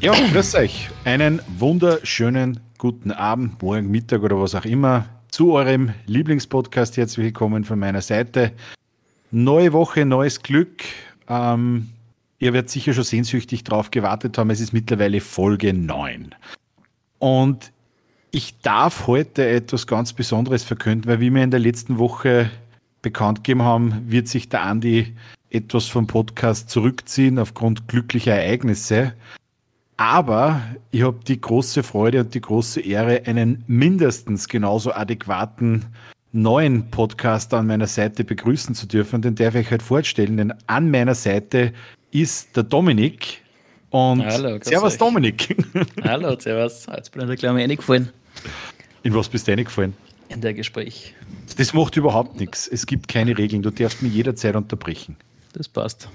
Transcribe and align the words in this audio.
Ja, 0.00 0.12
grüß 0.12 0.54
euch. 0.54 0.88
Einen 1.04 1.42
wunderschönen 1.58 2.60
guten 2.78 3.10
Abend, 3.10 3.60
morgen, 3.60 3.90
Mittag 3.90 4.22
oder 4.22 4.40
was 4.40 4.54
auch 4.54 4.64
immer 4.64 5.06
zu 5.28 5.54
eurem 5.54 5.92
Lieblingspodcast. 6.06 6.96
Herzlich 6.96 7.26
willkommen 7.26 7.64
von 7.64 7.80
meiner 7.80 8.00
Seite. 8.00 8.52
Neue 9.32 9.72
Woche, 9.72 10.06
neues 10.06 10.40
Glück. 10.44 10.84
Ähm, 11.28 11.88
ihr 12.38 12.52
werdet 12.52 12.70
sicher 12.70 12.92
schon 12.94 13.02
sehnsüchtig 13.02 13.64
drauf 13.64 13.90
gewartet 13.90 14.38
haben. 14.38 14.50
Es 14.50 14.60
ist 14.60 14.72
mittlerweile 14.72 15.20
Folge 15.20 15.74
9. 15.74 16.32
Und 17.18 17.72
ich 18.30 18.60
darf 18.60 19.08
heute 19.08 19.48
etwas 19.48 19.88
ganz 19.88 20.12
Besonderes 20.12 20.62
verkünden, 20.62 21.10
weil 21.10 21.18
wie 21.18 21.34
wir 21.34 21.42
in 21.42 21.50
der 21.50 21.58
letzten 21.58 21.98
Woche 21.98 22.50
bekannt 23.02 23.38
gegeben 23.38 23.62
haben, 23.62 24.04
wird 24.06 24.28
sich 24.28 24.48
der 24.48 24.62
Andi 24.62 25.16
etwas 25.50 25.86
vom 25.86 26.06
Podcast 26.06 26.70
zurückziehen 26.70 27.40
aufgrund 27.40 27.88
glücklicher 27.88 28.34
Ereignisse. 28.34 29.14
Aber 29.98 30.62
ich 30.92 31.02
habe 31.02 31.18
die 31.26 31.40
große 31.40 31.82
Freude 31.82 32.20
und 32.20 32.32
die 32.32 32.40
große 32.40 32.80
Ehre, 32.80 33.26
einen 33.26 33.64
mindestens 33.66 34.48
genauso 34.48 34.92
adäquaten 34.92 35.86
neuen 36.30 36.88
Podcaster 36.88 37.58
an 37.58 37.66
meiner 37.66 37.88
Seite 37.88 38.22
begrüßen 38.22 38.76
zu 38.76 38.86
dürfen. 38.86 39.22
Den 39.22 39.34
darf 39.34 39.56
ich 39.56 39.72
heute 39.72 39.84
vorstellen, 39.84 40.36
denn 40.36 40.54
an 40.68 40.92
meiner 40.92 41.16
Seite 41.16 41.72
ist 42.12 42.56
der 42.56 42.62
Dominik. 42.62 43.42
Und 43.90 44.24
Hallo, 44.24 44.58
Servus 44.62 44.92
euch. 44.92 44.98
Dominik. 44.98 45.56
Hallo, 46.04 46.38
Servus. 46.38 46.86
Jetzt 46.94 47.10
bin 47.10 47.22
ich 47.22 47.28
da 47.28 47.34
gleich 47.34 47.52
mal 47.52 47.60
reingefallen. 47.62 48.10
In 49.02 49.14
was 49.14 49.28
bist 49.28 49.48
du 49.48 49.50
reingefallen? 49.50 49.94
In 50.28 50.40
der 50.40 50.54
Gespräch. 50.54 51.14
Das 51.56 51.74
macht 51.74 51.96
überhaupt 51.96 52.38
nichts. 52.38 52.68
Es 52.68 52.86
gibt 52.86 53.08
keine 53.08 53.36
Regeln. 53.36 53.62
Du 53.62 53.70
darfst 53.70 54.00
mich 54.02 54.14
jederzeit 54.14 54.54
unterbrechen. 54.54 55.16
Das 55.54 55.66
passt. 55.68 56.08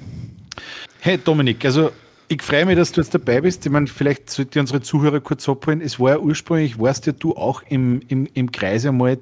Hey 1.01 1.17
Dominik, 1.17 1.65
also 1.65 1.91
ich 2.33 2.41
freue 2.41 2.65
mich, 2.65 2.75
dass 2.75 2.91
du 2.91 3.01
jetzt 3.01 3.13
dabei 3.13 3.41
bist. 3.41 3.65
Ich 3.65 3.71
meine, 3.71 3.85
vielleicht 3.85 4.29
sollte 4.29 4.59
unsere 4.59 4.81
Zuhörer 4.81 5.19
kurz 5.19 5.47
abholen. 5.47 5.81
Es 5.81 5.99
war 5.99 6.11
ja 6.11 6.19
ursprünglich, 6.19 6.79
warst 6.79 7.05
ja 7.05 7.13
du 7.13 7.35
auch 7.35 7.61
im, 7.69 8.01
im, 8.07 8.27
im 8.33 8.51
Kreis 8.51 8.85
einmal 8.85 9.19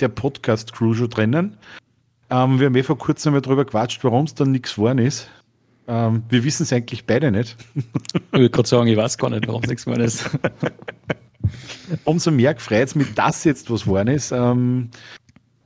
der 0.00 0.08
Podcast-Crew 0.08 0.94
schon 0.94 1.10
drinnen. 1.10 1.58
Ähm, 2.30 2.58
wir 2.58 2.66
haben 2.66 2.74
eh 2.74 2.82
vor 2.82 2.96
kurzem 2.96 3.34
mal 3.34 3.42
darüber 3.42 3.66
gequatscht, 3.66 4.02
warum 4.02 4.24
es 4.24 4.34
dann 4.34 4.50
nichts 4.50 4.76
geworden 4.76 4.98
ist. 4.98 5.28
Ähm, 5.86 6.22
wir 6.30 6.42
wissen 6.42 6.62
es 6.62 6.72
eigentlich 6.72 7.04
beide 7.04 7.30
nicht. 7.30 7.56
Ich 7.74 8.32
würde 8.32 8.50
gerade 8.50 8.68
sagen, 8.68 8.88
ich 8.88 8.96
weiß 8.96 9.18
gar 9.18 9.28
nicht, 9.28 9.46
warum 9.46 9.62
es 9.62 9.68
nichts 9.68 9.84
geworden 9.84 10.02
ist. 10.02 10.30
Umso 12.04 12.30
mehr 12.30 12.54
gefreut 12.54 12.88
es 12.88 12.94
mich, 12.94 13.12
dass 13.14 13.44
jetzt 13.44 13.70
was 13.70 13.84
geworden 13.84 14.08
ist. 14.08 14.32
Ähm, 14.32 14.88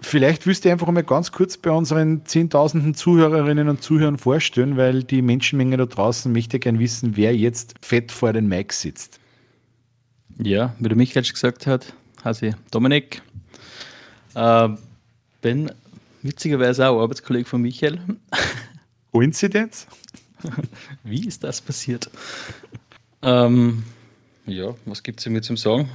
vielleicht 0.01 0.47
willst 0.47 0.65
du 0.65 0.71
einfach 0.71 0.89
mal 0.89 1.03
ganz 1.03 1.33
kurz 1.33 1.57
bei 1.57 1.71
unseren 1.71 2.25
zehntausenden 2.25 2.95
Zuhörerinnen 2.95 3.69
und 3.69 3.83
Zuhörern 3.83 4.19
vorstellen, 4.19 4.77
weil 4.77 5.03
die 5.03 5.23
Menschenmenge 5.23 5.77
da 5.77 5.87
draußen 5.87 6.33
möchte 6.33 6.59
gerne 6.59 6.79
wissen, 6.79 7.17
wer 7.17 7.37
jetzt 7.37 7.75
fett 7.81 8.13
vor 8.13 8.33
den 8.33 8.49
Mic 8.49 8.73
sitzt. 8.73 9.21
Ja, 10.39 10.75
wie 10.79 10.89
der 10.89 10.97
Michael 10.97 11.25
schon 11.25 11.35
gesagt 11.35 11.67
hat, 11.67 11.93
heiße 12.25 12.47
ich 12.49 12.55
Dominik. 12.71 13.23
Äh, 14.35 14.69
bin 15.41 15.71
witzigerweise 16.23 16.89
auch 16.89 17.03
Arbeitskollege 17.03 17.49
von 17.49 17.63
Michael. 17.63 18.01
Koinzidenz? 19.13 19.87
Wie 21.03 21.27
ist 21.27 21.43
das 21.43 21.61
passiert? 21.61 22.09
ähm, 23.23 23.83
ja, 24.47 24.75
was 24.85 25.03
gibt 25.03 25.19
es 25.21 25.27
mir 25.27 25.43
zum 25.43 25.57
Sagen? 25.57 25.91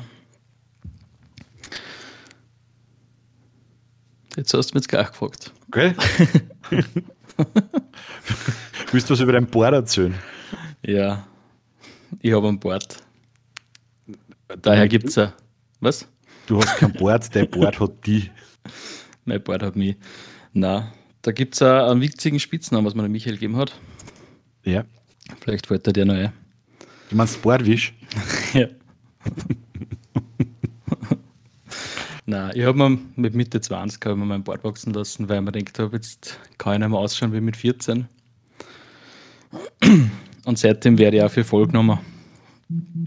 Jetzt 4.35 4.53
hast 4.53 4.71
du 4.71 4.77
mich 4.77 4.87
gleich 4.87 5.07
gefragt. 5.09 5.51
Okay. 5.67 5.93
Willst 8.91 9.09
du 9.09 9.13
was 9.13 9.19
über 9.19 9.33
dein 9.33 9.47
Board 9.47 9.73
erzählen? 9.73 10.15
Ja, 10.81 11.27
ich 12.19 12.33
habe 12.33 12.47
ein 12.47 12.59
Board. 12.59 12.97
Daher 14.61 14.87
gibt 14.87 15.09
es 15.09 15.15
ja. 15.15 15.33
Was? 15.79 16.07
Du 16.45 16.61
hast 16.61 16.77
kein 16.77 16.93
Board, 16.93 17.35
dein 17.35 17.49
Board 17.49 17.79
hat 17.79 18.05
die. 18.05 18.29
Mein 19.25 19.41
Board 19.41 19.63
hat 19.63 19.75
mich. 19.75 19.95
Na, 20.51 20.91
da 21.21 21.31
gibt 21.31 21.55
es 21.55 21.61
einen 21.61 22.01
witzigen 22.01 22.39
Spitznamen, 22.39 22.85
was 22.85 22.95
mir 22.95 23.01
der 23.03 23.09
Michael 23.09 23.35
gegeben 23.35 23.55
hat. 23.57 23.73
Ja. 24.63 24.83
Vielleicht 25.39 25.67
fällt 25.67 25.87
dir 25.87 25.93
der 25.93 26.05
noch 26.05 26.15
ein. 26.15 26.33
Du 27.09 27.15
meinst 27.15 27.41
Bordwisch? 27.41 27.93
ja. 28.53 28.67
Nein, 32.25 32.51
ich 32.55 32.63
habe 32.63 32.77
mir 32.77 32.97
mit 33.15 33.35
Mitte 33.35 33.59
20 33.59 34.05
habe 34.05 34.15
mir 34.15 34.25
mein 34.25 34.43
Bord 34.43 34.63
wachsen 34.63 34.93
lassen, 34.93 35.27
weil 35.27 35.39
ich 35.39 35.43
mir 35.43 35.51
gedacht 35.51 35.79
habe, 35.79 35.95
jetzt 35.95 36.39
kann 36.57 36.73
ich 36.73 36.79
nicht 36.79 36.89
mehr 36.89 36.99
ausschauen 36.99 37.33
wie 37.33 37.41
mit 37.41 37.57
14. 37.57 38.07
Und 40.45 40.57
seitdem 40.57 40.97
werde 40.97 41.17
ich 41.17 41.23
auch 41.23 41.31
für 41.31 41.43
voll 41.43 41.67
genommen. 41.67 41.99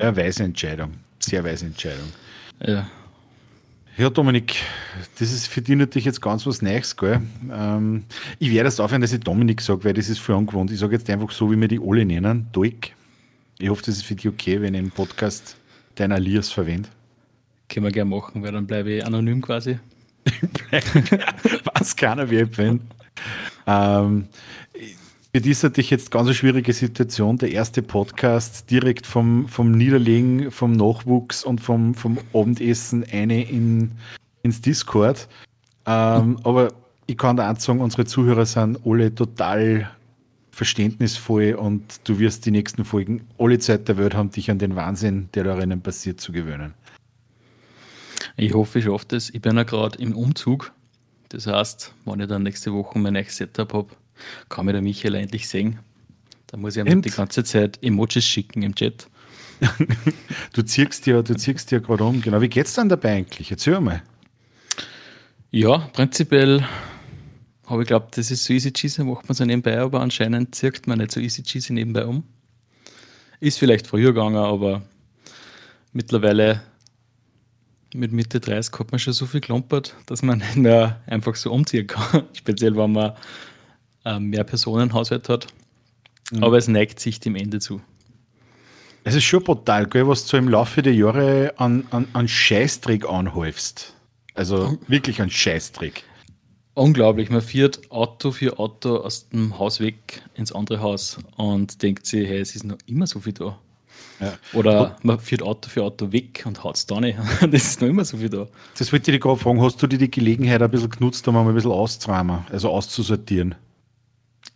Ja, 0.01 0.17
weise 0.17 0.45
Entscheidung. 0.45 0.93
Sehr 1.19 1.43
weise 1.45 1.67
Entscheidung. 1.67 2.13
Ja. 2.61 2.87
Ja, 3.97 4.11
Dominik, 4.11 4.57
das 5.19 5.33
ist 5.33 5.47
für 5.47 5.63
dich 5.63 5.75
natürlich 5.75 6.05
jetzt 6.05 6.21
ganz 6.21 6.47
was 6.47 6.61
Neues, 6.61 6.95
gell? 6.95 7.23
Ähm, 7.51 8.05
ich 8.39 8.51
werde 8.51 8.69
es 8.69 8.79
aufhören, 8.79 9.01
dass 9.01 9.15
ich 9.15 9.21
Dominik 9.21 9.63
sage, 9.63 9.85
weil 9.85 9.95
das 9.95 10.11
ist 10.11 10.19
für 10.19 10.37
ungewohnt. 10.37 10.71
Ich 10.71 10.79
sage 10.79 10.97
jetzt 10.97 11.09
einfach 11.09 11.31
so, 11.31 11.51
wie 11.51 11.59
wir 11.59 11.67
die 11.67 11.81
alle 11.81 12.05
nennen, 12.05 12.47
Doik. 12.53 12.95
Ich 13.59 13.71
hoffe, 13.71 13.83
das 13.87 13.97
ist 13.97 14.05
für 14.05 14.15
dich 14.15 14.29
okay, 14.29 14.61
wenn 14.61 14.75
ich 14.75 14.81
im 14.81 14.91
Podcast 14.91 15.57
dein 15.95 16.13
Alias 16.13 16.53
verwende. 16.53 16.91
Können 17.69 17.87
wir 17.87 17.93
gerne 17.93 18.11
machen, 18.11 18.43
weil 18.43 18.53
dann 18.53 18.67
bleibe 18.67 18.93
ich 18.93 19.05
anonym 19.05 19.43
quasi. 19.43 19.79
Was 21.75 21.97
keiner 21.97 22.31
wie 22.31 22.45
bin. 22.45 22.81
Ähm, 23.67 24.29
für 25.35 25.41
dich 25.41 25.63
natürlich 25.63 25.91
jetzt 25.91 26.11
ganz 26.11 26.29
eine 26.29 26.35
schwierige 26.35 26.73
Situation. 26.73 27.39
Der 27.39 27.53
erste 27.53 27.83
Podcast 27.83 28.71
direkt 28.71 29.07
vom, 29.07 29.49
vom 29.49 29.73
Niederlegen, 29.73 30.51
vom 30.51 30.73
Nachwuchs 30.73 31.45
und 31.45 31.61
vom, 31.61 31.95
vom 31.95 32.19
Abendessen 32.33 33.05
eine 33.13 33.43
in, 33.49 33.93
ins 34.43 34.63
Discord. 34.63 35.29
Ähm, 35.85 36.39
aber 36.43 36.69
ich 37.07 37.19
kann 37.19 37.37
da 37.37 37.55
sagen, 37.57 37.81
unsere 37.81 38.07
Zuhörer 38.07 38.47
sind 38.47 38.79
alle 38.87 39.15
total 39.15 39.91
verständnisvoll 40.53 41.53
und 41.53 42.01
du 42.05 42.19
wirst 42.19 42.47
die 42.47 42.51
nächsten 42.51 42.87
Folgen 42.87 43.27
alle 43.39 43.59
Zeit 43.59 43.89
der 43.89 43.99
Welt 43.99 44.15
haben, 44.15 44.31
dich 44.31 44.51
an 44.51 44.59
den 44.59 44.75
Wahnsinn, 44.75 45.29
der 45.35 45.45
darin 45.45 45.83
passiert, 45.83 46.19
zu 46.19 46.33
gewöhnen. 46.33 46.73
Ich 48.37 48.53
hoffe, 48.53 48.81
ich 48.81 48.85
schaffe 48.85 49.07
das. 49.09 49.31
Ich 49.31 49.41
bin 49.41 49.57
ja 49.57 49.63
gerade 49.63 49.99
im 49.99 50.15
Umzug. 50.15 50.73
Das 51.31 51.47
heißt, 51.47 51.95
wenn 52.05 52.21
ich 52.21 52.29
dann 52.29 52.43
nächste 52.43 52.73
Woche 52.73 52.99
mein 52.99 53.15
neues 53.15 53.37
Setup 53.37 53.73
habe, 53.73 53.89
kann 54.49 54.67
mir 54.67 54.73
der 54.73 54.83
Michael 54.83 55.15
endlich 55.15 55.49
sehen. 55.49 55.79
Da 56.47 56.57
muss 56.57 56.77
ich 56.77 56.87
ihm 56.87 57.03
die 57.03 57.11
ganze 57.11 57.45
Zeit 57.45 57.83
Emojis 57.83 58.25
schicken 58.25 58.63
im 58.63 58.75
Chat. 58.75 59.09
du 60.53 60.63
ziehst 60.63 61.07
ja, 61.07 61.23
du 61.23 61.35
ziehst 61.35 61.71
ja 61.71 61.79
gerade 61.79 62.05
um. 62.05 62.21
Genau. 62.21 62.41
Wie 62.41 62.49
geht's 62.49 62.75
dann 62.75 62.89
dabei 62.89 63.15
eigentlich? 63.15 63.51
Erzähl 63.51 63.81
mal. 63.81 64.03
Ja, 65.51 65.79
prinzipiell 65.93 66.63
habe 67.67 67.83
ich 67.83 67.89
glaubt, 67.89 68.17
das 68.19 68.31
ist 68.31 68.45
so 68.45 68.53
easy 68.53 68.73
cheesy, 68.73 69.03
macht 69.03 69.29
man 69.29 69.35
so 69.35 69.45
nebenbei, 69.45 69.79
aber 69.81 70.01
anscheinend 70.01 70.55
zirkt 70.55 70.87
man 70.87 70.99
nicht 70.99 71.11
so 71.11 71.21
easy 71.21 71.43
cheesy 71.43 71.73
nebenbei 71.73 72.05
um. 72.05 72.23
Ist 73.41 73.59
vielleicht 73.59 73.87
früher 73.87 74.13
gegangen, 74.13 74.37
aber 74.37 74.83
mittlerweile 75.93 76.63
mit 77.95 78.13
Mitte 78.13 78.41
30 78.41 78.79
hat 78.79 78.91
man 78.91 78.99
schon 78.99 79.13
so 79.13 79.27
viel 79.27 79.41
klumpert, 79.41 79.95
dass 80.07 80.23
man 80.23 80.39
nicht 80.55 80.57
mehr 80.57 81.01
einfach 81.07 81.35
so 81.35 81.53
umziehen 81.53 81.87
kann. 81.87 82.25
Speziell, 82.33 82.77
wenn 82.77 82.93
man 82.93 83.13
ähm, 84.05 84.25
mehr 84.31 84.45
Personenhaushalt 84.45 85.29
hat. 85.29 85.47
Mhm. 86.33 86.45
Aber 86.45 86.59
es 86.59 86.69
neigt 86.69 87.01
sich 87.01 87.21
dem 87.21 87.37
Ende 87.37 87.61
zu. 87.61 87.81
Es 89.05 89.15
ist 89.15 89.25
schon 89.25 89.45
brutal, 89.45 89.87
gell, 89.87 90.09
was 90.09 90.27
du 90.27 90.37
im 90.37 90.49
Laufe 90.49 90.83
der 90.83 90.95
Jahre 90.95 91.55
an, 91.59 91.87
an, 91.91 92.09
an 92.13 92.27
Scheißtrick 92.27 93.09
anhäufst. 93.09 93.95
Also 94.35 94.79
wirklich 94.89 95.23
ein 95.23 95.31
Scheißtrick. 95.31 96.03
Unglaublich. 96.75 97.31
Man 97.31 97.41
fährt 97.41 97.91
Auto 97.91 98.33
für 98.33 98.59
Auto 98.59 98.97
aus 98.97 99.29
dem 99.29 99.59
Haus 99.59 99.81
weg 99.81 100.23
ins 100.35 100.53
andere 100.53 100.81
Haus 100.81 101.19
und 101.37 101.83
denkt 101.83 102.05
sich, 102.05 102.29
hey, 102.29 102.41
es 102.41 102.55
ist 102.55 102.65
noch 102.65 102.77
immer 102.87 103.07
so 103.07 103.21
viel 103.21 103.33
da. 103.33 103.59
Ja. 104.21 104.33
Oder 104.55 104.97
man 105.03 105.21
fährt 105.21 105.43
Auto 105.43 105.69
für 105.69 105.83
Auto 105.83 106.11
weg 106.11 106.43
und 106.47 106.63
haut 106.65 106.77
es 106.77 106.87
da 106.87 107.01
nicht. 107.01 107.19
Das 107.41 107.63
ist 107.63 107.81
noch 107.81 107.89
immer 107.89 108.05
so 108.05 108.17
viel 108.17 108.31
da. 108.31 108.47
Das 108.79 108.93
wollte 108.93 109.11
ich 109.11 109.17
dich 109.17 109.21
gerade 109.21 109.39
fragen. 109.39 109.61
Hast 109.63 109.83
du 109.83 109.87
dir 109.87 109.99
die 109.99 110.11
Gelegenheit 110.11 110.63
ein 110.63 110.71
bisschen 110.71 110.91
genutzt, 110.91 111.27
um 111.29 111.35
mal 111.35 111.47
ein 111.47 111.55
bisschen 111.55 111.71
auszuräumen, 111.71 112.45
also 112.51 112.71
auszusortieren? 112.71 113.55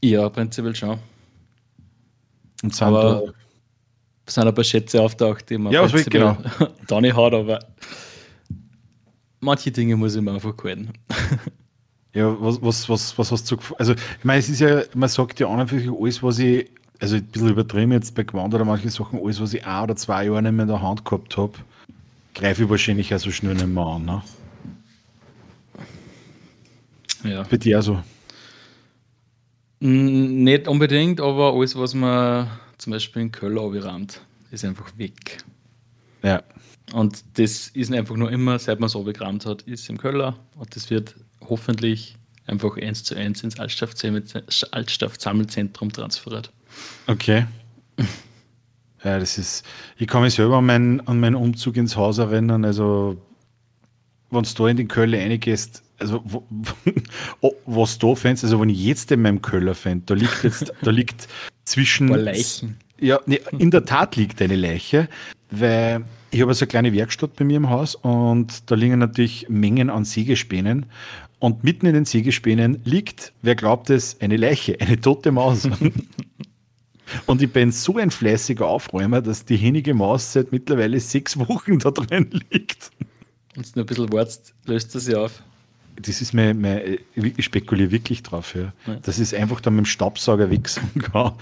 Ja, 0.00 0.28
prinzipiell 0.28 0.74
schon. 0.74 0.98
Und 2.62 2.74
sind 2.74 2.86
aber 2.86 3.32
da 4.24 4.32
sind 4.32 4.46
ein 4.46 4.54
paar 4.54 4.64
Schätze 4.64 5.02
auftaucht, 5.02 5.50
die 5.50 5.58
man 5.58 5.72
ja, 5.72 5.86
genau. 5.86 6.36
da 6.86 7.00
nicht 7.00 7.16
hat, 7.16 7.34
aber 7.34 7.58
manche 9.40 9.70
Dinge 9.70 9.96
muss 9.96 10.14
ich 10.14 10.22
mir 10.22 10.32
einfach 10.32 10.54
halten. 10.62 10.92
Ja, 12.12 12.36
was, 12.40 12.60
was, 12.60 12.88
was, 12.88 13.16
was 13.16 13.30
hast 13.30 13.48
du 13.52 13.56
Also, 13.78 13.92
ich 13.92 14.24
meine, 14.24 14.40
es 14.40 14.48
ist 14.48 14.58
ja, 14.58 14.82
man 14.96 15.08
sagt 15.08 15.38
ja 15.38 15.46
an 15.46 15.60
und 15.60 15.68
für 15.68 15.78
sich 15.78 15.88
alles, 15.88 16.20
was 16.24 16.40
ich, 16.40 16.68
also 17.00 17.16
ein 17.16 17.24
bisschen 17.24 17.48
übertrieben 17.48 17.92
jetzt 17.92 18.14
bei 18.14 18.22
Gewand 18.22 18.54
oder 18.54 18.64
manche 18.64 18.90
Sachen, 18.90 19.20
alles, 19.22 19.40
was 19.40 19.54
ich 19.54 19.66
ein 19.66 19.82
oder 19.82 19.96
zwei 19.96 20.26
Jahre 20.26 20.42
nicht 20.42 20.52
mehr 20.52 20.64
in 20.64 20.68
der 20.68 20.82
Hand 20.82 21.04
gehabt 21.04 21.36
habe, 21.36 21.54
greife 22.34 22.64
ich 22.64 22.70
wahrscheinlich 22.70 23.14
auch 23.14 23.18
so 23.18 23.30
schnell 23.30 23.54
nicht 23.54 23.66
mehr 23.66 23.84
an. 23.84 24.04
Ne? 24.04 24.22
Ja. 27.24 27.42
Bei 27.44 27.56
dir 27.56 27.82
so? 27.82 28.02
Nicht 29.80 30.68
unbedingt, 30.68 31.20
aber 31.20 31.54
alles, 31.54 31.74
was 31.74 31.94
man 31.94 32.48
zum 32.76 32.92
Beispiel 32.92 33.22
in 33.22 33.32
Köln 33.32 33.58
abgerannt, 33.58 34.20
ist 34.50 34.64
einfach 34.64 34.96
weg. 34.98 35.38
Ja. 36.22 36.42
Und 36.92 37.24
das 37.34 37.68
ist 37.68 37.92
einfach 37.92 38.16
nur 38.16 38.30
immer, 38.30 38.58
seit 38.58 38.80
man 38.80 38.88
es 38.88 38.96
abgerammt 38.96 39.46
hat, 39.46 39.62
ist 39.62 39.88
im 39.88 39.96
Keller 39.96 40.36
und 40.56 40.76
das 40.76 40.90
wird 40.90 41.14
hoffentlich 41.48 42.16
einfach 42.46 42.76
eins 42.76 43.04
zu 43.04 43.14
eins 43.14 43.42
ins 43.42 43.58
Altstoffsammelzentrum 43.58 45.92
transferiert. 45.92 46.52
Okay. 47.06 47.46
Ja, 49.04 49.18
das 49.18 49.38
ist, 49.38 49.64
ich 49.96 50.06
kann 50.06 50.22
mich 50.22 50.34
selber 50.34 50.58
an 50.58 50.66
meinen, 50.66 51.00
an 51.06 51.20
meinen 51.20 51.34
Umzug 51.34 51.76
ins 51.76 51.96
Haus 51.96 52.18
erinnern. 52.18 52.64
Also, 52.64 53.16
wenn 54.30 54.42
du 54.42 54.50
da 54.56 54.68
in 54.68 54.76
den 54.76 54.88
Köller 54.88 55.18
reingehst, 55.18 55.82
also 55.98 56.22
wo, 56.24 56.44
wo, 57.40 57.54
was 57.66 57.98
da 57.98 58.14
fändest, 58.14 58.44
also 58.44 58.60
wenn 58.60 58.68
ich 58.68 58.82
jetzt 58.82 59.10
in 59.10 59.22
meinem 59.22 59.40
Köller 59.40 59.74
fände, 59.74 60.04
da 60.06 60.14
liegt 60.14 60.44
jetzt, 60.44 60.72
da 60.82 60.90
liegt 60.90 61.28
zwischen. 61.64 62.08
Leichen. 62.08 62.76
Ja, 62.98 63.18
nee, 63.24 63.40
in 63.58 63.70
der 63.70 63.86
Tat 63.86 64.16
liegt 64.16 64.42
eine 64.42 64.56
Leiche, 64.56 65.08
weil 65.50 66.04
ich 66.30 66.42
habe 66.42 66.52
so 66.52 66.64
eine 66.64 66.68
kleine 66.68 66.92
Werkstatt 66.92 67.34
bei 67.36 67.44
mir 67.46 67.56
im 67.56 67.70
Haus 67.70 67.94
und 67.94 68.70
da 68.70 68.74
liegen 68.74 68.98
natürlich 68.98 69.48
Mengen 69.48 69.88
an 69.88 70.04
Sägespänen. 70.04 70.86
Und 71.38 71.64
mitten 71.64 71.86
in 71.86 71.94
den 71.94 72.04
Sägespänen 72.04 72.82
liegt, 72.84 73.32
wer 73.40 73.54
glaubt 73.54 73.88
es, 73.88 74.20
eine 74.20 74.36
Leiche, 74.36 74.78
eine 74.78 75.00
tote 75.00 75.32
Maus. 75.32 75.66
Und 77.26 77.42
ich 77.42 77.52
bin 77.52 77.72
so 77.72 77.96
ein 77.96 78.10
fleißiger 78.10 78.66
Aufräumer, 78.66 79.20
dass 79.20 79.44
die 79.44 79.56
hinige 79.56 79.94
Maus 79.94 80.32
seit 80.32 80.52
mittlerweile 80.52 81.00
sechs 81.00 81.38
Wochen 81.38 81.78
da 81.78 81.90
drin 81.90 82.30
liegt. 82.50 82.90
Und 83.56 83.66
du 83.66 83.70
nur 83.76 83.84
ein 83.84 83.86
bisschen 83.86 84.12
wartest, 84.12 84.54
löst 84.66 84.94
das 84.94 85.06
ja 85.06 85.18
auf. 85.18 85.42
Das 85.96 86.20
ist 86.20 86.32
mein, 86.32 86.60
mein 86.60 86.98
ich 87.14 87.44
spekuliere 87.44 87.90
wirklich 87.90 88.22
drauf, 88.22 88.54
ja. 88.54 88.72
ja. 88.86 88.96
Das 89.02 89.18
ist 89.18 89.34
einfach 89.34 89.60
dann 89.60 89.74
mit 89.74 89.84
dem 89.84 89.86
Staubsauger 89.86 90.50
wechseln 90.50 90.88
kann. 90.94 91.32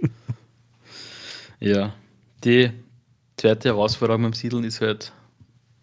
ja, 1.60 1.92
die 2.44 2.70
zweite 3.36 3.70
Herausforderung 3.70 4.22
beim 4.22 4.32
Siedeln 4.32 4.64
ist 4.64 4.80
halt, 4.80 5.12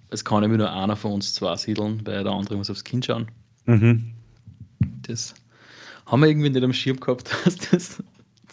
es 0.09 0.23
kann 0.23 0.41
nämlich 0.41 0.59
nur 0.59 0.71
einer 0.71 0.95
von 0.95 1.11
uns 1.11 1.33
zwei 1.33 1.55
siedeln, 1.57 2.05
weil 2.05 2.23
der 2.23 2.31
andere 2.31 2.55
muss 2.55 2.69
aufs 2.69 2.83
Kind 2.83 3.05
schauen. 3.05 3.27
Mhm. 3.65 4.13
Das 5.01 5.33
haben 6.05 6.21
wir 6.21 6.29
irgendwie 6.29 6.49
nicht 6.49 6.63
am 6.63 6.73
Schirm 6.73 6.99
gehabt, 6.99 7.29
dass 7.45 7.57
das 7.57 8.03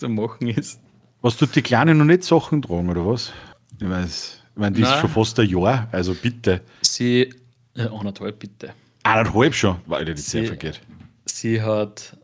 zu 0.05 0.11
machen 0.11 0.49
ist. 0.49 0.81
Was 1.23 1.37
tut 1.37 1.55
die 1.57 1.63
Kleine 1.63 1.95
noch 1.95 2.05
nicht 2.05 2.25
Sachen 2.25 2.63
tragen, 2.63 2.91
oder 2.91 3.07
was? 3.07 3.33
Ich 3.81 3.89
weiß, 3.89 4.43
ich 4.55 4.61
meine, 4.61 4.77
die 4.77 4.83
Nein. 4.83 4.93
ist 4.93 5.01
schon 5.01 5.09
fast 5.11 5.41
ein 5.41 5.49
Jahr, 5.49 5.89
also 5.91 6.15
bitte. 6.15 6.61
Sie, 6.83 7.33
äh, 7.75 7.89
anderthalb 7.89 8.39
bitte. 8.39 8.75
Eineinhalb 9.03 9.55
schon, 9.55 9.79
weil 9.87 10.05
die 10.05 10.15
Zeit 10.15 10.47
vergeht. 10.47 10.81
Sie 11.25 11.63
hat 11.63 12.17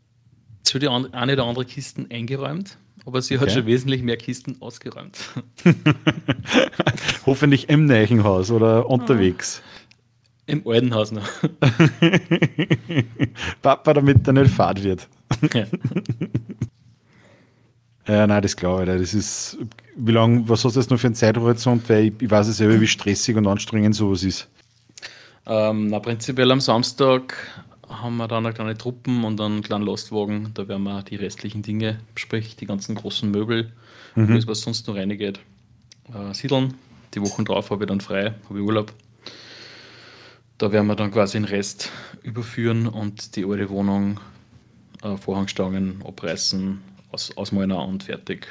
zu 0.63 0.79
die 0.79 0.89
eine 0.89 1.33
oder 1.33 1.45
andere 1.45 1.65
Kisten 1.65 2.07
eingeräumt, 2.11 2.77
aber 3.07 3.23
sie 3.23 3.37
okay. 3.37 3.47
hat 3.47 3.53
schon 3.53 3.65
wesentlich 3.67 4.03
mehr 4.03 4.19
Kisten 4.19 4.57
ausgeräumt. 4.61 5.19
Hoffentlich 7.27 7.71
im 7.71 7.87
Neichenhaus 7.87 8.51
oder 8.51 8.89
unterwegs. 8.89 9.63
Im 10.47 10.67
alten 10.67 10.95
Haus 10.95 11.13
noch. 11.13 11.27
Papa, 13.63 13.95
damit 13.95 14.27
er 14.27 14.33
nicht 14.33 14.51
fad 14.51 14.83
wird. 14.83 15.09
Ja. 15.55 15.67
Ja, 18.11 18.27
nein, 18.27 18.43
das 18.43 18.57
glaube 18.57 18.83
ich. 18.83 18.89
Das 18.89 19.15
ist, 19.15 19.57
wie 19.95 20.11
lange, 20.11 20.49
was 20.49 20.65
hast 20.65 20.75
du 20.75 20.81
jetzt 20.81 20.91
noch 20.91 20.99
für 20.99 21.07
einen 21.07 21.15
Zeithorizont? 21.15 21.89
Weil 21.89 22.07
ich, 22.07 22.15
ich 22.19 22.29
weiß 22.29 22.49
ja 22.49 22.53
selber, 22.53 22.81
wie 22.81 22.87
stressig 22.89 23.37
und 23.37 23.47
anstrengend 23.47 23.95
sowas 23.95 24.25
ist. 24.25 24.49
Ähm, 25.47 25.87
na, 25.87 26.01
prinzipiell 26.01 26.51
am 26.51 26.61
Samstag 26.61 27.37
haben 27.89 28.17
wir 28.17 28.27
dann 28.27 28.45
eine 28.45 28.53
kleine 28.53 28.77
Truppen 28.77 29.23
und 29.23 29.41
einen 29.41 29.63
kleinen 29.63 29.87
Lastwagen. 29.87 30.51
Da 30.55 30.67
werden 30.67 30.83
wir 30.83 31.05
die 31.05 31.15
restlichen 31.15 31.63
Dinge, 31.63 32.01
sprich 32.17 32.57
die 32.57 32.67
ganzen 32.67 32.97
großen 32.97 33.31
Möbel, 33.31 33.71
mhm. 34.17 34.33
alles, 34.33 34.49
was 34.49 34.63
sonst 34.63 34.89
noch 34.89 34.97
reingeht, 34.97 35.39
äh, 36.13 36.35
siedeln. 36.35 36.75
Die 37.15 37.21
Wochen 37.21 37.45
drauf 37.45 37.71
habe 37.71 37.85
ich 37.85 37.89
dann 37.89 38.01
frei, 38.01 38.35
habe 38.49 38.59
ich 38.59 38.65
Urlaub. 38.65 38.93
Da 40.59 40.73
werden 40.73 40.89
wir 40.89 40.97
dann 40.97 41.13
quasi 41.13 41.39
den 41.39 41.45
Rest 41.45 41.91
überführen 42.25 42.89
und 42.89 43.37
die 43.37 43.45
alte 43.45 43.71
Wohnung, 43.71 44.19
äh, 45.05 45.17
Vorhangstangen 45.17 46.03
abreißen, 46.05 46.90
aus, 47.13 47.37
ausmalen 47.37 47.73
und 47.73 48.03
fertig. 48.03 48.47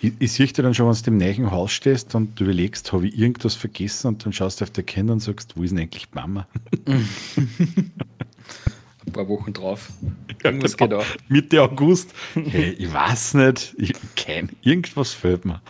Ich, 0.00 0.12
ich 0.18 0.32
sehe 0.32 0.46
dir 0.46 0.62
dann 0.62 0.74
schon, 0.74 0.88
wenn 0.88 1.02
du 1.02 1.10
im 1.10 1.16
neuen 1.18 1.50
Haus 1.50 1.72
stehst 1.72 2.14
und 2.14 2.38
du 2.38 2.44
überlegst, 2.44 2.92
habe 2.92 3.06
ich 3.06 3.16
irgendwas 3.16 3.54
vergessen 3.54 4.08
und 4.08 4.24
dann 4.24 4.32
schaust 4.32 4.60
du 4.60 4.64
auf 4.64 4.70
die 4.70 4.82
Kinder 4.82 5.12
und 5.12 5.20
sagst, 5.20 5.56
wo 5.56 5.62
ist 5.62 5.70
denn 5.70 5.78
eigentlich 5.78 6.08
die 6.08 6.14
Mama? 6.14 6.48
Ein 9.06 9.12
paar 9.12 9.28
Wochen 9.28 9.52
drauf. 9.52 9.92
Irgendwas 10.42 10.76
ja, 10.78 10.86
genau. 10.86 11.02
Mitte 11.28 11.62
August. 11.62 12.14
Hey, 12.34 12.70
ich 12.70 12.92
weiß 12.92 13.34
nicht. 13.34 13.74
Ich, 13.78 13.92
kein, 14.16 14.50
irgendwas 14.62 15.12
fehlt 15.12 15.44
mir. 15.44 15.60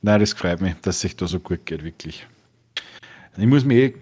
Nein, 0.00 0.20
das 0.20 0.32
freut 0.32 0.60
mich, 0.60 0.74
dass 0.82 1.00
sich 1.00 1.16
da 1.16 1.26
so 1.26 1.38
gut 1.38 1.64
geht, 1.64 1.84
wirklich. 1.84 2.26
Ich 3.36 3.46
muss 3.46 3.64
mir 3.64 3.84
eh, 3.84 3.94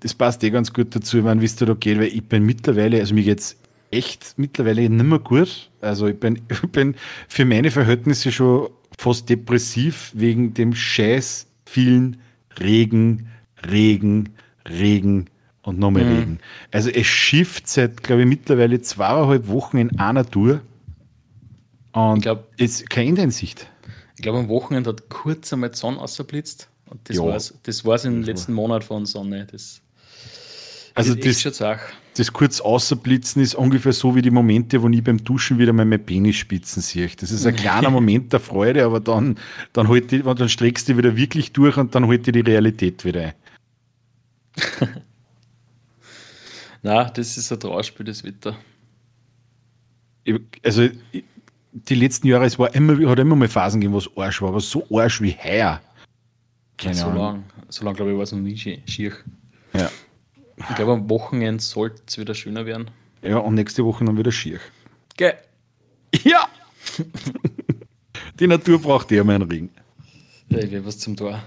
das 0.00 0.14
passt 0.14 0.44
eh 0.44 0.50
ganz 0.50 0.72
gut 0.72 0.94
dazu, 0.94 1.24
wenn 1.24 1.40
wie 1.40 1.46
es 1.46 1.56
da 1.56 1.72
geht, 1.74 1.98
weil 1.98 2.08
ich 2.08 2.24
bin 2.24 2.44
mittlerweile, 2.44 3.00
also 3.00 3.14
mir 3.14 3.24
geht's 3.24 3.56
echt 3.90 4.34
mittlerweile 4.36 4.88
nicht 4.88 5.04
mehr 5.04 5.18
gut. 5.18 5.70
Also 5.80 6.06
ich 6.08 6.18
bin, 6.18 6.42
ich 6.48 6.60
bin 6.70 6.94
für 7.28 7.44
meine 7.44 7.70
Verhältnisse 7.70 8.32
schon 8.32 8.70
fast 8.98 9.28
depressiv 9.28 10.12
wegen 10.14 10.54
dem 10.54 10.74
scheiß 10.74 11.46
vielen 11.64 12.18
Regen, 12.58 13.28
Regen, 13.68 14.30
Regen 14.68 15.26
und 15.62 15.78
nochmal 15.78 16.04
mhm. 16.04 16.16
Regen. 16.16 16.38
Also 16.72 16.90
es 16.90 17.06
schifft 17.06 17.68
seit, 17.68 18.02
glaube 18.02 18.22
ich, 18.22 18.28
mittlerweile 18.28 18.80
zweieinhalb 18.80 19.48
Wochen 19.48 19.78
in 19.78 19.98
einer 19.98 20.24
Tour. 20.24 20.60
Und 21.92 22.20
glaub, 22.22 22.48
es 22.56 22.80
ist 22.80 22.90
kein 22.90 23.08
Ende 23.08 23.22
in 23.22 23.30
Sicht. 23.30 23.68
Ich 24.16 24.22
glaube, 24.22 24.38
am 24.38 24.48
Wochenende 24.48 24.90
hat 24.90 25.08
kurz 25.08 25.52
einmal 25.52 25.70
die 25.70 25.78
Sonne 25.78 26.00
ausgeblitzt. 26.00 26.68
Und 26.88 27.08
das 27.08 27.16
ja. 27.16 27.22
war 27.22 27.36
es 27.36 27.54
das 27.64 27.84
war's 27.84 28.04
im 28.04 28.22
letzten 28.22 28.52
Monat 28.52 28.84
von 28.84 29.06
Sonne. 29.06 29.46
Das 29.50 29.82
also 30.96 31.14
das, 31.14 31.42
das 32.14 32.32
kurz 32.32 32.60
außerblitzen 32.60 33.42
ist 33.42 33.54
ungefähr 33.54 33.92
so 33.92 34.14
wie 34.14 34.22
die 34.22 34.30
Momente, 34.30 34.82
wo 34.82 34.88
ich 34.88 35.04
beim 35.04 35.22
Duschen 35.22 35.58
wieder 35.58 35.74
mal 35.74 35.84
meine 35.84 35.98
Penisspitzen 35.98 36.82
sehe. 36.82 37.10
Das 37.20 37.30
ist 37.30 37.46
ein 37.46 37.54
kleiner 37.56 37.90
Moment 37.90 38.32
der 38.32 38.40
Freude, 38.40 38.84
aber 38.84 38.98
dann, 39.00 39.38
dann, 39.74 39.88
halt 39.88 40.10
die, 40.10 40.22
dann 40.22 40.48
streckst 40.48 40.88
du 40.88 40.96
wieder 40.96 41.14
wirklich 41.14 41.52
durch 41.52 41.76
und 41.76 41.94
dann 41.94 42.06
holt 42.06 42.26
die 42.26 42.32
die 42.32 42.40
Realität 42.40 43.04
wieder 43.04 43.20
ein. 43.20 43.34
Na, 46.82 47.04
das 47.04 47.36
ist 47.36 47.52
ein 47.52 47.60
Trauerspiel, 47.60 48.06
das 48.06 48.24
Wetter. 48.24 48.56
Also, 50.64 50.88
die 51.72 51.94
letzten 51.94 52.26
Jahre, 52.26 52.46
es 52.46 52.58
war 52.58 52.74
immer, 52.74 53.10
hat 53.10 53.18
immer 53.18 53.36
mal 53.36 53.48
Phasen 53.48 53.80
gegeben, 53.80 53.92
wo 53.92 53.98
es 53.98 54.08
Arsch 54.16 54.40
war, 54.40 54.48
aber 54.48 54.60
so 54.60 54.86
Arsch 54.90 55.20
wie 55.20 55.36
heuer. 55.36 55.82
Keine 56.78 56.94
so 56.94 57.10
lange, 57.10 57.42
so 57.68 57.84
lang, 57.84 57.94
glaube 57.94 58.12
ich, 58.12 58.16
war 58.16 58.24
es 58.24 58.32
noch 58.32 58.38
nie 58.38 58.56
schier. 58.56 59.12
Ja. 59.74 59.90
Ich 60.56 60.74
glaube, 60.74 60.92
am 60.92 61.10
Wochenende 61.10 61.62
sollte 61.62 62.02
es 62.06 62.18
wieder 62.18 62.34
schöner 62.34 62.66
werden. 62.66 62.90
Ja, 63.22 63.38
und 63.38 63.54
nächste 63.54 63.84
Woche 63.84 64.04
dann 64.04 64.16
wieder 64.16 64.32
schier. 64.32 64.58
Gell. 65.16 65.34
Ja! 66.22 66.46
Die 68.40 68.46
Natur 68.46 68.80
braucht 68.80 69.10
ja 69.10 69.24
mal 69.24 69.36
einen 69.36 69.50
Ring. 69.50 69.70
Ja, 70.48 70.58
ich 70.58 70.70
will 70.70 70.84
was 70.84 70.98
zum 70.98 71.16
Tor. 71.16 71.42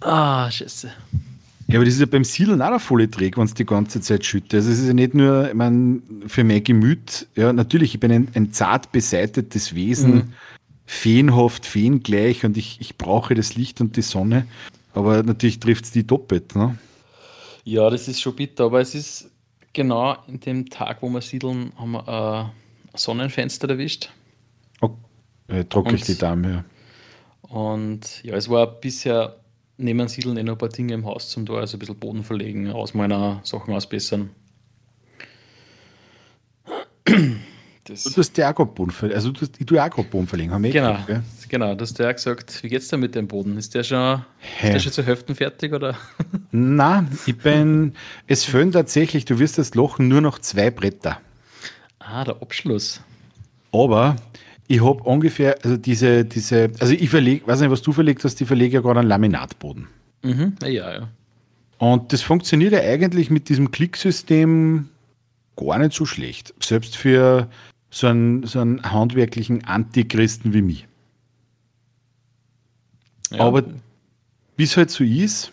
Ah, 0.00 0.50
scheiße. 0.50 0.90
Ja, 1.68 1.78
aber 1.78 1.84
das 1.84 1.94
ist 1.94 2.00
ja 2.00 2.06
beim 2.06 2.24
Siedeln 2.24 2.62
auch 2.62 2.80
voll 2.80 3.08
träg, 3.08 3.36
wenn 3.36 3.44
es 3.44 3.54
die 3.54 3.66
ganze 3.66 4.00
Zeit 4.00 4.24
schüttet. 4.24 4.54
Also 4.54 4.70
es 4.70 4.78
ist 4.78 4.86
ja 4.86 4.94
nicht 4.94 5.14
nur, 5.14 5.48
ich 5.48 5.54
meine, 5.54 6.00
für 6.28 6.44
mein 6.44 6.62
Gemüt, 6.62 7.26
ja, 7.34 7.52
natürlich, 7.52 7.94
ich 7.94 8.00
bin 8.00 8.12
ein, 8.12 8.28
ein 8.34 8.52
zart 8.52 8.92
beseitetes 8.92 9.74
Wesen, 9.74 10.14
mhm. 10.14 10.32
feenhaft, 10.86 11.66
feengleich 11.66 12.44
und 12.44 12.56
ich, 12.56 12.80
ich 12.80 12.96
brauche 12.96 13.34
das 13.34 13.56
Licht 13.56 13.80
und 13.80 13.96
die 13.96 14.02
Sonne. 14.02 14.46
Aber 14.94 15.24
natürlich 15.24 15.58
trifft 15.58 15.86
es 15.86 15.90
die 15.90 16.06
doppelt, 16.06 16.54
ne? 16.54 16.78
Ja, 17.66 17.90
das 17.90 18.06
ist 18.06 18.20
schon 18.20 18.36
bitter, 18.36 18.66
aber 18.66 18.80
es 18.80 18.94
ist 18.94 19.28
genau 19.72 20.16
in 20.28 20.38
dem 20.38 20.70
Tag, 20.70 21.02
wo 21.02 21.08
wir 21.08 21.20
siedeln, 21.20 21.72
haben 21.76 21.90
wir 21.90 22.08
ein 22.08 22.52
Sonnenfenster 22.94 23.68
erwischt. 23.68 24.12
Oh, 24.80 24.90
äh, 25.48 25.64
drücke 25.64 25.96
ich 25.96 26.02
die 26.02 26.16
Dame, 26.16 26.48
ja. 26.48 26.64
Und 27.48 28.22
ja, 28.22 28.36
es 28.36 28.48
war 28.48 28.68
bisher 28.68 29.40
neben 29.78 30.06
Siedeln 30.06 30.36
eh 30.36 30.44
noch 30.44 30.52
ein 30.52 30.58
paar 30.58 30.68
Dinge 30.68 30.94
im 30.94 31.04
Haus 31.06 31.28
zum 31.28 31.44
Tor, 31.44 31.58
also 31.58 31.76
ein 31.76 31.80
bisschen 31.80 31.98
Boden 31.98 32.22
verlegen, 32.22 32.70
aus 32.70 32.94
meiner 32.94 33.40
Sachen 33.42 33.74
ausbessern. 33.74 34.30
Das 37.88 38.04
du 38.04 38.16
hast 38.16 38.36
ja 38.36 38.52
auch 38.52 38.66
Boden 38.66 38.90
verlegen, 38.90 39.16
also 39.16 39.30
du, 39.30 39.46
du 39.46 39.78
auch 39.78 40.04
Boden 40.06 40.26
verlegen, 40.26 40.52
haben 40.52 40.64
wir 40.64 40.72
Genau, 40.72 40.96
gekriegt, 41.06 41.48
genau, 41.48 41.74
du 41.74 41.82
hast 41.82 41.98
ja 41.98 42.10
gesagt, 42.10 42.62
wie 42.62 42.68
geht's 42.68 42.88
da 42.88 42.96
mit 42.96 43.14
dem 43.14 43.28
Boden? 43.28 43.56
Ist 43.56 43.74
der 43.74 43.84
schon, 43.84 44.24
hey. 44.40 44.68
ist 44.68 44.74
der 44.74 44.80
schon 44.80 44.92
zur 44.92 45.04
Hälfte 45.04 45.34
fertig 45.34 45.72
oder? 45.72 45.96
Na, 46.50 47.06
ich 47.26 47.36
bin, 47.36 47.94
es 48.26 48.44
fehlen 48.44 48.72
tatsächlich, 48.72 49.24
du 49.24 49.38
wirst 49.38 49.58
das 49.58 49.74
Lochen 49.74 50.08
nur 50.08 50.20
noch 50.20 50.40
zwei 50.40 50.70
Bretter. 50.70 51.20
Ah, 52.00 52.24
der 52.24 52.42
Abschluss. 52.42 53.00
Aber 53.72 54.16
ich 54.66 54.82
habe 54.82 55.02
ungefähr, 55.04 55.56
also 55.62 55.76
diese, 55.76 56.24
diese, 56.24 56.70
also 56.80 56.92
ich 56.92 57.10
verlege, 57.10 57.46
weiß 57.46 57.60
nicht, 57.60 57.70
was 57.70 57.82
du 57.82 57.92
verlegt 57.92 58.24
hast, 58.24 58.40
ich 58.40 58.46
verlege 58.48 58.74
ja 58.74 58.80
gerade 58.80 59.00
einen 59.00 59.08
Laminatboden. 59.08 59.86
Mhm, 60.22 60.54
ja, 60.62 60.92
ja. 60.92 61.08
Und 61.78 62.12
das 62.12 62.22
funktioniert 62.22 62.72
ja 62.72 62.80
eigentlich 62.80 63.30
mit 63.30 63.48
diesem 63.48 63.70
Klicksystem 63.70 64.88
gar 65.56 65.78
nicht 65.78 65.92
so 65.92 66.06
schlecht. 66.06 66.54
Selbst 66.60 66.96
für 66.96 67.48
so 67.96 68.08
einen, 68.08 68.42
so 68.46 68.60
einen 68.60 68.82
handwerklichen 68.82 69.64
Antichristen 69.64 70.52
wie 70.52 70.60
mich. 70.60 70.88
Ja. 73.30 73.40
Aber 73.40 73.64
wie 74.56 74.64
es 74.64 74.76
halt 74.76 74.90
so 74.90 75.02
ist, 75.02 75.52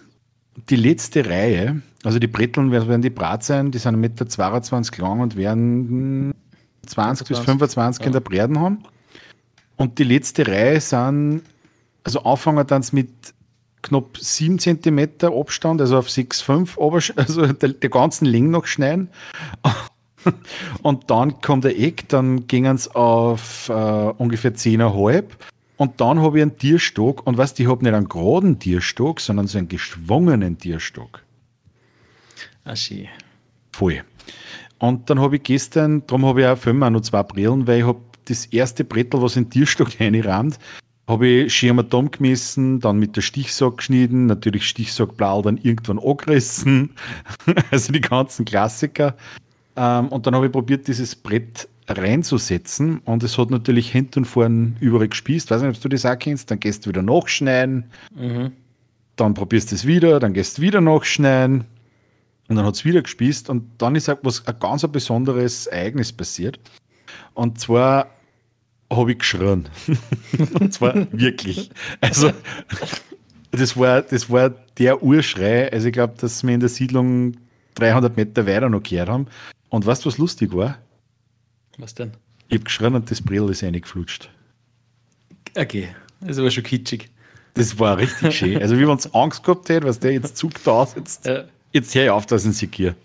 die 0.69 0.75
letzte 0.75 1.25
Reihe, 1.25 1.81
also 2.03 2.19
die 2.19 2.27
Bretteln 2.27 2.71
werden 2.71 3.01
die 3.01 3.09
Brat 3.09 3.45
sein, 3.45 3.71
die 3.71 3.77
sind 3.77 3.95
1,22 3.95 4.91
Meter 4.91 5.01
lang 5.01 5.21
und 5.21 5.37
werden 5.37 6.33
20 6.85 7.27
bis 7.29 7.39
25 7.39 8.01
ja. 8.01 8.07
in 8.07 8.11
der 8.11 8.19
Breiten 8.19 8.59
haben. 8.59 8.83
Und 9.77 9.97
die 9.97 10.03
letzte 10.03 10.45
Reihe 10.45 10.81
sind, 10.81 11.43
also 12.03 12.23
anfangen 12.23 12.67
dann 12.67 12.83
mit 12.91 13.09
knapp 13.81 14.17
7 14.17 14.59
cm 14.59 15.09
Abstand, 15.21 15.79
also 15.79 15.97
auf 15.97 16.09
6,5, 16.09 17.17
also 17.17 17.47
der, 17.47 17.69
der 17.69 17.89
ganzen 17.89 18.25
Länge 18.25 18.49
noch 18.49 18.65
schneiden. 18.65 19.09
Und 20.81 21.09
dann 21.09 21.41
kommt 21.41 21.63
der 21.63 21.79
Eck, 21.79 22.07
dann 22.09 22.47
gingen 22.47 22.75
es 22.75 22.93
auf 22.93 23.69
äh, 23.69 23.73
ungefähr 23.73 24.53
10,5 24.53 25.23
und 25.77 25.99
dann 25.99 26.21
habe 26.21 26.37
ich 26.37 26.43
einen 26.43 26.57
Tierstock 26.57 27.25
und 27.25 27.37
weißt, 27.37 27.59
ich 27.59 27.67
habe 27.67 27.83
nicht 27.83 27.93
einen 27.93 28.07
geraden 28.07 28.59
Tierstock, 28.59 29.19
sondern 29.19 29.47
so 29.47 29.57
einen 29.57 29.67
geschwungenen 29.67 30.57
Tierstock. 30.57 31.23
Ah, 32.63 32.75
schön. 32.75 33.07
Voll. 33.71 34.03
Und 34.77 35.09
dann 35.09 35.19
habe 35.19 35.37
ich 35.37 35.43
gestern, 35.43 36.05
darum 36.07 36.25
habe 36.25 36.41
ich 36.41 36.47
auch 36.47 36.57
fünf, 36.57 36.79
noch 36.79 37.01
zwei 37.01 37.23
Brillen, 37.23 37.67
weil 37.67 37.79
ich 37.79 37.85
habe 37.85 37.99
das 38.25 38.45
erste 38.45 38.83
Brettel, 38.83 39.21
was 39.21 39.35
in 39.35 39.45
den 39.45 39.49
Tierstock 39.49 39.89
reinrammt, 39.99 40.59
habe 41.07 41.27
ich 41.27 41.53
Schirmatom 41.53 42.11
gemessen, 42.11 42.79
dann 42.79 42.97
mit 42.97 43.17
der 43.17 43.21
Stichsack 43.21 43.77
geschnitten, 43.77 44.27
natürlich 44.27 44.67
Stichsackblau 44.67 45.41
dann 45.41 45.57
irgendwann 45.57 45.99
angerissen, 45.99 46.91
also 47.71 47.91
die 47.91 48.01
ganzen 48.01 48.45
Klassiker. 48.45 49.17
Ähm, 49.75 50.07
und 50.09 50.27
dann 50.27 50.35
habe 50.35 50.47
ich 50.47 50.51
probiert, 50.51 50.87
dieses 50.87 51.15
Brett 51.15 51.67
reinzusetzen 51.87 52.99
und 52.99 53.23
es 53.23 53.37
hat 53.37 53.49
natürlich 53.49 53.91
hinten 53.91 54.19
und 54.19 54.25
vorne 54.25 54.73
überall 54.79 55.09
gespießt. 55.09 55.51
Weiß 55.51 55.61
nicht, 55.61 55.75
ob 55.75 55.81
du 55.81 55.89
das 55.89 56.05
auch 56.05 56.17
kennst. 56.17 56.49
Dann 56.49 56.59
gehst 56.59 56.85
du 56.85 56.89
wieder 56.89 57.01
nachschneiden, 57.01 57.85
mhm. 58.15 58.51
dann 59.15 59.33
probierst 59.33 59.71
du 59.71 59.75
es 59.75 59.85
wieder, 59.85 60.19
dann 60.19 60.33
gehst 60.33 60.57
du 60.57 60.61
wieder 60.61 60.81
nachschneiden 60.81 61.65
und 62.47 62.55
dann 62.55 62.65
hat 62.65 62.75
es 62.75 62.85
wieder 62.85 63.01
gespießt 63.01 63.49
und 63.49 63.69
dann 63.77 63.95
ist 63.95 64.11
was 64.21 64.47
ein 64.47 64.59
ganz 64.59 64.87
besonderes 64.87 65.67
Ereignis 65.67 66.11
passiert. 66.13 66.59
Und 67.33 67.59
zwar 67.59 68.07
habe 68.91 69.11
ich 69.11 69.19
geschrien. 69.19 69.67
und 70.59 70.73
zwar 70.73 71.07
wirklich. 71.11 71.69
Also, 72.01 72.31
das 73.51 73.77
war, 73.77 74.01
das 74.01 74.29
war 74.29 74.51
der 74.77 75.01
Urschrei. 75.01 75.71
Also, 75.71 75.87
ich 75.87 75.93
glaube, 75.93 76.13
dass 76.19 76.43
wir 76.43 76.53
in 76.53 76.59
der 76.59 76.69
Siedlung 76.69 77.37
300 77.75 78.15
Meter 78.15 78.45
weiter 78.47 78.69
noch 78.69 78.83
gehört 78.83 79.09
haben. 79.09 79.27
Und 79.69 79.85
weißt 79.85 80.05
du, 80.05 80.09
was 80.09 80.17
lustig 80.17 80.53
war? 80.53 80.77
Was 81.77 81.95
denn? 81.95 82.11
Ich 82.47 82.55
habe 82.55 82.65
geschrien 82.65 82.95
und 82.95 83.09
das 83.09 83.21
Brill 83.21 83.49
ist 83.49 83.63
reingeflutscht. 83.63 84.29
Okay, 85.55 85.89
das 86.21 86.37
war 86.37 86.51
schon 86.51 86.63
kitschig. 86.63 87.09
Das 87.53 87.77
war 87.79 87.97
richtig 87.97 88.35
schön. 88.35 88.61
Also, 88.61 88.77
wie 88.79 88.85
man 88.85 88.97
es 88.97 89.13
Angst 89.13 89.43
gehabt 89.43 89.69
hätte, 89.69 89.85
was 89.85 89.99
der 89.99 90.13
jetzt 90.13 90.37
zuckt 90.37 90.67
aus, 90.67 90.95
jetzt, 90.95 91.25
ja. 91.25 91.43
jetzt 91.71 91.93
hör 91.93 92.03
ich 92.05 92.09
auf, 92.09 92.25
dass 92.25 92.45
ein 92.45 92.53
Sigier. 92.53 92.95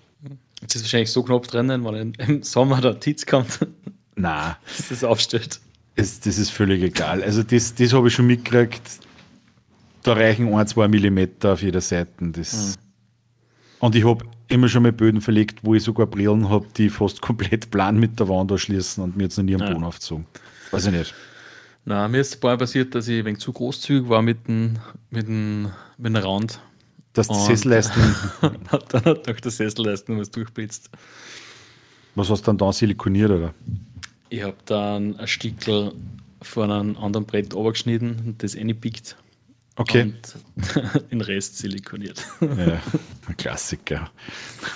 Jetzt 0.61 0.75
ist 0.75 0.83
wahrscheinlich 0.83 1.13
so 1.13 1.23
knapp 1.23 1.47
drinnen, 1.47 1.85
weil 1.85 2.13
im 2.19 2.43
Sommer 2.43 2.81
der 2.81 2.99
Titz 2.99 3.27
kommt. 3.27 3.67
Nein. 4.17 4.57
Dass 4.77 4.89
das 4.89 5.05
aufstellt. 5.05 5.61
Das, 5.95 6.21
das 6.21 6.39
ist 6.39 6.51
völlig 6.51 6.83
egal. 6.83 7.23
Also, 7.23 7.43
das, 7.43 7.75
das 7.75 7.93
habe 7.93 8.09
ich 8.09 8.15
schon 8.15 8.27
mitgekriegt. 8.27 8.83
Da 10.03 10.15
reichen 10.15 10.53
ein, 10.55 10.67
zwei 10.67 10.89
Millimeter 10.89 11.53
auf 11.53 11.63
jeder 11.63 11.81
Seite. 11.81 12.13
Das, 12.19 12.77
mhm. 12.77 12.83
Und 13.81 13.95
ich 13.95 14.05
habe 14.05 14.25
immer 14.49 14.69
schon 14.69 14.83
mal 14.83 14.93
Böden 14.93 15.21
verlegt, 15.21 15.61
wo 15.63 15.75
ich 15.75 15.83
sogar 15.83 16.07
Brillen 16.07 16.49
habe, 16.49 16.67
die 16.77 16.89
fast 16.89 17.21
komplett 17.23 17.71
plan 17.71 17.99
mit 17.99 18.19
der 18.19 18.29
Wand 18.29 18.51
anschließen 18.51 19.03
und 19.03 19.17
mir 19.17 19.25
jetzt 19.25 19.37
noch 19.37 19.45
nie 19.45 19.55
am 19.55 19.61
Boden 19.61 19.83
ja. 19.83 19.87
aufgezogen. 19.87 20.27
Weiß 20.71 20.87
ich 20.87 20.93
nicht. 20.93 21.15
Nein, 21.85 22.11
mir 22.11 22.21
ist 22.21 22.37
ein 22.37 22.41
paar 22.41 22.59
passiert, 22.59 22.95
dass 22.95 23.09
ich 23.09 23.21
ein 23.21 23.25
wenig 23.25 23.41
zu 23.41 23.53
großzügig 23.53 24.09
war 24.09 24.21
mit 24.21 24.47
dem, 24.47 24.79
mit 25.11 25.27
dem, 25.27 25.71
mit 25.97 26.15
dem 26.15 26.17
Rand. 26.17 26.61
Dass 27.15 27.29
die 27.29 27.35
Sesselleisten. 27.35 28.15
dann 28.41 29.05
hat 29.05 29.27
noch 29.27 29.41
der 29.41 29.51
Sesselleisten 29.51 30.19
was 30.19 30.31
durchblitzt. 30.31 30.91
Was 32.15 32.29
hast 32.29 32.43
du 32.43 32.47
dann 32.47 32.59
da 32.59 32.73
silikoniert, 32.73 33.31
oder? 33.31 33.55
Ich 34.29 34.43
habe 34.43 34.57
dann 34.67 35.17
ein 35.17 35.27
Stickel 35.27 35.93
von 36.43 36.71
einem 36.71 36.97
anderen 36.97 37.27
Brett 37.27 37.57
abgeschnitten 37.57 38.23
und 38.27 38.43
das 38.43 38.57
reingepickt. 38.57 39.17
Okay. 39.79 40.03
Und 40.03 41.11
den 41.11 41.21
Rest 41.21 41.59
silikoniert. 41.59 42.27
Ja, 42.41 42.83
ein 43.29 43.37
Klassiker. 43.37 44.11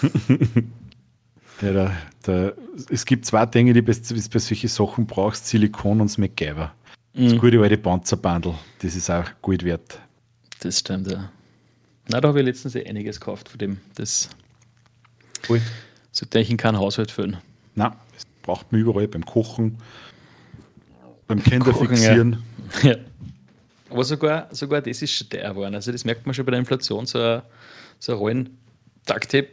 ja, 1.61 1.73
da, 1.73 1.97
da, 2.23 2.53
es 2.89 3.05
gibt 3.05 3.27
zwei 3.27 3.45
Dinge, 3.47 3.73
die 3.73 3.83
du 3.83 3.87
bei 3.87 4.39
solchen 4.39 4.69
Sachen 4.69 5.07
brauchst: 5.07 5.49
Silikon 5.49 6.01
und 6.01 6.09
das 6.09 6.19
MacGyver. 6.19 6.73
Das 7.15 7.33
mhm. 7.33 7.39
gute 7.39 7.61
alte 7.61 7.77
Panzerbandel, 7.77 8.55
das 8.79 8.95
ist 8.95 9.11
auch 9.11 9.27
gut 9.43 9.65
wert. 9.65 9.99
Das 10.61 10.79
stimmt, 10.79 11.11
ja. 11.11 11.31
Na, 12.09 12.21
da 12.21 12.29
habe 12.29 12.41
ich 12.41 12.47
letztens 12.47 12.75
eh 12.77 12.87
einiges 12.87 13.19
gekauft 13.21 13.49
von 13.49 13.59
dem. 13.59 13.81
Das 13.97 14.31
cool. 15.49 15.61
sollte 16.13 16.39
ich 16.39 16.49
in 16.49 16.57
keinen 16.57 16.79
Haushalt 16.79 17.11
füllen. 17.11 17.39
Nein, 17.75 17.93
das 18.15 18.25
braucht 18.43 18.71
man 18.71 18.81
überall 18.81 19.09
beim 19.09 19.27
Kochen, 19.27 19.79
beim 21.27 21.43
Kinderfixieren. 21.43 22.43
Ja. 22.83 22.91
ja. 22.91 22.97
Aber 23.93 24.05
sogar, 24.05 24.49
sogar 24.55 24.81
das 24.81 25.03
ist 25.03 25.13
schon 25.13 25.29
teuer 25.29 25.51
geworden. 25.51 25.75
Also 25.75 25.93
das 25.93 26.05
merkt 26.05 26.25
man 26.25 26.35
schon 26.35 26.47
bei 26.47 26.51
der 26.51 26.61
Inflation. 26.61 27.05
So 27.05 27.19
ein, 27.19 27.43
so 27.99 28.13
ein 28.13 28.19
Rollen 28.19 28.59
Ducktape 29.05 29.53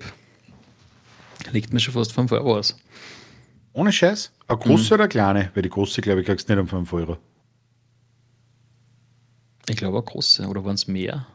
legt 1.52 1.74
man 1.74 1.80
schon 1.82 1.94
fast 1.94 2.14
5 2.14 2.32
Euro 2.32 2.58
aus. 2.58 2.78
Ohne 3.74 3.92
Scheiß? 3.92 4.32
Eine 4.48 4.58
große 4.58 4.86
mhm. 4.86 4.94
oder 4.94 5.04
eine 5.04 5.10
kleine? 5.10 5.52
Weil 5.54 5.64
die 5.64 5.70
große, 5.70 6.02
glaube 6.02 6.22
ich, 6.22 6.28
kriegst 6.28 6.48
du 6.48 6.54
nicht 6.54 6.62
um 6.62 6.68
5 6.70 6.94
Euro. 6.94 7.18
Ich 9.68 9.76
glaube, 9.76 9.98
eine 9.98 10.06
große. 10.06 10.48
Oder 10.48 10.64
waren 10.64 10.76
es 10.76 10.88
mehr? 10.88 11.28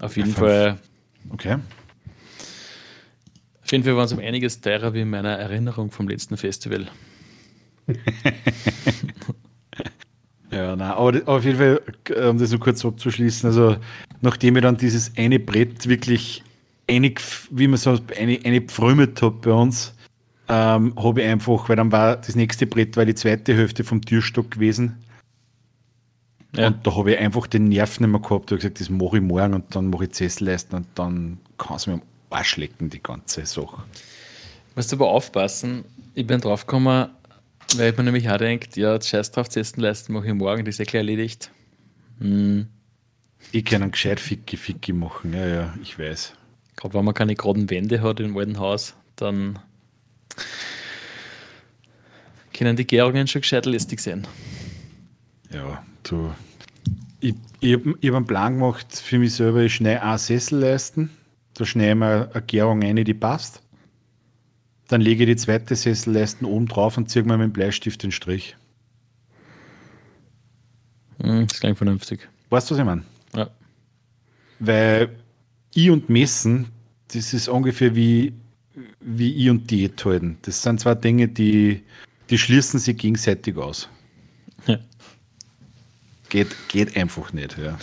Auf 0.00 0.16
jeden 0.16 0.30
ja, 0.30 0.34
Fall. 0.34 0.78
Okay. 1.30 1.58
Auf 3.62 3.70
jeden 3.70 3.84
Fall 3.84 3.96
waren 3.96 4.06
es 4.06 4.12
um 4.12 4.18
einiges 4.18 4.60
teurer 4.60 4.94
wie 4.94 5.02
in 5.02 5.10
meiner 5.10 5.38
Erinnerung 5.38 5.92
vom 5.92 6.08
letzten 6.08 6.36
Festival. 6.36 6.88
Ja, 10.56 10.74
nein, 10.74 10.90
aber 10.90 11.20
auf 11.26 11.44
jeden 11.44 11.58
Fall, 11.58 11.82
um 12.30 12.38
das 12.38 12.48
so 12.48 12.58
kurz 12.58 12.82
abzuschließen, 12.82 13.46
also 13.46 13.76
nachdem 14.22 14.56
ich 14.56 14.62
dann 14.62 14.78
dieses 14.78 15.12
eine 15.18 15.38
Brett 15.38 15.86
wirklich 15.86 16.42
einig, 16.88 17.20
wie 17.50 17.68
man 17.68 17.76
so 17.76 17.98
eine, 18.18 18.38
eine 18.42 18.62
pfrömet 18.62 19.20
hat 19.20 19.42
bei 19.42 19.50
uns, 19.52 19.92
ähm, 20.48 20.94
habe 20.96 21.20
ich 21.20 21.28
einfach, 21.28 21.68
weil 21.68 21.76
dann 21.76 21.92
war 21.92 22.16
das 22.16 22.36
nächste 22.36 22.66
Brett 22.66 22.96
war 22.96 23.04
die 23.04 23.14
zweite 23.14 23.54
Hälfte 23.54 23.84
vom 23.84 24.00
Türstock 24.00 24.52
gewesen. 24.52 24.96
Ja. 26.54 26.68
Und 26.68 26.86
da 26.86 26.96
habe 26.96 27.12
ich 27.12 27.18
einfach 27.18 27.46
den 27.48 27.64
Nerv 27.64 28.00
nicht 28.00 28.08
mehr 28.08 28.20
gehabt. 28.20 28.50
Da 28.50 28.54
habe 28.54 28.56
gesagt, 28.56 28.80
das 28.80 28.88
mache 28.88 29.18
ich 29.18 29.22
morgen 29.22 29.52
und 29.52 29.74
dann 29.74 29.90
mache 29.90 30.04
ich 30.04 30.14
Sesselleisten 30.14 30.78
und 30.78 30.86
dann 30.94 31.38
kann 31.58 31.76
es 31.76 31.86
mir 31.86 31.94
am 31.94 32.02
Arsch 32.30 32.56
lecken, 32.56 32.88
die 32.88 33.02
ganze 33.02 33.44
Sache. 33.44 33.76
Du 33.76 34.76
musst 34.76 34.90
aber 34.94 35.08
aufpassen. 35.08 35.84
Ich 36.14 36.26
bin 36.26 36.40
draufgekommen, 36.40 37.10
weil 37.76 37.90
ich 37.90 37.96
mir 37.96 38.04
nämlich 38.04 38.28
auch 38.30 38.38
denkt, 38.38 38.76
ja, 38.76 39.00
scheiß 39.00 39.32
drauf, 39.32 39.48
zu 39.48 39.60
essen 39.60 39.80
leisten 39.80 40.12
mache 40.12 40.28
ich 40.28 40.34
morgen, 40.34 40.64
das 40.64 40.74
ist 40.74 40.78
ja 40.78 40.84
gleich 40.84 41.00
erledigt. 41.00 41.50
Hm. 42.20 42.68
Ich 43.52 43.64
kann 43.64 43.82
einen 43.82 43.92
gescheit 43.92 44.20
Ficki 44.20 44.56
Ficki 44.56 44.92
machen, 44.92 45.32
ja, 45.32 45.46
ja, 45.46 45.74
ich 45.82 45.98
weiß. 45.98 46.34
Gerade 46.76 46.94
wenn 46.94 47.04
man 47.04 47.14
keine 47.14 47.34
geraden 47.34 47.70
Wände 47.70 48.02
hat 48.02 48.20
im 48.20 48.36
alten 48.36 48.58
Haus, 48.58 48.94
dann 49.16 49.58
können 52.52 52.76
die 52.76 52.86
Gärungen 52.86 53.26
schon 53.26 53.42
gescheit 53.42 53.66
lästig 53.66 54.00
sein. 54.00 54.26
Ja, 55.52 55.82
du. 56.02 56.34
Ich, 57.20 57.34
ich 57.60 57.74
habe 57.74 57.96
hab 58.02 58.14
einen 58.14 58.26
Plan 58.26 58.54
gemacht 58.54 58.94
für 58.96 59.18
mich 59.18 59.34
selber, 59.34 59.62
ich 59.62 59.74
schneide 59.74 60.02
einen 60.02 60.18
Sessel 60.18 60.60
leisten. 60.60 61.10
Da 61.54 61.64
schneide 61.64 61.90
ich 61.90 61.96
mir 61.96 62.30
eine 62.32 62.42
Gärung 62.42 62.82
eine, 62.82 63.04
die 63.04 63.14
passt. 63.14 63.62
Dann 64.88 65.00
lege 65.00 65.24
ich 65.24 65.30
die 65.30 65.36
zweite 65.36 65.74
Sesselleisten 65.74 66.46
oben 66.46 66.66
drauf 66.66 66.96
und 66.96 67.10
ziehe 67.10 67.24
mir 67.24 67.36
mit 67.36 67.46
dem 67.46 67.52
Bleistift 67.52 68.02
den 68.02 68.12
Strich. 68.12 68.56
Hm, 71.20 71.46
das 71.46 71.60
klingt 71.60 71.78
vernünftig. 71.78 72.28
Weißt 72.50 72.70
du, 72.70 72.74
was 72.74 72.78
ich 72.78 72.84
meine? 72.84 73.02
Ja. 73.34 73.50
Weil 74.58 75.10
I 75.76 75.90
und 75.90 76.08
Messen, 76.08 76.68
das 77.08 77.34
ist 77.34 77.48
ungefähr 77.48 77.94
wie, 77.96 78.32
wie 79.00 79.32
I 79.44 79.50
und 79.50 79.70
Diät 79.70 80.04
halten. 80.04 80.38
Das 80.42 80.62
sind 80.62 80.80
zwei 80.80 80.94
Dinge, 80.94 81.28
die, 81.28 81.82
die 82.30 82.38
schließen 82.38 82.78
sich 82.78 82.96
gegenseitig 82.96 83.56
aus. 83.56 83.88
Ja. 84.66 84.78
Geht, 86.28 86.48
geht 86.68 86.96
einfach 86.96 87.32
nicht. 87.32 87.56
Ja. 87.58 87.78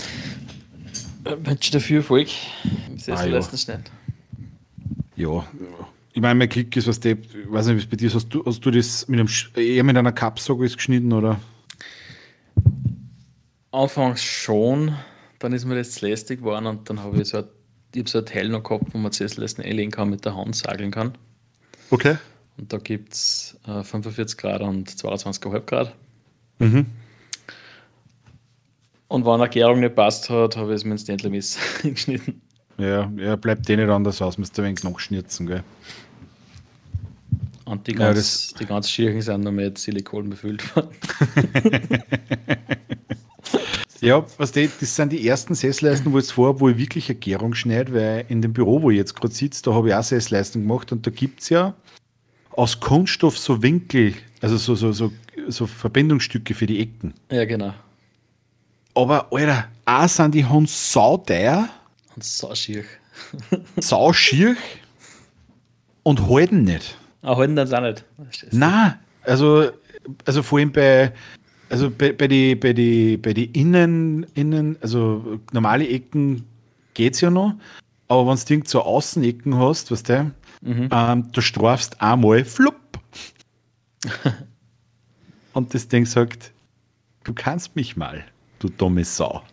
Wünsche 1.24 1.72
dafür 1.72 1.98
Erfolg. 1.98 2.30
Sesselleisten 2.96 3.56
ah, 3.56 3.58
ja. 3.58 3.58
schnell. 3.58 3.84
Ja, 5.16 5.48
ich 6.14 6.22
meine, 6.22 6.36
mein 6.36 6.50
Klick 6.50 6.78
ist, 6.78 6.88
was 6.88 7.00
der, 7.00 7.14
ich 7.14 7.52
weiß 7.52 7.68
nicht, 7.68 7.76
wie 7.76 7.80
es 7.80 7.88
bei 7.88 7.98
dir 7.98 8.08
ist, 8.08 8.16
hast 8.16 8.30
du, 8.30 8.46
hast 8.46 8.64
du 8.64 8.70
das 8.70 9.08
mit 9.08 9.20
einem, 9.20 9.30
eher 9.56 9.84
mit 9.84 9.98
einer 9.98 10.12
Kapsauge 10.12 10.70
geschnitten, 10.70 11.12
oder? 11.12 11.40
Anfangs 13.72 14.22
schon, 14.22 14.96
dann 15.40 15.54
ist 15.54 15.66
mir 15.66 15.76
das 15.76 16.02
lästig 16.02 16.40
geworden 16.40 16.68
und 16.68 16.88
dann 16.88 17.02
habe 17.02 17.20
ich 17.20 17.30
so 17.30 17.38
ein, 17.38 17.46
ich 17.96 18.02
hab 18.02 18.10
so 18.10 18.20
ein 18.20 18.26
Teil 18.28 18.50
noch 18.50 18.62
gehabt, 18.62 18.94
wo 18.94 19.00
man 19.00 19.10
das 19.10 19.18
Sesselleisten 19.18 19.64
einlegen 19.64 19.92
kann, 19.92 20.12
mit 20.12 20.24
der 20.24 20.36
Hand 20.36 20.56
sageln 20.56 20.92
kann. 20.92 21.14
Okay. 21.90 22.18
Und 22.58 22.72
da 22.72 22.78
gibt 22.78 23.14
es 23.14 23.58
äh, 23.66 23.84
45 23.84 24.38
Grad 24.38 24.62
und 24.62 24.90
22,5 24.92 25.60
Grad. 25.62 25.96
Mhm. 26.60 26.86
Und 29.08 29.26
wenn 29.26 29.34
eine 29.34 29.50
Gärung 29.50 29.80
nicht 29.80 29.96
passt 29.96 30.30
hat, 30.30 30.58
habe 30.58 30.72
ich 30.72 30.78
es 30.78 30.84
mit 30.84 30.94
dem 30.94 30.98
Ständlermesser 31.00 31.60
geschnitten. 31.84 32.43
Ja, 32.78 33.12
ja, 33.18 33.36
bleibt 33.36 33.70
eh 33.70 33.76
nicht 33.76 33.90
anders 33.90 34.22
aus, 34.22 34.38
müsst 34.38 34.58
ihr 34.58 34.64
ein 34.64 34.70
wenig 34.70 34.84
nachschnitzen, 34.84 35.48
gell? 35.48 35.64
Und 37.66 37.88
die, 37.88 37.94
Ja, 37.94 38.12
ganz, 38.12 38.54
die 38.54 38.66
ganzen 38.66 38.90
Schirchen 38.90 39.22
sind 39.22 39.44
noch 39.44 39.52
mit 39.52 39.78
Silikon 39.78 40.30
befüllt 40.30 40.76
worden. 40.76 40.90
Ja, 44.04 44.26
was 44.38 44.52
die, 44.52 44.70
das 44.82 44.98
sind 44.98 45.14
die 45.14 45.26
ersten 45.26 45.56
Sessleisten, 45.56 46.12
wo 46.12 46.18
ich 46.18 46.26
jetzt 46.26 46.34
vor, 46.34 46.60
wo 46.60 46.68
ich 46.68 46.78
wirklich 46.78 47.10
eine 47.10 47.20
Gärung 47.20 47.54
schneide, 47.54 47.94
weil 47.94 48.26
in 48.28 48.42
dem 48.42 48.52
Büro, 48.52 48.82
wo 48.82 48.92
ich 48.92 48.98
jetzt 48.98 49.16
gerade 49.16 49.34
sitze, 49.34 49.64
da 49.64 49.74
habe 49.74 49.88
ich 49.88 49.96
auch 49.96 50.04
Sessleisten 50.04 50.62
gemacht 50.64 50.92
und 50.92 51.08
da 51.08 51.10
gibt 51.10 51.42
es 51.42 51.48
ja 51.48 51.74
aus 52.52 52.82
Kunststoff 52.82 53.38
so 53.38 53.64
Winkel, 53.64 54.14
also 54.42 54.58
so, 54.58 54.76
so, 54.76 54.92
so, 54.92 55.14
so 55.48 55.68
Verbindungsstücke 55.68 56.54
für 56.54 56.66
die 56.66 56.82
Ecken. 56.82 57.14
Ja, 57.32 57.46
genau. 57.46 57.74
Aber, 58.94 59.32
Alter, 59.32 59.70
auch 59.86 60.10
sind 60.10 60.36
die 60.36 60.46
Hunde 60.46 60.70
sauteuer, 60.70 61.70
Und 62.16 62.24
so 62.24 62.54
schier. 62.54 62.84
sauschier 63.78 64.56
und 66.04 66.28
halten 66.28 66.64
nicht. 66.64 66.98
Ah, 67.22 67.38
halten 67.38 67.56
dann 67.56 67.74
auch 67.74 67.82
nicht. 67.82 68.06
Nein, 68.52 69.00
also, 69.24 69.72
also 70.26 70.44
vor 70.44 70.60
allem 70.60 70.72
bei, 70.72 71.14
also 71.70 71.90
bei, 71.90 72.12
bei 72.12 72.28
die, 72.28 72.56
bei 72.56 72.74
die, 72.74 73.18
bei 73.18 73.34
die 73.34 73.46
Innen, 73.46 74.26
Innen, 74.34 74.78
also 74.82 75.40
normale 75.52 75.88
Ecken 75.88 76.46
geht's 76.94 77.22
ja 77.22 77.30
noch, 77.30 77.56
aber 78.08 78.28
wenn 78.28 78.62
du 78.64 78.68
so 78.70 78.82
Außenecken 78.82 79.58
hast, 79.58 79.92
weißt 79.92 80.10
du, 80.10 80.32
ähm, 80.66 81.32
du 81.32 81.42
strafst 81.42 82.02
einmal 82.02 82.46
flupp. 82.46 82.76
Und 85.54 85.74
das 85.74 85.88
Ding 85.88 86.06
sagt, 86.06 86.52
du 87.24 87.34
kannst 87.34 87.76
mich 87.76 87.96
mal, 87.96 88.24
du 88.60 88.70
dumme 88.70 89.06
Sau. 89.06 89.44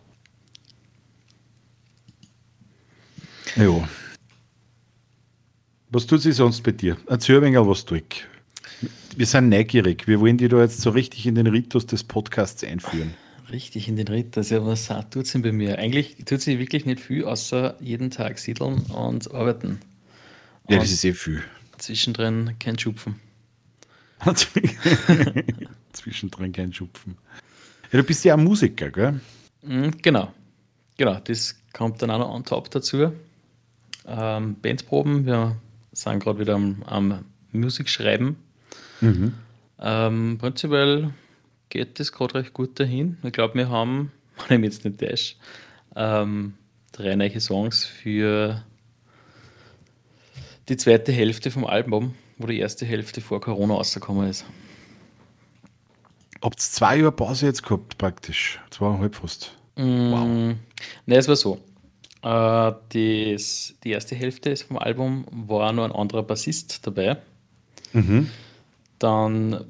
Ja. 3.55 3.87
Was 5.89 6.07
tut 6.07 6.21
sie 6.21 6.31
sonst 6.31 6.61
bei 6.63 6.71
dir? 6.71 6.97
Erzähl 7.07 7.37
ein 7.37 7.43
wenig, 7.43 7.59
was 7.59 7.85
tut. 7.85 8.27
Wir 9.15 9.25
sind 9.25 9.49
neugierig. 9.49 10.07
Wir 10.07 10.19
wollen 10.19 10.37
die 10.37 10.47
da 10.47 10.59
jetzt 10.61 10.81
so 10.81 10.91
richtig 10.91 11.25
in 11.25 11.35
den 11.35 11.47
Ritus 11.47 11.85
des 11.85 12.03
Podcasts 12.03 12.63
einführen. 12.63 13.13
Richtig 13.51 13.89
in 13.89 13.97
den 13.97 14.07
Ritt. 14.07 14.37
Also, 14.37 14.65
was 14.65 14.89
tut 15.09 15.27
sie 15.27 15.39
bei 15.39 15.51
mir? 15.51 15.77
Eigentlich 15.77 16.15
tut 16.25 16.41
sie 16.41 16.57
wirklich 16.57 16.85
nicht 16.85 17.01
viel, 17.01 17.25
außer 17.25 17.75
jeden 17.81 18.09
Tag 18.09 18.39
siedeln 18.39 18.83
und 18.83 19.33
arbeiten. 19.33 19.79
Ja, 20.69 20.77
das 20.79 20.91
ist 20.91 21.03
eh 21.03 21.13
viel. 21.13 21.43
Zwischendrin 21.77 22.55
kein 22.59 22.79
Schupfen. 22.79 23.15
Zwischendrin 25.91 26.53
kein 26.53 26.71
Schupfen. 26.71 27.17
Ja, 27.91 27.99
du 27.99 28.03
bist 28.05 28.23
ja 28.23 28.35
auch 28.35 28.39
Musiker, 28.39 28.89
gell? 28.89 29.19
Mhm, 29.63 29.91
genau. 30.01 30.33
Genau, 30.95 31.19
das 31.19 31.55
kommt 31.73 32.01
dann 32.01 32.11
auch 32.11 32.19
noch 32.19 32.29
on 32.29 32.45
top 32.45 32.71
dazu. 32.71 33.11
Ähm, 34.13 34.55
Bandproben, 34.61 35.25
wir 35.25 35.55
sind 35.93 36.21
gerade 36.21 36.39
wieder 36.39 36.55
am, 36.55 36.83
am 36.85 37.25
Musik 37.51 37.89
schreiben. 37.89 38.35
Ähm, 39.79 40.37
prinzipiell 40.37 41.13
geht 41.69 41.99
das 41.99 42.11
gerade 42.11 42.35
recht 42.35 42.53
gut 42.53 42.79
dahin. 42.79 43.17
Ich 43.23 43.31
glaube, 43.31 43.55
wir 43.55 43.69
haben, 43.69 44.11
wenn 44.47 44.63
ich 44.63 44.73
jetzt 44.73 44.85
nicht 44.85 44.99
täusche, 44.99 45.35
ähm, 45.95 46.53
drei 46.91 47.15
neue 47.15 47.39
Songs 47.39 47.85
für 47.85 48.63
die 50.67 50.77
zweite 50.77 51.11
Hälfte 51.11 51.49
vom 51.49 51.65
Album, 51.65 52.13
wo 52.37 52.47
die 52.47 52.59
erste 52.59 52.85
Hälfte 52.85 53.21
vor 53.21 53.39
Corona 53.39 53.75
rausgekommen 53.75 54.29
ist. 54.29 54.45
Habt 56.41 56.55
ihr 56.55 56.59
zwei 56.59 56.97
Jahre 56.97 57.11
Pause 57.11 57.45
jetzt 57.45 57.63
gehabt, 57.63 57.97
praktisch? 57.97 58.59
Zweieinhalb 58.71 59.15
fast. 59.15 59.55
Wow. 59.75 60.27
Mm, 60.27 60.51
Ne, 61.05 61.15
es 61.15 61.27
war 61.27 61.35
so. 61.35 61.59
Äh, 62.23 62.71
das, 62.89 63.73
die 63.83 63.91
erste 63.91 64.15
Hälfte 64.15 64.55
vom 64.55 64.77
Album 64.77 65.25
war 65.31 65.71
nur 65.73 65.85
ein 65.85 65.91
anderer 65.91 66.23
Bassist 66.23 66.85
dabei. 66.85 67.17
Dann 68.99 69.65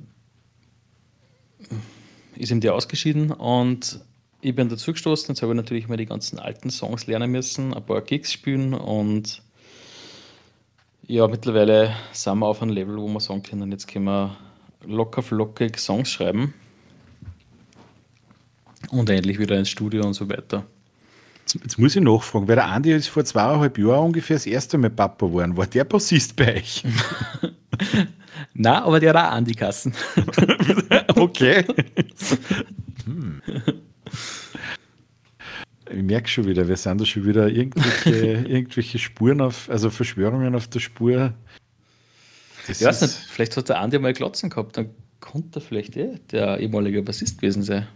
ist 2.35 2.51
ihm 2.51 2.59
der 2.59 2.75
ausgeschieden 2.75 3.31
und 3.31 4.01
ich 4.41 4.55
bin 4.55 4.67
dazu 4.67 4.91
gestoßen. 4.91 5.27
Jetzt 5.29 5.41
habe 5.41 5.53
ich 5.53 5.55
natürlich 5.57 5.87
mal 5.87 5.97
die 5.97 6.05
ganzen 6.05 6.39
alten 6.39 6.69
Songs 6.69 7.07
lernen 7.07 7.31
müssen, 7.31 7.73
ein 7.73 7.85
paar 7.85 8.01
Gigs 8.01 8.33
spielen 8.33 8.73
und 8.73 9.41
ja, 11.07 11.27
mittlerweile 11.27 11.95
sind 12.13 12.39
wir 12.39 12.47
auf 12.47 12.61
einem 12.61 12.71
Level, 12.71 12.97
wo 12.97 13.07
wir 13.07 13.19
sagen 13.19 13.43
können, 13.43 13.71
jetzt 13.71 13.87
können 13.87 14.05
wir 14.05 14.37
locker 14.85 15.21
flockig 15.21 15.77
Songs 15.77 16.09
schreiben 16.09 16.53
und 18.89 19.09
endlich 19.09 19.37
wieder 19.39 19.57
ins 19.57 19.69
Studio 19.69 20.05
und 20.05 20.13
so 20.13 20.29
weiter. 20.29 20.65
Jetzt, 21.41 21.55
jetzt 21.55 21.79
muss 21.79 21.95
ich 21.95 22.01
nachfragen, 22.01 22.47
weil 22.47 22.55
der 22.55 22.67
Andi 22.67 22.93
ist 22.93 23.07
vor 23.07 23.25
zweieinhalb 23.25 23.77
Jahren 23.77 24.07
ungefähr 24.07 24.35
das 24.35 24.45
erste 24.45 24.77
Mal 24.77 24.89
Papa 24.89 25.25
geworden. 25.25 25.57
War 25.57 25.67
der 25.67 25.83
Bassist 25.83 26.35
bei 26.35 26.57
euch? 26.57 26.83
Na, 28.53 28.83
aber 28.83 28.99
der 28.99 29.13
hat 29.13 29.25
auch 29.25 29.31
Andi-Kassen. 29.31 29.93
okay. 31.15 31.65
Hm. 33.05 33.41
Ich 35.89 36.03
merke 36.03 36.29
schon 36.29 36.45
wieder, 36.45 36.67
wir 36.67 36.77
sind 36.77 37.01
da 37.01 37.05
schon 37.05 37.25
wieder 37.25 37.49
irgendwelche, 37.49 38.09
irgendwelche 38.47 38.99
Spuren 38.99 39.41
auf, 39.41 39.69
also 39.69 39.89
Verschwörungen 39.89 40.55
auf 40.55 40.67
der 40.67 40.79
Spur. 40.79 41.33
Das 42.67 42.79
Ich 42.79 42.87
weiß 42.87 43.01
nicht, 43.01 43.13
vielleicht 43.13 43.57
hat 43.57 43.69
der 43.69 43.79
Andi 43.79 43.99
mal 43.99 44.13
Glotzen 44.13 44.49
gehabt, 44.49 44.77
dann 44.77 44.91
konnte 45.19 45.59
er 45.59 45.61
vielleicht 45.61 45.97
eh 45.97 46.15
der 46.31 46.59
ehemalige 46.59 47.01
Bassist 47.01 47.39
gewesen 47.39 47.63
sein. 47.63 47.87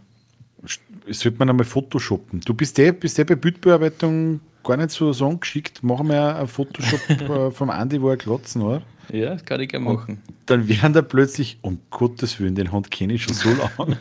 Das 0.61 1.19
sollte 1.19 1.37
man 1.37 1.49
einmal 1.49 1.65
photoshoppen. 1.65 2.41
Du 2.41 2.53
bist 2.53 2.79
eh, 2.79 2.91
bist 2.91 3.19
eh 3.19 3.23
bei 3.23 3.35
Bildbearbeitung 3.35 4.39
gar 4.63 4.77
nicht 4.77 4.91
so, 4.91 5.13
so 5.13 5.27
angeschickt. 5.27 5.83
Machen 5.83 6.09
wir 6.09 6.35
ein 6.35 6.47
Photoshop 6.47 7.09
äh, 7.09 7.51
vom 7.51 7.69
Andi, 7.69 8.01
wo 8.01 8.09
er 8.09 8.17
glotzen, 8.17 8.61
oder? 8.61 8.81
Ja, 9.11 9.33
das 9.33 9.45
kann 9.45 9.61
ich 9.61 9.69
gerne 9.69 9.85
machen. 9.85 10.21
Dann 10.47 10.67
werden 10.67 10.93
da 10.93 11.01
plötzlich, 11.01 11.59
um 11.61 11.79
Gottes 11.91 12.39
Willen, 12.39 12.55
den 12.55 12.71
Hund 12.71 12.89
kenne 12.89 13.13
ich 13.13 13.23
schon 13.23 13.35
so 13.35 13.49
lange. 13.77 13.97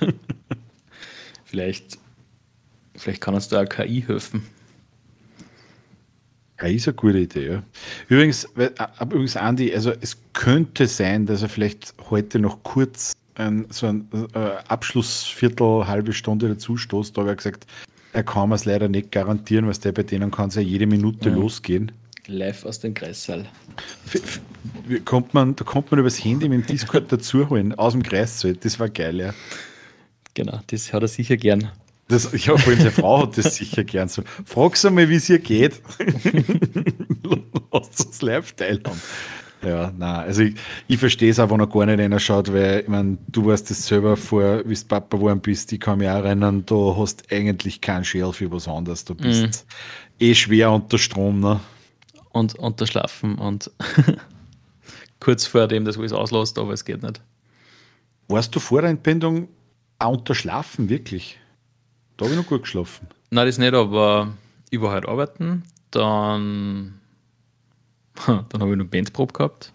Vielleicht, 1.45 1.99
vielleicht 2.97 3.21
kann 3.21 3.35
uns 3.35 3.49
da 3.49 3.59
eine 3.59 3.69
KI 3.69 4.03
helfen. 4.07 4.45
Ja, 6.61 6.69
ist 6.69 6.88
eine 6.88 6.95
gute 6.95 7.19
Idee, 7.19 7.47
ja. 7.47 7.62
Übrigens, 8.09 8.45
äh, 8.57 8.71
übrigens, 9.01 9.37
Andi, 9.37 9.75
also 9.75 9.93
es 10.01 10.17
könnte 10.33 10.87
sein, 10.87 11.27
dass 11.27 11.43
er 11.43 11.49
vielleicht 11.49 11.95
heute 12.11 12.38
noch 12.38 12.62
kurz 12.62 13.12
ein, 13.37 13.66
so 13.70 13.87
ein 13.87 14.09
äh, 14.35 14.38
Abschlussviertel, 14.68 15.87
halbe 15.87 16.12
Stunde 16.12 16.49
dazu 16.49 16.77
stoßt, 16.77 17.18
aber 17.18 17.29
er 17.29 17.31
hat 17.33 17.38
gesagt, 17.38 17.66
er 18.12 18.23
kann 18.23 18.53
es 18.53 18.64
leider 18.64 18.88
nicht 18.88 19.11
garantieren, 19.11 19.66
was 19.66 19.81
der 19.81 19.92
bei 19.92 20.03
denen 20.05 20.31
kann 20.31 20.49
es 20.49 20.55
ja 20.55 20.62
jede 20.62 20.87
Minute 20.87 21.31
losgehen. 21.31 21.92
Live 22.27 22.64
aus 22.64 22.81
dem 22.81 22.94
Kreissaal. 22.94 23.47
F- 24.07 24.40
kommt 25.05 25.35
man, 25.35 25.57
da 25.57 25.64
kommt 25.64 25.90
man 25.90 26.01
übers 26.01 26.25
Handy 26.25 26.49
mit 26.49 26.61
dem 26.61 26.66
Discord 26.66 27.11
dazuholen, 27.12 27.75
aus 27.75 27.92
dem 27.92 28.03
Kreissaal. 28.03 28.55
Das 28.55 28.79
war 28.79 28.88
geil, 28.88 29.18
ja. 29.20 29.35
Genau, 30.35 30.61
das 30.68 30.92
hat 30.92 31.03
er 31.03 31.09
sicher 31.09 31.37
gern. 31.37 31.70
Das, 32.09 32.31
ja, 32.44 32.57
vor 32.57 32.68
allem 32.73 32.79
seine 32.79 32.90
Frau 32.92 33.23
hat 33.23 33.37
das 33.37 33.57
sicher 33.57 33.83
gern 33.85 34.09
so. 34.09 34.23
Frag 34.44 34.77
sie 34.77 34.90
mal, 34.90 35.09
wie 35.09 35.14
es 35.16 35.29
ihr 35.29 35.38
geht. 35.38 35.81
Lasst 37.73 38.07
uns 38.07 38.23
live 38.23 38.53
teilhaben. 38.53 39.01
Ja, 39.64 39.92
nein, 39.96 40.16
also 40.16 40.42
ich, 40.42 40.55
ich 40.88 40.98
verstehe 40.98 41.31
es 41.31 41.38
auch, 41.38 41.50
wenn 41.50 41.61
er 41.61 41.66
gar 41.66 41.87
nicht 41.87 41.98
reinschaut, 41.98 42.53
weil 42.53 42.81
ich 42.81 42.88
meine, 42.88 43.18
du 43.29 43.46
weißt 43.46 43.70
das 43.70 43.87
selber 43.87 44.16
vor, 44.16 44.62
wie 44.66 44.74
du 44.74 44.85
Papa 44.87 45.16
geworden 45.16 45.40
bist, 45.40 45.72
ich 45.72 45.81
kann 45.81 45.98
mich 45.98 46.09
auch 46.09 46.24
erinnern, 46.24 46.64
du 46.66 46.96
hast 46.96 47.33
eigentlich 47.33 47.81
keinen 47.81 48.05
Schäl 48.05 48.33
für 48.33 48.50
was 48.50 48.68
anderes. 48.68 49.05
Du 49.05 49.14
bist 49.14 49.66
eh 50.18 50.35
schwer 50.35 50.70
unter 50.70 50.98
Strom, 50.98 51.40
ne? 51.40 51.61
Und 52.33 52.55
unterschlafen 52.57 53.38
und 53.38 53.70
kurz 55.20 55.46
vor 55.46 55.68
dem, 55.68 55.85
dass 55.85 55.96
alles 55.98 56.12
auslässt, 56.12 56.59
aber 56.59 56.72
es 56.72 56.85
geht 56.85 57.03
nicht. 57.03 57.20
Warst 58.29 58.55
du 58.55 58.61
vor 58.61 58.81
der 58.81 58.90
Entbindung 58.90 59.48
auch 59.98 60.12
unter 60.12 60.35
Schlafen, 60.35 60.88
wirklich? 60.88 61.38
Da 62.16 62.24
habe 62.24 62.35
ich 62.35 62.40
noch 62.40 62.46
gut 62.46 62.62
geschlafen. 62.62 63.09
Nein, 63.31 63.46
das 63.46 63.59
nicht, 63.59 63.74
aber 63.74 64.35
ich 64.70 64.81
war 64.81 64.92
halt 64.92 65.07
arbeiten, 65.07 65.62
dann, 65.90 67.00
dann 68.27 68.61
habe 68.61 68.70
ich 68.72 68.77
noch 68.77 68.87
Bandprobe 68.87 69.33
gehabt, 69.33 69.72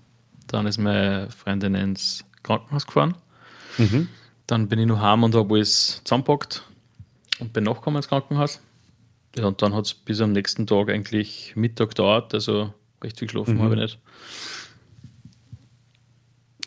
dann 0.47 0.67
ist 0.67 0.78
meine 0.78 1.30
Freundin 1.32 1.75
ins 1.75 2.23
Krankenhaus 2.43 2.86
gefahren, 2.86 3.15
dann 4.47 4.67
bin 4.67 4.80
ich 4.80 4.88
noch 4.88 4.99
heim 5.02 5.23
und 5.23 5.36
habe 5.36 5.56
alles 5.56 6.02
zusammengepackt 6.04 6.63
und 7.39 7.54
bin 7.54 7.65
nachgekommen 7.65 7.97
ins 7.97 8.08
Krankenhaus. 8.08 8.62
Ja, 9.38 9.45
und 9.45 9.62
dann 9.62 9.75
hat 9.75 9.86
es 9.86 9.93
bis 9.93 10.21
am 10.21 10.32
nächsten 10.32 10.65
Tag 10.65 10.89
eigentlich 10.89 11.54
Mittag 11.56 11.89
gedauert, 11.89 12.34
also 12.34 12.73
recht 13.04 13.19
viel 13.19 13.28
geschlafen 13.28 13.62
habe 13.62 13.75
ich 13.75 13.82
nicht. 13.82 13.99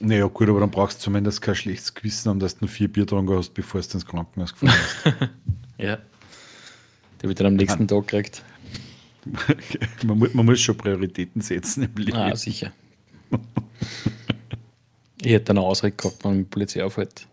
Naja, 0.01 0.27
gut, 0.27 0.49
aber 0.49 0.61
dann 0.61 0.71
brauchst 0.71 0.99
du 0.99 1.05
zumindest 1.05 1.43
kein 1.43 1.55
schlechtes 1.55 1.95
Gewissen 1.95 2.29
haben, 2.29 2.41
dass 2.41 2.57
du 2.57 2.65
nur 2.65 2.71
vier 2.71 2.89
Bier 2.93 3.05
getrunken 3.05 3.37
hast, 3.37 3.55
bevor 3.55 3.81
du 3.81 3.89
ins 3.93 4.07
Krankenhaus 4.07 4.53
gefahren 4.53 4.79
bist. 5.05 5.31
Ja. 5.79 5.97
Die 5.97 7.23
habe 7.23 7.33
ich 7.33 7.35
dann 7.37 7.49
am 7.49 7.55
nächsten 7.55 7.89
Tag 7.89 8.07
gekriegt. 8.07 8.43
man, 10.05 10.19
muss, 10.19 10.35
man 10.35 10.47
muss 10.47 10.61
schon 10.61 10.77
Prioritäten 10.77 11.41
setzen 11.41 11.85
im 11.85 11.95
Leben. 11.95 12.17
Ah, 12.17 12.35
sicher. 12.35 12.73
Ich 15.21 15.33
hätte 15.33 15.53
eine 15.53 15.61
Ausrede 15.61 15.97
gehabt, 15.97 16.25
wenn 16.25 16.39
die 16.39 16.45
Polizei 16.45 16.85
aufhält. 16.85 17.27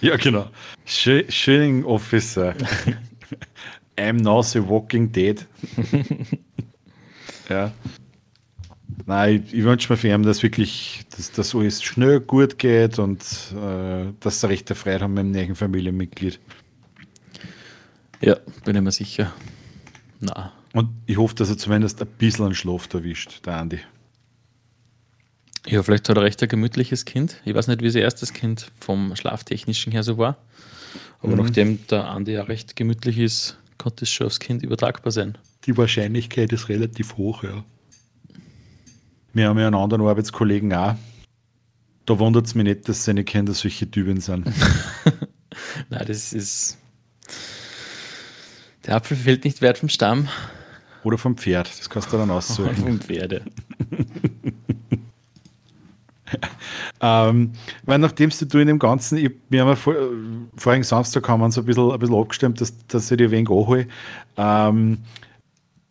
Ja, 0.00 0.16
genau. 0.16 0.48
Shilling 0.86 1.84
Officer. 1.84 2.54
I'm 3.98 4.22
now 4.22 4.42
the 4.42 4.66
walking 4.66 5.10
dead. 5.10 5.44
ja. 7.48 7.72
Nein, 9.06 9.44
ich, 9.46 9.54
ich 9.54 9.64
wünsche 9.64 9.92
mir 9.92 9.96
für 9.96 10.08
ihn, 10.08 10.22
dass 10.22 10.42
wirklich, 10.42 11.04
dass 11.16 11.32
das 11.32 11.54
alles 11.54 11.82
schnell 11.82 12.20
gut 12.20 12.58
geht 12.58 12.98
und 12.98 13.22
äh, 13.54 14.12
dass 14.20 14.40
sie 14.40 14.48
recht 14.48 14.68
Freude 14.70 15.00
haben 15.00 15.14
mit 15.14 15.24
dem 15.24 15.30
nächsten 15.32 15.56
Familienmitglied. 15.56 16.38
Ja, 18.20 18.36
bin 18.64 18.76
ich 18.76 18.82
mir 18.82 18.92
sicher. 18.92 19.32
Na. 20.20 20.52
Und 20.72 20.90
ich 21.06 21.16
hoffe, 21.16 21.34
dass 21.34 21.48
er 21.48 21.58
zumindest 21.58 22.00
ein 22.00 22.08
bisschen 22.18 22.46
einen 22.46 22.54
Schlaf 22.54 22.92
erwischt, 22.92 23.46
der 23.46 23.56
Andi. 23.56 23.80
Ja, 25.66 25.82
vielleicht 25.82 26.08
hat 26.08 26.16
er 26.16 26.22
recht 26.22 26.42
ein 26.42 26.48
gemütliches 26.48 27.04
Kind. 27.04 27.40
Ich 27.44 27.54
weiß 27.54 27.68
nicht, 27.68 27.82
wie 27.82 27.90
sein 27.90 28.02
erstes 28.02 28.32
Kind 28.32 28.70
vom 28.80 29.14
Schlaftechnischen 29.16 29.92
her 29.92 30.02
so 30.02 30.18
war. 30.18 30.36
Aber 31.20 31.32
mhm. 31.32 31.42
nachdem 31.42 31.86
der 31.88 32.06
Andi 32.08 32.32
ja 32.32 32.42
recht 32.42 32.76
gemütlich 32.76 33.18
ist, 33.18 33.58
konnte 33.76 34.04
es 34.04 34.10
schon 34.10 34.26
aufs 34.26 34.40
Kind 34.40 34.62
übertragbar 34.62 35.12
sein. 35.12 35.36
Die 35.64 35.76
Wahrscheinlichkeit 35.76 36.52
ist 36.52 36.68
relativ 36.68 37.16
hoch, 37.16 37.42
ja. 37.44 37.64
Wir 39.32 39.48
haben 39.48 39.58
ja 39.58 39.66
einen 39.66 39.76
anderen 39.76 40.06
Arbeitskollegen 40.06 40.72
auch. 40.72 40.94
Da 42.06 42.18
wundert 42.18 42.46
es 42.46 42.54
mich 42.54 42.64
nicht, 42.64 42.88
dass 42.88 43.04
seine 43.04 43.24
Kinder 43.24 43.52
solche 43.52 43.90
Typen 43.90 44.20
sind. 44.20 44.46
Nein, 45.90 46.04
das 46.06 46.32
ist. 46.32 46.78
Der 48.86 48.96
Apfel 48.96 49.16
fällt 49.16 49.44
nicht 49.44 49.60
wert 49.60 49.78
vom 49.78 49.90
Stamm. 49.90 50.28
Oder 51.04 51.18
vom 51.18 51.36
Pferd, 51.36 51.68
das 51.78 51.88
kannst 51.88 52.12
du 52.12 52.16
dann 52.16 52.30
aussuchen. 52.30 52.76
vom 52.76 53.00
Pferde. 53.00 53.42
ähm, 57.00 57.52
weil 57.84 57.98
nachdem 57.98 58.30
du 58.30 58.58
in 58.58 58.68
dem 58.68 58.78
Ganzen, 58.78 59.18
ich, 59.18 59.30
wir 59.48 59.60
haben 59.60 59.68
ja 59.68 59.76
vor, 59.76 59.94
vorigen 60.56 60.84
Samstag 60.84 61.28
haben 61.28 61.40
wir 61.40 61.46
uns 61.46 61.58
ein 61.58 61.64
bisschen, 61.64 61.90
ein 61.90 61.98
bisschen 61.98 62.16
abgestimmt, 62.16 62.60
dass, 62.60 62.74
dass 62.86 63.10
ich 63.10 63.16
dir 63.16 63.30
wenig 63.30 63.48
anhole. 63.48 63.86
Ähm, 64.36 64.98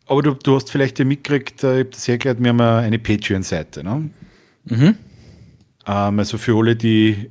aber 0.05 0.21
du, 0.21 0.33
du 0.33 0.55
hast 0.55 0.71
vielleicht 0.71 0.99
ja 0.99 1.05
mitgekriegt, 1.05 1.63
äh, 1.63 1.73
ich 1.73 1.79
habe 1.79 1.89
das 1.89 2.07
erklärt, 2.07 2.41
wir 2.41 2.49
haben 2.49 2.61
eine 2.61 2.99
Patreon-Seite. 2.99 3.83
Ne? 3.83 4.09
Mhm. 4.65 4.95
Ähm, 5.85 6.19
also 6.19 6.37
für 6.37 6.57
alle, 6.57 6.75
die 6.75 7.29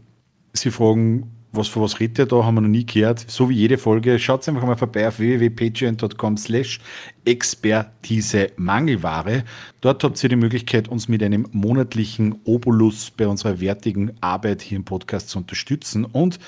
sich 0.53 0.75
fragen, 0.75 1.36
was 1.57 1.69
für 1.69 1.81
was 1.81 1.99
redet 2.01 2.19
ihr 2.19 2.27
da, 2.27 2.45
haben 2.45 2.57
wir 2.57 2.61
noch 2.61 2.69
nie 2.69 2.87
gehört. 2.87 3.25
So 3.29 3.49
wie 3.49 3.55
jede 3.55 3.79
Folge, 3.79 4.19
schaut 4.19 4.47
einfach 4.49 4.64
mal 4.64 4.77
vorbei 4.77 5.09
auf 5.09 5.19
www.patreon.com 5.19 6.37
slash 6.37 6.81
Expertise 7.25 8.51
Mangelware. 8.57 9.45
Dort 9.81 10.05
habt 10.05 10.23
ihr 10.23 10.29
die 10.29 10.37
Möglichkeit, 10.37 10.88
uns 10.88 11.09
mit 11.09 11.23
einem 11.23 11.49
monatlichen 11.53 12.40
Obolus 12.45 13.11
bei 13.11 13.27
unserer 13.27 13.61
wertigen 13.61 14.12
Arbeit 14.21 14.62
hier 14.62 14.77
im 14.77 14.85
Podcast 14.85 15.31
zu 15.31 15.38
unterstützen. 15.38 16.05
Und 16.05 16.38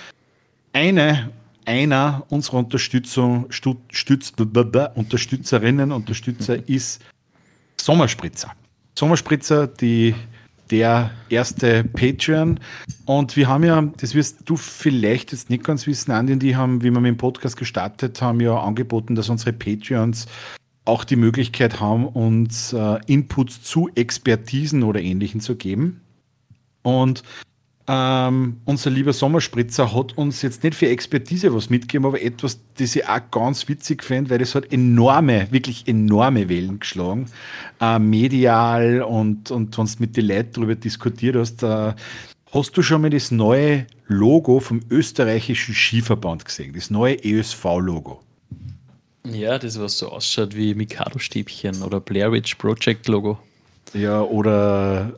eine 0.73 1.31
einer 1.69 2.25
unserer 2.31 2.59
Unterstützung, 2.59 3.47
stützt, 3.51 4.41
Unterstützerinnen, 4.41 5.93
Unterstützer 5.93 6.69
ist 6.69 7.05
Sommerspritzer. 7.77 8.53
Sommerspritzer, 8.99 9.67
die 9.67 10.15
der 10.71 11.11
erste 11.29 11.85
Patreon. 11.85 12.61
Und 13.07 13.37
wir 13.37 13.49
haben 13.49 13.65
ja, 13.65 13.81
das 13.99 14.15
wirst 14.15 14.43
du 14.45 14.57
vielleicht 14.57 15.33
jetzt 15.33 15.51
nicht 15.51 15.65
ganz 15.65 15.87
wissen, 15.87 16.11
Andi, 16.11 16.39
die 16.39 16.57
haben, 16.57 16.83
wie 16.83 16.91
wir 16.91 17.01
mit 17.01 17.09
dem 17.09 17.17
Podcast 17.17 17.57
gestartet 17.57 18.21
haben, 18.23 18.41
ja 18.41 18.59
angeboten, 18.59 19.15
dass 19.15 19.29
unsere 19.29 19.53
Patreons 19.53 20.27
auch 20.85 21.05
die 21.05 21.17
Möglichkeit 21.17 21.81
haben, 21.81 22.07
uns 22.07 22.73
äh, 22.73 22.99
Inputs 23.07 23.63
zu 23.63 23.91
Expertisen 23.95 24.83
oder 24.83 25.01
Ähnlichem 25.01 25.41
zu 25.41 25.55
geben. 25.55 26.01
Und 26.83 27.23
ähm, 27.91 28.61
unser 28.67 28.91
lieber 28.91 29.15
Sommerspritzer 29.15 29.95
hat 29.95 30.19
uns 30.19 30.43
jetzt 30.43 30.63
nicht 30.63 30.75
für 30.75 30.89
Expertise 30.89 31.55
was 31.55 31.71
mitgegeben, 31.71 32.05
aber 32.05 32.21
etwas, 32.21 32.61
das 32.77 32.95
ich 32.95 33.09
auch 33.09 33.31
ganz 33.31 33.67
witzig 33.67 34.05
fand, 34.05 34.29
weil 34.29 34.39
das 34.39 34.55
hat 34.55 34.71
enorme, 34.71 35.51
wirklich 35.51 35.89
enorme 35.89 36.51
Wellen 36.51 36.81
geschlagen. 36.81 37.31
Äh, 37.81 37.99
medial 37.99 39.01
und, 39.01 39.51
und 39.51 39.79
wenn 39.79 39.87
du 39.87 39.93
mit 40.01 40.17
den 40.19 40.27
Leuten 40.27 40.53
darüber 40.53 40.75
diskutiert 40.75 41.37
hast, 41.37 41.63
äh, 41.63 41.95
hast 42.53 42.77
du 42.77 42.83
schon 42.83 43.01
mal 43.01 43.11
das 43.11 43.31
neue 43.31 43.87
Logo 44.07 44.61
vom 44.61 44.81
österreichischen 44.91 45.75
Skiverband 45.75 46.45
gesehen, 46.45 46.75
das 46.75 46.91
neue 46.91 47.25
ESV-Logo? 47.25 48.21
Ja, 49.25 49.59
das 49.59 49.81
was 49.81 49.97
so 49.97 50.11
ausschaut 50.11 50.55
wie 50.55 50.75
Mikado-Stäbchen 50.75 51.83
oder 51.83 52.01
Blair 52.01 52.33
Witch 52.33 52.55
Project 52.57 53.09
Logo. 53.09 53.39
Ja, 53.95 54.21
oder 54.21 55.15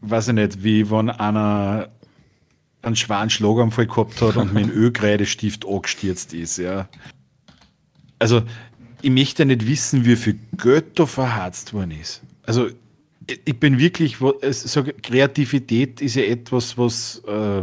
weiß 0.00 0.28
ich 0.28 0.34
nicht, 0.34 0.64
wie 0.64 0.90
wenn 0.90 1.10
einer 1.10 1.88
einen 2.88 2.96
schweren 2.96 3.30
Schlaganfall 3.30 3.86
gehabt 3.86 4.20
hat 4.20 4.36
und 4.36 4.52
mit 4.52 4.64
einem 4.64 4.72
Ölkreidestift 4.72 5.66
angestürzt 5.66 6.34
ist. 6.34 6.58
Ja. 6.58 6.88
Also, 8.18 8.42
ich 9.00 9.10
möchte 9.10 9.46
nicht 9.46 9.66
wissen, 9.66 10.04
wie 10.04 10.16
viel 10.16 10.38
da 10.94 11.06
verharzt 11.06 11.72
worden 11.72 11.92
ist. 11.92 12.22
Also, 12.44 12.68
ich 13.44 13.60
bin 13.60 13.78
wirklich, 13.78 14.16
so 14.50 14.84
Kreativität 15.02 16.00
ist 16.00 16.16
ja 16.16 16.22
etwas, 16.22 16.76
was 16.78 17.22
äh, 17.28 17.62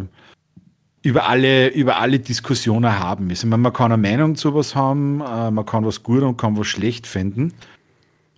über, 1.02 1.28
alle, 1.28 1.70
über 1.70 1.98
alle 1.98 2.20
Diskussionen 2.20 3.00
haben 3.00 3.30
ist. 3.30 3.44
Meine, 3.46 3.62
man 3.62 3.74
kann 3.74 3.92
eine 3.92 4.02
Meinung 4.02 4.36
zu 4.36 4.54
was 4.54 4.76
haben, 4.76 5.22
äh, 5.22 5.52
man 5.52 5.66
kann 5.66 5.86
was 5.86 6.04
gut 6.04 6.22
und 6.22 6.38
kann 6.38 6.58
was 6.58 6.68
schlecht 6.68 7.08
finden. 7.08 7.54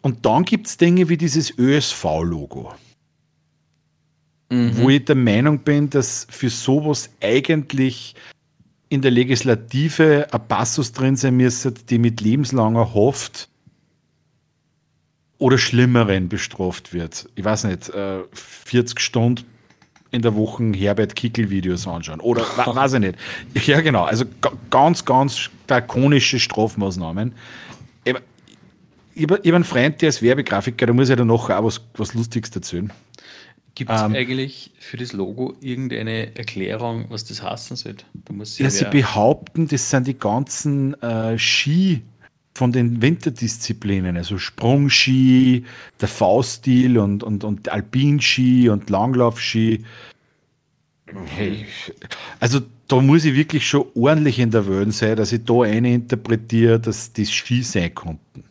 Und 0.01 0.25
dann 0.25 0.43
gibt 0.43 0.67
es 0.67 0.77
Dinge 0.77 1.09
wie 1.09 1.17
dieses 1.17 1.57
ÖSV-Logo 1.57 2.71
mhm. 4.49 4.77
wo 4.77 4.89
ich 4.89 5.05
der 5.05 5.15
Meinung 5.15 5.59
bin, 5.59 5.89
dass 5.89 6.27
für 6.29 6.49
sowas 6.49 7.09
eigentlich 7.21 8.15
in 8.89 9.01
der 9.01 9.11
Legislative 9.11 10.27
ein 10.31 10.47
Passus 10.47 10.93
drin 10.93 11.15
sein 11.15 11.35
müsste, 11.35 11.71
die 11.71 11.97
mit 11.97 12.21
lebenslanger 12.21 12.93
Haft 12.93 13.49
oder 15.39 15.57
Schlimmeren 15.57 16.29
bestraft 16.29 16.93
wird. 16.93 17.29
Ich 17.35 17.43
weiß 17.43 17.65
nicht, 17.65 17.91
40 17.91 18.97
äh, 18.97 19.01
Stunden 19.01 19.43
in 20.11 20.21
der 20.21 20.35
Woche 20.35 20.71
Herbert 20.73 21.15
Kickel-Videos 21.15 21.87
anschauen. 21.87 22.21
Oder 22.21 22.41
weiß 22.65 22.93
ich 22.93 22.99
nicht. 22.99 23.17
Ja, 23.67 23.81
genau. 23.81 24.03
Also 24.03 24.25
ganz, 24.69 25.03
ganz 25.03 25.49
drakonische 25.67 26.39
Strafmaßnahmen. 26.39 27.33
Ich 29.13 29.23
habe 29.23 29.43
einen 29.43 29.63
Freund, 29.63 30.01
der 30.01 30.09
ist 30.09 30.21
Werbegrafiker, 30.21 30.85
da 30.85 30.93
muss 30.93 31.09
ich 31.09 31.15
dann 31.15 31.27
nachher 31.27 31.59
auch 31.59 31.63
was, 31.63 31.81
was 31.95 32.13
Lustiges 32.13 32.55
erzählen. 32.55 32.93
Gibt 33.77 33.91
es 33.91 34.01
ähm, 34.01 34.15
eigentlich 34.15 34.71
für 34.79 34.97
das 34.97 35.13
Logo 35.13 35.53
irgendeine 35.61 36.35
Erklärung, 36.35 37.05
was 37.09 37.25
das 37.25 37.43
heißen 37.43 37.75
soll? 37.75 37.97
Da 38.25 38.33
muss 38.33 38.57
ja, 38.57 38.71
sie 38.71 38.85
behaupten, 38.85 39.67
das 39.67 39.91
sind 39.91 40.07
die 40.07 40.17
ganzen 40.17 40.99
äh, 41.03 41.37
Ski 41.37 42.01
von 42.55 42.71
den 42.71 43.03
Winterdisziplinen, 43.03 44.17
also 44.17 44.39
Sprungski, 44.39 45.63
der 46.01 46.07
V-Stil 46.07 46.97
und, 46.97 47.21
und, 47.21 47.43
und 47.43 47.69
Alpinski 47.69 48.67
und 48.67 48.89
Langlaufski. 48.89 49.85
Hey, 51.35 51.67
also 52.39 52.61
da 52.87 52.99
muss 52.99 53.25
ich 53.25 53.35
wirklich 53.35 53.67
schon 53.67 53.85
ordentlich 53.93 54.39
in 54.39 54.49
der 54.49 54.67
Welt 54.67 54.91
sein, 54.95 55.17
dass 55.17 55.31
ich 55.31 55.45
da 55.45 55.61
eine 55.61 55.93
interpretiere, 55.93 56.79
dass 56.79 57.13
das 57.13 57.31
Ski 57.31 57.61
sein 57.61 57.93
konnten. 57.93 58.43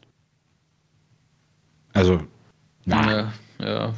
Also, 1.94 2.20
na. 2.84 3.10
Ja, 3.10 3.32
ja, 3.58 3.94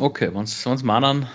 Okay, 0.00 0.30
wenn 0.32 0.42
es 0.42 0.82
meinen. 0.82 1.26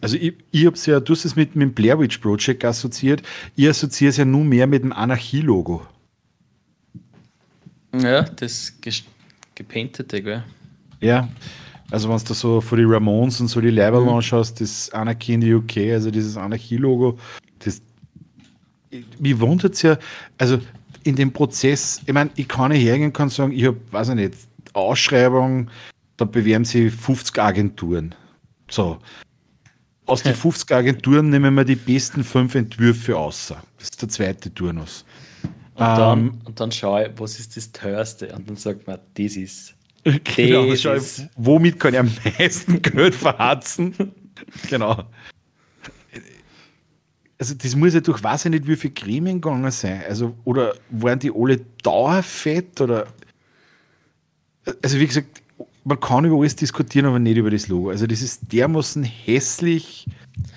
Also 0.00 0.16
ich, 0.16 0.34
ich 0.50 0.66
habe 0.66 0.76
ja, 0.84 1.00
du 1.00 1.12
hast 1.12 1.24
es 1.24 1.36
mit, 1.36 1.54
mit 1.56 1.68
dem 1.68 1.74
Blair 1.74 1.98
Witch 1.98 2.18
Project 2.18 2.64
assoziiert. 2.64 3.22
Ich 3.56 3.68
assoziiere 3.68 4.10
es 4.10 4.16
ja 4.16 4.24
nur 4.24 4.44
mehr 4.44 4.66
mit 4.66 4.82
dem 4.82 4.92
Anarchie-Logo. 4.92 5.86
Ja, 7.94 8.22
das 8.22 8.74
gepaintete, 9.54 10.22
gell? 10.22 10.44
Ja, 11.00 11.28
also 11.90 12.08
wenn 12.08 12.18
du 12.24 12.32
so 12.34 12.60
vor 12.60 12.78
die 12.78 12.84
Ramones 12.84 13.40
und 13.40 13.48
so 13.48 13.60
die 13.60 13.70
Leiber 13.70 14.00
mhm. 14.00 14.08
anschaust, 14.08 14.60
das 14.60 14.88
Anarchie 14.90 15.34
in 15.34 15.40
die 15.42 15.52
UK, 15.52 15.76
also 15.92 16.10
dieses 16.10 16.36
Anarchie-Logo, 16.36 17.18
das 17.58 17.82
mich 19.18 19.38
wundert 19.38 19.74
es 19.74 19.82
ja, 19.82 19.98
also 20.38 20.58
in 21.04 21.16
dem 21.16 21.32
Prozess, 21.32 22.00
ich 22.06 22.12
meine, 22.12 22.30
ich 22.36 22.48
kann 22.48 22.70
nicht 22.70 22.84
hergehen 22.84 23.12
und 23.14 23.32
sagen, 23.32 23.52
ich 23.52 23.66
habe, 23.66 23.78
weiß 23.90 24.10
ich 24.10 24.14
nicht, 24.14 24.34
Ausschreibung, 24.72 25.68
da 26.22 26.30
bewerben 26.30 26.64
sie 26.64 26.88
50 26.88 27.36
Agenturen. 27.38 28.14
So. 28.70 28.98
Aus 30.06 30.22
den 30.22 30.34
50 30.34 30.70
Agenturen 30.70 31.30
nehmen 31.30 31.54
wir 31.54 31.64
die 31.64 31.74
besten 31.74 32.22
fünf 32.22 32.54
Entwürfe 32.54 33.16
aus. 33.16 33.48
Das 33.78 33.88
ist 33.90 34.00
der 34.00 34.08
zweite 34.08 34.54
Turnus. 34.54 35.04
Und 35.74 35.80
dann, 35.80 36.18
ähm, 36.18 36.38
und 36.44 36.60
dann 36.60 36.70
schaue 36.70 37.06
ich, 37.06 37.10
was 37.16 37.40
ist 37.40 37.56
das 37.56 37.72
teuerste? 37.72 38.32
Und 38.34 38.48
dann 38.48 38.56
sagt 38.56 38.86
man, 38.86 38.98
das 39.14 39.36
ist. 39.36 39.74
Genau, 40.36 40.68
das 40.68 41.18
ich, 41.18 41.28
womit 41.36 41.78
kann 41.78 41.94
ich 41.94 42.00
am 42.00 42.10
meisten 42.38 42.82
Geld 42.82 43.14
verharzen? 43.14 44.12
genau. 44.68 45.04
Also, 47.38 47.54
das 47.54 47.74
muss 47.76 47.94
ja 47.94 48.00
durch 48.00 48.22
weiß 48.22 48.44
ich 48.44 48.50
nicht, 48.52 48.66
wie 48.66 48.76
viel 48.76 48.90
Gremien 48.90 49.40
gegangen 49.40 49.70
sein. 49.70 50.02
Also, 50.08 50.36
oder 50.44 50.74
waren 50.90 51.18
die 51.18 51.32
alle 51.32 51.58
dauerfett? 51.82 52.80
Oder. 52.80 53.06
Also, 54.82 54.98
wie 54.98 55.06
gesagt, 55.06 55.41
man 55.84 55.98
kann 56.00 56.24
über 56.24 56.36
alles 56.36 56.56
diskutieren, 56.56 57.06
aber 57.06 57.18
nicht 57.18 57.36
über 57.36 57.50
das 57.50 57.68
Logo. 57.68 57.90
Also 57.90 58.06
das 58.06 58.22
ist 58.22 58.52
dermaßen 58.52 59.02
hässlich, 59.02 60.06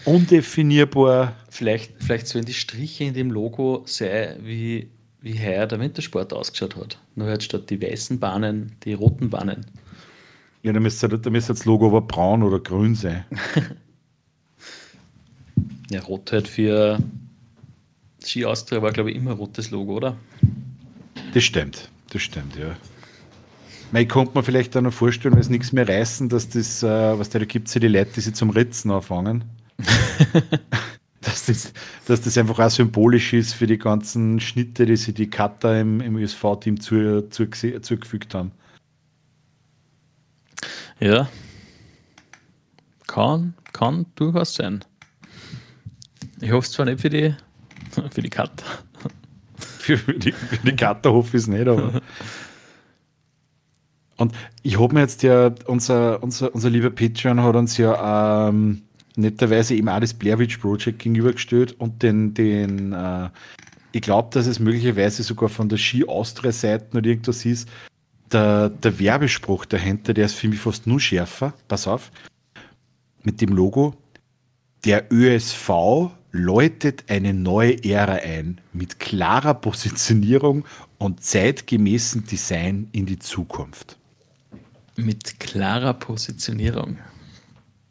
undefinierbar. 0.06 1.36
Vielleicht, 1.50 1.94
vielleicht 2.04 2.28
sollen 2.28 2.46
die 2.46 2.54
Striche 2.54 3.06
in 3.06 3.14
dem 3.14 3.32
Logo 3.32 3.84
sein, 3.86 4.38
wie, 4.44 4.90
wie 5.22 5.40
heuer 5.40 5.66
der 5.66 5.80
Wintersport 5.80 6.34
ausgeschaut 6.34 6.76
hat. 6.76 7.00
Nur 7.16 7.28
halt 7.28 7.44
statt 7.44 7.70
die 7.70 7.82
weißen 7.82 8.20
Bahnen, 8.20 8.74
die 8.84 8.94
roten 8.94 9.30
Bahnen. 9.30 9.66
Ja, 10.64 10.74
da 10.74 10.80
müsste, 10.80 11.08
da 11.08 11.30
müsste 11.30 11.54
das 11.54 11.66
Logo 11.66 11.88
aber 11.88 12.02
braun 12.02 12.44
oder 12.44 12.60
grün 12.60 12.96
sein. 12.96 13.26
ja, 15.92 16.02
rot 16.02 16.32
halt 16.32 16.48
für 16.48 17.00
Ski 18.24 18.46
Austria 18.46 18.82
war, 18.82 18.92
glaube 18.92 19.12
ich, 19.12 19.18
immer 19.18 19.34
rotes 19.34 19.70
Logo, 19.70 19.96
oder? 19.96 20.18
Das 21.34 21.44
stimmt, 21.44 21.90
das 22.10 22.24
stimmt, 22.24 22.56
ja. 22.56 22.76
Ich 23.94 24.10
konnte 24.10 24.38
mir 24.38 24.44
vielleicht 24.44 24.76
auch 24.76 24.82
noch 24.82 24.94
vorstellen, 24.94 25.36
wenn 25.36 25.42
es 25.42 25.50
nichts 25.50 25.72
mehr 25.72 25.88
reißen, 25.88 26.30
dass 26.30 26.50
das, 26.50 26.84
äh, 26.84 27.20
was 27.20 27.30
da 27.30 27.40
gibt 27.40 27.74
ja 27.74 27.80
die 27.80 27.88
Leute, 27.88 28.12
die 28.16 28.22
sich 28.22 28.34
zum 28.34 28.50
Ritzen 28.50 28.92
anfangen. 28.92 29.46
dass, 31.22 31.46
das, 31.46 31.74
dass 32.06 32.22
das 32.22 32.38
einfach 32.38 32.60
auch 32.60 32.70
symbolisch 32.70 33.34
ist 33.34 33.54
für 33.54 33.68
die 33.68 33.78
ganzen 33.78 34.40
Schnitte, 34.40 34.86
die 34.86 34.96
sich 34.96 35.14
die 35.14 35.30
Cutter 35.30 35.80
im, 35.80 36.02
im 36.02 36.16
USV-Team 36.16 36.80
zu, 36.80 37.30
zu, 37.30 37.50
zugefügt 37.50 38.34
haben. 38.34 38.52
Ja. 41.00 41.30
Kann, 43.08 43.54
kann 43.74 44.06
durchaus 44.16 44.56
sein. 44.56 44.84
Ich 46.42 46.52
hoffe 46.52 46.66
es 46.66 46.72
zwar 46.74 46.86
nicht 46.86 47.02
für 47.02 47.10
die, 47.10 47.34
für 48.12 48.22
die 48.22 48.30
Cutter. 48.30 48.66
Für, 49.58 49.98
für 49.98 50.14
die, 50.14 50.32
für 50.32 50.58
die 50.58 50.76
Cutter 50.76 51.14
hoffe 51.14 51.38
ich 51.38 51.44
es 51.44 51.48
nicht, 51.48 51.68
aber. 51.68 52.02
Und 54.18 54.34
ich 54.64 54.80
habe 54.80 54.94
mir 54.94 55.02
jetzt 55.02 55.24
ja, 55.24 55.54
unser, 55.66 56.24
unser, 56.24 56.54
unser 56.54 56.70
lieber 56.70 56.90
Patreon 56.90 57.44
hat 57.44 57.56
uns 57.56 57.78
ja 57.78 58.48
ähm, 58.50 58.82
netterweise 59.16 59.76
eben 59.76 59.90
auch 59.90 60.00
das 60.00 60.14
Blair 60.14 60.40
Witch 60.40 60.58
Project 60.58 61.00
gegenübergestellt 61.00 61.74
und 61.80 62.02
den, 62.02 62.34
den 62.34 62.94
äh, 62.94 63.30
ich 63.92 64.02
glaube, 64.02 64.30
dass 64.32 64.46
es 64.46 64.60
möglicherweise 64.60 65.24
sogar 65.24 65.50
von 65.50 65.70
der 65.70 65.78
Ski 65.78 66.06
Austria 66.06 66.52
Seite 66.52 66.98
oder 66.98 67.08
irgendwas 67.08 67.46
ist, 67.46 67.70
der, 68.32 68.70
der 68.70 69.00
Werbespruch 69.00 69.66
dahinter, 69.66 70.14
der 70.14 70.26
ist 70.26 70.34
für 70.34 70.48
mich 70.48 70.60
fast 70.60 70.88
nur 70.88 71.00
schärfer. 71.00 71.54
Pass 71.68 71.88
auf. 71.88 72.12
Mit 73.24 73.40
dem 73.40 73.50
Logo. 73.50 73.94
Der 74.84 75.12
ÖSV 75.12 76.12
läutet 76.32 77.06
eine 77.10 77.34
neue 77.34 77.84
Ära 77.84 78.16
ein 78.16 78.60
mit 78.74 79.00
klarer 79.00 79.54
Positionierung 79.54 80.66
und 80.98 81.24
zeitgemäßem 81.24 82.26
Design 82.26 82.90
in 82.92 83.06
die 83.06 83.20
Zukunft. 83.20 83.98
Mit 84.96 85.40
klarer 85.40 85.94
Positionierung. 85.94 86.98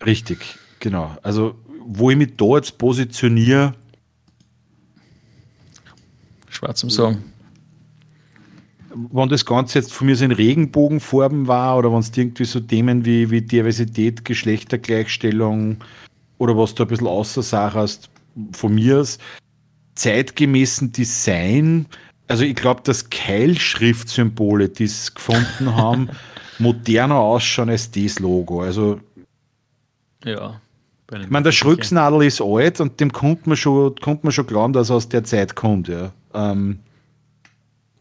Richtig, 0.04 0.38
genau. 0.80 1.16
Also, 1.22 1.54
wo 1.86 2.10
ich 2.10 2.16
mich 2.16 2.36
da 2.36 2.56
jetzt 2.56 2.78
positioniere. 2.78 3.74
Schwarzem 6.48 6.90
Song. 6.90 7.18
Wenn 8.94 9.28
das 9.28 9.44
Ganze 9.44 9.80
jetzt 9.80 9.92
von 9.92 10.06
mir 10.06 10.16
so 10.16 10.24
in 10.24 10.30
Regenbogenfarben 10.30 11.48
war 11.48 11.78
oder 11.78 11.92
wenn 11.92 11.98
es 11.98 12.16
irgendwie 12.16 12.44
so 12.44 12.60
Themen 12.60 13.04
wie, 13.04 13.30
wie 13.30 13.42
Diversität, 13.42 14.24
Geschlechtergleichstellung 14.24 15.78
oder 16.38 16.56
was 16.56 16.74
du 16.74 16.84
ein 16.84 16.88
bisschen 16.88 17.08
außer 17.08 17.74
hast, 17.74 18.08
von 18.52 18.74
mir 18.74 19.00
aus, 19.00 19.18
zeitgemäßen 19.96 20.92
Design, 20.92 21.86
also 22.28 22.44
ich 22.44 22.54
glaube, 22.54 22.82
dass 22.84 23.10
Keilschriftsymbole, 23.10 24.68
die 24.68 24.84
es 24.84 25.14
gefunden 25.14 25.74
haben, 25.74 26.08
moderner 26.58 27.16
ausschauen 27.16 27.70
als 27.70 27.90
das 27.90 28.18
Logo. 28.18 28.62
Also, 28.62 29.00
ja. 30.24 30.60
Ich 31.12 31.28
meine, 31.28 31.44
der 31.44 31.52
Schrücksnadel 31.52 32.22
ist 32.22 32.40
alt 32.40 32.80
und 32.80 32.98
dem 32.98 33.12
kommt 33.12 33.46
man 33.46 33.56
schon, 33.56 33.94
kommt 33.96 34.24
man 34.24 34.32
schon 34.32 34.46
glauben, 34.46 34.72
dass 34.72 34.90
er 34.90 34.96
aus 34.96 35.08
der 35.08 35.22
Zeit 35.22 35.54
kommt, 35.54 35.88
ja. 35.88 36.12
Ähm, 36.32 36.80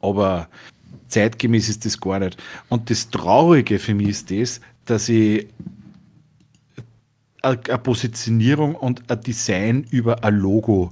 aber 0.01 0.47
zeitgemäß 1.09 1.69
ist 1.69 1.85
das 1.85 1.99
gar 1.99 2.19
nicht. 2.19 2.41
Und 2.69 2.89
das 2.89 3.09
Traurige 3.09 3.77
für 3.77 3.93
mich 3.93 4.09
ist 4.09 4.31
das, 4.31 4.61
dass 4.85 5.09
ich 5.09 5.47
eine 7.41 7.57
Positionierung 7.57 8.75
und 8.75 9.09
ein 9.11 9.21
Design 9.21 9.85
über 9.91 10.23
ein 10.23 10.37
Logo 10.37 10.91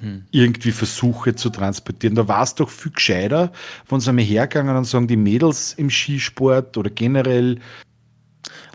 hm. 0.00 0.24
irgendwie 0.30 0.72
versuche 0.72 1.34
zu 1.34 1.50
transportieren. 1.50 2.14
Da 2.14 2.28
war 2.28 2.42
es 2.42 2.54
doch 2.54 2.70
viel 2.70 2.92
gescheiter, 2.92 3.52
wenn 3.88 4.00
sie 4.00 4.10
einmal 4.10 4.24
hergegangen 4.24 4.76
und 4.76 4.84
sagen, 4.84 5.08
die 5.08 5.16
Mädels 5.16 5.74
im 5.74 5.90
Skisport 5.90 6.76
oder 6.76 6.90
generell 6.90 7.58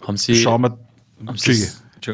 haben 0.05 0.17
sie, 0.17 0.35
schauen 0.35 0.63
wir, 0.63 0.77
haben 1.25 1.37
sie, 1.37 1.67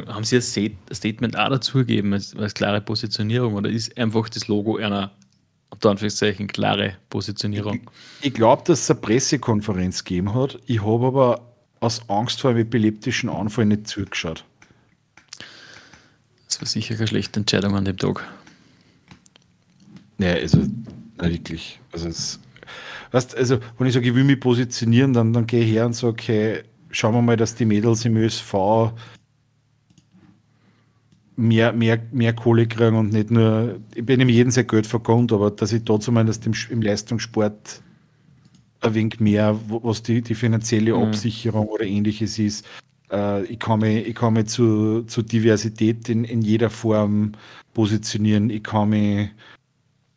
haben 0.07 0.23
sie 0.23 0.37
ein 0.37 0.77
Statement 0.93 1.37
auch 1.37 1.49
dazu 1.49 1.79
gegeben, 1.79 2.13
als, 2.13 2.35
als 2.35 2.53
klare 2.53 2.81
Positionierung 2.81 3.55
oder 3.55 3.69
ist 3.69 3.97
einfach 3.97 4.29
das 4.29 4.47
Logo 4.47 4.77
einer 4.77 5.11
unter 5.71 5.91
Anführungszeichen 5.91 6.47
klare 6.47 6.97
Positionierung? 7.09 7.81
Ich, 8.21 8.27
ich 8.27 8.33
glaube, 8.33 8.63
dass 8.65 8.81
es 8.81 8.91
eine 8.91 8.99
Pressekonferenz 8.99 10.03
gegeben 10.03 10.33
hat. 10.33 10.59
Ich 10.65 10.83
habe 10.83 11.07
aber 11.07 11.53
aus 11.79 12.01
Angst 12.09 12.41
vor 12.41 12.51
einem 12.51 12.61
epileptischen 12.61 13.29
Anfall 13.29 13.65
nicht 13.65 13.87
zugeschaut. 13.87 14.43
Das 16.47 16.59
war 16.61 16.67
sicher 16.67 16.95
keine 16.95 17.07
schlechte 17.07 17.39
Entscheidung 17.39 17.75
an 17.75 17.85
dem 17.85 17.97
Tag. 17.97 18.27
Ja, 20.19 20.33
also 20.33 20.59
wirklich. 21.17 21.79
Also, 21.91 22.09
es, 22.09 22.39
weißt, 23.11 23.35
also 23.35 23.59
wenn 23.77 23.87
ich 23.87 23.93
sage, 23.93 24.07
ich 24.07 24.15
will 24.15 24.23
mich 24.23 24.39
positionieren, 24.39 25.13
dann, 25.13 25.33
dann 25.33 25.47
gehe 25.47 25.63
ich 25.63 25.71
her 25.71 25.85
und 25.85 25.93
sage, 25.93 26.11
okay, 26.11 26.63
schauen 26.91 27.13
wir 27.15 27.21
mal, 27.21 27.37
dass 27.37 27.55
die 27.55 27.65
Mädels 27.65 28.05
im 28.05 28.17
ÖSV 28.17 28.53
mehr, 31.35 31.71
mehr, 31.71 32.01
mehr 32.11 32.33
Kohle 32.33 32.67
kriegen 32.67 32.97
und 32.97 33.13
nicht 33.13 33.31
nur, 33.31 33.79
ich 33.95 34.05
bin 34.05 34.19
ihm 34.19 34.29
jeden 34.29 34.51
sehr 34.51 34.65
Geld 34.65 34.85
vergönnt, 34.85 35.31
aber 35.31 35.51
dass 35.51 35.71
ich 35.71 35.85
da 35.85 35.99
zumindest 35.99 36.45
im, 36.45 36.53
im 36.69 36.81
Leistungssport 36.81 37.81
ein 38.81 38.93
wenig 38.93 39.19
mehr, 39.19 39.57
was 39.67 40.03
die, 40.03 40.21
die 40.21 40.35
finanzielle 40.35 40.95
mhm. 40.95 41.03
Absicherung 41.03 41.65
mhm. 41.65 41.71
oder 41.71 41.85
ähnliches 41.85 42.39
ist. 42.39 42.65
Äh, 43.11 43.45
ich 43.45 43.59
kann 43.59 43.79
mich, 43.79 44.05
ich 44.05 44.15
kann 44.15 44.33
mich 44.33 44.47
zu, 44.47 45.03
zu 45.03 45.21
Diversität 45.21 46.09
in, 46.09 46.25
in 46.25 46.41
jeder 46.41 46.69
Form 46.69 47.33
positionieren. 47.73 48.49
Ich 48.49 48.63
kann 48.63 48.89
mich 48.89 49.29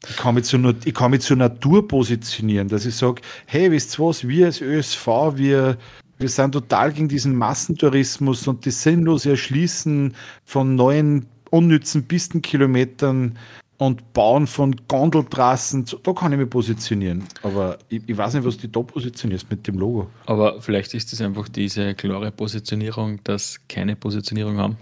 ich 0.09 0.17
kann, 0.17 0.35
mich 0.35 0.45
zu, 0.45 0.59
ich 0.85 0.95
kann 0.95 1.11
mich 1.13 1.21
zur 1.21 1.37
Natur 1.37 1.87
positionieren, 1.87 2.69
dass 2.69 2.87
ich 2.87 2.97
sage, 2.97 3.23
hey, 3.47 3.71
wisst 3.71 3.99
ihr 3.99 4.05
was, 4.05 4.27
wir 4.27 4.47
als 4.47 4.61
ÖSV, 4.61 5.07
wir, 5.35 5.77
wir 6.19 6.29
sind 6.29 6.53
total 6.53 6.93
gegen 6.93 7.09
diesen 7.09 7.37
Massentourismus 7.37 8.47
und 8.49 8.67
das 8.67 8.83
sinnlose 8.83 9.31
Erschließen 9.31 10.15
von 10.45 10.75
neuen 10.75 11.27
unnützen 11.51 12.05
Pistenkilometern 12.05 13.39
und 13.79 14.13
Bauen 14.13 14.47
von 14.47 14.75
Gondeltrassen, 14.89 15.85
da 16.03 16.13
kann 16.13 16.33
ich 16.33 16.39
mich 16.39 16.49
positionieren. 16.49 17.25
Aber 17.43 17.79
ich, 17.89 18.03
ich, 18.07 18.17
weiß 18.17 18.35
nicht, 18.35 18.45
was 18.45 18.57
du 18.57 18.69
da 18.69 18.81
positionierst 18.81 19.51
mit 19.51 19.67
dem 19.67 19.79
Logo. 19.79 20.09
Aber 20.27 20.61
vielleicht 20.61 20.95
ist 20.95 21.13
es 21.13 21.21
einfach 21.21 21.49
diese 21.49 21.95
klare 21.95 22.31
Positionierung, 22.31 23.23
dass 23.25 23.59
keine 23.69 23.97
Positionierung 23.97 24.59
haben. 24.59 24.77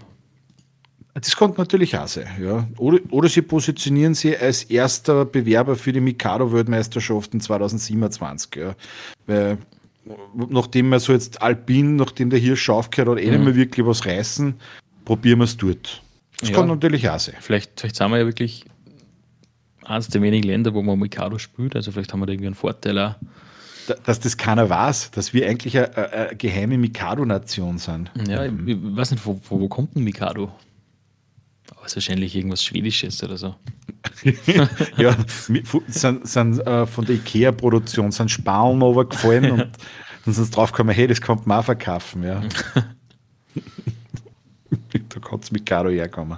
Das 1.13 1.35
kommt 1.35 1.57
natürlich 1.57 1.97
auch 1.97 2.07
sein, 2.07 2.27
ja. 2.41 2.67
Oder, 2.77 2.99
oder 3.09 3.27
sie 3.27 3.41
positionieren 3.41 4.13
sie 4.13 4.37
als 4.37 4.63
erster 4.63 5.25
Bewerber 5.25 5.75
für 5.75 5.91
die 5.91 5.99
Mikado-Weltmeisterschaften 5.99 7.41
2027, 7.41 8.55
ja. 8.55 8.75
Weil, 9.27 9.57
nachdem 10.49 10.89
wir 10.89 10.99
so 10.99 11.11
jetzt 11.11 11.41
Alpin, 11.41 11.97
nachdem 11.97 12.29
der 12.29 12.39
Hirsch 12.39 12.69
aufgehört 12.69 13.17
hat, 13.17 13.23
eh 13.23 13.27
mhm. 13.27 13.31
nicht 13.31 13.43
mehr 13.43 13.55
wirklich 13.55 13.85
was 13.85 14.05
reißen, 14.05 14.55
probieren 15.03 15.39
wir 15.39 15.45
es 15.45 15.57
dort. 15.57 16.01
Das 16.39 16.49
ja. 16.49 16.55
kann 16.55 16.67
natürlich 16.67 17.09
auch 17.09 17.19
sein. 17.19 17.35
Vielleicht, 17.41 17.79
vielleicht 17.79 17.97
sind 17.97 18.09
wir 18.09 18.19
ja 18.19 18.25
wirklich 18.25 18.65
eines 19.83 20.07
der 20.07 20.21
wenigen 20.21 20.47
Länder, 20.47 20.73
wo 20.73 20.81
man 20.81 20.97
Mikado 20.97 21.37
spielt, 21.37 21.75
also 21.75 21.91
vielleicht 21.91 22.13
haben 22.13 22.21
wir 22.21 22.25
da 22.25 22.33
irgendwie 22.33 22.47
einen 22.47 22.55
Vorteil 22.55 22.97
auch. 22.97 23.15
Dass 24.05 24.19
das 24.19 24.37
keiner 24.37 24.69
weiß, 24.69 25.11
dass 25.11 25.33
wir 25.33 25.49
eigentlich 25.49 25.75
eine, 25.75 25.95
eine 25.97 26.35
geheime 26.35 26.77
Mikado-Nation 26.77 27.79
sind. 27.79 28.11
Ja, 28.27 28.45
ich, 28.45 28.53
ich 28.65 28.77
weiß 28.79 29.11
nicht, 29.11 29.25
wo, 29.25 29.41
wo, 29.49 29.59
wo 29.59 29.67
kommt 29.67 29.95
ein 29.95 30.03
Mikado? 30.03 30.51
Es 31.83 31.91
ist 31.91 31.95
wahrscheinlich 31.95 32.35
irgendwas 32.35 32.63
Schwedisches 32.63 33.23
oder 33.23 33.37
so. 33.37 33.55
ja, 34.97 35.15
sind, 35.87 36.27
sind 36.27 36.59
äh, 36.59 36.85
von 36.85 37.05
der 37.05 37.15
IKEA-Produktion 37.15 38.11
sind 38.11 38.29
Spalen 38.29 38.81
runtergefallen 38.81 39.51
und 39.51 39.59
dann 40.25 40.33
sind 40.33 40.45
sie 40.45 40.51
draufgekommen, 40.51 40.93
hey, 40.93 41.07
das 41.07 41.21
kann 41.21 41.41
man 41.45 41.59
auch 41.59 41.65
verkaufen. 41.65 42.23
Ja. 42.23 42.41
da 45.09 45.19
kann 45.19 45.39
es 45.39 45.51
mit 45.51 45.65
Caro 45.65 45.89
herkommen. 45.89 46.37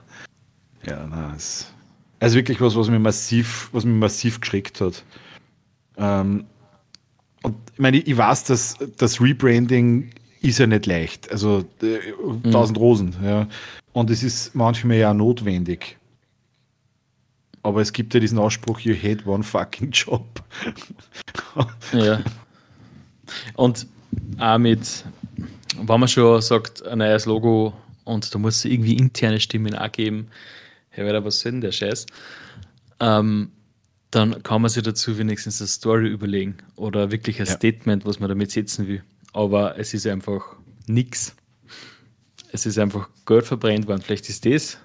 Ja, 0.85 1.05
nein, 1.07 1.33
es, 1.35 1.71
also 2.19 2.35
wirklich 2.35 2.59
was, 2.61 2.75
was 2.75 2.89
mich 2.89 2.99
massiv, 2.99 3.69
was 3.73 3.83
mich 3.85 3.99
massiv 3.99 4.39
geschreckt 4.39 4.79
hat. 4.81 5.03
Ähm, 5.97 6.45
und 7.41 7.55
ich 7.73 7.79
meine, 7.79 7.97
ich 7.97 8.17
weiß, 8.17 8.45
dass 8.45 8.77
das 8.97 9.19
Rebranding 9.19 10.11
ist 10.43 10.59
ja 10.59 10.67
nicht 10.67 10.85
leicht. 10.85 11.31
Also 11.31 11.65
äh, 11.81 12.51
tausend 12.51 12.77
mhm. 12.77 12.83
Rosen, 12.83 13.15
ja. 13.23 13.47
Und 13.93 14.09
es 14.09 14.23
ist 14.23 14.53
manchmal 14.53 14.97
ja 14.97 15.13
notwendig. 15.13 15.97
Aber 17.63 17.79
es 17.81 17.93
gibt 17.93 18.13
ja 18.13 18.19
diesen 18.19 18.37
Ausspruch, 18.37 18.81
you 18.81 18.93
hate 18.93 19.25
one 19.25 19.43
fucking 19.43 19.91
job. 19.91 20.43
ja. 21.93 22.19
Und 23.55 23.87
auch 24.37 24.57
mit, 24.57 25.05
wenn 25.81 25.99
man 25.99 26.09
schon 26.09 26.41
sagt, 26.41 26.85
ein 26.85 26.97
neues 26.97 27.25
Logo 27.25 27.73
und 28.03 28.35
da 28.35 28.37
muss 28.37 28.57
es 28.57 28.65
irgendwie 28.65 28.97
interne 28.97 29.39
Stimmen 29.39 29.75
auch 29.75 29.91
geben, 29.91 30.27
hey, 30.89 31.05
Alter, 31.07 31.23
was 31.23 31.39
soll 31.39 31.53
denn 31.53 31.61
der 31.61 31.71
Scheiß? 31.71 32.05
Ähm, 32.99 33.51
dann 34.11 34.43
kann 34.43 34.61
man 34.61 34.69
sich 34.69 34.83
dazu 34.83 35.17
wenigstens 35.17 35.61
eine 35.61 35.67
Story 35.69 36.09
überlegen 36.09 36.57
oder 36.75 37.11
wirklich 37.11 37.39
ein 37.39 37.47
ja. 37.47 37.53
Statement, 37.53 38.05
was 38.05 38.19
man 38.19 38.27
damit 38.27 38.51
setzen 38.51 38.87
will. 38.87 39.03
Aber 39.33 39.77
es 39.77 39.93
ist 39.93 40.07
einfach 40.07 40.55
nichts. 40.87 41.35
Es 42.51 42.65
ist 42.65 42.77
einfach 42.77 43.09
Geld 43.25 43.45
verbrennt 43.45 43.87
worden. 43.87 44.01
Vielleicht 44.01 44.29
ist 44.29 44.45
das 44.45 44.77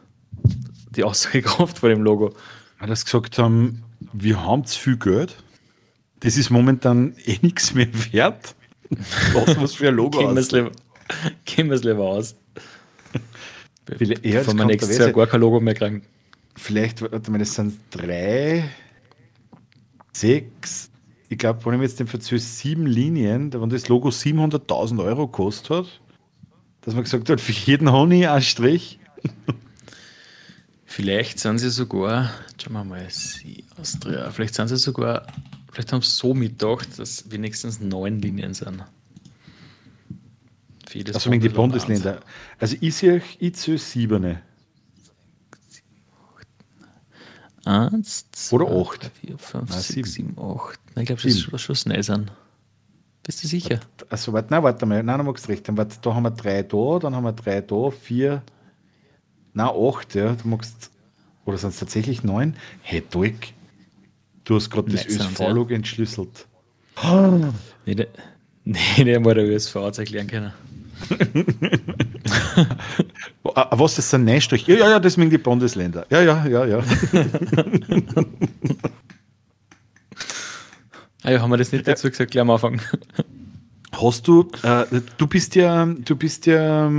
die 0.91 1.05
Aussagekraft 1.05 1.79
von 1.79 1.91
dem 1.91 2.03
Logo. 2.03 2.35
Weil 2.79 2.89
das 2.89 3.05
gesagt 3.05 3.39
haben, 3.39 3.85
wir 4.13 4.43
haben 4.43 4.65
zu 4.65 4.79
viel 4.79 4.97
Geld. 4.97 5.37
Das 6.21 6.37
ist 6.37 6.51
momentan 6.51 7.15
eh 7.25 7.39
nichts 7.43 7.75
mehr 7.75 7.89
wert. 8.13 8.55
Was 9.35 9.57
muss 9.57 9.75
für 9.75 9.89
ein 9.89 9.95
Logo 9.95 10.19
Gehen 10.19 10.35
wir 11.69 11.75
es 11.75 11.85
lieber 11.85 12.05
aus. 12.05 12.35
Vielleicht, 13.97 14.25
ja, 14.25 14.43
Von 14.43 14.57
meinem 14.57 14.69
nächsten 14.69 14.93
Jahr 14.93 15.13
gar 15.13 15.27
kein 15.27 15.41
Logo 15.41 15.61
mehr 15.61 15.75
kriegen. 15.75 16.03
Vielleicht, 16.57 17.01
warte 17.01 17.31
mal, 17.31 17.39
das 17.39 17.55
sind 17.55 17.79
drei, 17.91 18.69
sechs, 20.13 20.91
ich 21.29 21.39
glaube, 21.39 21.65
wenn 21.67 21.75
ich 21.75 21.83
jetzt 21.83 22.01
den 22.01 22.07
verzöge, 22.07 22.41
sieben 22.41 22.87
Linien, 22.87 23.53
wenn 23.53 23.69
das 23.71 23.89
Logo 23.89 24.09
700.000 24.09 25.05
Euro 25.05 25.29
kostet 25.29 25.71
hat, 25.71 26.01
dass 26.83 26.95
man 26.95 27.05
gesagt 27.05 27.29
hat, 27.29 27.41
für 27.41 27.53
jeden 27.53 27.93
Honig 27.93 28.29
ein 28.29 28.43
Strich. 28.43 28.99
Vielleicht 30.87 31.39
sind 31.39 31.59
sie 31.59 31.71
sogar, 31.71 32.31
schauen 32.61 32.73
wir 32.73 32.85
mal, 32.85 33.07
Austria, 33.79 34.31
vielleicht 34.31 34.55
sind 34.55 34.69
sie 34.69 34.79
sogar, 34.79 35.27
vielleicht 35.71 35.93
haben 35.93 36.01
sie 36.01 36.11
so 36.11 36.33
mitgedacht, 36.33 36.99
dass 36.99 37.31
wenigstens 37.31 37.79
neun 37.79 38.21
Linien 38.21 38.55
sind. 38.55 38.83
Also 41.13 41.31
wegen 41.31 41.43
die 41.43 41.51
Bundesländer. 41.51 42.21
Also 42.59 42.77
ich 42.81 42.95
sehe 42.95 43.21
ich 43.39 43.57
sehe 43.59 43.77
siebene. 43.77 44.41
Eins, 47.69 48.31
zwei, 48.33 48.57
Oder 48.57 48.81
acht. 48.81 49.03
Drei, 49.03 49.11
vier, 49.11 49.39
fünf, 49.39 49.69
Nein, 49.69 49.81
sechs, 49.81 50.15
sieben, 50.15 50.39
acht. 50.39 50.81
Nein, 50.95 51.03
ich 51.03 51.07
glaube, 51.09 51.21
das 51.21 51.35
ist 51.35 51.61
schon 51.61 51.77
schnell 51.77 52.03
sein. 52.03 52.31
Bist 53.23 53.45
du 53.45 53.47
sicher? 53.47 53.81
Also, 54.09 54.33
warte, 54.33 54.49
nein, 54.51 54.63
warte 54.63 54.87
mal. 54.87 55.03
Nein, 55.03 55.19
du 55.19 55.25
magst 55.25 55.51
recht. 55.51 55.69
Dann, 55.69 55.77
warte, 55.77 55.99
da 56.01 56.15
haben 56.15 56.23
wir 56.23 56.31
drei 56.31 56.63
da, 56.63 56.99
dann 56.99 57.15
haben 57.15 57.25
wir 57.25 57.33
drei 57.33 57.61
da, 57.61 57.91
vier. 57.91 58.43
Nein, 59.53 59.69
acht, 59.69 60.15
ja. 60.15 60.33
Du 60.33 60.49
magst. 60.49 60.91
Oder 61.45 61.59
sind 61.59 61.71
es 61.71 61.79
tatsächlich 61.79 62.25
neun? 62.25 62.57
Hey, 62.81 63.03
Dolk. 63.03 63.35
Du 64.45 64.55
hast 64.55 64.71
gerade 64.71 64.91
das 64.91 65.05
ÖSV-Log 65.05 65.69
ja. 65.71 65.77
entschlüsselt. 65.77 66.47
Nee, 67.87 67.95
der, 67.95 68.09
nee, 68.65 69.05
der 69.05 69.21
mal 69.21 69.35
der 69.35 69.45
ÖSV 69.45 69.75
erklären 69.77 70.27
können. 70.27 70.53
Was 73.43 73.99
ist 73.99 74.15
ein 74.15 74.25
Neinstrich? 74.25 74.67
Ja, 74.67 74.77
ja, 74.77 74.91
ja, 74.91 75.01
das 75.01 75.15
sind 75.15 75.31
die 75.31 75.39
Bundesländer. 75.39 76.07
Ja, 76.11 76.23
ja, 76.23 76.47
ja, 76.47 76.65
ja. 76.65 76.79
ah 81.23 81.31
ja, 81.31 81.41
haben 81.41 81.51
wir 81.51 81.57
das 81.57 81.73
nicht 81.73 81.87
dazu 81.87 82.11
gesagt, 82.11 82.31
gleich 82.31 82.43
am 82.43 82.51
Anfang. 82.51 82.81
Hast 83.93 84.29
du, 84.29 84.51
äh, 84.63 84.85
du 85.17 85.27
bist 85.27 85.55
ja, 85.55 85.87
du 85.87 86.17
bist 86.17 86.47
ja 86.47 86.91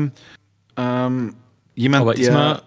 ähm, 0.78 1.36
jemand, 1.76 2.02
Aber 2.02 2.14
der. 2.14 2.34
Man, 2.34 2.62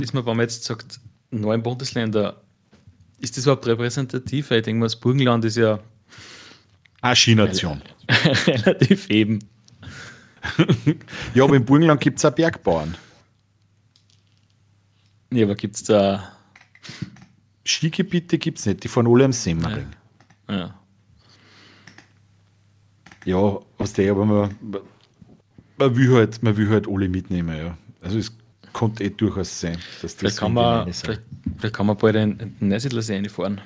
ist 0.00 0.14
man, 0.14 0.26
wenn 0.26 0.36
man 0.36 0.44
jetzt 0.44 0.64
sagt, 0.64 1.00
neun 1.30 1.62
Bundesländer, 1.62 2.40
ist 3.20 3.36
das 3.36 3.44
überhaupt 3.44 3.66
repräsentativ? 3.66 4.50
Ich 4.50 4.62
denke 4.62 4.80
mal, 4.80 4.86
das 4.86 4.96
Burgenland 4.96 5.44
ist 5.44 5.56
ja. 5.56 5.78
Eine 7.00 7.16
Skination. 7.16 7.82
relativ 8.46 9.10
eben. 9.10 9.40
ja, 11.34 11.44
aber 11.44 11.56
im 11.56 11.64
Burgenland 11.64 12.00
gibt 12.00 12.18
es 12.18 12.24
auch 12.24 12.32
Bergbauern. 12.32 12.96
Ja, 15.30 15.44
aber 15.44 15.54
gibt 15.54 15.76
es 15.76 15.84
da. 15.84 16.32
Skigebiete 17.64 18.38
gibt 18.38 18.58
es 18.58 18.66
nicht, 18.66 18.84
die 18.84 18.88
fahren 18.88 19.06
alle 19.06 19.24
am 19.24 19.32
Semmering. 19.32 19.86
Ja. 20.48 20.56
ja. 20.56 20.74
Ja, 23.24 23.60
aus 23.78 23.92
der, 23.92 24.10
aber 24.10 24.24
man, 24.24 24.56
man, 25.76 25.96
will 25.96 26.12
halt, 26.12 26.42
man 26.42 26.56
will 26.56 26.68
halt 26.68 26.88
alle 26.88 27.08
mitnehmen, 27.08 27.56
ja. 27.56 27.76
Also 28.00 28.18
es 28.18 28.36
konnte 28.72 29.04
eh 29.04 29.10
durchaus 29.10 29.60
sein, 29.60 29.78
dass 30.00 30.12
das 30.12 30.14
vielleicht 30.14 30.38
kann, 30.38 30.54
man, 30.54 30.92
vielleicht, 30.92 31.22
vielleicht, 31.56 31.74
kann 31.74 31.86
man 31.86 31.96
bald 31.96 32.16
einen 32.16 32.56
Neusiedlersee 32.58 33.14
reinfahren. 33.14 33.60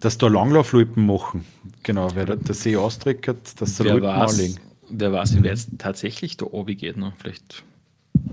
Dass 0.00 0.18
da 0.18 0.26
Langlaufloipen 0.26 1.06
machen, 1.06 1.44
genau, 1.84 2.14
weil 2.16 2.26
der, 2.26 2.54
See 2.54 2.76
austreckert, 2.76 3.60
dass 3.60 3.76
da 3.76 3.84
Loipen 3.84 4.08
anlegen. 4.08 4.58
Wer 4.88 5.12
weiß, 5.12 5.36
wie 5.36 5.44
weit 5.44 5.52
es 5.52 5.68
tatsächlich 5.78 6.36
da 6.36 6.46
oben 6.46 6.76
geht. 6.76 6.96
Ne? 6.96 7.12
Vielleicht. 7.18 7.64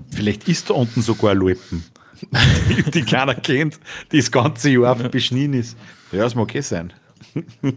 Vielleicht 0.10 0.48
ist 0.48 0.70
da 0.70 0.76
unten 0.76 1.02
sogar 1.02 1.34
Loipen, 1.34 1.84
die, 2.70 2.92
die 2.92 3.02
keiner 3.04 3.36
kennt, 3.36 3.80
die 4.12 4.18
das 4.18 4.32
ganze 4.32 4.70
Jahr 4.70 5.00
ja. 5.00 5.08
beschnien 5.08 5.54
ist. 5.54 5.78
Ja, 6.12 6.20
das 6.20 6.36
mag 6.36 6.54
eh 6.54 6.62
sein. 6.62 6.94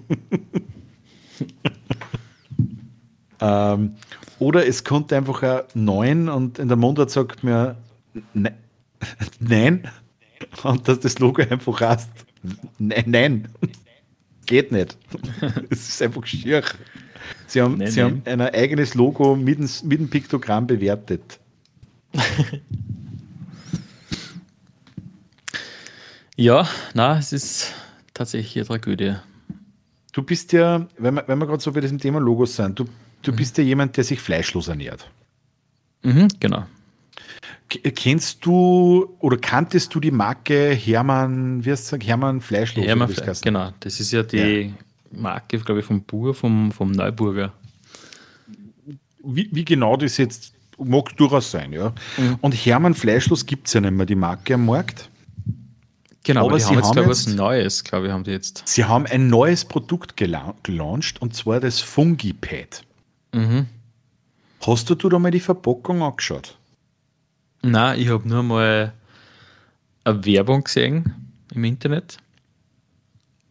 ähm, 3.40 3.94
oder 4.38 4.66
es 4.66 4.84
kommt 4.84 5.12
einfach 5.12 5.42
ein 5.42 5.62
Neun 5.74 6.28
und 6.28 6.58
in 6.58 6.68
der 6.68 6.76
Mundart 6.76 7.10
sagt 7.10 7.44
mir 7.44 7.76
ne, 8.34 8.52
Nein 9.40 9.88
und 10.62 10.86
dass 10.88 11.00
das 11.00 11.18
Logo 11.18 11.42
einfach 11.42 11.80
heißt 11.80 12.10
Nein, 12.78 13.04
nein. 13.06 13.48
geht 14.44 14.70
nicht. 14.70 14.98
Es 15.70 15.88
ist 15.88 16.02
einfach 16.02 16.26
schier. 16.26 16.62
Sie 17.54 17.62
haben, 17.62 17.78
nein, 17.78 17.88
Sie 17.88 18.00
nein. 18.00 18.22
haben 18.26 18.40
ein 18.40 18.52
eigenes 18.52 18.94
Logo 18.94 19.36
mit 19.36 19.58
dem, 19.60 19.68
mit 19.84 20.00
dem 20.00 20.10
Piktogramm 20.10 20.66
bewertet. 20.66 21.38
ja, 26.36 26.68
na, 26.94 27.16
es 27.16 27.32
ist 27.32 27.72
tatsächlich 28.12 28.56
eine 28.56 28.66
Tragödie. 28.66 29.14
Du 30.10 30.24
bist 30.24 30.52
ja, 30.52 30.84
wenn 30.98 31.14
wir, 31.14 31.22
wenn 31.28 31.38
wir 31.38 31.46
gerade 31.46 31.62
so 31.62 31.70
bei 31.70 31.80
diesem 31.80 32.00
Thema 32.00 32.18
Logos 32.18 32.56
sind, 32.56 32.76
du, 32.76 32.86
du 33.22 33.30
mhm. 33.30 33.36
bist 33.36 33.56
ja 33.56 33.62
jemand, 33.62 33.96
der 33.96 34.02
sich 34.02 34.18
fleischlos 34.18 34.66
ernährt. 34.66 35.08
Mhm, 36.02 36.26
genau. 36.40 36.66
Kennst 37.68 38.44
du 38.44 39.14
oder 39.20 39.36
kanntest 39.36 39.94
du 39.94 40.00
die 40.00 40.10
Marke 40.10 40.70
Hermann, 40.72 41.64
wie 41.64 41.70
heißt 41.70 41.92
es, 41.92 42.04
Hermann 42.04 42.40
Fleischlos? 42.40 42.84
Hermann 42.84 43.10
Fleisch, 43.10 43.42
genau. 43.42 43.70
Das 43.78 44.00
ist 44.00 44.10
ja 44.10 44.24
die, 44.24 44.38
ja. 44.38 44.72
Marke, 45.16 45.58
glaube 45.58 45.80
ich, 45.80 45.86
vom 45.86 46.02
Bur, 46.02 46.34
vom, 46.34 46.72
vom 46.72 46.92
Neuburger. 46.92 47.52
Wie, 49.22 49.48
wie 49.52 49.64
genau 49.64 49.96
das 49.96 50.16
jetzt 50.16 50.54
mag 50.78 51.16
durchaus 51.16 51.50
sein, 51.50 51.72
ja. 51.72 51.92
Mhm. 52.16 52.38
Und 52.40 52.52
Hermann 52.52 52.94
Fleischlos 52.94 53.46
gibt 53.46 53.68
es 53.68 53.72
ja 53.74 53.80
nicht 53.80 53.92
mehr, 53.92 54.06
die 54.06 54.14
Marke 54.14 54.54
am 54.54 54.66
Markt. 54.66 55.08
Genau, 56.24 56.40
aber, 56.40 56.50
aber 56.50 56.60
sie 56.60 56.66
haben 56.68 56.76
jetzt, 56.76 56.92
glaube 56.92 57.02
ich, 57.02 57.08
was 57.10 57.26
Neues, 57.26 57.84
glaube 57.84 58.06
ich, 58.06 58.12
haben 58.12 58.24
die 58.24 58.30
jetzt. 58.30 58.62
Sie 58.64 58.84
haben 58.84 59.06
ein 59.06 59.28
neues 59.28 59.64
Produkt 59.64 60.16
gelauncht 60.16 61.20
und 61.20 61.34
zwar 61.34 61.60
das 61.60 61.80
Fungipad. 61.80 62.82
Mhm. 63.32 63.66
Hast 64.66 64.88
du, 64.88 64.94
du 64.94 65.10
da 65.10 65.18
mal 65.18 65.30
die 65.30 65.40
Verpackung 65.40 66.02
angeschaut? 66.02 66.56
Nein, 67.60 68.00
ich 68.00 68.08
habe 68.08 68.26
nur 68.26 68.42
mal 68.42 68.94
eine 70.04 70.24
Werbung 70.24 70.64
gesehen 70.64 71.32
im 71.54 71.64
Internet 71.64 72.16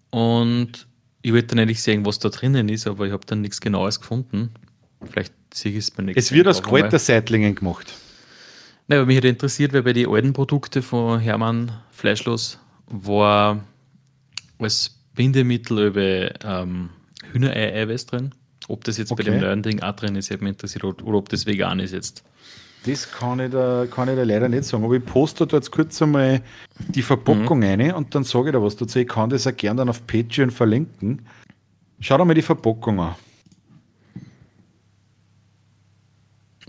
und 0.10 0.88
ich 1.24 1.32
wollte 1.32 1.48
dann 1.48 1.60
eigentlich 1.60 1.82
sehen, 1.82 2.06
was 2.06 2.20
da 2.20 2.30
drinnen 2.30 2.70
ist, 2.70 2.86
aber 2.86 3.08
ich 3.08 3.14
habe 3.14 3.26
dann 3.26 3.42
nichts 3.42 3.62
Genaues 3.62 4.00
gefunden. 4.02 4.52
Vielleicht 5.10 5.34
sehe 5.54 5.72
ich 5.72 5.78
es 5.80 5.92
beim 5.92 6.06
nächsten 6.06 6.20
Es 6.20 6.32
wird 6.34 6.48
aus 6.48 6.62
Kräuterseitlingen 6.62 7.56
gemacht. 7.56 7.94
Nein, 8.88 9.00
aber 9.00 9.06
mich 9.08 9.18
hätte 9.18 9.30
interessiert, 9.30 9.72
weil 9.72 9.84
bei 9.84 9.94
den 9.94 10.10
alten 10.10 10.34
Produkten 10.34 10.84
von 10.84 11.20
Hermann 11.20 11.72
Fleischlos 11.92 12.60
war 12.88 13.64
als 14.60 15.00
Bindemittel 15.16 15.88
über 15.88 16.44
ähm, 16.44 16.90
Hühnerei-Eiweiß 17.32 18.06
drin. 18.08 18.36
Ob 18.68 18.84
das 18.84 18.98
jetzt 18.98 19.12
okay. 19.12 19.24
bei 19.24 19.32
dem 19.32 19.40
neuen 19.40 19.64
Ding 19.64 19.82
auch 19.82 19.96
drin 19.96 20.18
ist, 20.18 20.30
hätte 20.30 20.44
mich 20.44 20.54
interessiert, 20.54 20.84
oder 20.84 21.18
ob 21.18 21.30
das 21.30 21.46
vegan 21.46 21.80
ist 21.80 21.94
jetzt. 21.94 22.24
Das 22.86 23.10
kann 23.10 23.40
ich, 23.40 23.52
da, 23.52 23.88
kann 23.90 24.10
ich 24.10 24.16
da 24.16 24.24
leider 24.24 24.50
nicht 24.50 24.66
sagen. 24.66 24.84
Aber 24.84 24.96
ich 24.96 25.06
poste 25.06 25.48
da 25.48 25.58
jetzt 25.58 25.72
kurz 25.72 26.02
einmal 26.02 26.42
die 26.90 27.02
Verpackung 27.02 27.60
mhm. 27.60 27.64
rein 27.64 27.94
und 27.94 28.14
dann 28.14 28.26
sage 28.26 28.50
ich 28.50 28.54
da 28.54 28.62
was 28.62 28.76
dazu. 28.76 29.00
Ich 29.00 29.08
kann 29.08 29.30
das 29.30 29.48
auch 29.48 29.56
gerne 29.56 29.78
dann 29.78 29.90
auf 29.90 30.06
Patreon 30.06 30.52
verlinken. 30.52 31.26
Schau 32.00 32.18
dir 32.18 32.26
mal 32.26 32.34
die 32.34 32.42
Verpackung 32.42 33.00
an. 33.00 33.16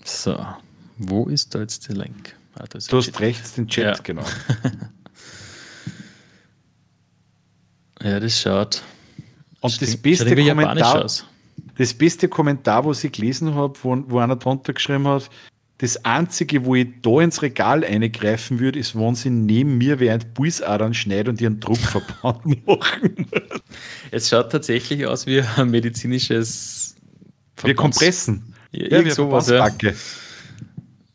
So, 0.05 0.39
wo 0.99 1.27
ist 1.27 1.53
da 1.55 1.61
jetzt 1.61 1.89
der 1.89 1.97
Link? 1.97 2.37
Ah, 2.55 2.65
du 2.69 2.77
hast 2.77 2.89
Chat. 2.89 3.21
rechts 3.21 3.55
den 3.55 3.67
Chat, 3.67 3.97
ja. 3.97 4.03
genau. 4.03 4.23
ja, 8.03 8.21
das 8.21 8.41
schaut. 8.41 8.83
Und 9.61 9.81
das, 9.81 9.91
das 9.91 9.97
beste 9.97 10.37
Kommentar, 10.37 11.07
das 11.77 11.95
beste 11.95 12.29
Kommentar, 12.29 12.85
was 12.85 13.03
ich 13.03 13.13
gelesen 13.13 13.55
habe, 13.55 13.75
wo, 13.83 14.05
wo 14.07 14.19
einer 14.19 14.37
drunter 14.37 14.75
geschrieben 14.75 15.09
hat, 15.09 15.31
das 15.85 16.05
Einzige, 16.05 16.65
wo 16.65 16.75
ich 16.75 16.89
da 17.03 17.21
ins 17.21 17.43
Regal 17.43 17.85
eingreifen 17.85 18.59
würde, 18.59 18.79
ist, 18.79 18.99
wenn 18.99 19.15
sie 19.15 19.29
neben 19.29 19.77
mir 19.77 20.01
während 20.01 20.33
Pulsadern 20.33 20.95
schneiden 20.95 21.31
und 21.31 21.41
ihren 21.41 21.61
Druckverband 21.61 22.67
machen. 22.67 23.27
Es 24.11 24.31
schaut 24.31 24.51
tatsächlich 24.51 25.07
aus 25.07 25.27
wie 25.27 25.43
ein 25.43 25.71
medizinisches 25.71 26.97
Wir 27.63 27.75
kompressen. 27.75 28.55
Ja, 28.73 28.99
ja 28.99 29.05
wir 29.05 29.15
sowas, 29.15 29.49
ja. 29.49 29.69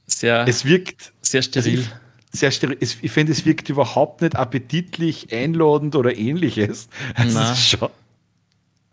Sehr, 0.06 0.48
es 0.48 0.66
wirkt 0.66 1.14
sehr 1.22 1.42
steril. 1.42 1.80
Also 1.80 1.90
sehr 2.32 2.52
steril. 2.52 2.78
Ich 2.80 3.12
finde, 3.12 3.32
es 3.32 3.46
wirkt 3.46 3.70
überhaupt 3.70 4.22
nicht 4.22 4.36
appetitlich, 4.36 5.34
einladend 5.34 5.96
oder 5.96 6.16
ähnliches. 6.16 6.90
Also, 7.16 7.56
schon, 7.56 7.90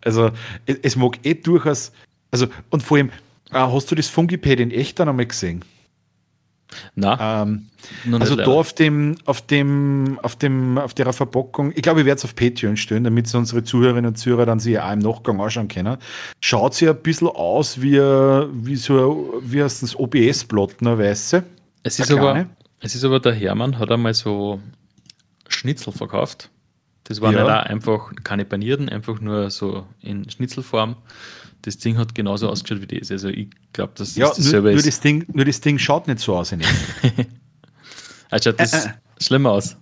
also 0.01 0.31
es, 0.64 0.79
es, 0.83 0.97
mag 0.97 1.18
eh 1.22 1.35
durchaus, 1.35 1.93
also 2.31 2.47
und 2.70 2.83
vor 2.83 2.97
allem, 2.97 3.11
äh, 3.51 3.59
hast 3.59 3.91
du 3.91 3.95
das 3.95 4.09
Fungipad 4.09 4.61
in 4.61 4.71
echt 4.71 4.99
dann 4.99 5.09
einmal 5.09 5.27
gesehen? 5.27 5.65
Na, 6.95 7.43
ähm, 7.43 7.67
also 8.13 8.35
da 8.35 8.47
auf 8.47 8.73
dem, 8.73 9.17
auf 9.25 9.41
dem, 9.41 10.19
auf 10.23 10.37
dem, 10.37 10.79
auf 10.79 10.95
der 10.95 11.13
Verpackung, 11.13 11.73
ich 11.75 11.83
glaube, 11.83 12.01
ich 12.01 12.07
werde 12.07 12.19
es 12.19 12.25
auf 12.25 12.35
Patreon 12.35 12.77
stellen, 12.77 13.05
damit 13.05 13.29
sie 13.29 13.39
unsere 13.39 13.63
Zuhörerinnen 13.63 14.07
und 14.07 14.17
Zuhörer 14.17 14.47
dann 14.47 14.59
sich 14.59 14.79
auch 14.79 14.93
im 14.93 14.99
Nachgang 14.99 15.41
anschauen 15.41 15.69
können. 15.69 15.97
Schaut 16.41 16.75
sie 16.75 16.89
ein 16.89 17.01
bisschen 17.01 17.29
aus 17.29 17.81
wie, 17.81 17.99
wie 17.99 18.77
so, 18.77 19.41
wie 19.43 19.63
heißt 19.63 19.83
das, 19.83 19.97
OBS-Platten, 19.97 20.99
weiße. 20.99 21.45
Es 21.85 22.01
ist 22.01 22.11
aber, 22.11 22.47
es 22.81 22.95
ist 22.95 23.05
aber 23.05 23.21
der 23.21 23.33
Hermann, 23.33 23.79
hat 23.79 23.91
einmal 23.91 24.15
so 24.15 24.61
Schnitzel 25.49 25.93
verkauft. 25.93 26.51
Das 27.05 27.21
waren 27.21 27.35
ja. 27.35 27.45
nicht 27.45 27.71
einfach 27.71 28.13
keine 28.25 28.45
panierten, 28.45 28.89
einfach 28.89 29.21
nur 29.21 29.51
so 29.51 29.87
in 30.01 30.29
Schnitzelform 30.29 30.97
das 31.67 31.79
Ding 31.79 31.99
hat 31.99 32.14
genauso 32.14 32.49
ausgeschaut 32.49 32.81
wie 32.81 32.99
das. 32.99 33.11
Also 33.11 33.29
ich 33.29 33.49
glaube, 33.73 33.93
dass 33.97 34.14
ja, 34.14 34.29
das 34.29 34.53
nur, 34.53 34.62
nur 34.62 34.77
das 34.77 35.01
Ding, 35.01 35.27
nur 35.33 35.45
das 35.45 35.61
Ding 35.61 35.79
schaut 35.79 36.07
nicht 36.07 36.21
so 36.21 36.37
aus. 36.37 36.53
also 36.53 36.62
schaut 38.51 38.61
das 38.61 38.73
äh, 38.73 38.89
äh. 38.89 38.93
schlimmer 39.21 39.51
aus. 39.51 39.77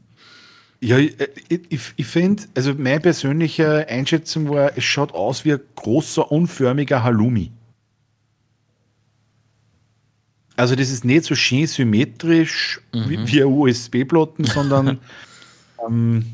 Ja, 0.80 0.98
ich, 0.98 1.14
ich, 1.48 1.80
ich 1.96 2.06
finde, 2.06 2.42
also 2.54 2.74
meine 2.74 3.00
persönliche 3.00 3.86
Einschätzung 3.88 4.48
war, 4.48 4.76
es 4.76 4.84
schaut 4.84 5.12
aus 5.12 5.44
wie 5.44 5.52
ein 5.52 5.60
großer, 5.76 6.32
unförmiger 6.32 7.02
Halloumi. 7.02 7.52
Also 10.56 10.74
das 10.76 10.90
ist 10.90 11.04
nicht 11.04 11.24
so 11.24 11.34
schön 11.34 11.66
symmetrisch 11.66 12.80
mhm. 12.92 13.08
wie, 13.10 13.26
wie 13.26 13.44
USB-Platten, 13.44 14.44
sondern 14.44 15.00
ähm, 15.86 16.24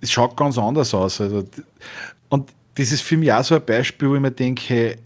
es 0.00 0.12
schaut 0.12 0.36
ganz 0.36 0.56
anders 0.56 0.94
aus. 0.94 1.20
Also, 1.20 1.48
und 2.28 2.52
das 2.78 2.92
ist 2.92 3.02
für 3.02 3.16
mich 3.16 3.32
auch 3.32 3.42
so 3.42 3.56
ein 3.56 3.64
Beispiel, 3.64 4.08
wo 4.08 4.14
ich 4.14 4.20
mir 4.20 4.30
denke, 4.30 4.96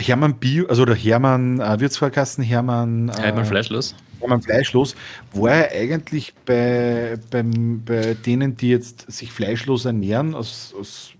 Hermann 0.00 0.38
Bio, 0.38 0.66
also 0.66 0.84
der 0.84 0.94
Hermann 0.94 1.58
äh, 1.60 1.80
Wirtsvorkasten, 1.80 2.44
Hermann, 2.44 3.08
äh, 3.08 3.22
Hermann 3.22 3.44
Fleischlos. 3.44 3.96
Hermann 4.20 4.40
Fleischlos, 4.40 4.94
war 5.32 5.50
er 5.50 5.80
eigentlich 5.80 6.32
bei, 6.46 7.18
beim, 7.30 7.82
bei 7.84 8.14
denen, 8.14 8.56
die 8.56 8.68
jetzt 8.68 9.10
sich 9.10 9.32
fleischlos 9.32 9.84
ernähren, 9.84 10.34
aus, 10.34 10.72
aus 10.78 11.10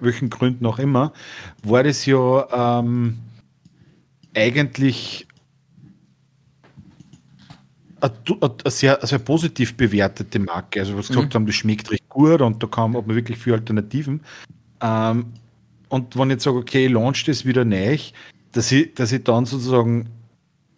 welchen 0.00 0.28
Gründen 0.28 0.66
auch 0.66 0.80
immer, 0.80 1.12
war 1.62 1.84
das 1.84 2.04
ja 2.04 2.80
ähm, 2.80 3.18
eigentlich 4.34 5.28
eine, 8.00 8.50
sehr, 8.66 8.98
sehr 9.06 9.18
positiv 9.20 9.76
bewertete 9.76 10.40
Marke. 10.40 10.80
Also 10.80 10.96
was 10.96 11.08
gesagt 11.08 11.28
mhm. 11.28 11.34
haben, 11.34 11.46
das 11.46 11.54
schmeckt 11.54 11.92
recht 11.92 12.08
gut 12.08 12.42
und 12.42 12.60
da 12.60 12.66
kam 12.66 12.92
man 12.92 13.06
wirklich 13.06 13.38
für 13.38 13.54
Alternativen. 13.54 14.20
Ähm, 14.82 15.26
und 15.88 16.16
wenn 16.16 16.30
ich 16.30 16.34
jetzt 16.34 16.44
sage, 16.44 16.58
okay, 16.58 16.86
ich 16.86 16.92
launch 16.92 17.24
das 17.24 17.44
wieder 17.44 17.64
neu, 17.64 17.98
dass 18.52 18.72
ich, 18.72 18.94
dass 18.94 19.12
ich 19.12 19.24
dann 19.24 19.46
sozusagen 19.46 20.08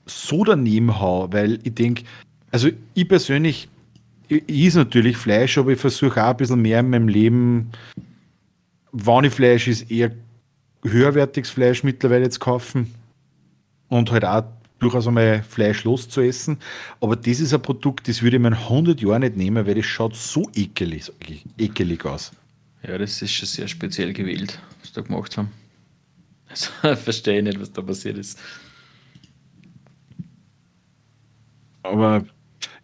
so 0.06 0.44
daneben 0.44 1.00
hau, 1.00 1.32
weil 1.32 1.58
ich 1.64 1.74
denke, 1.74 2.04
also 2.50 2.68
ich 2.94 3.08
persönlich, 3.08 3.68
ich, 4.28 4.42
ich 4.46 4.74
natürlich 4.74 5.16
Fleisch, 5.16 5.56
aber 5.58 5.72
ich 5.72 5.80
versuche 5.80 6.22
auch 6.22 6.30
ein 6.30 6.36
bisschen 6.36 6.62
mehr 6.62 6.80
in 6.80 6.90
meinem 6.90 7.08
Leben, 7.08 7.70
wann 8.92 9.24
ich 9.24 9.32
Fleisch 9.32 9.66
ist, 9.66 9.90
eher 9.90 10.12
höherwertiges 10.84 11.50
Fleisch 11.50 11.82
mittlerweile 11.82 12.28
zu 12.28 12.38
kaufen 12.38 12.92
und 13.88 14.10
halt 14.10 14.24
auch 14.24 14.44
durchaus 14.78 15.06
einmal 15.06 15.42
Fleisch 15.42 15.84
loszuessen. 15.84 16.58
Aber 17.00 17.16
das 17.16 17.40
ist 17.40 17.54
ein 17.54 17.62
Produkt, 17.62 18.06
das 18.08 18.22
würde 18.22 18.36
ich 18.36 18.42
mir 18.42 18.48
in 18.48 18.54
100 18.54 19.00
Jahren 19.00 19.22
nicht 19.22 19.36
nehmen, 19.36 19.66
weil 19.66 19.74
das 19.74 19.86
schaut 19.86 20.14
so 20.14 20.50
ekelig, 20.54 21.10
ekelig 21.58 22.04
aus. 22.04 22.32
Ja, 22.86 22.98
das 22.98 23.22
ist 23.22 23.32
schon 23.32 23.48
sehr 23.48 23.68
speziell 23.68 24.12
gewählt, 24.12 24.58
was 24.80 24.92
da 24.92 25.00
gemacht 25.00 25.36
haben. 25.36 25.50
Also 26.82 26.96
verstehe 26.96 27.42
nicht, 27.42 27.58
was 27.58 27.72
da 27.72 27.82
passiert 27.82 28.16
ist. 28.16 28.38
Aber 31.82 32.24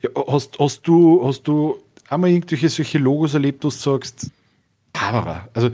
ja, 0.02 0.10
hast, 0.26 0.58
hast 0.58 0.82
du, 0.82 1.24
hast 1.24 1.42
du 1.44 1.80
einmal 2.08 2.30
irgendwelche 2.30 2.68
solche 2.68 2.98
Logos 2.98 3.34
erlebt, 3.34 3.62
wo 3.62 3.68
du 3.68 3.74
sagst, 3.74 4.30
Kamera, 4.92 5.48
also 5.54 5.70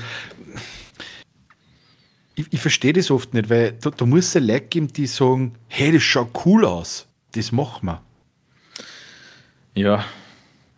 ich, 2.35 2.47
ich 2.53 2.61
verstehe 2.61 2.93
das 2.93 3.11
oft 3.11 3.33
nicht, 3.33 3.49
weil 3.49 3.73
da, 3.73 3.91
da 3.91 4.05
muss 4.05 4.35
es 4.35 4.43
Leute 4.43 4.67
geben, 4.67 4.89
die 4.89 5.07
sagen, 5.07 5.55
hey, 5.69 5.91
das 5.93 6.03
schaut 6.03 6.29
cool 6.45 6.65
aus, 6.65 7.09
das 7.33 7.51
machen 7.51 7.87
wir. 7.87 8.03
Ja, 9.75 10.05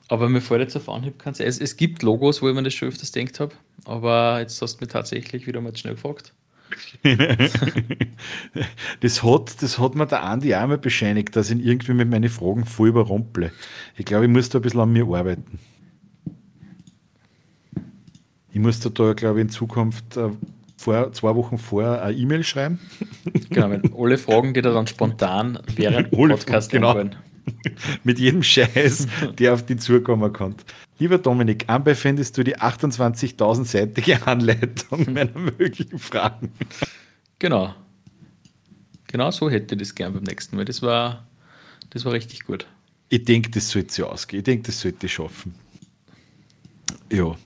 aber 0.09 0.29
mir 0.29 0.41
fällt 0.41 0.63
jetzt 0.63 0.77
auf 0.77 0.89
Anhieb 0.89 1.19
keins. 1.19 1.39
Es, 1.39 1.61
es 1.61 1.77
gibt 1.77 2.03
Logos, 2.03 2.43
wo 2.43 2.49
ich 2.49 2.55
mir 2.55 2.63
das 2.63 2.75
schon 2.75 2.89
öfters 2.89 3.13
denkt 3.13 3.41
habe, 3.41 3.55
aber 3.85 4.41
jetzt 4.41 4.61
hast 4.61 4.77
du 4.77 4.85
mir 4.85 4.89
tatsächlich 4.89 5.47
wieder 5.47 5.61
mal 5.61 5.77
schnell 5.77 5.95
gefragt. 5.95 6.33
das, 9.01 9.23
hat, 9.23 9.63
das 9.63 9.79
hat 9.79 9.95
mir 9.95 10.07
der 10.07 10.23
Andi 10.23 10.55
auch 10.55 10.67
mal 10.67 10.79
bescheinigt, 10.79 11.35
dass 11.37 11.51
ich 11.51 11.65
irgendwie 11.65 11.95
mit 11.95 12.11
meinen 12.11 12.29
Fragen 12.29 12.65
voll 12.67 12.89
überrumple. 12.89 13.53
Ich 13.97 14.05
glaube, 14.05 14.27
ich 14.27 14.31
muss 14.31 14.49
da 14.49 14.59
ein 14.59 14.63
bisschen 14.63 14.81
an 14.81 14.93
mir 14.93 15.07
arbeiten. 15.07 15.59
Ich 18.53 18.61
muss 18.61 18.81
da, 18.81 18.91
da 18.91 19.13
glaube 19.13 19.39
ich, 19.39 19.45
in 19.45 19.51
Zukunft 19.51 20.17
äh, 20.17 20.31
vor, 20.77 21.13
zwei 21.13 21.35
Wochen 21.35 21.59
vorher 21.59 22.03
eine 22.03 22.17
E-Mail 22.17 22.45
schreiben. 22.45 22.81
Genau, 23.51 23.71
wenn 23.71 23.93
alle 23.95 24.19
Fragen, 24.19 24.55
die 24.55 24.63
da 24.63 24.73
dann 24.73 24.87
spontan 24.87 25.59
während 25.75 26.13
dem 26.13 26.29
Podcast 26.29 26.71
genau. 26.71 26.95
Wollen. 26.95 27.17
mit 28.05 28.19
jedem 28.19 28.43
Scheiß, 28.43 29.07
der 29.39 29.55
auf 29.55 29.65
die 29.65 29.77
zukommen 29.77 30.33
kann. 30.33 30.55
Lieber 30.99 31.19
Dominik, 31.19 31.65
anbei 31.69 31.95
findest 31.95 32.37
du 32.37 32.45
die 32.45 32.57
28.000-seitige 32.57 34.25
Anleitung 34.25 35.13
meiner 35.13 35.39
möglichen 35.39 35.99
Fragen. 35.99 36.53
Genau. 37.39 37.75
Genau 39.07 39.31
so 39.31 39.49
hätte 39.49 39.75
ich 39.75 39.81
das 39.81 39.95
gern 39.95 40.13
beim 40.13 40.25
nächsten 40.25 40.57
Mal. 40.57 40.65
Das 40.65 40.83
war, 40.83 41.27
das 41.91 42.05
war 42.05 42.13
richtig 42.13 42.45
gut. 42.45 42.67
Ich 43.09 43.25
denke, 43.25 43.51
das 43.51 43.71
sollte 43.71 43.93
sie 43.93 44.03
ausgehen. 44.03 44.41
Ich 44.41 44.45
denke, 44.45 44.67
das 44.67 44.81
sollte 44.81 45.07
ich 45.07 45.13
schaffen. 45.13 45.55
Ja. 47.11 47.37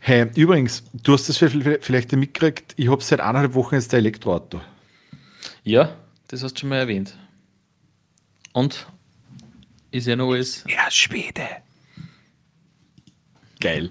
Hey, 0.00 0.26
übrigens, 0.34 0.84
du 0.92 1.14
hast 1.14 1.28
das 1.28 1.38
vielleicht 1.38 2.12
mitgekriegt, 2.12 2.74
ich 2.76 2.90
habe 2.90 3.02
seit 3.02 3.20
eineinhalb 3.20 3.54
Wochen 3.54 3.76
jetzt 3.76 3.94
ein 3.94 4.00
Elektroauto. 4.00 4.60
Ja, 5.64 5.96
das 6.28 6.42
hast 6.42 6.54
du 6.54 6.60
schon 6.60 6.68
mal 6.68 6.76
erwähnt. 6.76 7.16
Und 8.52 8.86
ist 9.90 10.06
ja 10.06 10.16
noch 10.16 10.32
alles. 10.32 10.64
Ja, 10.68 10.90
Schwede. 10.90 11.46
Geil. 13.60 13.90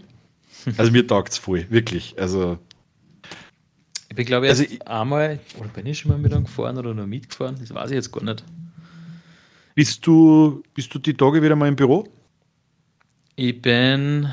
Also 0.78 0.92
mir 0.92 1.06
taugt 1.06 1.32
es 1.32 1.38
voll, 1.38 1.66
wirklich. 1.70 2.16
Also. 2.20 2.58
Ich 4.10 4.16
bin, 4.16 4.26
glaube 4.26 4.46
ich, 4.46 4.52
also 4.52 4.64
ich, 4.64 4.88
einmal, 4.88 5.40
oder 5.58 5.70
bin 5.70 5.86
ich 5.86 6.00
schon 6.00 6.12
mal 6.12 6.18
mit 6.18 6.32
gefahren 6.32 6.78
oder 6.78 6.94
noch 6.94 7.06
mitgefahren? 7.06 7.58
Das 7.60 7.74
weiß 7.74 7.92
ich 7.92 7.96
jetzt 7.96 8.12
gar 8.12 8.24
nicht. 8.24 8.44
Bist 9.76 10.08
du, 10.08 10.64
bist 10.74 10.94
du 10.94 11.00
die 11.00 11.14
Tage 11.14 11.42
wieder 11.42 11.56
mal 11.56 11.68
im 11.68 11.76
Büro? 11.76 12.08
Ich 13.36 13.62
bin 13.62 14.32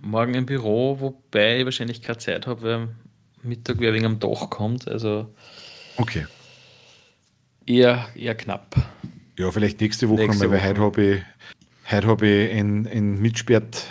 morgen 0.00 0.34
im 0.34 0.46
Büro, 0.46 1.00
wobei 1.00 1.58
ich 1.58 1.64
wahrscheinlich 1.64 2.02
keine 2.02 2.18
Zeit 2.18 2.46
habe, 2.46 2.62
weil 2.62 2.88
Mittag 3.42 3.80
wer 3.80 3.92
wegen 3.92 4.06
am 4.06 4.20
Dach 4.20 4.48
kommt. 4.50 4.86
Also 4.86 5.34
okay. 5.96 6.26
Eher, 7.66 8.08
eher 8.14 8.36
knapp. 8.36 8.76
Ja, 9.38 9.50
vielleicht 9.50 9.80
nächste 9.80 10.08
Woche 10.08 10.22
nächste 10.22 10.48
mal, 10.48 10.54
weil 10.54 10.68
heute 10.68 10.80
habe 10.80 11.02
ich, 11.02 11.22
heute 11.92 12.06
hab 12.06 12.22
ich 12.22 12.50
in, 12.50 12.86
in 12.86 13.20
Mitsperrt 13.20 13.86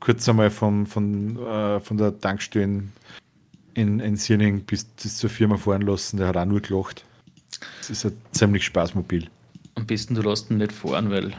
kurz 0.00 0.28
einmal 0.28 0.50
vom, 0.50 0.86
von, 0.86 1.36
äh, 1.46 1.80
von 1.80 1.96
der 1.96 2.18
Tankstelle 2.18 2.82
in, 3.74 4.00
in 4.00 4.16
Sierning 4.16 4.64
bis, 4.64 4.84
bis 4.84 5.16
zur 5.16 5.30
Firma 5.30 5.56
fahren 5.56 5.82
lassen. 5.82 6.16
Der 6.16 6.28
hat 6.28 6.36
auch 6.36 6.44
nur 6.44 6.60
gelacht. 6.60 7.04
Das 7.78 7.90
ist 7.90 8.04
ein 8.04 8.12
ziemlich 8.32 8.64
Spaßmobil. 8.64 9.28
Am 9.76 9.86
besten 9.86 10.14
du 10.14 10.22
lässt 10.22 10.50
ihn 10.50 10.58
nicht 10.58 10.72
fahren, 10.72 11.10
weil. 11.10 11.34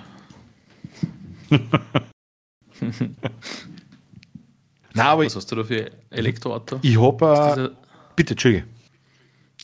Nein, 4.93 5.07
aber 5.07 5.25
Was 5.25 5.35
hast 5.35 5.51
du 5.51 5.57
da 5.57 5.63
für 5.63 5.91
Elektroauto? 6.09 6.79
Ich 6.81 6.99
habe. 6.99 7.75
Bitte, 8.15 8.33
Entschuldige. 8.33 8.65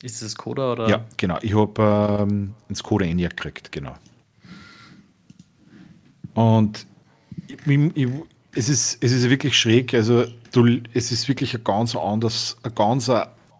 Ist 0.06 0.22
das 0.22 0.32
Skoda 0.32 0.70
oder? 0.70 0.88
Ja, 0.88 1.04
genau. 1.16 1.36
Ich 1.42 1.52
habe 1.52 2.22
ähm, 2.22 2.54
ein 2.70 2.74
Skoda 2.76 3.04
Enyaq 3.04 3.36
gekriegt, 3.36 3.72
genau. 3.72 3.96
Und 6.34 6.86
ich, 7.48 7.58
ich, 7.66 8.08
es, 8.54 8.68
ist, 8.68 9.02
es 9.02 9.10
ist 9.10 9.28
wirklich 9.28 9.58
schräg. 9.58 9.94
Also, 9.94 10.26
du, 10.52 10.78
es 10.94 11.10
ist 11.10 11.26
wirklich 11.26 11.56
ein 11.56 11.64
ganz 11.64 11.96
anders, 11.96 12.56
eine 12.62 12.72
ganz 12.72 13.10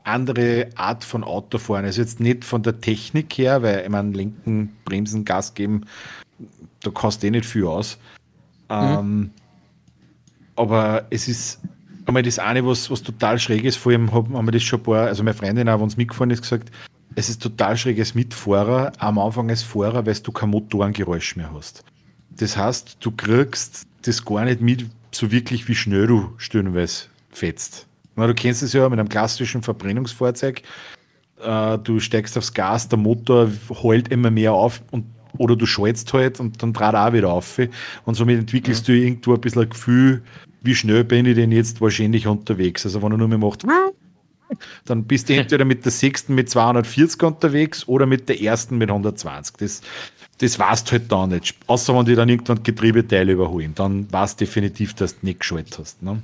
andere 0.05 0.69
Art 0.77 1.03
von 1.03 1.25
Autofahren. 1.25 1.85
Also 1.85 2.01
jetzt 2.01 2.21
nicht 2.21 2.45
von 2.45 2.63
der 2.63 2.81
Technik 2.81 3.37
her, 3.39 3.63
weil 3.63 3.83
ich 3.83 3.89
meine, 3.89 4.13
linken 4.13 4.77
Bremsen, 4.85 5.25
Gas 5.25 5.55
geben, 5.55 5.87
da 6.81 6.91
kostet 6.91 7.25
eh 7.25 7.31
nicht 7.33 7.47
viel 7.47 7.67
aus. 7.67 7.99
Mhm. 8.71 8.77
Ähm, 8.77 9.31
aber 10.55 11.07
es 11.11 11.27
ist 11.27 11.59
einmal 12.07 12.23
das 12.23 12.39
eine, 12.39 12.65
was, 12.65 12.91
was 12.91 13.03
total 13.03 13.39
schräg 13.39 13.65
ist, 13.65 13.77
vor 13.77 13.93
allem 13.93 14.13
haben 14.13 14.47
wir 14.47 14.53
das 14.53 14.63
schon 14.63 14.81
ein 14.81 14.85
paar, 14.85 15.07
also 15.07 15.23
meine 15.23 15.35
Freundin 15.35 15.69
auch, 15.69 15.81
wenn 15.81 15.89
es 15.89 15.97
mitgefahren 15.97 16.31
ist, 16.31 16.43
gesagt, 16.43 16.71
es 17.15 17.29
ist 17.29 17.43
total 17.43 17.77
schräg 17.77 17.99
als 17.99 18.15
Mitfahrer, 18.15 18.93
am 18.99 19.19
Anfang 19.19 19.51
als 19.51 19.63
Fahrer, 19.63 20.07
weil 20.07 20.15
du 20.15 20.33
kein 20.33 20.51
Motorengeräusch 20.51 21.37
mehr 21.37 21.51
hast. 21.53 21.85
Das 22.31 22.57
heißt, 22.57 22.99
du 23.01 23.11
kriegst 23.11 23.87
das 24.03 24.25
gar 24.25 24.45
nicht 24.45 24.61
mit, 24.61 24.87
so 25.13 25.31
wirklich, 25.31 25.67
wie 25.69 25.75
schnell 25.75 26.07
du 26.07 26.35
stellenweise 26.37 27.07
fetzt. 27.31 27.87
Na, 28.17 28.27
du 28.27 28.35
kennst 28.35 28.63
es 28.63 28.73
ja 28.73 28.89
mit 28.89 28.99
einem 28.99 29.09
klassischen 29.09 29.63
Verbrennungsfahrzeug. 29.63 30.63
Äh, 31.43 31.79
du 31.79 32.01
steigst 32.01 32.37
aufs 32.37 32.53
Gas, 32.53 32.89
der 32.89 32.99
Motor 32.99 33.51
heult 33.83 34.09
immer 34.09 34.31
mehr 34.31 34.53
auf 34.53 34.83
und 34.91 35.07
oder 35.39 35.57
du 35.57 35.67
schaltest 35.67 36.13
halt 36.15 36.41
und 36.41 36.63
dann 36.63 36.73
dreht 36.73 36.95
auch 36.95 37.13
wieder 37.13 37.31
auf. 37.31 37.59
Und 38.05 38.15
somit 38.15 38.39
entwickelst 38.39 38.89
mhm. 38.89 38.93
du 38.93 38.99
irgendwo 38.99 39.35
ein 39.35 39.41
bisschen 39.41 39.63
ein 39.63 39.69
Gefühl, 39.69 40.23
wie 40.67 40.75
schnell 40.75 41.05
bin 41.05 41.27
ich 41.27 41.35
denn 41.37 41.53
jetzt 41.53 41.81
wahrscheinlich 41.81 42.27
unterwegs. 42.27 42.85
Also 42.85 43.03
wenn 43.03 43.13
er 43.13 43.19
nur 43.19 43.29
mehr 43.29 43.39
macht, 43.39 43.65
dann 44.85 45.05
bist 45.05 45.29
du 45.29 45.35
entweder 45.37 45.65
mit 45.65 45.85
der 45.85 45.93
sechsten 45.93 46.35
mit 46.35 46.51
240 46.51 47.23
unterwegs 47.23 47.89
oder 47.89 48.07
mit 48.07 48.29
der 48.29 48.41
ersten 48.41 48.77
mit 48.79 48.91
120. 48.91 49.57
Das, 49.57 49.83
das 50.39 50.59
weißt 50.59 50.89
du 50.89 50.93
halt 50.93 51.11
da 51.11 51.27
nicht. 51.27 51.57
Außer 51.67 51.97
wenn 51.97 52.05
die 52.05 52.15
dann 52.15 52.29
irgendwann 52.29 52.63
Getriebeteile 52.63 53.33
überholen. 53.33 53.73
Dann 53.75 54.13
weißt 54.13 54.41
du 54.41 54.45
definitiv, 54.45 54.95
dass 54.95 55.19
du 55.19 55.27
nicht 55.27 55.41
geschaltet 55.41 55.79
hast. 55.79 56.03
Ne? 56.03 56.21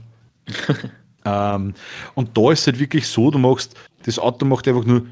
ähm, 1.25 1.75
und 2.15 2.37
da 2.37 2.53
ist 2.53 2.61
es 2.61 2.67
halt 2.67 2.79
wirklich 2.79 3.07
so, 3.07 3.31
du 3.31 3.39
machst, 3.39 3.75
das 4.05 4.19
Auto 4.19 4.45
macht 4.45 4.69
einfach 4.69 4.85
nur 4.85 5.07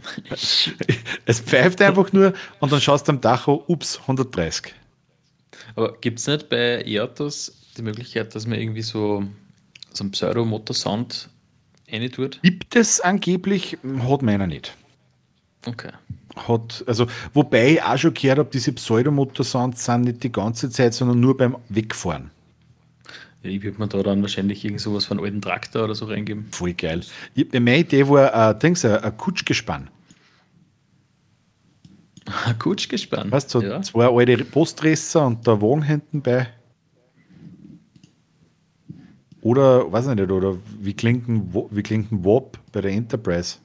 es 1.26 1.40
pfeift 1.40 1.82
einfach 1.82 2.10
nur 2.12 2.32
und 2.58 2.72
dann 2.72 2.80
schaust 2.80 3.06
du 3.06 3.12
am 3.12 3.20
Tacho, 3.20 3.64
ups, 3.66 4.00
130. 4.00 4.74
Aber 5.76 5.96
gibt 6.00 6.18
es 6.18 6.26
nicht 6.26 6.48
bei 6.48 6.84
E-Autos 6.86 7.56
die 7.76 7.82
Möglichkeit, 7.82 8.34
dass 8.34 8.46
man 8.46 8.58
irgendwie 8.58 8.82
so, 8.82 9.24
so 9.92 10.04
einen 10.04 10.10
Pseudo-Motorsound 10.12 11.28
tut? 12.12 12.40
Gibt 12.42 12.76
es 12.76 13.00
angeblich, 13.00 13.78
hat 14.08 14.22
meiner 14.22 14.46
nicht. 14.46 14.76
Okay. 15.66 15.90
Hat, 16.36 16.84
also, 16.86 17.06
wobei 17.34 17.72
ich 17.72 17.82
auch 17.82 17.98
schon 17.98 18.14
gehört 18.14 18.38
habe, 18.38 18.50
diese 18.52 18.72
Pseudomotorsounds 18.72 19.84
sind 19.84 20.02
nicht 20.02 20.22
die 20.22 20.32
ganze 20.32 20.70
Zeit, 20.70 20.94
sondern 20.94 21.20
nur 21.20 21.36
beim 21.36 21.56
Wegfahren. 21.68 22.30
Ja, 23.42 23.50
ich 23.50 23.62
würde 23.62 23.78
mir 23.78 23.88
da 23.88 24.02
dann 24.02 24.22
wahrscheinlich 24.22 24.64
irgend 24.64 24.80
sowas 24.80 25.06
von 25.06 25.18
einem 25.18 25.24
alten 25.24 25.42
Traktor 25.42 25.84
oder 25.84 25.94
so 25.94 26.04
reingeben. 26.06 26.46
Voll 26.52 26.74
geil. 26.74 27.00
Ich, 27.34 27.52
meine 27.52 27.78
Idee 27.78 28.06
war 28.08 28.32
äh, 28.32 28.66
ein, 28.66 28.76
ein 28.76 29.16
Kutschgespann. 29.16 29.90
Ein 32.46 32.58
Kutschgespann? 32.58 33.30
Weißt 33.30 33.54
du, 33.54 33.60
so 33.60 33.66
ja. 33.66 33.82
zwei 33.82 34.06
alte 34.06 34.44
Postresser 34.44 35.26
und 35.26 35.46
der 35.46 35.60
Wagen 35.60 35.82
hinten 35.82 36.22
bei. 36.22 36.48
Oder, 39.42 39.90
weiß 39.90 40.08
ich 40.08 40.14
nicht, 40.16 40.30
oder 40.30 40.56
wie 40.80 40.94
klingt 40.94 41.28
ein, 41.28 41.54
wie 41.70 41.82
klingt 41.82 42.12
ein 42.12 42.24
WAP 42.24 42.58
bei 42.72 42.82
der 42.82 42.92
Enterprise? 42.92 43.56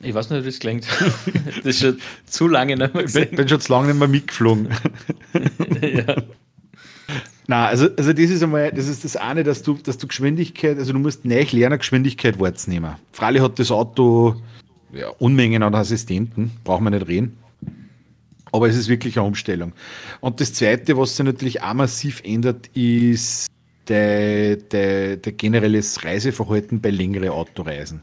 Ich 0.00 0.14
weiß 0.14 0.30
nicht, 0.30 0.42
wie 0.42 0.48
das 0.48 0.58
klingt. 0.58 0.86
Das 1.56 1.64
ist 1.64 1.80
schon 1.80 1.98
zu 2.26 2.46
lange 2.46 2.76
nicht 2.76 2.94
mehr 2.94 3.02
gesehen. 3.02 3.28
Ich 3.30 3.36
bin 3.36 3.48
schon 3.48 3.60
zu 3.60 3.72
lange 3.72 3.88
nicht 3.88 3.98
mehr 3.98 4.08
mitgeflogen. 4.08 4.68
ja. 5.82 6.22
Na, 7.50 7.66
also, 7.66 7.88
also 7.96 8.12
das 8.12 8.30
ist 8.30 8.42
einmal, 8.42 8.70
das 8.72 8.88
ist 8.88 9.04
das 9.04 9.16
eine, 9.16 9.42
dass 9.42 9.62
du, 9.62 9.72
dass 9.72 9.96
du 9.96 10.06
Geschwindigkeit, 10.06 10.76
also 10.76 10.92
du 10.92 10.98
musst 10.98 11.24
neu 11.24 11.46
lernen, 11.50 11.78
Geschwindigkeit 11.78 12.38
wahrzunehmen. 12.38 12.96
Freilich 13.10 13.40
hat 13.40 13.58
das 13.58 13.70
Auto 13.70 14.36
ja, 14.92 15.08
Unmengen 15.18 15.62
an 15.62 15.74
Assistenten, 15.74 16.50
braucht 16.62 16.82
man 16.82 16.92
nicht 16.92 17.08
reden. 17.08 17.38
Aber 18.52 18.68
es 18.68 18.76
ist 18.76 18.88
wirklich 18.88 19.18
eine 19.18 19.26
Umstellung. 19.26 19.72
Und 20.20 20.42
das 20.42 20.52
zweite, 20.52 20.98
was 20.98 21.16
sich 21.16 21.24
natürlich 21.24 21.62
auch 21.62 21.72
massiv 21.72 22.20
ändert, 22.22 22.66
ist 22.74 23.46
der, 23.88 24.56
der, 24.56 25.16
der 25.16 25.32
generelles 25.32 26.04
Reiseverhalten 26.04 26.82
bei 26.82 26.90
längeren 26.90 27.30
Autoreisen. 27.30 28.02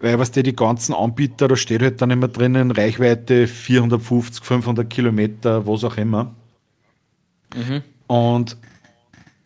Weil 0.00 0.18
was 0.18 0.32
der 0.32 0.42
die 0.42 0.54
ganzen 0.54 0.94
Anbieter, 0.94 1.48
da 1.48 1.56
steht 1.56 1.80
halt 1.80 2.02
dann 2.02 2.10
immer 2.10 2.28
drinnen, 2.28 2.70
Reichweite 2.70 3.46
450, 3.46 4.44
500 4.44 4.90
Kilometer, 4.90 5.66
was 5.66 5.82
auch 5.82 5.96
immer. 5.96 6.34
Mhm. 7.54 7.82
Und 8.06 8.56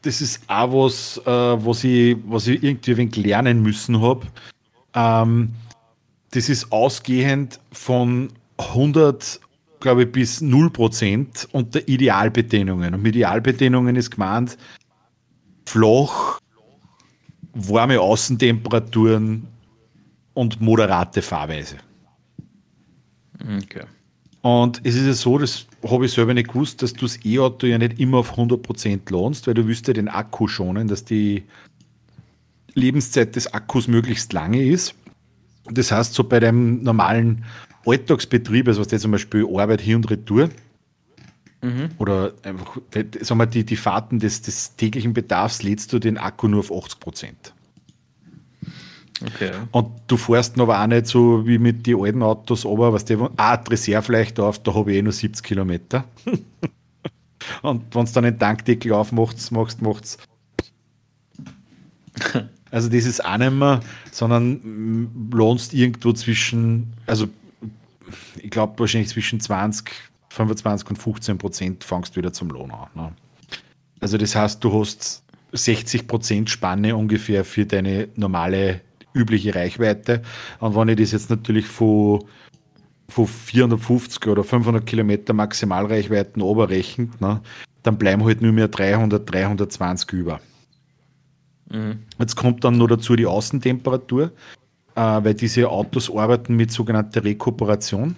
das 0.02 0.20
ist 0.20 0.40
auch 0.48 0.72
was, 0.72 1.18
äh, 1.26 1.30
was, 1.30 1.84
ich, 1.84 2.16
was 2.24 2.46
ich 2.46 2.62
irgendwie 2.62 2.92
ein 2.92 2.96
wenig 2.96 3.16
lernen 3.16 3.62
müssen 3.62 4.00
habe. 4.00 4.26
Ähm, 4.94 5.54
das 6.30 6.48
ist 6.48 6.72
ausgehend 6.72 7.60
von 7.72 8.32
100, 8.58 9.40
glaube 9.80 10.04
ich, 10.04 10.12
bis 10.12 10.40
0 10.40 10.70
Prozent 10.70 11.48
unter 11.52 11.86
Idealbedingungen. 11.86 12.94
Und 12.94 13.02
mit 13.02 13.14
Idealbedingungen 13.14 13.96
ist 13.96 14.10
gemeint, 14.10 14.56
flach, 15.66 16.40
warme 17.52 18.00
Außentemperaturen 18.00 19.46
und 20.34 20.60
moderate 20.60 21.22
Fahrweise. 21.22 21.76
Okay. 23.40 23.84
Und 24.42 24.80
es 24.84 24.94
ist 24.94 25.06
ja 25.06 25.12
so, 25.12 25.38
das 25.38 25.66
habe 25.86 26.06
ich 26.06 26.12
selber 26.12 26.32
nicht 26.32 26.48
gewusst, 26.48 26.82
dass 26.82 26.94
du 26.94 27.00
das 27.04 27.24
E-Auto 27.24 27.66
ja 27.66 27.76
nicht 27.76 27.98
immer 28.00 28.18
auf 28.18 28.38
100% 28.38 29.10
lohnst, 29.10 29.46
weil 29.46 29.54
du 29.54 29.68
wirst 29.68 29.86
ja 29.88 29.92
den 29.94 30.08
Akku 30.08 30.48
schonen, 30.48 30.88
dass 30.88 31.04
die 31.04 31.44
Lebenszeit 32.74 33.36
des 33.36 33.52
Akkus 33.52 33.86
möglichst 33.86 34.32
lange 34.32 34.64
ist. 34.64 34.94
Das 35.64 35.92
heißt, 35.92 36.14
so 36.14 36.24
bei 36.24 36.40
deinem 36.40 36.82
normalen 36.82 37.44
Alltagsbetrieb, 37.84 38.68
also 38.68 38.80
was 38.80 38.88
der 38.88 38.98
zum 38.98 39.10
Beispiel 39.10 39.46
Arbeit 39.46 39.82
hier 39.82 39.96
und 39.96 40.10
retour, 40.10 40.48
mhm. 41.60 41.90
oder 41.98 42.32
einfach, 42.42 42.78
sagen 43.20 43.40
wir, 43.40 43.46
die, 43.46 43.64
die 43.64 43.76
Fahrten 43.76 44.20
des, 44.20 44.40
des 44.40 44.76
täglichen 44.76 45.12
Bedarfs 45.12 45.62
lädst 45.62 45.92
du 45.92 45.98
den 45.98 46.16
Akku 46.16 46.48
nur 46.48 46.60
auf 46.60 46.72
80 46.72 47.00
Prozent. 47.00 47.54
Okay. 49.26 49.50
Und 49.72 49.90
du 50.06 50.16
fährst 50.16 50.58
aber 50.58 50.82
auch 50.82 50.86
nicht 50.86 51.06
so 51.06 51.46
wie 51.46 51.58
mit 51.58 51.86
den 51.86 52.00
alten 52.00 52.22
Autos, 52.22 52.64
aber 52.64 52.92
was 52.92 53.04
der 53.04 53.30
ah, 53.36 53.56
Dresser 53.56 54.02
vielleicht 54.02 54.40
auf, 54.40 54.58
da 54.62 54.74
habe 54.74 54.92
ich 54.92 54.98
eh 54.98 55.02
nur 55.02 55.12
70 55.12 55.44
Kilometer. 55.44 56.04
Und 57.62 57.94
wenn 57.94 58.04
du 58.04 58.12
dann 58.12 58.24
den 58.24 58.38
Tankdeckel 58.38 58.92
aufmachst, 58.92 59.52
machst, 59.52 59.82
macht's. 59.82 60.18
Also 62.72 62.88
das 62.88 63.04
ist 63.04 63.24
auch 63.24 63.36
nicht 63.36 63.50
mehr, 63.50 63.80
sondern 64.12 65.10
lohnst 65.32 65.74
irgendwo 65.74 66.12
zwischen, 66.12 66.92
also 67.04 67.26
ich 68.36 68.48
glaube 68.48 68.78
wahrscheinlich 68.78 69.08
zwischen 69.08 69.40
20, 69.40 69.90
25 70.28 70.90
und 70.90 70.96
15 70.96 71.38
Prozent 71.38 71.82
fangst 71.82 72.14
wieder 72.16 72.32
zum 72.32 72.48
Lohn 72.50 72.70
an. 72.70 72.86
Ne? 72.94 73.12
Also 73.98 74.18
das 74.18 74.36
heißt, 74.36 74.62
du 74.62 74.80
hast 74.80 75.24
60 75.50 76.06
Prozent 76.06 76.48
Spanne 76.48 76.94
ungefähr 76.94 77.44
für 77.44 77.66
deine 77.66 78.08
normale 78.14 78.82
übliche 79.14 79.54
Reichweite. 79.54 80.22
Und 80.58 80.74
wenn 80.76 80.88
ich 80.88 80.96
das 80.96 81.12
jetzt 81.12 81.30
natürlich 81.30 81.66
von, 81.66 82.24
von 83.08 83.26
450 83.26 84.26
oder 84.28 84.44
500 84.44 84.84
Kilometer 84.86 85.32
Maximalreichweiten 85.32 86.42
oberrechnet, 86.42 87.20
ne, 87.20 87.40
dann 87.82 87.98
bleiben 87.98 88.24
halt 88.24 88.42
nur 88.42 88.52
mehr 88.52 88.68
300, 88.68 89.30
320 89.30 90.12
über. 90.12 90.40
Mhm. 91.70 92.00
Jetzt 92.18 92.36
kommt 92.36 92.64
dann 92.64 92.78
noch 92.78 92.88
dazu 92.88 93.16
die 93.16 93.26
Außentemperatur, 93.26 94.32
äh, 94.94 95.00
weil 95.00 95.34
diese 95.34 95.68
Autos 95.68 96.14
arbeiten 96.14 96.56
mit 96.56 96.72
sogenannter 96.72 97.24
Rekuperation. 97.24 98.16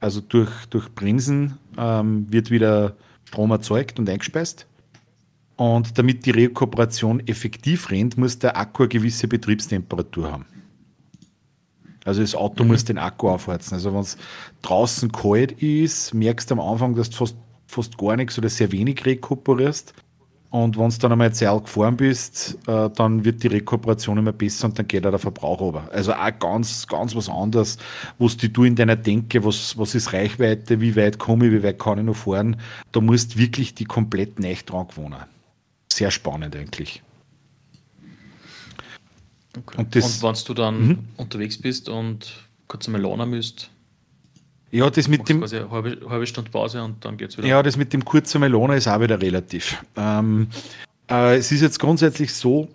Also 0.00 0.20
durch, 0.20 0.50
durch 0.70 0.88
Bremsen 0.94 1.58
ähm, 1.78 2.26
wird 2.30 2.50
wieder 2.50 2.96
Strom 3.24 3.50
erzeugt 3.50 3.98
und 3.98 4.08
eingespeist. 4.08 4.66
Und 5.56 5.96
damit 5.96 6.26
die 6.26 6.30
Rekuperation 6.32 7.26
effektiv 7.26 7.90
rennt, 7.90 8.18
muss 8.18 8.38
der 8.38 8.56
Akku 8.56 8.82
eine 8.82 8.88
gewisse 8.88 9.26
Betriebstemperatur 9.26 10.30
haben. 10.30 10.44
Also 12.04 12.20
das 12.20 12.34
Auto 12.34 12.62
mhm. 12.62 12.70
muss 12.70 12.84
den 12.84 12.98
Akku 12.98 13.28
aufheizen. 13.28 13.74
Also 13.74 13.92
wenn 13.92 14.00
es 14.00 14.16
draußen 14.62 15.10
kalt 15.10 15.52
ist, 15.60 16.14
merkst 16.14 16.50
du 16.50 16.54
am 16.54 16.60
Anfang, 16.60 16.94
dass 16.94 17.10
du 17.10 17.16
fast, 17.16 17.36
fast 17.66 17.98
gar 17.98 18.16
nichts 18.16 18.38
oder 18.38 18.48
sehr 18.48 18.70
wenig 18.70 19.04
rekuperierst. 19.04 19.92
Und 20.50 20.78
wenn 20.78 20.88
du 20.88 20.98
dann 20.98 21.12
einmal 21.12 21.34
Zeit 21.34 21.64
gefahren 21.64 21.96
bist, 21.96 22.56
äh, 22.68 22.88
dann 22.90 23.24
wird 23.24 23.42
die 23.42 23.48
Rekuperation 23.48 24.18
immer 24.18 24.32
besser 24.32 24.66
und 24.66 24.78
dann 24.78 24.86
geht 24.86 25.04
auch 25.04 25.10
der 25.10 25.18
Verbrauch 25.18 25.60
runter. 25.60 25.88
Also 25.92 26.12
auch 26.12 26.38
ganz, 26.38 26.86
ganz 26.86 27.16
was 27.16 27.28
anderes, 27.28 27.78
was 28.18 28.36
du 28.36 28.64
in 28.64 28.76
deiner 28.76 28.96
Denke, 28.96 29.44
was, 29.44 29.76
was 29.76 29.94
ist 29.94 30.12
Reichweite, 30.12 30.80
wie 30.80 30.94
weit 30.94 31.18
komme 31.18 31.46
ich, 31.46 31.52
wie 31.52 31.62
weit 31.64 31.78
kann 31.78 31.98
ich 31.98 32.04
noch 32.04 32.14
fahren, 32.14 32.56
da 32.92 33.00
musst 33.00 33.34
du 33.34 33.38
wirklich 33.38 33.74
die 33.74 33.84
komplett 33.84 34.38
nicht 34.38 34.70
dran 34.70 34.86
gewohnen 34.86 35.16
sehr 35.96 36.10
spannend 36.10 36.54
eigentlich. 36.54 37.02
Okay. 39.56 39.78
Und, 39.78 39.96
und 39.96 40.22
wenn 40.22 40.34
du 40.46 40.54
dann 40.54 40.88
mhm. 40.88 40.98
unterwegs 41.16 41.58
bist 41.58 41.88
und 41.88 42.32
kurz 42.68 42.86
einmal 42.86 43.00
lernen 43.00 43.30
müsst, 43.30 43.70
ja, 44.72 44.90
das 44.90 45.08
mit 45.08 45.28
dem. 45.28 45.40
Quasi 45.40 45.58
eine 45.58 45.70
halbe, 45.70 45.98
halbe 46.08 46.26
Stunde 46.26 46.50
Pause 46.50 46.82
und 46.82 47.04
dann 47.04 47.16
geht 47.16 47.30
es 47.30 47.38
wieder. 47.38 47.46
Ja, 47.46 47.62
das 47.62 47.76
mit 47.76 47.92
dem 47.92 48.04
kurzen 48.04 48.40
Melone 48.40 48.76
ist 48.76 48.88
auch 48.88 49.00
wieder 49.00 49.20
relativ. 49.22 49.82
Ähm, 49.96 50.48
äh, 51.08 51.36
es 51.36 51.52
ist 51.52 51.62
jetzt 51.62 51.78
grundsätzlich 51.78 52.34
so, 52.34 52.68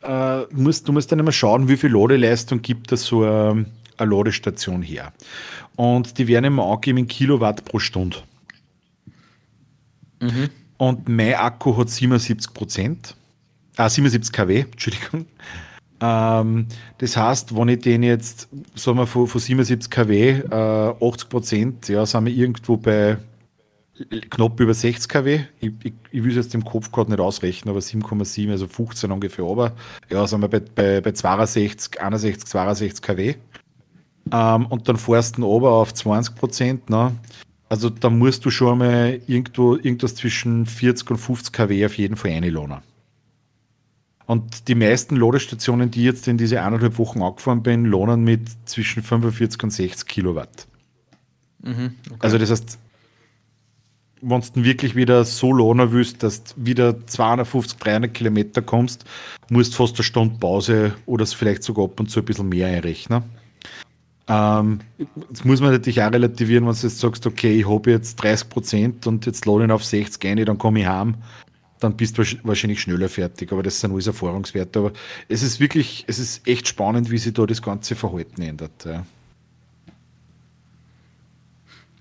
äh, 0.00 0.08
du, 0.08 0.46
musst, 0.50 0.88
du 0.88 0.92
musst 0.92 1.12
dann 1.12 1.18
immer 1.18 1.32
schauen, 1.32 1.68
wie 1.68 1.76
viel 1.76 1.92
Ladeleistung 1.92 2.62
gibt 2.62 2.90
das 2.90 3.04
so 3.04 3.22
eine, 3.22 3.66
eine 3.98 4.10
Ladestation 4.10 4.82
her. 4.82 5.12
Und 5.76 6.18
die 6.18 6.26
werden 6.26 6.46
immer 6.46 6.64
angegeben 6.64 6.98
in 6.98 7.08
Kilowatt 7.08 7.64
pro 7.64 7.78
Stunde. 7.78 8.16
Mhm. 10.20 10.48
Und 10.78 11.08
mein 11.08 11.34
Akku 11.34 11.76
hat 11.76 11.90
77 11.90 12.54
Prozent. 12.54 13.16
Ah, 13.76 13.88
77 13.88 14.32
kW, 14.32 14.60
Entschuldigung. 14.72 15.26
Ähm, 16.00 16.66
das 16.98 17.16
heißt, 17.16 17.56
wenn 17.56 17.68
ich 17.68 17.80
den 17.80 18.02
jetzt, 18.02 18.48
sagen 18.74 18.98
wir, 18.98 19.06
von, 19.06 19.26
von 19.26 19.40
77 19.40 19.90
kW, 19.90 20.30
äh, 20.30 21.04
80 21.04 21.28
Prozent, 21.28 21.88
ja, 21.88 22.06
sind 22.06 22.26
wir 22.26 22.32
irgendwo 22.32 22.76
bei 22.76 23.18
knapp 24.30 24.60
über 24.60 24.74
60 24.74 25.08
kW. 25.08 25.40
Ich, 25.60 25.72
ich, 25.82 25.92
ich 26.10 26.22
will 26.22 26.30
es 26.30 26.36
jetzt 26.36 26.54
im 26.54 26.64
Kopf 26.64 26.92
gerade 26.92 27.10
nicht 27.10 27.20
ausrechnen, 27.20 27.70
aber 27.70 27.80
7,7, 27.80 28.50
also 28.50 28.68
15 28.68 29.10
ungefähr. 29.10 29.44
Aber 29.44 29.72
ja, 30.08 30.26
sind 30.26 30.40
wir 30.40 30.48
bei, 30.48 30.60
bei, 30.60 31.00
bei 31.00 31.12
62, 31.12 32.00
61, 32.00 32.46
62 32.46 33.02
kW. 33.02 33.34
Ähm, 34.30 34.66
und 34.66 34.88
dann 34.88 34.96
fährst 34.96 35.38
du 35.38 35.46
ober 35.46 35.72
auf 35.72 35.94
20 35.94 36.34
Prozent. 36.36 36.90
Ne? 36.90 37.12
Also 37.68 37.90
da 37.90 38.08
musst 38.08 38.44
du 38.44 38.50
schon 38.50 38.78
mal 38.78 39.20
irgendwo 39.26 39.76
irgendwas 39.76 40.14
zwischen 40.14 40.66
40 40.66 41.10
und 41.10 41.18
50 41.18 41.52
kW 41.52 41.86
auf 41.86 41.98
jeden 41.98 42.16
Fall 42.16 42.30
einladen. 42.30 42.78
Und 44.26 44.68
die 44.68 44.74
meisten 44.74 45.16
Ladestationen, 45.16 45.90
die 45.90 46.04
jetzt 46.04 46.28
in 46.28 46.36
diese 46.36 46.62
eineinhalb 46.62 46.98
Wochen 46.98 47.22
angefahren 47.22 47.62
bin, 47.62 47.86
lohnen 47.86 48.24
mit 48.24 48.48
zwischen 48.66 49.02
45 49.02 49.62
und 49.62 49.70
60 49.70 50.06
Kilowatt. 50.06 50.66
Mhm, 51.62 51.94
okay. 52.06 52.18
Also 52.18 52.38
das 52.38 52.50
heißt, 52.50 52.78
wenn 54.20 54.40
du 54.40 54.64
wirklich 54.64 54.96
wieder 54.96 55.24
so 55.24 55.52
lohnen 55.52 55.92
willst, 55.92 56.22
dass 56.22 56.44
du 56.44 56.54
wieder 56.56 57.06
250, 57.06 57.78
300 57.78 58.14
Kilometer 58.14 58.62
kommst, 58.62 59.04
musst 59.48 59.72
du 59.72 59.76
fast 59.78 59.96
eine 59.96 60.04
Stunde 60.04 60.38
Pause 60.38 60.94
oder 61.06 61.26
vielleicht 61.26 61.62
sogar 61.62 61.86
ab 61.86 62.00
und 62.00 62.10
zu 62.10 62.20
ein 62.20 62.26
bisschen 62.26 62.48
mehr 62.48 62.68
einrechnen. 62.68 63.22
Ähm, 64.28 64.80
das 65.30 65.44
muss 65.44 65.60
man 65.60 65.72
natürlich 65.72 66.02
auch 66.02 66.12
relativieren, 66.12 66.66
wenn 66.66 66.74
du 66.74 66.80
jetzt 66.80 66.98
sagst, 66.98 67.26
okay, 67.26 67.58
ich 67.58 67.68
habe 67.68 67.90
jetzt 67.90 68.16
30 68.16 68.48
Prozent 68.48 69.06
und 69.06 69.24
jetzt 69.24 69.46
lade 69.46 69.64
ich 69.64 69.70
auf 69.70 69.84
60 69.84 70.24
ein, 70.26 70.44
dann 70.44 70.58
komme 70.58 70.80
ich 70.80 70.86
heim, 70.86 71.16
dann 71.80 71.96
bist 71.96 72.18
du 72.18 72.24
wahrscheinlich 72.42 72.80
schneller 72.80 73.08
fertig. 73.08 73.52
Aber 73.52 73.62
das 73.62 73.80
sind 73.80 73.92
alles 73.92 74.06
Erfahrungswerte. 74.06 74.80
Aber 74.80 74.92
es 75.28 75.42
ist 75.42 75.60
wirklich, 75.60 76.04
es 76.06 76.18
ist 76.18 76.46
echt 76.46 76.68
spannend, 76.68 77.10
wie 77.10 77.18
sich 77.18 77.32
da 77.32 77.46
das 77.46 77.62
ganze 77.62 77.94
Verhalten 77.94 78.42
ändert. 78.42 78.84
Ja. 78.84 79.04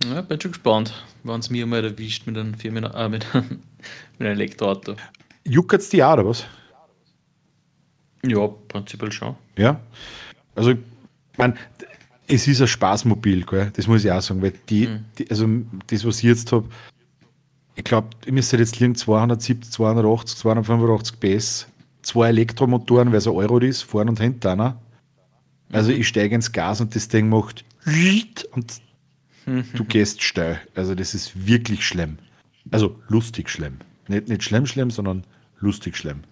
Ja, 0.05 0.21
bin 0.21 0.39
schon 0.39 0.51
gespannt, 0.51 0.93
wann 1.23 1.39
es 1.39 1.49
mir 1.49 1.65
mal 1.65 1.83
erwischt 1.83 2.27
mit 2.27 2.37
einem, 2.37 2.53
Firmen, 2.53 2.83
äh, 2.83 3.09
mit, 3.09 3.25
mit 3.33 3.43
einem 4.19 4.31
Elektroauto. 4.31 4.95
Juckert 5.43 5.81
es 5.81 5.89
die 5.89 6.03
auch, 6.03 6.13
oder 6.13 6.25
was? 6.27 6.45
Ja, 8.23 8.47
prinzipiell 8.47 9.11
schon. 9.11 9.35
Ja. 9.57 9.79
Also, 10.55 10.71
ich 10.71 10.77
meine, 11.37 11.55
es 12.27 12.47
ist 12.47 12.61
ein 12.61 12.67
Spaßmobil, 12.67 13.45
gell? 13.45 13.71
das 13.73 13.87
muss 13.87 14.03
ich 14.03 14.11
auch 14.11 14.21
sagen, 14.21 14.41
weil 14.41 14.53
die, 14.69 14.87
mhm. 14.87 15.05
die 15.17 15.29
also 15.29 15.47
das, 15.87 16.05
was 16.05 16.17
ich 16.17 16.23
jetzt 16.23 16.51
habe, 16.51 16.67
ich 17.75 17.83
glaube, 17.83 18.09
ich 18.25 18.31
müsste 18.31 18.57
jetzt 18.57 18.79
liegen 18.79 18.95
270, 18.95 19.71
280, 19.71 20.37
285 20.39 21.19
PS, 21.19 21.67
zwei 22.01 22.29
Elektromotoren, 22.29 23.11
weil 23.11 23.19
es 23.19 23.27
ein 23.27 23.33
Euro 23.33 23.59
ist, 23.59 23.83
vorne 23.83 24.09
und 24.09 24.19
hinten 24.19 24.47
einer. 24.47 24.81
Also 25.71 25.91
mhm. 25.91 26.01
ich 26.01 26.07
steige 26.07 26.35
ins 26.35 26.51
Gas 26.51 26.81
und 26.81 26.95
das 26.95 27.07
Ding 27.07 27.29
macht 27.29 27.65
und 28.51 28.81
du 29.45 29.85
gehst 29.85 30.21
steil. 30.21 30.59
Also 30.75 30.95
das 30.95 31.13
ist 31.13 31.47
wirklich 31.47 31.85
schlimm. 31.85 32.17
Also 32.71 32.99
lustig 33.07 33.49
schlimm. 33.49 33.77
Nicht, 34.07 34.27
nicht 34.27 34.43
schlimm 34.43 34.65
schlimm, 34.65 34.91
sondern 34.91 35.23
lustig 35.59 35.95
schlimm. 35.95 36.23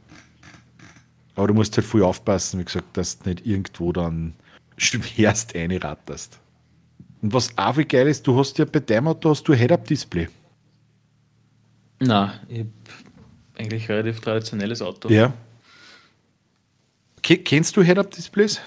Aber 1.36 1.48
du 1.48 1.54
musst 1.54 1.76
halt 1.78 1.86
viel 1.86 2.04
aufpassen, 2.04 2.60
wie 2.60 2.66
gesagt, 2.66 2.98
dass 2.98 3.20
du 3.20 3.30
nicht 3.30 3.46
irgendwo 3.46 3.92
dann 3.92 4.34
schwerst 4.78 5.56
einratterst. 5.56 6.40
Und 7.22 7.34
was 7.34 7.58
auch 7.58 7.78
wie 7.78 7.86
geil 7.86 8.08
ist, 8.08 8.26
du 8.28 8.38
hast 8.38 8.58
ja 8.58 8.66
bei 8.66 8.80
deinem 8.80 9.08
Auto 9.08 9.30
hast 9.30 9.48
du 9.48 9.54
Head-Up-Display. 9.54 10.28
Na, 12.00 12.40
ich 12.48 12.60
habe 12.60 12.70
eigentlich 13.56 13.90
relativ 13.90 14.20
traditionelles 14.20 14.82
Auto. 14.82 15.10
Ja. 15.10 15.34
Kennst 17.22 17.76
du 17.76 17.82
Head-Up-Displays? 17.82 18.62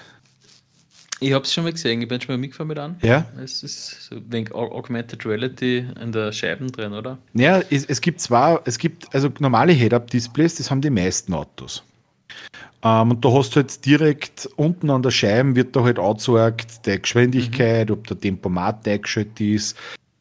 Ich 1.21 1.33
habe 1.33 1.43
es 1.43 1.53
schon 1.53 1.65
mal 1.65 1.71
gesehen, 1.71 2.01
ich 2.01 2.07
bin 2.07 2.19
schon 2.21 2.33
mal 2.33 2.37
mitgefahren 2.37 2.67
mit 2.67 2.79
an. 2.79 2.97
Ja. 3.01 3.25
Es 3.41 3.61
ist 3.61 4.05
so 4.05 4.15
ein 4.15 4.31
wenig 4.31 4.53
Augmented 4.53 5.25
Reality 5.25 5.85
in 6.01 6.11
der 6.11 6.31
Scheiben 6.31 6.71
drin, 6.71 6.93
oder? 6.93 7.17
Ja, 7.33 7.61
es, 7.69 7.85
es 7.85 7.99
gibt 7.99 8.21
zwar, 8.21 8.61
es 8.65 8.77
gibt 8.77 9.13
also 9.13 9.29
normale 9.39 9.73
Head-Up-Displays, 9.73 10.55
das 10.55 10.71
haben 10.71 10.81
die 10.81 10.89
meisten 10.89 11.33
Autos. 11.33 11.83
Ähm, 12.81 13.11
und 13.11 13.25
da 13.25 13.31
hast 13.33 13.51
du 13.51 13.57
halt 13.57 13.85
direkt 13.85 14.49
unten 14.55 14.89
an 14.89 15.03
der 15.03 15.11
Scheibe 15.11 15.55
wird 15.55 15.75
da 15.75 15.83
halt 15.83 15.99
angezeigt, 15.99 16.85
die 16.85 17.01
Geschwindigkeit, 17.01 17.89
mhm. 17.89 17.93
ob 17.93 18.07
der 18.07 18.19
Tempomat 18.19 18.87
eingeschaltet 18.87 19.41
ist, 19.41 19.77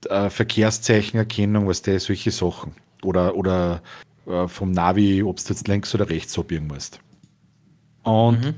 äh, 0.08 0.28
Verkehrszeichenerkennung, 0.28 1.68
was 1.68 1.82
der 1.82 2.00
solche 2.00 2.30
Sachen. 2.30 2.72
Oder, 3.04 3.36
oder 3.36 3.80
äh, 4.26 4.48
vom 4.48 4.72
Navi, 4.72 5.22
ob 5.22 5.36
du 5.36 5.44
jetzt 5.48 5.68
links 5.68 5.94
oder 5.94 6.10
rechts 6.10 6.36
abbiegen 6.38 6.66
musst. 6.66 6.98
Und 8.02 8.44
mhm. 8.44 8.54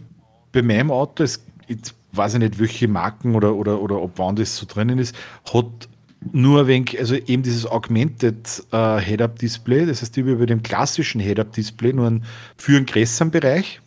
bei 0.53 0.63
meinem 0.63 0.91
Auto, 0.91 1.23
es, 1.23 1.45
ich 1.67 1.79
weiß 2.13 2.35
ich 2.35 2.41
nicht, 2.41 2.59
welche 2.59 2.89
Marken 2.89 3.35
oder, 3.35 3.55
oder, 3.55 3.81
oder 3.81 4.01
ob 4.01 4.19
wann 4.19 4.37
das 4.37 4.57
so 4.57 4.67
drinnen 4.67 4.99
ist, 4.99 5.15
hat 5.53 5.89
nur 6.33 6.67
wenig, 6.67 6.99
also 6.99 7.15
eben 7.15 7.43
dieses 7.43 7.67
Augmented 7.67 8.63
äh, 8.73 8.99
Head-Up-Display, 8.99 9.87
das 9.87 10.03
heißt 10.03 10.17
über 10.17 10.45
dem 10.47 10.63
klassischen 10.63 11.21
Head-Up-Display 11.21 11.93
nur 11.93 12.07
einen, 12.07 12.25
für 12.57 12.77
einen 12.77 12.87
größeren 12.87 13.31
Bereich 13.31 13.81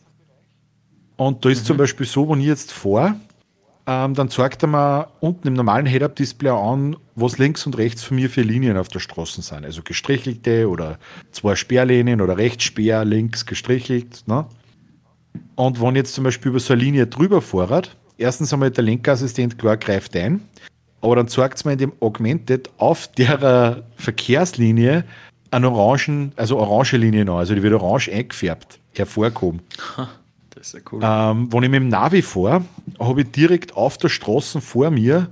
und 1.15 1.45
da 1.45 1.49
ist 1.49 1.63
mhm. 1.63 1.67
zum 1.67 1.77
Beispiel 1.77 2.05
so, 2.05 2.29
wenn 2.29 2.39
ich 2.39 2.47
jetzt 2.47 2.71
fahre, 2.71 3.15
ähm, 3.85 4.13
dann 4.13 4.29
zeigt 4.29 4.63
er 4.63 4.67
mir 4.67 5.07
unten 5.19 5.47
im 5.47 5.53
normalen 5.53 5.85
Head-Up-Display 5.85 6.49
an, 6.49 6.95
was 7.15 7.37
links 7.37 7.65
und 7.65 7.77
rechts 7.77 8.03
von 8.03 8.15
mir 8.15 8.29
für 8.29 8.41
Linien 8.41 8.77
auf 8.77 8.87
der 8.87 8.99
Straße 8.99 9.41
sind. 9.41 9.65
Also 9.65 9.81
gestrichelte 9.83 10.69
oder 10.69 10.97
zwei 11.31 11.55
Sperrlinien 11.55 12.21
oder 12.21 12.37
rechts 12.37 12.63
Sperr, 12.63 13.03
links 13.03 13.45
gestrichelt. 13.45 14.23
Ne? 14.25 14.45
Und 15.55 15.81
wenn 15.81 15.89
ich 15.89 15.97
jetzt 15.97 16.13
zum 16.13 16.23
Beispiel 16.23 16.49
über 16.51 16.59
so 16.59 16.73
eine 16.73 16.81
Linie 16.81 17.07
drüber 17.07 17.41
fahre, 17.41 17.83
erstens 18.17 18.53
einmal 18.53 18.71
der 18.71 18.83
Lenkassistent 18.83 19.59
klar 19.59 19.77
greift 19.77 20.15
ein, 20.15 20.41
aber 21.01 21.17
dann 21.17 21.27
zeigt 21.27 21.57
es 21.57 21.65
mir 21.65 21.73
in 21.73 21.79
dem 21.79 21.93
Augmented 21.99 22.69
auf 22.77 23.09
der 23.09 23.83
Verkehrslinie 23.97 25.03
einen 25.51 25.65
orangen, 25.65 26.31
also 26.37 26.57
orange 26.57 26.95
Linie 26.95 27.23
an, 27.23 27.29
also 27.29 27.53
die 27.53 27.61
wird 27.61 27.73
orange 27.73 28.09
eingefärbt, 28.09 28.79
hervorkommen. 28.93 29.61
Das 30.63 30.73
ist 30.73 30.75
ja 30.75 30.91
cool. 30.93 31.01
Ähm, 31.03 31.51
wenn 31.51 31.63
ich 31.63 31.69
mit 31.69 31.81
dem 31.81 31.89
Navi 31.89 32.21
fahre, 32.21 32.63
habe 32.97 33.21
ich 33.23 33.31
direkt 33.31 33.75
auf 33.75 33.97
der 33.97 34.07
Straße 34.07 34.61
vor 34.61 34.91
mir 34.91 35.27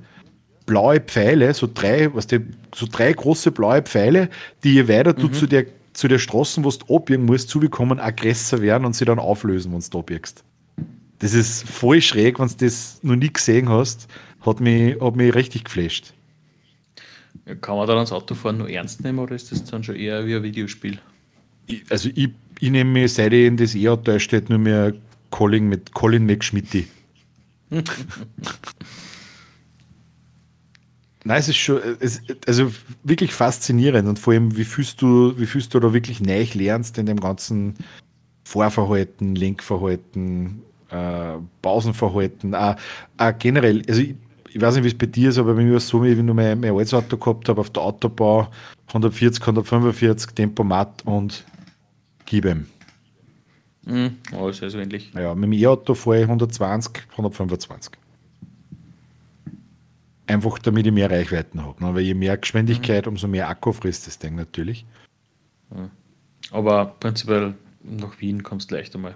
blaue 0.66 1.00
Pfeile, 1.00 1.54
so 1.54 1.70
drei, 1.74 2.14
was 2.14 2.28
die, 2.28 2.42
so 2.76 2.86
drei 2.92 3.14
große 3.14 3.52
blaue 3.52 3.82
Pfeile, 3.82 4.30
die 4.66 4.74
je 4.74 4.90
weiter 4.90 5.14
mhm. 5.14 5.20
du 5.20 5.28
zu 5.30 5.48
der, 5.48 5.68
zu 5.94 6.10
der 6.10 6.20
Straße, 6.20 6.62
wo 6.66 6.70
du 6.70 6.94
abbiegen 6.98 7.24
musst, 7.24 7.48
zubekommen, 7.48 8.02
aggressor 8.02 8.62
werden 8.62 8.84
und 8.84 8.94
sie 8.94 9.06
dann 9.06 9.20
auflösen, 9.20 9.72
wenn 9.72 9.80
du 9.80 10.00
abbiegst. 10.00 10.44
Das 11.20 11.34
ist 11.34 11.64
voll 11.64 12.02
schräg, 12.02 12.38
wenn 12.38 12.50
du 12.50 12.56
das 12.58 13.00
noch 13.02 13.16
nie 13.16 13.32
gesehen 13.32 13.70
hast. 13.70 14.10
Hat 14.42 14.60
mich, 14.60 15.00
hat 15.00 15.16
mich 15.16 15.34
richtig 15.34 15.64
geflasht. 15.64 16.14
Kann 17.62 17.78
man 17.78 17.88
da 17.88 17.96
das 17.96 18.12
Autofahren 18.12 18.58
nur 18.58 18.70
ernst 18.70 19.02
nehmen 19.02 19.20
oder 19.20 19.36
ist 19.36 19.50
das 19.50 19.64
dann 19.64 19.82
schon 19.82 19.96
eher 19.96 20.26
wie 20.26 20.36
ein 20.36 20.44
Videospiel? 20.44 21.00
Ich, 21.68 21.86
also 21.90 22.10
ich, 22.14 22.32
ich 22.60 22.70
nehme 22.70 22.92
mich, 22.92 23.14
seit 23.14 23.32
ich 23.32 23.46
in 23.46 23.56
das 23.56 23.76
E-Auto 23.76 24.20
steht, 24.20 24.50
nur 24.50 24.60
mehr 24.60 24.94
Colin 25.32 25.68
mit 25.68 25.94
Colin 25.94 26.26
McSchmitty. 26.26 26.88
Nein, 31.24 31.40
es 31.40 31.50
ist 31.50 31.58
schon, 31.58 31.80
es, 32.00 32.22
also 32.48 32.72
wirklich 33.04 33.34
faszinierend 33.34 34.08
und 34.08 34.18
vor 34.18 34.34
allem, 34.34 34.58
wie 34.58 34.64
fühlst 34.64 35.02
du, 35.02 35.38
wie 35.38 35.46
fühlst 35.46 35.74
du 35.74 35.80
da 35.80 35.94
wirklich 35.94 36.20
neu 36.20 36.46
lernst 36.54 36.98
in 36.98 37.06
dem 37.06 37.20
ganzen 37.20 37.76
Fahrverhalten, 38.44 39.36
Lenkverhalten, 39.36 40.64
äh, 40.90 41.38
Pausenverhalten, 41.62 42.56
auch, 42.56 42.76
auch 43.18 43.34
generell, 43.38 43.84
also 43.88 44.02
ich, 44.02 44.16
ich 44.50 44.60
weiß 44.60 44.76
nicht, 44.76 44.84
wie 44.84 44.90
es 44.90 44.98
bei 44.98 45.06
dir 45.06 45.30
ist, 45.30 45.38
aber 45.38 45.56
war 45.56 45.64
es 45.64 45.88
so, 45.88 46.04
wie 46.04 46.18
wenn 46.18 46.28
ich 46.28 46.34
mein, 46.34 46.60
mein 46.60 46.74
altes 46.74 46.94
Auto 46.94 47.18
gehabt 47.18 47.48
habe, 47.48 47.62
auf 47.62 47.70
der 47.70 47.84
Autobahn 47.84 48.48
140, 48.88 49.42
145, 49.42 50.32
Tempomat 50.34 51.04
und 51.06 51.46
gib 52.26 52.46
ihm. 52.46 52.66
Mhm, 53.86 54.18
alles 54.32 54.62
also 54.62 54.80
ähnlich. 54.80 55.12
Ja, 55.14 55.34
mit 55.34 55.46
dem 55.46 55.54
E-Auto 55.54 55.94
fahre 55.94 56.20
ich 56.20 56.24
120, 56.24 57.04
125. 57.12 57.94
Einfach 60.28 60.60
damit 60.60 60.86
ich 60.86 60.94
mehr 60.94 61.10
Reichweiten 61.10 61.64
habe. 61.64 61.84
Ne? 61.84 61.96
Weil 61.96 62.02
je 62.02 62.14
mehr 62.14 62.38
Geschwindigkeit, 62.38 63.06
mhm. 63.06 63.14
umso 63.14 63.28
mehr 63.28 63.50
Akku 63.50 63.74
frisst 63.74 64.08
das 64.08 64.20
Ding 64.20 64.36
natürlich. 64.36 64.86
Aber 66.52 66.86
prinzipiell 67.00 67.56
nach 67.84 68.20
Wien 68.22 68.44
kommst 68.44 68.72
du 68.72 68.76
leicht 68.76 68.96
einmal. 68.96 69.16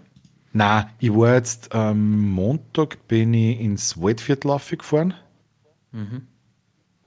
Na, 0.53 0.89
ich 0.99 1.13
war 1.13 1.35
jetzt 1.35 1.73
am 1.75 1.91
ähm, 1.91 2.29
Montag 2.31 3.07
bin 3.07 3.33
ich 3.33 3.59
ins 3.59 4.01
Waldviertel 4.01 4.57
gefahren. 4.77 5.13
Mhm. 5.91 6.27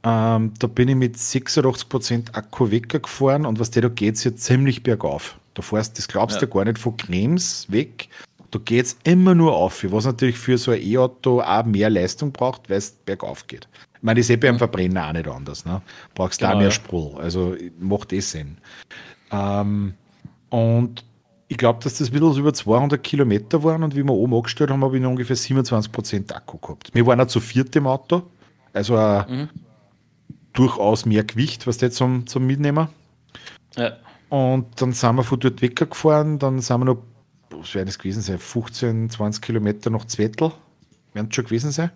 Ähm, 0.04 0.52
da 0.58 0.66
bin 0.66 0.88
ich 0.88 0.96
mit 0.96 1.16
86% 1.16 2.34
Akku 2.34 2.70
weggefahren 2.70 3.46
und 3.46 3.58
was 3.58 3.70
der 3.70 3.82
da 3.82 3.88
geht, 3.88 4.14
ist 4.14 4.24
ja 4.24 4.34
ziemlich 4.34 4.82
bergauf. 4.82 5.38
Da 5.58 5.62
fährst, 5.62 5.98
das 5.98 6.06
glaubst 6.06 6.36
ja. 6.36 6.46
du 6.46 6.46
gar 6.46 6.64
nicht 6.64 6.78
von 6.78 6.96
Krems 6.96 7.66
weg 7.68 8.08
Da 8.52 8.60
geht 8.60 8.86
es 8.86 8.96
immer 9.02 9.34
nur 9.34 9.56
auf, 9.56 9.84
was 9.90 10.04
natürlich 10.04 10.38
für 10.38 10.56
so 10.56 10.70
ein 10.70 10.80
E-Auto 10.80 11.40
auch 11.40 11.64
mehr 11.64 11.90
Leistung 11.90 12.30
braucht, 12.30 12.70
weil 12.70 12.76
es 12.76 12.92
bergauf 12.92 13.44
geht. 13.48 13.66
Ich 13.96 14.02
meine, 14.04 14.20
das 14.20 14.26
ist 14.26 14.30
eh 14.30 14.36
beim 14.36 14.56
Verbrenner 14.56 15.08
auch 15.08 15.12
nicht 15.12 15.26
anders. 15.26 15.64
Ne? 15.64 15.82
Brauchst 16.14 16.38
genau, 16.38 16.52
da 16.52 16.58
mehr 16.58 16.68
ja. 16.68 16.70
Sprudel. 16.70 17.20
Also 17.20 17.56
macht 17.80 18.12
eh 18.12 18.20
Sinn. 18.20 18.58
Ähm, 19.32 19.94
und 20.50 21.04
ich 21.48 21.56
glaube, 21.56 21.82
dass 21.82 21.98
das 21.98 22.12
wieder 22.12 22.32
über 22.36 22.54
200 22.54 23.02
Kilometer 23.02 23.64
waren 23.64 23.82
und 23.82 23.96
wie 23.96 24.04
wir 24.04 24.12
oben 24.12 24.34
angestellt 24.34 24.70
haben, 24.70 24.84
habe 24.84 24.96
ich 24.96 25.02
noch 25.02 25.10
ungefähr 25.10 25.36
27% 25.36 26.32
Akku 26.32 26.58
gehabt. 26.58 26.94
Wir 26.94 27.04
waren 27.04 27.20
auch 27.20 27.26
zu 27.26 27.40
viert 27.40 27.74
im 27.74 27.88
Auto, 27.88 28.22
also 28.72 28.94
mhm. 28.96 29.48
durchaus 30.52 31.04
mehr 31.04 31.24
Gewicht, 31.24 31.66
was 31.66 31.78
der 31.78 31.90
zum, 31.90 32.28
zum 32.28 32.46
Mitnehmen. 32.46 32.86
Ja. 33.76 33.96
Und 34.28 34.80
dann 34.80 34.92
sind 34.92 35.16
wir 35.16 35.22
von 35.22 35.40
dort 35.40 35.62
weggefahren, 35.62 36.38
dann 36.38 36.60
sind 36.60 36.80
wir 36.80 36.84
noch, 36.84 36.98
was 37.50 37.74
werden 37.74 37.86
das 37.86 37.98
gewesen 37.98 38.22
sein, 38.22 38.38
15, 38.38 39.10
20 39.10 39.42
Kilometer 39.42 39.90
nach 39.90 40.04
Zwettel, 40.06 40.52
werden 41.14 41.28
es 41.30 41.34
schon 41.34 41.44
gewesen 41.44 41.70
sein. 41.70 41.90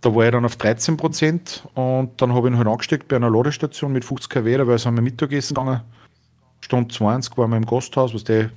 Da 0.00 0.14
war 0.14 0.26
ich 0.26 0.32
dann 0.32 0.44
auf 0.44 0.56
13% 0.56 1.66
und 1.74 2.20
dann 2.20 2.32
habe 2.32 2.48
ich 2.48 2.54
ihn 2.54 2.58
halt 2.58 2.68
angesteckt 2.68 3.08
bei 3.08 3.16
einer 3.16 3.30
Ladestation 3.30 3.92
mit 3.92 4.04
50 4.04 4.30
kW, 4.30 4.56
da 4.58 4.78
sind 4.78 4.94
wir 4.94 5.02
Mittagessen 5.02 5.54
gegangen. 5.54 5.80
Stunde 6.60 6.92
20 6.92 7.36
waren 7.36 7.50
wir 7.50 7.56
im 7.56 7.66
Gasthaus, 7.66 8.14
was 8.14 8.24
der 8.24 8.50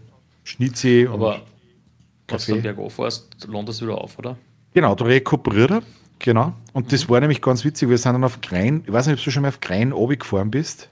Schnitzi 0.44 1.08
Aber 1.12 1.42
wenn 2.28 2.40
du 2.40 2.62
bergauf 2.62 2.96
fährst, 2.96 3.48
landest 3.48 3.82
du 3.82 3.86
wieder 3.86 4.00
auf, 4.00 4.18
oder? 4.18 4.38
Genau, 4.74 4.96
da 4.96 5.06
rekuperiert 5.06 5.72
er. 5.72 5.84
Genau. 6.20 6.54
Und 6.74 6.86
mhm. 6.86 6.90
das 6.90 7.10
war 7.10 7.20
nämlich 7.20 7.42
ganz 7.42 7.66
witzig. 7.66 7.90
Wir 7.90 7.98
sind 7.98 8.14
dann 8.14 8.24
auf 8.24 8.42
Grein, 8.42 8.84
ich 8.86 8.94
weiß 8.94 9.08
nicht, 9.08 9.20
ob 9.20 9.24
du 9.24 9.32
schon 9.32 9.42
mal 9.42 9.50
auf 9.50 9.60
Grein 9.60 9.94
oben 9.94 10.18
gefahren 10.18 10.52
bist. 10.52 10.90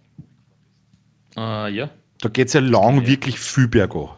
Uh, 1.38 1.68
ja. 1.68 1.90
Da 2.22 2.30
geht 2.30 2.48
es 2.48 2.54
ja 2.54 2.62
lang 2.62 3.06
wirklich 3.06 3.40
viel 3.40 3.68
bergauf. 3.68 4.12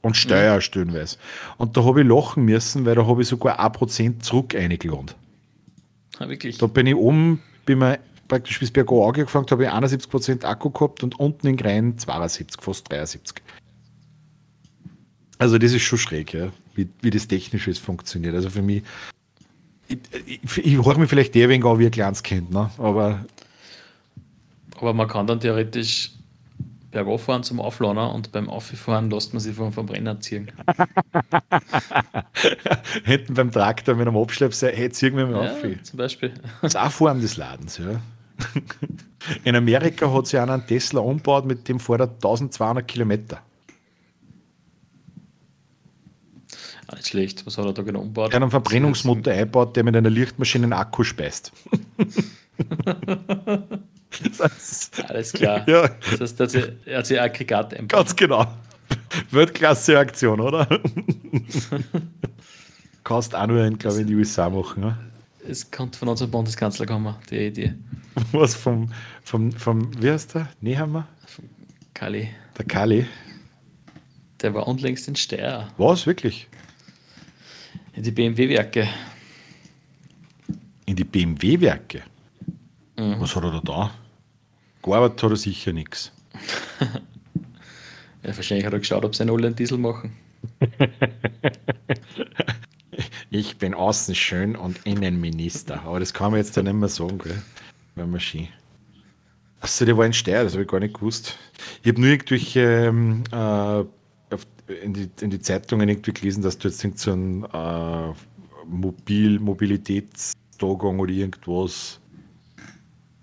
Und 0.00 0.16
Steuer 0.16 0.56
mhm. 0.56 0.60
stellenweise. 0.60 1.16
Und 1.58 1.76
da 1.76 1.84
habe 1.84 2.02
ich 2.02 2.08
lachen 2.08 2.44
müssen, 2.44 2.84
weil 2.84 2.96
da 2.96 3.06
habe 3.06 3.22
ich 3.22 3.28
sogar 3.28 3.60
1% 3.60 4.20
zurück 4.20 4.54
eingelohnt. 4.54 5.14
Ah, 6.18 6.28
wirklich? 6.28 6.58
Da 6.58 6.66
bin 6.66 6.86
ich 6.86 6.94
oben, 6.94 7.40
bin 7.64 7.78
mir 7.78 7.98
praktisch 8.32 8.58
bis 8.58 8.70
bergauf 8.70 9.08
angefangen 9.08 9.46
habe 9.50 9.64
ich 9.64 9.70
71% 9.70 10.44
Akku 10.44 10.70
gehabt 10.70 11.02
und 11.02 11.20
unten 11.20 11.46
in 11.46 11.56
Grein 11.56 11.98
72, 11.98 12.62
fast 12.62 12.90
73. 12.90 13.42
Also 15.38 15.58
das 15.58 15.72
ist 15.72 15.82
schon 15.82 15.98
schräg, 15.98 16.32
ja, 16.32 16.50
wie, 16.74 16.88
wie 17.02 17.10
das 17.10 17.28
technisch 17.28 17.68
ist 17.68 17.78
funktioniert. 17.78 18.34
Also 18.34 18.48
für 18.48 18.62
mich, 18.62 18.84
ich, 19.86 19.98
ich, 20.24 20.58
ich 20.64 20.84
höre 20.84 20.98
mich 20.98 21.10
vielleicht 21.10 21.34
der 21.34 21.48
wenig 21.48 21.66
an 21.66 21.78
wie 21.78 21.86
ein 21.86 21.90
kleines 21.90 22.22
Kind, 22.22 22.50
ne? 22.50 22.70
aber... 22.78 23.24
Aber 24.76 24.94
man 24.94 25.08
kann 25.08 25.26
dann 25.26 25.38
theoretisch 25.38 26.12
bergauf 26.92 27.24
fahren 27.24 27.42
zum 27.42 27.60
Aufladen 27.60 28.14
und 28.14 28.30
beim 28.30 28.48
Auffahren 28.48 29.10
lässt 29.10 29.32
man 29.32 29.40
sich 29.40 29.56
vom 29.56 29.72
Verbrenner 29.72 30.20
ziehen. 30.20 30.52
Hinten 33.04 33.34
beim 33.34 33.50
Traktor 33.50 33.96
mit 33.96 34.06
einem 34.06 34.16
Abschleppseil, 34.16 34.76
hey, 34.76 34.90
ziehen 34.90 35.16
wir 35.16 35.26
mal 35.26 35.46
ja, 35.46 35.52
auf. 35.52 35.62
Zum 35.82 35.96
Beispiel. 35.96 36.32
Das 36.60 36.74
ist 36.74 36.80
auch 36.80 36.92
Form 36.92 37.20
des 37.20 37.36
Ladens, 37.36 37.78
ja. 37.78 38.00
In 39.44 39.56
Amerika 39.56 40.12
hat 40.12 40.26
sie 40.26 40.38
einen 40.38 40.66
Tesla 40.66 41.00
umgebaut, 41.00 41.46
mit 41.46 41.68
dem 41.68 41.80
fährt 41.80 42.00
er 42.00 42.08
1200 42.08 42.86
Kilometer. 42.86 43.40
Ah, 46.86 46.96
nicht 46.96 47.08
schlecht. 47.08 47.46
Was 47.46 47.56
hat 47.56 47.64
er 47.64 47.72
da 47.72 47.82
genau 47.82 48.00
umgebaut? 48.00 48.32
Er 48.32 48.36
hat 48.36 48.42
einen 48.42 48.50
Verbrennungsmotor 48.50 49.32
eingebaut, 49.32 49.76
der 49.76 49.84
mit 49.84 49.96
einer 49.96 50.10
Lichtmaschine 50.10 50.64
einen 50.64 50.72
Akku 50.72 51.04
speist. 51.04 51.52
Alles 55.08 55.32
klar. 55.32 55.68
Ja. 55.68 55.88
Das 56.18 56.38
heißt, 56.38 56.54
er 56.86 56.98
hat 56.98 57.06
sich 57.06 57.20
Aggregat 57.20 57.74
eingebaut. 57.74 58.06
Ganz 58.06 58.16
genau. 58.16 58.46
Weltklasse-Aktion, 59.30 60.40
oder? 60.40 60.66
Kannst 63.04 63.34
auch 63.34 63.46
nur, 63.46 63.64
in, 63.64 63.78
glaube 63.78 63.96
ich, 63.96 64.02
in 64.02 64.06
die 64.08 64.14
USA 64.14 64.48
machen. 64.48 64.82
Ne? 64.82 64.98
Es 65.48 65.70
kommt 65.70 65.96
von 65.96 66.08
unserem 66.08 66.30
Bundeskanzler 66.30 66.86
kommen, 66.86 67.14
die 67.30 67.46
Idee. 67.46 67.74
Was 68.32 68.54
vom, 68.54 68.92
vom, 69.24 69.52
vom 69.52 69.90
wie 70.02 70.10
heißt 70.10 70.34
der? 70.34 70.48
Nehammer? 70.60 71.08
Vom 71.26 71.46
Kali. 71.94 72.28
Der 72.58 72.64
Kali. 72.64 73.06
Der 74.40 74.54
war 74.54 74.68
unlängst 74.68 75.08
in 75.08 75.16
Steyr. 75.16 75.68
Was, 75.78 76.06
wirklich? 76.06 76.48
In 77.94 78.02
die 78.02 78.10
BMW-Werke. 78.10 78.88
In 80.86 80.96
die 80.96 81.04
BMW-Werke? 81.04 82.02
Mhm. 82.96 83.20
Was 83.20 83.34
hat 83.34 83.44
er 83.44 83.52
da 83.52 83.60
da? 83.60 83.90
Gearbeitet 84.82 85.22
hat 85.22 85.30
er 85.30 85.36
sicher 85.36 85.72
nichts. 85.72 86.12
ja, 88.22 88.36
wahrscheinlich 88.36 88.66
hat 88.66 88.72
er 88.72 88.78
geschaut, 88.80 89.04
ob 89.04 89.14
sie 89.14 89.22
einen 89.22 89.44
einen 89.44 89.54
Diesel 89.54 89.78
machen. 89.78 90.12
ich 93.30 93.58
bin 93.58 93.74
außen 93.74 94.14
schön 94.14 94.56
und 94.56 94.80
Innenminister. 94.84 95.82
Aber 95.84 96.00
das 96.00 96.12
kann 96.12 96.32
man 96.32 96.40
jetzt 96.40 96.56
ja 96.56 96.62
nicht 96.62 96.74
mehr 96.74 96.88
sagen, 96.88 97.18
gell? 97.18 97.42
Wenn 97.94 98.10
man 98.10 98.20
Ski. 98.20 98.48
Achso, 99.60 99.84
der 99.84 99.96
war 99.96 100.06
in 100.06 100.12
Steyr, 100.12 100.42
das 100.42 100.54
habe 100.54 100.62
ich 100.62 100.68
gar 100.68 100.80
nicht 100.80 100.94
gewusst. 100.94 101.38
Ich 101.82 101.88
habe 101.88 102.00
nur 102.00 102.10
irgendwelche 102.10 102.60
ähm, 102.60 103.22
äh, 103.30 103.84
in, 104.82 104.94
die, 104.94 105.08
in 105.20 105.30
die 105.30 105.40
Zeitungen 105.40 105.88
irgendwie 105.88 106.12
gelesen, 106.12 106.42
dass 106.42 106.58
du 106.58 106.68
jetzt 106.68 106.98
so 106.98 107.12
ein 107.12 107.44
äh, 107.44 108.12
Mobil, 108.66 109.38
Mobilitätstagung 109.38 110.98
oder 110.98 111.12
irgendwas 111.12 112.00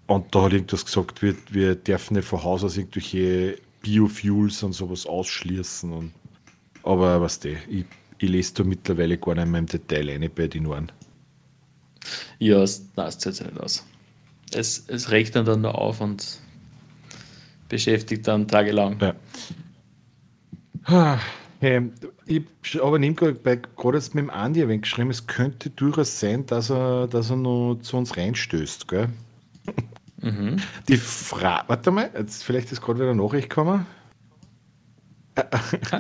und 0.10 0.34
da 0.34 0.42
hat 0.42 0.54
irgendwas 0.54 0.86
gesagt, 0.86 1.22
wir, 1.22 1.36
wir 1.52 1.76
dürfen 1.76 2.16
nicht 2.16 2.28
von 2.28 2.44
Haus 2.44 2.64
aus 2.64 2.78
irgendwelche 2.78 3.60
Biofuels 3.84 4.64
und 4.64 4.74
sowas 4.74 5.06
ausschließen. 5.06 5.94
Und, 5.94 6.14
aber 6.82 7.22
was 7.22 7.40
du, 7.40 7.56
ich, 7.70 7.86
ich 8.18 8.30
lese 8.30 8.56
da 8.56 8.64
mittlerweile 8.64 9.20
gar 9.20 9.36
nicht 9.36 9.48
mehr 9.48 9.60
im 9.60 9.68
Detail 9.68 10.10
eine 10.10 10.28
bei 10.28 10.48
den 10.48 10.66
Ohren. 10.66 10.92
Ja, 12.40 12.64
es, 12.64 12.88
zählt 13.20 13.36
sich 13.36 13.46
nicht 13.46 13.60
aus. 13.60 13.86
Es, 14.52 14.84
es 14.88 15.12
regt 15.12 15.36
dann, 15.36 15.46
dann 15.46 15.62
nur 15.62 15.78
auf 15.78 16.02
und 16.02 16.40
beschäftigt 17.70 18.28
dann 18.28 18.48
tagelang. 18.48 19.00
Ja. 20.88 21.20
Hey, 21.62 21.92
ich 22.26 22.46
aber 22.82 23.00
nehme 23.00 23.16
gerade 23.16 23.38
jetzt 23.98 24.16
mit 24.16 24.24
dem 24.24 24.30
Andi 24.30 24.62
ein 24.62 24.70
wenig 24.70 24.84
geschrieben, 24.84 25.10
es 25.10 25.28
könnte 25.28 25.70
durchaus 25.70 26.18
sein, 26.18 26.46
dass 26.46 26.70
er, 26.70 27.08
dass 27.08 27.32
er 27.32 27.36
noch 27.36 27.80
zu 27.82 27.98
uns 27.98 28.16
reinstößt, 28.16 28.88
gell? 28.88 29.10
Mhm. 30.22 30.58
Die 30.88 30.98
Frage, 30.98 31.64
warte 31.68 31.92
mal, 31.92 32.10
jetzt 32.18 32.44
vielleicht 32.44 32.72
ist 32.72 32.82
gerade 32.82 33.00
wieder 33.00 33.12
eine 33.12 33.22
Nachricht 33.22 33.50
gekommen. 33.50 33.86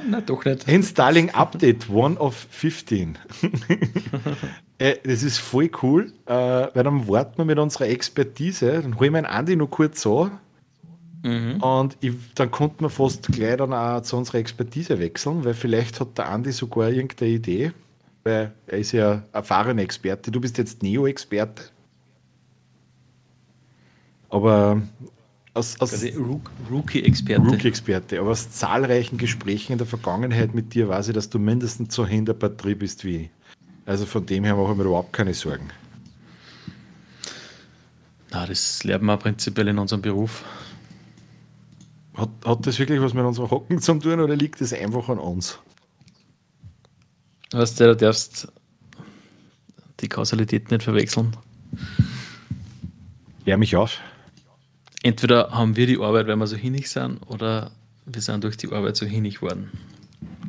Na, 0.10 0.22
doch 0.22 0.44
nicht. 0.46 0.68
Installing 0.68 1.30
Update, 1.32 1.90
one 1.90 2.18
of 2.18 2.48
15. 2.50 3.18
Äh, 4.82 4.96
das 5.04 5.24
ist 5.24 5.40
voll 5.40 5.70
cool, 5.84 6.14
äh, 6.26 6.32
weil 6.32 6.84
dann 6.86 7.06
warten 7.10 7.38
wir 7.38 7.44
mit 7.44 7.60
unserer 7.60 7.90
Expertise, 7.90 8.82
dann 8.82 8.98
holen 8.98 9.12
wir 9.12 9.18
einen 9.18 9.26
Andi 9.26 9.58
noch 9.58 9.70
kurz 9.70 10.08
an 10.08 10.40
mhm. 11.22 11.62
und 11.62 11.98
ich, 12.00 12.14
dann 12.36 12.50
konnten 12.50 12.86
wir 12.86 12.90
fast 12.90 13.28
gleich 13.28 13.58
dann 13.58 13.74
auch 13.74 14.00
zu 14.04 14.16
unserer 14.16 14.38
Expertise 14.38 14.98
wechseln, 14.98 15.44
weil 15.44 15.54
vielleicht 15.54 16.00
hat 16.00 16.18
der 16.18 16.30
Andi 16.30 16.54
sogar 16.54 16.92
irgendeine 16.92 17.32
Idee, 17.32 17.74
weil 18.24 18.54
er 18.68 18.78
ist 18.78 18.94
ja 18.94 19.24
erfahrener 19.34 19.82
Experte. 19.82 20.32
Du 20.32 20.40
bist 20.40 20.58
jetzt 20.58 20.82
Neo-Experte. 20.82 21.64
Aber 24.30 24.82
aus, 25.54 25.80
aus 25.82 26.06
Rookie-Experte. 26.70 27.42
Rookie-Experte. 27.42 28.20
Aber 28.20 28.32
aus 28.32 28.52
zahlreichen 28.52 29.18
Gesprächen 29.18 29.74
in 29.74 29.78
der 29.78 29.88
Vergangenheit 29.88 30.54
mit 30.54 30.74
dir 30.74 30.88
weiß 30.88 31.10
ich, 31.10 31.14
dass 31.14 31.30
du 31.30 31.40
mindestens 31.40 31.94
so 31.94 32.06
hinter 32.06 32.34
Batterie 32.34 32.76
bist 32.76 33.04
wie 33.04 33.16
ich. 33.16 33.30
Also 33.86 34.06
von 34.06 34.26
dem 34.26 34.44
her 34.44 34.56
mache 34.56 34.72
ich 34.72 34.78
mir 34.78 34.84
überhaupt 34.84 35.14
keine 35.14 35.34
Sorgen. 35.34 35.70
Na, 38.32 38.46
das 38.46 38.84
lernen 38.84 39.06
wir 39.06 39.18
prinzipiell 39.18 39.68
in 39.70 39.80
unserem 39.80 40.04
Beruf. 40.04 40.44
Hat, 42.14 42.30
hat 42.46 42.68
das 42.68 42.78
wirklich 42.78 43.02
was 43.02 43.14
mit 43.14 43.26
unserem 43.26 43.50
Hocken 43.50 43.82
zu 43.82 43.96
tun 43.96 44.20
oder 44.20 44.36
liegt 44.36 44.62
das 44.62 44.72
einfach 44.72 45.10
an 45.10 45.18
uns? 45.18 45.58
Weißt 47.52 47.80
du, 47.80 47.86
du 47.86 47.96
darfst 47.96 48.48
die 50.02 50.08
Kausalität 50.08 50.70
nicht 50.70 50.84
verwechseln. 50.84 51.36
Klär 53.44 53.58
mich 53.58 53.76
auf 53.76 54.00
entweder 55.04 55.52
haben 55.52 55.76
wir 55.76 55.88
die 55.88 56.00
Arbeit, 56.00 56.28
weil 56.28 56.36
wir 56.36 56.48
so 56.48 56.56
hinig 56.56 56.90
sind, 56.90 57.22
oder 57.28 57.72
wir 58.06 58.22
sind 58.22 58.44
durch 58.44 58.58
die 58.58 58.72
Arbeit 58.72 58.96
so 58.96 59.06
hinig 59.06 59.42
worden. 59.42 59.72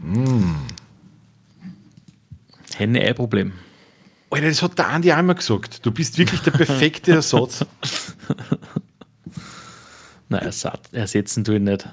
Mm. 0.03 0.55
Henne-Ei-Problem. 2.77 3.53
Alter, 4.31 4.49
das 4.49 4.63
hat 4.63 4.79
der 4.79 4.89
Andi 4.89 5.13
einmal 5.13 5.37
gesagt. 5.37 5.85
Du 5.85 5.91
bist 5.91 6.17
wirklich 6.17 6.41
der 6.41 6.53
perfekte 6.53 7.13
Ersatz. 7.13 7.67
Nein, 10.29 10.43
ersatz, 10.43 10.89
ersetzen 10.93 11.43
tue 11.43 11.57
ich 11.57 11.63
nicht. 11.63 11.89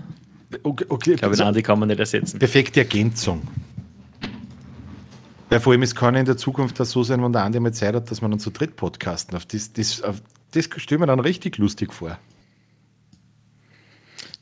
Okay, 0.62 0.86
okay, 0.88 1.14
ich 1.14 1.18
glaube, 1.18 1.36
den 1.36 1.48
Andi 1.48 1.64
kann 1.64 1.80
man 1.80 1.88
nicht 1.88 2.00
ersetzen. 2.00 2.38
Perfekte 2.38 2.82
Ergänzung. 2.82 3.42
Weil 5.50 5.60
vor 5.60 5.74
allem, 5.74 5.82
es 5.82 5.96
kann 5.96 6.14
in 6.14 6.26
der 6.26 6.38
Zukunft 6.38 6.80
das 6.80 6.92
so 6.92 7.04
sein, 7.04 7.24
wenn 7.24 7.34
der 7.34 7.44
Andi 7.44 7.60
mal 7.60 7.74
Zeit 7.74 7.96
hat, 7.96 8.12
dass 8.12 8.22
man 8.22 8.30
dann 8.32 8.40
zu 8.40 8.52
dritt 8.52 8.76
podcasten. 8.76 9.36
Auf 9.36 9.48
das, 9.48 9.74
das, 9.74 10.04
auf 10.04 10.22
das 10.52 10.70
stellen 10.78 11.02
wir 11.02 11.08
dann 11.08 11.20
richtig 11.20 11.58
lustig 11.58 11.92
vor. 11.94 12.20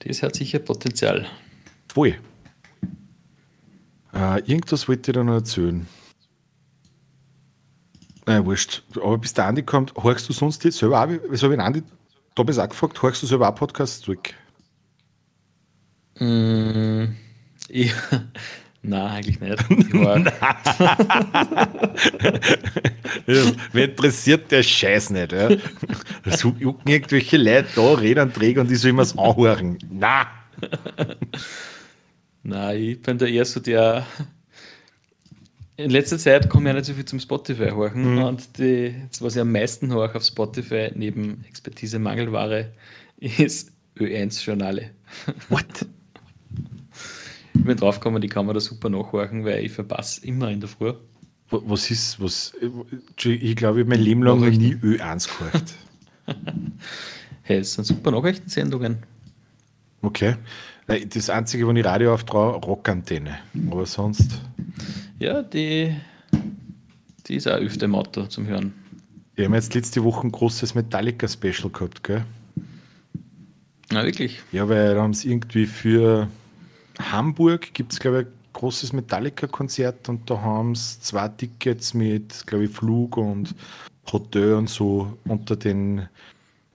Das 0.05 0.21
hat 0.21 0.35
sicher 0.35 0.59
Potenzial. 0.59 1.25
Voll. 1.91 2.15
Äh, 4.13 4.39
irgendwas 4.41 4.87
wollte 4.87 5.11
ich 5.11 5.15
da 5.15 5.23
noch 5.23 5.33
erzählen. 5.33 5.87
Nein, 8.27 8.45
wurscht. 8.45 8.83
Aber 8.95 9.17
bis 9.17 9.33
der 9.33 9.47
Andi 9.47 9.63
kommt, 9.63 9.93
horchst 9.95 10.29
du 10.29 10.33
sonst 10.33 10.63
jetzt 10.63 10.77
selber 10.77 11.03
auch, 11.03 11.09
wieso 11.29 11.45
habe 11.45 11.55
ich 11.55 11.61
Andi 11.61 11.83
damals 12.35 12.59
auch 12.59 12.69
gefragt, 12.69 13.01
horchst 13.01 13.23
du 13.23 13.27
selber 13.27 13.49
auch 13.49 13.55
Podcasts 13.55 14.01
zurück? 14.01 14.33
Mm, 16.19 17.05
ich, 17.67 17.93
nein, 18.87 19.11
eigentlich 19.11 19.39
nicht. 19.39 19.63
Wer 23.73 23.85
interessiert 23.85 24.51
der 24.51 24.63
Scheiß 24.63 25.09
nicht? 25.11 25.31
Ja? 25.31 25.49
So 26.25 26.55
jucken 26.59 26.89
irgendwelche 26.91 27.37
Leute 27.37 27.67
da, 27.75 27.93
reden 27.93 28.33
träger 28.33 28.61
und 28.61 28.69
die 28.69 28.75
sollen 28.75 28.95
mir's 28.95 29.17
anhören. 29.17 29.77
Na, 29.91 30.27
nein, 32.43 32.81
ich 32.81 33.01
bin 33.01 33.17
da 33.17 33.25
eher 33.25 33.45
so 33.45 33.59
der. 33.59 34.05
In 35.77 35.89
letzter 35.89 36.17
Zeit 36.17 36.49
komme 36.49 36.69
ich 36.69 36.73
ja 36.73 36.79
nicht 36.79 36.85
so 36.85 36.93
viel 36.93 37.03
zum 37.03 37.19
Spotify 37.19 37.69
horchen 37.71 38.19
und 38.19 38.57
die, 38.57 38.95
das, 39.09 39.21
was 39.21 39.35
ich 39.35 39.41
am 39.41 39.51
meisten 39.51 39.91
höre 39.93 40.15
auf 40.15 40.23
Spotify 40.23 40.89
neben 40.95 41.43
Expertise 41.49 41.99
Mangelware 41.99 42.71
ist 43.17 43.73
Ö1-Journale. 43.97 44.91
what? 45.49 45.85
Ich 47.55 47.63
bin 47.63 47.77
draufgekommen, 47.77 48.21
die 48.21 48.27
kann 48.27 48.45
man 48.45 48.53
da 48.53 48.59
super 48.61 48.89
nachhorchen, 48.89 49.45
weil 49.45 49.63
ich 49.65 49.71
verpasse 49.71 50.25
immer 50.25 50.49
in 50.51 50.59
der 50.59 50.69
Früh. 50.69 50.93
Wa- 51.49 51.61
Was 51.65 51.89
ist, 51.91 52.19
was, 52.21 52.53
ich 52.59 53.15
glaube, 53.15 53.37
ich 53.39 53.63
habe 53.63 53.85
mein 53.85 54.01
Leben 54.01 54.23
lang 54.23 54.39
noch 54.39 54.49
nie 54.49 54.75
Ö1 54.75 55.29
gehört. 55.37 55.73
Hey, 57.47 57.57
es 57.59 57.73
sind 57.73 57.83
super 57.85 58.09
Nachrichtensendungen. 58.09 58.97
Okay. 60.01 60.35
Das 61.13 61.29
Einzige, 61.29 61.67
wenn 61.67 61.75
ich 61.75 61.85
Radio 61.85 62.15
auftraue, 62.15 62.55
Rockantenne. 62.55 63.37
Aber 63.69 63.85
sonst, 63.85 64.41
Ja, 65.19 65.43
die, 65.43 65.95
die 67.27 67.35
ist 67.35 67.47
auch 67.47 67.57
öfter 67.57 67.85
im 67.85 67.93
Auto 67.93 68.25
zum 68.25 68.47
Hören. 68.47 68.73
wir 69.35 69.45
haben 69.45 69.53
jetzt 69.53 69.75
letzte 69.75 70.03
Woche 70.03 70.25
ein 70.25 70.31
großes 70.31 70.73
Metallica-Special 70.73 71.69
gehabt, 71.71 72.03
gell? 72.03 72.25
Na, 73.91 74.03
wirklich. 74.03 74.41
Ja, 74.51 74.67
weil 74.67 74.95
da 74.95 75.03
haben 75.03 75.13
sie 75.13 75.29
irgendwie 75.29 75.67
für 75.67 76.27
Hamburg 76.99 77.73
gibt 77.73 77.93
es, 77.93 77.99
glaube 77.99 78.21
ich, 78.21 78.27
ein 78.27 78.33
großes 78.53 78.93
Metallica-Konzert 78.93 80.09
und 80.09 80.29
da 80.29 80.41
haben 80.41 80.75
sie 80.75 80.99
zwei 81.01 81.27
Tickets 81.27 81.93
mit, 81.93 82.45
glaube 82.47 82.65
ich, 82.65 82.71
Flug 82.71 83.17
und 83.17 83.55
Hotel 84.11 84.53
und 84.53 84.69
so 84.69 85.17
unter 85.27 85.55
den 85.55 86.07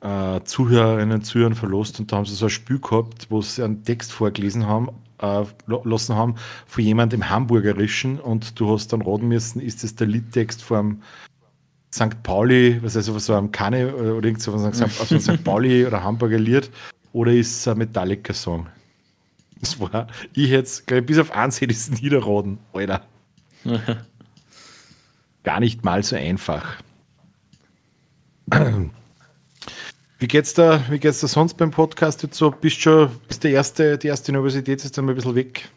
äh, 0.00 0.40
Zuhörerinnen 0.44 1.18
und 1.18 1.24
Zuhörern 1.24 1.54
verlost 1.54 2.00
und 2.00 2.10
da 2.10 2.16
haben 2.16 2.26
sie 2.26 2.34
so 2.34 2.46
ein 2.46 2.50
Spiel 2.50 2.78
gehabt, 2.78 3.26
wo 3.30 3.42
sie 3.42 3.62
einen 3.62 3.84
Text 3.84 4.12
vorgelesen 4.12 4.66
haben, 4.66 4.88
äh, 5.20 5.44
lassen 5.66 6.14
haben 6.14 6.34
von 6.66 6.84
jemandem 6.84 7.20
im 7.20 7.30
Hamburgerischen 7.30 8.18
und 8.18 8.58
du 8.58 8.72
hast 8.72 8.92
dann 8.92 9.02
raten 9.02 9.28
müssen, 9.28 9.60
ist 9.60 9.84
das 9.84 9.94
der 9.94 10.06
Liedtext 10.06 10.62
vom 10.62 11.02
St. 11.92 12.22
Pauli, 12.22 12.78
was 12.82 12.96
also 12.96 13.18
so 13.18 13.34
am 13.34 13.50
Kanne 13.50 13.94
oder 13.94 14.16
oder 14.16 14.26
irgend 14.26 14.42
so 14.42 14.52
von 14.52 14.72
St. 14.72 15.44
Pauli 15.44 15.86
oder 15.86 16.02
Hamburger 16.02 16.38
Lied 16.38 16.70
oder 17.12 17.32
ist 17.32 17.60
es 17.60 17.68
ein 17.68 17.78
Metallica-Song? 17.78 18.68
Das 19.60 19.78
war, 19.78 20.06
ich 20.34 20.48
jetzt, 20.48 20.86
glaube 20.86 21.00
ich, 21.00 21.06
bis 21.06 21.18
auf 21.18 21.32
eins 21.32 21.60
hätte 21.60 21.72
ich 21.72 21.78
es 21.78 21.90
niederraten, 21.90 22.58
Alter. 22.72 23.04
Gar 25.42 25.60
nicht 25.60 25.84
mal 25.84 26.02
so 26.02 26.16
einfach. 26.16 26.76
Wie 30.18 30.28
geht's 30.28 30.52
da, 30.52 30.84
wie 30.90 30.98
geht's 30.98 31.20
da 31.20 31.28
sonst 31.28 31.54
beim 31.56 31.70
Podcast 31.70 32.22
jetzt 32.22 32.36
so? 32.36 32.50
Bist 32.50 32.78
schon, 32.78 33.10
ist 33.30 33.42
der 33.42 33.52
erste, 33.52 33.96
die 33.96 34.08
erste 34.08 34.32
Universität 34.32 34.84
jetzt 34.84 34.98
einmal 34.98 35.14
ein 35.14 35.16
bisschen 35.16 35.34
weg? 35.34 35.70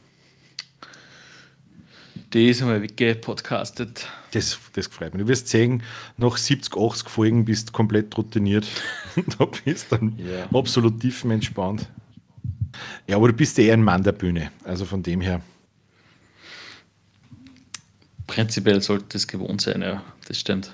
Die 2.33 2.49
ist 2.49 2.61
einmal 2.61 2.81
weggepodcastet. 2.81 4.05
Das, 4.31 4.59
das 4.73 4.87
freut 4.87 5.13
mich. 5.13 5.23
Du 5.23 5.29
wirst 5.29 5.47
sehen, 5.47 5.81
nach 6.17 6.35
70, 6.35 6.75
80 6.75 7.07
Folgen 7.07 7.45
bist 7.45 7.69
du 7.69 7.71
komplett 7.71 8.17
routiniert. 8.17 8.67
da 9.39 9.45
bist 9.45 9.91
du 9.93 9.95
dann 9.97 10.17
Ja. 10.17 10.45
absolut 10.51 10.99
tiefenentspannt. 10.99 11.87
Ja, 13.07 13.17
aber 13.17 13.27
du 13.27 13.33
bist 13.33 13.57
ja 13.57 13.65
eher 13.65 13.73
ein 13.73 13.83
Mann 13.83 14.03
der 14.03 14.11
Bühne. 14.11 14.51
Also 14.63 14.85
von 14.85 15.03
dem 15.03 15.21
her. 15.21 15.41
Prinzipiell 18.27 18.81
sollte 18.81 19.17
es 19.17 19.27
gewohnt 19.27 19.61
sein, 19.61 19.81
ja, 19.81 20.03
das 20.27 20.39
stimmt. 20.39 20.73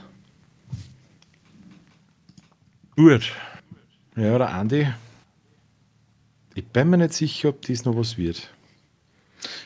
Gut. 2.95 3.32
Ja, 4.16 4.38
der 4.38 4.50
Andi. 4.54 4.88
Ich 6.56 6.66
bin 6.66 6.89
mir 6.89 6.97
nicht 6.97 7.14
sicher, 7.14 7.50
ob 7.50 7.62
dies 7.62 7.86
noch 7.86 7.95
was 7.95 8.18
wird. 8.18 8.50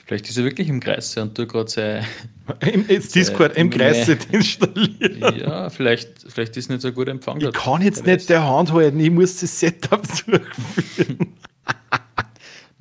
Vielleicht 0.06 0.30
ist 0.30 0.38
er 0.38 0.44
wirklich 0.44 0.70
im 0.70 0.80
Kreis 0.80 1.18
und 1.18 1.38
du 1.38 1.48
gerade 1.48 1.70
sein. 1.70 2.06
Im, 2.60 2.86
jetzt 2.88 3.16
Discord 3.16 3.56
im. 3.58 3.70
Kreis 3.70 4.08
installiert. 4.32 5.38
Ja, 5.38 5.70
vielleicht, 5.70 6.26
vielleicht 6.28 6.58
ist 6.58 6.70
nicht 6.70 6.82
so 6.82 6.90
ein 6.90 6.94
guter 6.94 7.12
Empfang. 7.12 7.40
Ich 7.40 7.54
kann 7.54 7.82
jetzt 7.82 8.06
nicht 8.06 8.30
der 8.30 8.44
Hand 8.44 8.72
halten, 8.74 9.00
ich 9.00 9.10
muss 9.10 9.40
das 9.40 9.60
Setup 9.60 10.04
durchführen. 10.26 11.34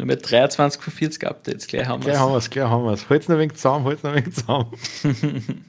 Nur 0.03 0.09
mit 0.09 0.29
23 0.29 0.83
von 0.83 0.93
40 0.93 1.29
Updates, 1.29 1.69
gleich 1.69 1.87
haben 1.87 2.03
wir 2.03 2.11
Gleich 2.11 2.19
haben 2.19 2.33
wir 2.33 2.39
es, 2.39 2.51
gleich 2.51 2.65
haben 2.65 2.85
wir 2.85 2.91
es. 2.91 3.09
Halt's 3.09 3.29
noch 3.29 3.37
ein 3.37 3.39
wenig 3.39 3.55
zusammen, 3.55 3.85
halt's 3.85 4.03
noch 4.03 4.11
ein 4.11 4.17
wenig 4.17 4.35
zusammen. 4.35 4.67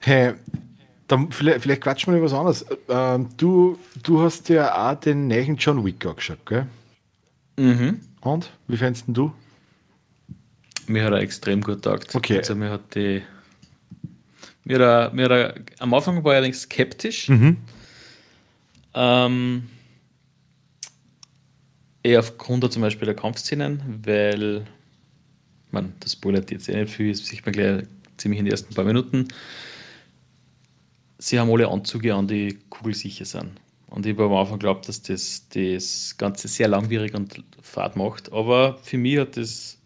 hey, 0.00 0.32
dann 1.08 1.30
vielleicht, 1.30 1.60
vielleicht 1.60 1.82
quatschen 1.82 2.14
wir 2.14 2.20
über 2.20 2.24
was 2.24 2.32
anderes. 2.32 2.64
Ähm, 2.88 3.28
du, 3.36 3.78
du 4.02 4.22
hast 4.22 4.48
ja 4.48 4.90
auch 4.90 4.98
den 4.98 5.28
neuen 5.28 5.58
John 5.58 5.84
Wick 5.84 6.06
angeschaut, 6.06 6.38
gell? 6.46 6.66
Mhm. 7.58 8.00
Und? 8.22 8.50
Wie 8.66 8.78
fändest 8.78 9.04
du? 9.08 9.30
Mir 10.86 11.04
hat 11.04 11.12
er 11.12 11.18
extrem 11.18 11.60
gut 11.60 11.82
taugt. 11.82 12.14
Okay. 12.14 12.38
Also 12.38 12.54
mir 12.54 12.70
hat 12.70 12.94
die. 12.94 13.20
Mir 14.64 14.76
hat 14.76 14.80
er, 14.80 15.12
mir 15.12 15.24
hat 15.24 15.32
er, 15.32 15.54
am 15.80 15.92
Anfang 15.92 16.24
war 16.24 16.32
ich 16.32 16.36
allerdings 16.36 16.62
skeptisch. 16.62 17.28
Mhm. 17.28 17.58
Ähm, 18.94 19.68
eher 22.02 22.20
aufgrund 22.20 22.62
der, 22.62 22.70
zum 22.70 22.82
Beispiel 22.82 23.06
der 23.06 23.14
Kampfszenen, 23.14 24.00
weil 24.04 24.66
man, 25.70 25.94
das 26.00 26.12
spoilert 26.12 26.50
jetzt 26.50 26.68
eh 26.68 26.80
nicht 26.80 26.92
viel, 26.92 27.12
das 27.12 27.26
sieht 27.26 27.44
man 27.44 27.52
gleich 27.52 27.84
ziemlich 28.16 28.38
in 28.38 28.44
den 28.46 28.52
ersten 28.52 28.74
paar 28.74 28.84
Minuten. 28.84 29.28
Sie 31.18 31.38
haben 31.38 31.50
alle 31.50 31.68
Anzüge 31.68 32.14
an, 32.14 32.26
die 32.26 32.58
kugelsicher 32.68 33.24
sind. 33.24 33.52
Und 33.88 34.06
ich 34.06 34.14
habe 34.14 34.24
am 34.24 34.34
Anfang 34.34 34.58
geglaubt, 34.58 34.88
dass 34.88 35.02
das 35.02 35.48
das 35.50 36.16
Ganze 36.16 36.48
sehr 36.48 36.66
langwierig 36.66 37.14
und 37.14 37.44
fad 37.60 37.94
macht. 37.94 38.32
Aber 38.32 38.78
für 38.82 38.96
mich 38.96 39.18
hat 39.18 39.36
das 39.36 39.78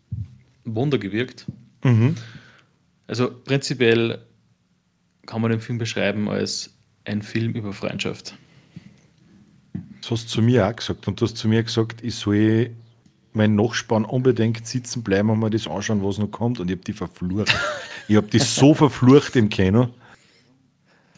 Wunder 0.64 0.98
gewirkt. 0.98 1.46
Mhm. 1.82 2.14
Also 3.08 3.30
prinzipiell 3.44 4.20
kann 5.26 5.42
man 5.42 5.50
den 5.50 5.60
Film 5.60 5.78
beschreiben 5.78 6.28
als 6.28 6.72
ein 7.04 7.20
Film 7.22 7.52
über 7.52 7.72
Freundschaft. 7.72 8.36
Das 10.08 10.20
hast 10.20 10.24
du 10.26 10.34
zu 10.34 10.42
mir 10.42 10.68
auch 10.68 10.76
gesagt. 10.76 11.08
Und 11.08 11.20
du 11.20 11.24
hast 11.24 11.36
zu 11.36 11.48
mir 11.48 11.64
gesagt, 11.64 12.04
ich 12.04 12.14
soll 12.14 12.70
meinen 13.32 13.56
Nachspann 13.56 14.04
unbedingt 14.04 14.64
sitzen 14.64 15.02
bleiben 15.02 15.30
und 15.30 15.40
mir 15.40 15.50
das 15.50 15.66
anschauen, 15.66 16.00
was 16.04 16.18
noch 16.18 16.28
kommt. 16.28 16.60
Und 16.60 16.70
ich 16.70 16.76
habe 16.76 16.84
die 16.84 16.92
verflucht. 16.92 17.52
ich 18.06 18.14
habe 18.14 18.28
die 18.28 18.38
so 18.38 18.72
verflucht 18.72 19.34
im 19.34 19.48
Kino. 19.48 19.88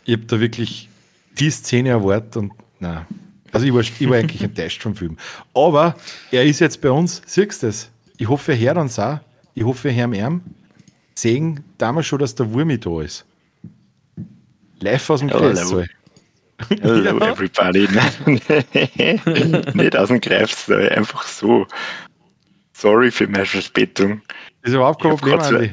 Ich 0.06 0.14
habe 0.14 0.24
da 0.24 0.40
wirklich 0.40 0.88
die 1.38 1.50
Szene 1.50 1.90
erwartet 1.90 2.38
und 2.38 2.52
nein. 2.80 3.04
Also 3.52 3.66
ich 3.66 3.74
war, 3.74 3.80
ich 3.80 4.08
war 4.08 4.16
eigentlich 4.16 4.42
enttäuscht 4.42 4.82
vom 4.82 4.94
Film. 4.94 5.18
Aber 5.52 5.94
er 6.30 6.44
ist 6.44 6.60
jetzt 6.60 6.80
bei 6.80 6.90
uns, 6.90 7.20
siehst 7.26 7.62
du 7.62 7.66
das? 7.66 7.90
Ich 8.16 8.26
hoffe, 8.26 8.52
er 8.52 8.58
hört 8.58 8.78
uns 8.78 8.98
auch. 8.98 9.18
Ich 9.54 9.64
hoffe, 9.64 9.90
er 9.90 9.96
hört 9.96 10.16
ihm. 10.16 10.40
Sehen, 11.14 11.62
da 11.76 11.92
wir 11.92 12.02
schon, 12.02 12.20
dass 12.20 12.34
der 12.34 12.50
Wurmi 12.54 12.78
da 12.80 13.02
ist. 13.02 13.26
Live 14.80 15.10
aus 15.10 15.20
dem 15.20 15.30
Hallo. 15.30 15.52
Kreissaal. 15.52 15.88
Hello 16.80 17.18
Ja. 17.18 17.30
everybody. 17.32 17.88
Nicht 19.74 19.96
aus 19.96 20.08
dem 20.08 20.20
Greifsal, 20.20 20.88
einfach 20.90 21.22
so. 21.26 21.66
Sorry 22.72 23.10
für 23.10 23.26
meine 23.28 23.46
Verspätung. 23.46 24.22
Ist 24.62 24.74
überhaupt 24.74 25.02
kein 25.02 25.16
Problem, 25.16 25.40
Andi. 25.40 25.70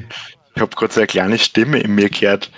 Ich 0.54 0.60
habe 0.62 0.74
gerade 0.74 0.92
so 0.92 1.00
eine 1.00 1.06
kleine 1.06 1.38
Stimme 1.38 1.78
in 1.80 1.94
mir 1.94 2.08
gehört. 2.08 2.50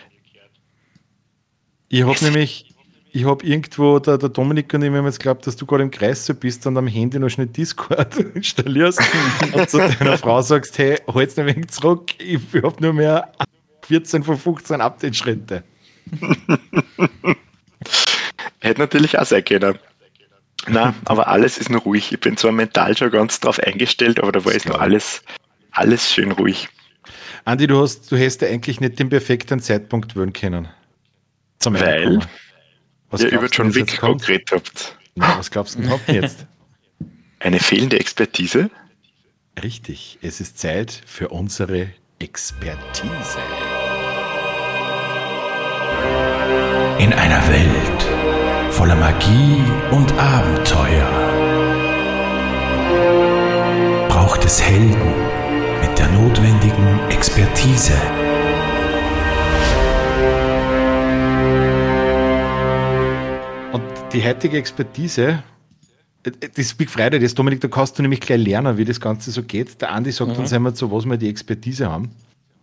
Ich 1.89 2.03
habe 2.03 2.22
nämlich, 2.22 2.74
ich 3.12 3.24
habe 3.24 3.45
irgendwo, 3.45 3.99
der, 3.99 4.18
der 4.18 4.29
Dominik 4.29 4.72
und 4.74 4.83
ich 4.83 4.91
haben 4.91 5.05
jetzt 5.07 5.18
geglaubt, 5.18 5.47
dass 5.47 5.57
du 5.57 5.66
gerade 5.66 5.83
im 5.83 5.91
Kreis 5.91 6.24
so 6.26 6.35
bist 6.35 6.66
und 6.66 6.76
am 6.76 6.87
Handy 6.87 7.18
noch 7.18 7.31
schnell 7.31 7.47
Discord 7.47 8.16
installierst 8.35 9.01
und 9.53 9.70
zu 9.70 9.79
deiner 9.79 10.18
Frau 10.18 10.41
sagst, 10.43 10.79
hey, 10.79 10.99
halt's 11.12 11.39
ein 11.39 11.47
wenig 11.47 11.68
zurück, 11.68 12.11
ich 12.18 12.41
habe 12.62 12.76
nur 12.81 12.93
mehr 12.93 13.33
14 13.87 14.22
von 14.22 14.37
15 14.37 14.81
Update-Schritte. 14.81 15.64
Hätte 18.61 18.80
natürlich 18.80 19.18
auch 19.18 19.26
sein 19.26 19.44
können. 19.44 19.78
Na, 20.66 20.94
aber 21.05 21.28
alles 21.28 21.59
ist 21.59 21.70
noch 21.70 21.84
ruhig. 21.84 22.12
Ich 22.12 22.20
bin 22.20 22.36
zwar 22.36 22.53
mental 22.53 22.96
schon 22.96 23.11
ganz 23.11 23.40
drauf 23.40 23.59
eingestellt, 23.61 24.20
aber 24.20 24.32
da 24.32 24.44
war 24.44 24.53
jetzt 24.53 24.66
noch 24.66 24.74
glaube 24.74 24.84
alles, 24.84 25.22
alles 25.70 26.12
schön 26.12 26.32
ruhig. 26.32 26.68
Andi, 27.44 27.66
du 27.66 27.80
hast, 27.80 28.11
du 28.11 28.16
hättest 28.16 28.42
ja 28.42 28.49
eigentlich 28.49 28.80
nicht 28.80 28.99
den 28.99 29.09
perfekten 29.09 29.61
Zeitpunkt 29.61 30.16
wählen 30.16 30.32
können. 30.32 30.68
Zum 31.59 31.74
Weil? 31.74 32.20
Was 33.11 33.22
Ihr 33.22 33.28
glaubst 33.30 33.32
über 33.32 33.49
du, 33.49 33.62
John 33.62 33.74
Wick 33.74 33.99
kommt? 33.99 34.20
konkret 34.22 34.53
habt. 34.53 34.96
Nein, 35.14 35.38
was 35.38 35.51
glaubst 35.51 35.78
du 35.78 35.82
denn 35.82 36.14
jetzt? 36.14 36.46
Eine 37.40 37.61
fehlende 37.61 37.99
Expertise? 37.99 38.68
Richtig, 39.62 40.18
es 40.22 40.40
ist 40.40 40.59
Zeit 40.59 41.01
für 41.07 41.28
unsere 41.28 41.88
Expertise. 42.18 43.38
In 46.99 47.12
einer 47.12 47.49
Welt 47.49 48.28
voller 48.79 48.95
Magie 48.95 49.61
und 49.91 50.12
Abenteuer 50.16 51.09
braucht 54.09 54.45
es 54.45 54.62
Helden 54.62 55.14
mit 55.83 55.99
der 55.99 56.07
notwendigen 56.12 57.01
Expertise. 57.11 57.95
Und 63.72 63.83
die 64.12 64.22
heutige 64.24 64.57
Expertise, 64.57 65.43
das 66.55 66.74
Big 66.74 66.89
Friday, 66.89 67.18
das 67.18 67.35
Dominik, 67.35 67.61
da 67.61 67.68
kannst 67.68 67.99
du 67.99 68.03
nämlich 68.03 68.20
gleich 68.20 68.41
lernen, 68.41 68.76
wie 68.79 68.85
das 68.85 69.01
Ganze 69.01 69.31
so 69.31 69.43
geht. 69.43 69.81
Der 69.83 69.91
Andi 69.93 70.12
sagt 70.12 70.33
Mhm. 70.33 70.39
uns 70.39 70.53
einmal, 70.53 70.74
zu 70.74 70.91
was 70.91 71.05
wir 71.05 71.16
die 71.16 71.29
Expertise 71.29 71.91
haben. 71.91 72.11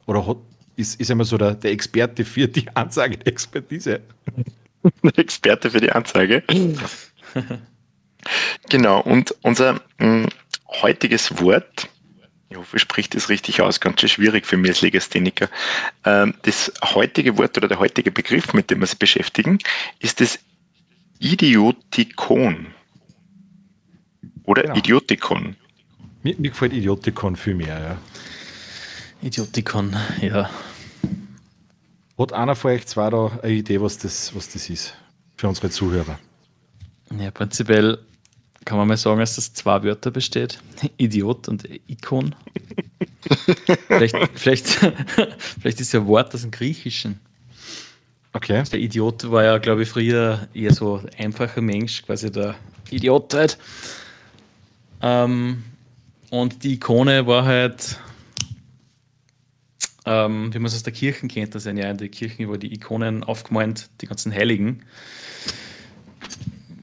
Oder 0.05 0.25
hat, 0.25 0.37
ist, 0.75 0.99
ist 0.99 1.11
einmal 1.11 1.25
so 1.25 1.37
der, 1.37 1.55
der 1.55 1.71
Experte 1.71 2.25
für 2.25 2.47
die 2.47 2.67
Ansage 2.73 3.17
der 3.17 3.27
Expertise. 3.27 3.99
Experte 5.15 5.71
für 5.71 5.81
die 5.81 5.91
Anzeige. 5.91 6.43
genau, 8.69 9.01
und 9.01 9.35
unser 9.41 9.81
mh, 9.99 10.27
heutiges 10.81 11.39
Wort, 11.41 11.89
ich 12.49 12.57
hoffe, 12.57 12.77
ich 12.77 12.81
spricht 12.81 13.15
das 13.15 13.29
richtig 13.29 13.61
aus, 13.61 13.79
ganz 13.79 13.99
schön 13.99 14.09
schwierig 14.09 14.45
für 14.45 14.57
mich 14.57 14.71
als 14.71 14.81
Legastheniker. 14.81 15.49
Ähm, 16.05 16.33
das 16.43 16.71
heutige 16.83 17.37
Wort 17.37 17.57
oder 17.57 17.67
der 17.67 17.79
heutige 17.79 18.11
Begriff, 18.11 18.53
mit 18.53 18.69
dem 18.69 18.79
wir 18.79 18.83
uns 18.83 18.95
beschäftigen, 18.95 19.59
ist 19.99 20.21
das 20.21 20.39
Idiotikon. 21.19 22.67
Oder 24.43 24.63
Genau. 24.63 24.75
Idiotikon. 24.75 25.55
Mir, 26.23 26.35
mir 26.37 26.49
gefällt 26.49 26.73
Idiotikon 26.73 27.35
viel 27.35 27.55
mehr. 27.55 27.79
Ja. 27.79 27.97
Idiotikon, 29.21 29.95
ja. 30.21 30.49
Hat 32.17 32.33
einer 32.33 32.55
von 32.55 32.71
euch 32.71 32.85
zwei 32.87 33.09
da 33.09 33.39
eine 33.41 33.53
Idee, 33.53 33.81
was 33.81 33.97
das, 33.97 34.33
was 34.35 34.49
das 34.49 34.69
ist? 34.69 34.93
Für 35.35 35.49
unsere 35.49 35.69
Zuhörer. 35.69 36.17
Ja, 37.19 37.29
prinzipiell 37.31 37.99
kann 38.63 38.77
man 38.77 38.87
mal 38.87 38.97
sagen, 38.97 39.19
dass 39.19 39.35
das 39.35 39.53
zwei 39.53 39.83
Wörter 39.83 40.11
besteht. 40.11 40.59
Idiot 40.97 41.47
und 41.47 41.67
Ikon. 41.87 42.35
vielleicht, 43.87 44.15
vielleicht, 44.33 44.67
vielleicht 45.37 45.79
ist 45.81 45.93
ja 45.93 45.99
ein 45.99 46.07
Wort 46.07 46.33
aus 46.33 46.41
dem 46.41 46.51
Griechischen. 46.51 47.19
Okay. 48.33 48.63
Der 48.69 48.79
Idiot 48.79 49.29
war 49.31 49.43
ja, 49.43 49.57
glaube 49.59 49.83
ich, 49.83 49.89
früher 49.89 50.47
eher 50.53 50.73
so 50.73 50.97
ein 50.97 51.25
einfacher 51.25 51.61
Mensch, 51.61 52.03
quasi 52.03 52.31
der 52.31 52.55
Idiot 52.89 53.33
halt. 53.33 53.57
Ähm, 55.01 55.63
und 56.31 56.63
die 56.63 56.73
Ikone 56.73 57.27
war 57.27 57.45
halt, 57.45 57.97
ähm, 60.05 60.53
wie 60.53 60.59
man 60.59 60.67
es 60.67 60.75
aus 60.75 60.83
der 60.83 60.93
Kirchen 60.93 61.29
kennt, 61.29 61.55
da 61.55 61.59
sind 61.59 61.77
ja 61.77 61.89
in 61.89 61.97
der 61.97 62.09
Kirchen 62.09 62.43
über 62.43 62.57
die 62.57 62.73
Ikonen 62.73 63.23
aufgemalt, 63.23 63.89
die 64.01 64.07
ganzen 64.07 64.33
Heiligen. 64.33 64.81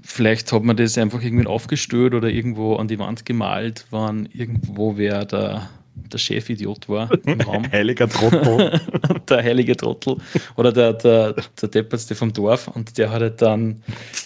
Vielleicht 0.03 0.53
hat 0.53 0.63
man 0.63 0.77
das 0.77 0.99
einfach 0.99 1.23
irgendwie 1.23 1.47
aufgestellt 1.47 2.15
oder 2.15 2.29
irgendwo 2.29 2.77
an 2.77 2.89
die 2.89 2.99
Wand 2.99 3.25
gemalt, 3.25 3.87
wann 3.91 4.29
irgendwo 4.33 4.97
wer 4.97 5.25
der, 5.25 5.71
der 5.95 6.19
Chefidiot 6.19 6.89
war 6.89 7.11
im 7.25 7.41
Raum 7.47 7.71
Heiliger 7.71 8.09
Trottel. 8.11 8.81
der 9.29 9.43
heilige 9.43 9.77
Trottel 9.77 10.17
oder 10.57 10.73
der, 10.73 10.93
der, 10.95 11.35
der 11.61 11.69
Deppertste 11.69 12.15
vom 12.15 12.33
Dorf 12.33 12.69
und 12.69 12.99
der 12.99 13.11
hat 13.11 13.23
halt 13.23 13.41
dann 13.41 13.83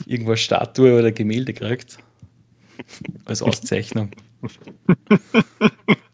irgendwo 0.07 0.33
eine 0.33 0.39
Statue 0.39 0.99
oder 0.99 1.13
Gemälde 1.13 1.53
gekriegt. 1.53 1.99
Als 3.25 3.43
Auszeichnung. 3.43 4.11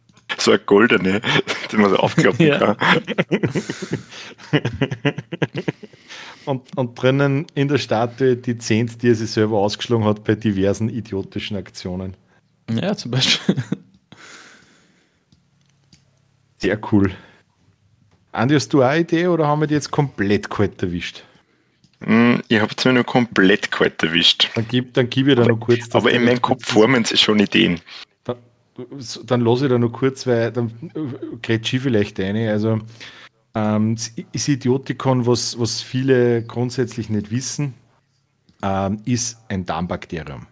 So 0.42 0.50
eine 0.50 0.60
goldene, 0.60 1.20
die 1.72 1.76
man 1.76 1.90
so 1.90 1.96
aufklappen 1.98 2.46
Ja. 2.46 2.74
kann. 2.74 2.76
und, 6.46 6.76
und 6.76 7.00
drinnen 7.00 7.46
in 7.54 7.68
der 7.68 7.78
Statue 7.78 8.36
die 8.36 8.58
Zehnt, 8.58 9.02
die 9.02 9.08
er 9.10 9.14
sich 9.14 9.30
selber 9.30 9.58
ausgeschlagen 9.58 10.04
hat 10.04 10.24
bei 10.24 10.34
diversen 10.34 10.88
idiotischen 10.88 11.56
Aktionen. 11.56 12.16
Ja, 12.70 12.96
zum 12.96 13.10
Beispiel. 13.12 13.56
Sehr 16.58 16.78
cool. 16.92 17.12
Andi, 18.32 18.54
hast 18.54 18.72
du 18.72 18.82
auch 18.82 18.86
eine 18.88 19.00
Idee 19.02 19.26
oder 19.28 19.46
haben 19.46 19.60
wir 19.60 19.66
die 19.66 19.74
jetzt 19.74 19.90
komplett 19.90 20.48
kalt 20.48 20.82
erwischt? 20.82 21.22
Hm, 22.02 22.42
Ich 22.48 22.58
habe 22.60 22.70
jetzt 22.70 22.84
mir 22.84 22.92
nur 22.94 23.04
komplett 23.04 23.70
kalt 23.70 24.02
erwischt. 24.02 24.50
Dann 24.54 24.66
gib, 24.68 24.94
dann 24.94 25.08
gib 25.10 25.28
ich 25.28 25.36
da 25.36 25.44
noch 25.44 25.60
kurz. 25.60 25.88
Aber 25.94 26.10
in 26.10 26.24
meinem 26.24 26.40
Kopf 26.42 26.66
formen 26.66 27.04
sich 27.04 27.20
schon 27.20 27.38
Ideen. 27.40 27.80
Dann, 29.24 29.40
lasse 29.40 29.66
ich 29.66 29.70
da 29.70 29.78
noch 29.78 29.92
kurz, 29.92 30.26
weil 30.26 30.52
dann 30.52 30.90
grätsche 31.42 31.76
ich 31.76 31.82
vielleicht 31.82 32.18
eine. 32.20 32.50
Also, 32.50 32.80
ähm, 33.54 33.96
ist 34.32 34.48
Idiotikon, 34.48 35.26
was, 35.26 35.58
was 35.58 35.82
viele 35.82 36.42
grundsätzlich 36.44 37.10
nicht 37.10 37.30
wissen, 37.30 37.74
ähm, 38.62 39.02
ist 39.04 39.38
ein 39.48 39.66
Darmbakterium. 39.66 40.46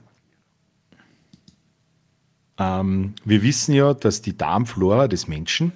Ähm, 2.58 3.14
wir 3.24 3.42
wissen 3.42 3.74
ja, 3.74 3.94
dass 3.94 4.20
die 4.20 4.36
Darmflora 4.36 5.08
des 5.08 5.28
Menschen 5.28 5.72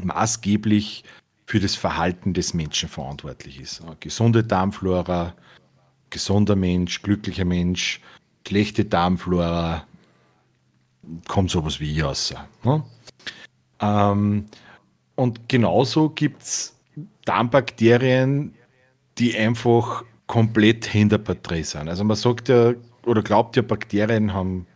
maßgeblich 0.00 1.04
für 1.46 1.58
das 1.58 1.74
Verhalten 1.74 2.32
des 2.32 2.54
Menschen 2.54 2.88
verantwortlich 2.88 3.60
ist. 3.60 3.82
Eine 3.82 3.96
gesunde 3.98 4.44
Darmflora, 4.44 5.34
gesunder 6.10 6.54
Mensch, 6.54 7.02
glücklicher 7.02 7.44
Mensch, 7.44 8.00
schlechte 8.46 8.84
Darmflora, 8.84 9.84
kommt 11.28 11.50
sowas 11.50 11.80
wie 11.80 11.92
ich 11.92 12.02
raus. 12.02 12.34
Ne? 12.64 12.82
Ähm, 13.80 14.46
und 15.14 15.48
genauso 15.48 16.10
gibt 16.10 16.42
es 16.42 16.76
Darmbakterien, 17.24 18.54
die 19.18 19.36
einfach 19.36 20.04
komplett 20.26 20.86
hinterpartei 20.86 21.62
sind. 21.62 21.88
Also 21.88 22.04
man 22.04 22.16
sagt 22.16 22.48
ja 22.48 22.74
oder 23.06 23.22
glaubt 23.22 23.56
ja, 23.56 23.62
Bakterien 23.62 24.32
haben 24.32 24.66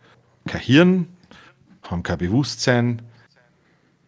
kein 0.45 0.61
Hirn, 0.61 1.07
haben 1.83 2.03
kein 2.03 2.17
Bewusstsein. 2.17 3.01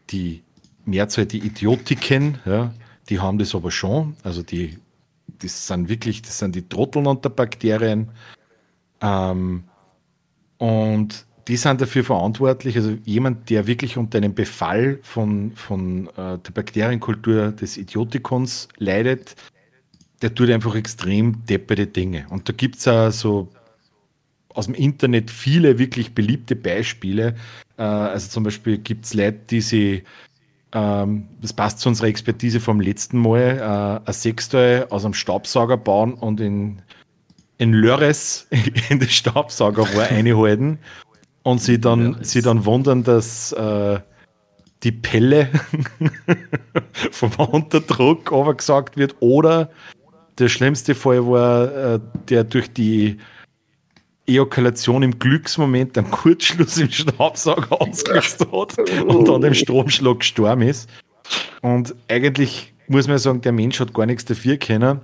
Die 0.10 0.44
Mehrzahl, 0.86 1.26
die 1.26 1.40
Idiotiken, 1.40 2.40
ja, 2.46 2.74
die 3.10 3.20
haben 3.20 3.38
das 3.38 3.56
aber 3.56 3.72
schon. 3.72 4.16
Also 4.24 4.44
die, 4.44 4.78
das 5.40 5.68
sind 5.68 5.90
wirklich, 5.90 6.22
das 6.22 6.40
sind 6.40 6.56
die 6.56 6.68
Trotteln 6.68 7.08
unter 7.08 7.30
Bakterien. 7.30 8.10
Ähm, 9.02 9.64
und 10.58 11.27
die 11.48 11.58
sind 11.58 11.80
dafür 11.80 12.04
verantwortlich, 12.04 12.76
also 12.76 12.98
jemand, 13.06 13.50
der 13.50 13.68
wirklich 13.68 13.98
unter 13.98 14.18
einem 14.18 14.34
Befall 14.34 15.00
von, 15.02 15.54
von 15.56 16.08
äh, 16.10 16.38
der 16.40 16.52
Bakterienkultur 16.54 17.52
des 17.52 17.78
Idiotikons 17.78 18.68
leidet, 18.78 19.36
der 20.22 20.36
tut 20.36 20.50
einfach 20.50 20.76
extrem 20.76 21.46
depperte 21.46 21.88
Dinge. 21.88 22.26
Und 22.30 22.50
da 22.50 22.54
gibt 22.54 22.78
es 22.78 22.88
auch 22.88 23.12
so 23.12 23.50
aus 24.50 24.66
dem 24.66 24.74
Internet 24.74 25.32
viele 25.32 25.80
wirklich 25.80 26.14
beliebte 26.16 26.56
Beispiele. 26.56 27.36
Äh, 27.78 27.84
also 27.84 28.30
zum 28.30 28.44
Beispiel 28.44 28.80
gibt 28.80 29.06
es 29.06 29.14
Leute, 29.14 29.40
die 29.50 29.62
sie, 29.62 30.04
ähm, 30.74 31.30
das 31.40 31.54
passt 31.54 31.80
zu 31.80 31.88
unserer 31.88 32.08
Expertise 32.08 32.60
vom 32.60 32.82
letzten 32.82 33.20
Mal, 33.20 34.02
äh, 34.04 34.10
ein 34.10 34.14
Sextoy 34.14 34.84
aus 34.90 35.06
einem 35.06 35.14
Staubsauger 35.14 35.78
bauen 35.78 36.14
und 36.14 36.42
in, 36.42 36.82
in 37.58 37.72
Lörres 37.72 38.48
in 38.90 39.00
das 39.00 39.14
Staubsaugerrohr 39.14 40.04
einhalten 40.10 40.80
und 41.48 41.62
sie 41.62 41.80
dann, 41.80 42.12
Lörres. 42.12 42.32
sie 42.32 42.42
dann 42.42 42.66
wundern, 42.66 43.04
dass 43.04 43.54
äh, 43.54 44.00
die 44.84 44.92
Pelle 44.92 45.50
vom 47.12 47.32
Unterdruck 47.36 48.58
gesagt 48.58 48.98
wird 48.98 49.16
oder 49.22 49.70
der 50.40 50.50
schlimmste 50.50 50.94
Fall 50.94 51.26
war, 51.26 51.94
äh, 51.96 52.00
der 52.28 52.44
durch 52.44 52.74
die 52.74 53.18
Ejakulation 54.26 55.04
im 55.04 55.20
Glücksmoment 55.20 55.98
einen 55.98 56.12
Kurzschluss 56.12 56.78
im 56.80 56.92
Staubsauger 56.92 57.82
ausgelöst 57.82 58.46
hat 58.52 58.78
und 59.08 59.30
an 59.30 59.40
dem 59.40 59.54
Stromschlag 59.54 60.20
gestorben 60.20 60.64
ist. 60.64 60.90
Und 61.62 61.96
eigentlich 62.10 62.74
muss 62.90 63.08
man 63.08 63.20
sagen, 63.20 63.40
der 63.40 63.54
Mensch 63.54 63.80
hat 63.80 63.94
gar 63.94 64.06
nichts 64.06 64.26
dafür 64.26 64.58
können. 64.58 65.00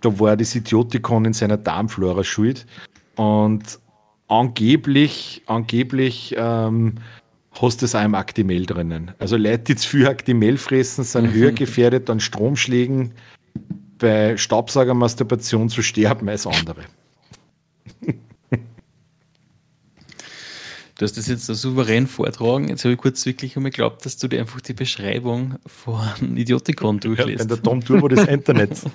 Da 0.00 0.18
war 0.18 0.34
das 0.34 0.54
Idiotikon 0.54 1.26
in 1.26 1.34
seiner 1.34 1.58
Darmflora 1.58 2.24
schuld. 2.24 2.64
Und 3.16 3.78
angeblich, 4.28 5.42
angeblich 5.46 6.34
ähm, 6.36 6.94
hast 7.52 7.82
du 7.82 7.86
es 7.86 7.94
auch 7.94 8.04
im 8.04 8.14
Actimel 8.14 8.66
drinnen. 8.66 9.12
Also 9.18 9.36
Leute, 9.36 9.64
die 9.64 9.76
zu 9.76 9.88
viel 9.88 10.06
Actimel 10.06 10.56
fressen, 10.58 11.04
sind 11.04 11.32
höher 11.32 11.52
gefährdet 11.52 12.10
an 12.10 12.20
Stromschlägen 12.20 13.12
bei 13.98 14.36
Staubsaugermasturbation 14.36 15.68
zu 15.68 15.82
sterben 15.82 16.28
als 16.28 16.46
andere. 16.46 16.84
Du 20.96 21.04
hast 21.04 21.16
das 21.16 21.26
jetzt 21.26 21.46
so 21.46 21.54
souverän 21.54 22.06
vortragen. 22.06 22.68
Jetzt 22.68 22.84
habe 22.84 22.92
ich 22.92 22.98
kurz 23.00 23.26
wirklich 23.26 23.56
einmal 23.56 23.72
geglaubt, 23.72 24.06
dass 24.06 24.16
du 24.16 24.28
dir 24.28 24.38
einfach 24.40 24.60
die 24.60 24.74
Beschreibung 24.74 25.56
von 25.66 26.36
Idiotikon 26.36 26.96
Ja, 26.96 27.00
durchliest. 27.00 27.40
wenn 27.40 27.48
der 27.48 27.60
Tom 27.62 27.84
Turbo 27.84 28.06
des 28.06 28.24
Internets. 28.26 28.84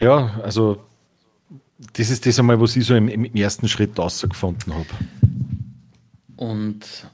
ja, 0.00 0.40
also 0.42 0.84
das 1.94 2.10
ist 2.10 2.26
das 2.26 2.38
einmal, 2.38 2.60
was 2.60 2.76
ich 2.76 2.84
so 2.84 2.94
im, 2.94 3.08
im 3.08 3.24
ersten 3.34 3.68
Schritt 3.68 3.98
rausgefunden 3.98 4.74
habe. 4.74 4.86
Und 6.36 7.06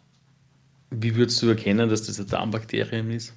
wie 0.91 1.17
würdest 1.17 1.43
du 1.43 1.49
erkennen, 1.49 1.89
dass 1.89 2.05
das 2.05 2.19
ein 2.19 2.27
Darmbakterium 2.27 3.11
ist? 3.11 3.35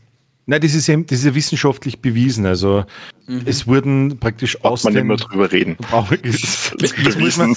Nein, 0.50 0.62
das 0.62 0.74
ist, 0.74 0.90
eben, 0.90 1.06
das 1.06 1.20
ist 1.20 1.26
ja 1.26 1.36
wissenschaftlich 1.36 2.00
bewiesen. 2.00 2.48
Also 2.48 2.84
mhm. 3.28 3.44
es 3.46 3.68
wurden 3.68 4.18
praktisch 4.20 4.58
Braucht 4.58 4.74
aus 4.74 4.84
man 4.84 4.96
den, 4.96 5.02
immer 5.02 5.18
drüber 5.18 5.52
reden. 5.52 5.78
Das, 6.24 6.74
das, 6.80 6.94
das 7.04 7.18
muss 7.20 7.38
man, 7.38 7.56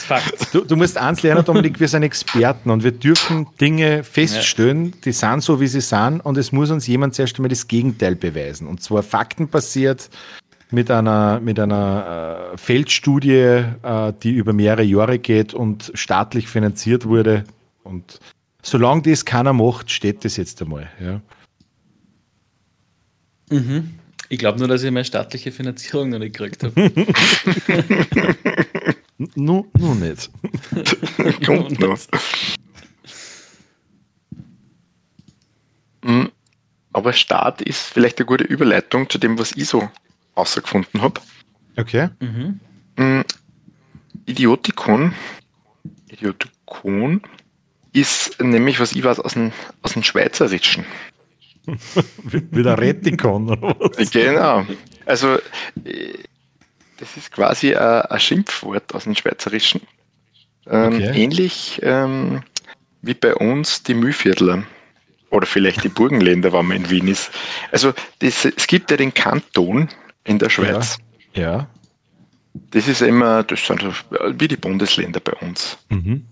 du, 0.52 0.60
du, 0.60 0.76
musst 0.76 0.98
eins 0.98 1.22
lernen, 1.22 1.44
Dominik, 1.44 1.80
wir 1.80 1.88
sind 1.88 2.02
Experten 2.02 2.70
und 2.70 2.84
wir 2.84 2.92
dürfen 2.92 3.46
Dinge 3.60 4.04
feststellen, 4.04 4.86
ja. 4.86 4.92
die 5.06 5.12
sind 5.12 5.42
so, 5.42 5.58
wie 5.60 5.68
sie 5.68 5.80
sind 5.80 6.20
und 6.20 6.36
es 6.36 6.52
muss 6.52 6.70
uns 6.70 6.86
jemand 6.86 7.14
zuerst 7.14 7.36
einmal 7.36 7.48
das 7.48 7.66
Gegenteil 7.66 8.14
beweisen. 8.14 8.66
Und 8.66 8.82
zwar 8.82 9.02
faktenbasiert 9.02 10.10
mit 10.72 10.90
einer, 10.90 11.40
mit 11.40 11.58
einer 11.58 12.52
äh, 12.52 12.58
Feldstudie, 12.58 13.64
äh, 13.82 14.12
die 14.22 14.32
über 14.32 14.52
mehrere 14.52 14.82
Jahre 14.82 15.18
geht 15.18 15.54
und 15.54 15.90
staatlich 15.94 16.48
finanziert 16.48 17.06
wurde. 17.06 17.44
Und 17.84 18.20
solange 18.62 19.02
das 19.02 19.24
keiner 19.24 19.52
macht, 19.52 19.90
steht 19.90 20.24
das 20.24 20.36
jetzt 20.36 20.62
einmal. 20.62 20.88
Ja. 21.00 21.20
Mhm. 23.50 23.94
Ich 24.28 24.38
glaube 24.38 24.58
nur, 24.58 24.68
dass 24.68 24.82
ich 24.82 24.90
meine 24.90 25.04
staatliche 25.04 25.52
Finanzierung 25.52 26.08
noch 26.08 26.18
nicht 26.18 26.34
gekriegt 26.36 26.64
habe. 26.64 26.90
Nur 29.34 29.66
no, 29.78 29.94
nicht. 29.94 30.30
Kommt 31.46 31.78
noch. 31.78 31.98
Mhm. 36.02 36.32
Aber 36.92 37.12
Staat 37.12 37.62
ist 37.62 37.80
vielleicht 37.80 38.18
eine 38.18 38.26
gute 38.26 38.44
Überleitung 38.44 39.08
zu 39.08 39.18
dem, 39.18 39.38
was 39.38 39.52
ich 39.52 39.68
so 39.68 39.88
außergefunden 40.34 41.02
habe. 41.02 41.20
Okay. 41.76 42.08
Mhm. 42.20 42.60
mhm. 42.96 43.24
Idiotikon, 44.26 45.14
Idiotikon 46.08 47.22
ist 47.92 48.40
nämlich, 48.40 48.80
was 48.80 48.92
ich 48.92 49.02
weiß, 49.02 49.20
aus 49.20 49.34
dem, 49.34 49.52
aus 49.82 49.94
dem 49.94 50.02
Schweizerischen. 50.02 50.84
Wieder 52.24 52.78
Retikon 52.78 53.50
oder 53.50 53.76
was? 53.78 54.10
Genau. 54.10 54.66
Also, 55.06 55.38
das 56.98 57.16
ist 57.16 57.32
quasi 57.32 57.74
ein, 57.74 58.02
ein 58.02 58.20
Schimpfwort 58.20 58.94
aus 58.94 59.04
dem 59.04 59.14
Schweizerischen. 59.14 59.80
Ähm, 60.66 60.94
okay. 60.94 61.22
Ähnlich 61.22 61.80
ähm, 61.82 62.42
wie 63.02 63.14
bei 63.14 63.34
uns 63.34 63.82
die 63.82 63.94
Mühlviertler. 63.94 64.64
Oder 65.30 65.46
vielleicht 65.46 65.82
die 65.82 65.88
Burgenländer, 65.88 66.52
wenn 66.52 66.66
man 66.66 66.76
in 66.76 66.90
Wien 66.90 67.08
ist. 67.08 67.30
Also, 67.70 67.94
das, 68.18 68.44
es 68.44 68.66
gibt 68.66 68.90
ja 68.90 68.96
den 68.96 69.14
Kanton 69.14 69.88
in 70.24 70.38
der 70.38 70.50
Schweiz. 70.50 70.98
Ja. 71.34 71.42
ja. 71.42 71.66
Das 72.54 72.88
ist 72.88 73.00
immer, 73.00 73.42
das 73.42 73.66
sind 73.66 73.82
wie 74.38 74.48
die 74.48 74.56
Bundesländer 74.56 75.20
bei 75.20 75.32
uns. 75.34 75.78
Mhm. 75.88 76.26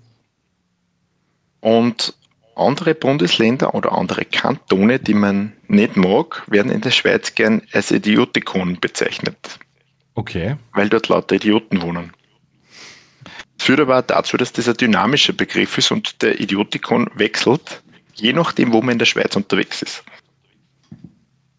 Und 1.60 2.14
andere 2.56 2.94
Bundesländer 2.94 3.74
oder 3.74 3.92
andere 3.92 4.24
Kantone, 4.24 4.98
die 4.98 5.14
man 5.14 5.52
nicht 5.68 5.96
mag, 5.96 6.42
werden 6.50 6.70
in 6.70 6.80
der 6.80 6.90
Schweiz 6.90 7.34
gern 7.34 7.62
als 7.72 7.90
Idiotikon 7.90 8.78
bezeichnet. 8.80 9.58
Okay. 10.14 10.56
Weil 10.72 10.88
dort 10.88 11.08
lauter 11.08 11.36
Idioten 11.36 11.80
wohnen. 11.80 12.12
Das 13.56 13.66
führt 13.66 13.80
aber 13.80 13.98
auch 13.98 14.02
dazu, 14.02 14.36
dass 14.36 14.52
das 14.52 14.68
ein 14.68 14.76
dynamischer 14.76 15.32
Begriff 15.32 15.78
ist 15.78 15.90
und 15.90 16.22
der 16.22 16.40
Idiotikon 16.40 17.10
wechselt, 17.14 17.82
je 18.14 18.32
nachdem, 18.32 18.72
wo 18.72 18.80
man 18.80 18.92
in 18.92 18.98
der 18.98 19.06
Schweiz 19.06 19.36
unterwegs 19.36 19.82
ist. 19.82 20.04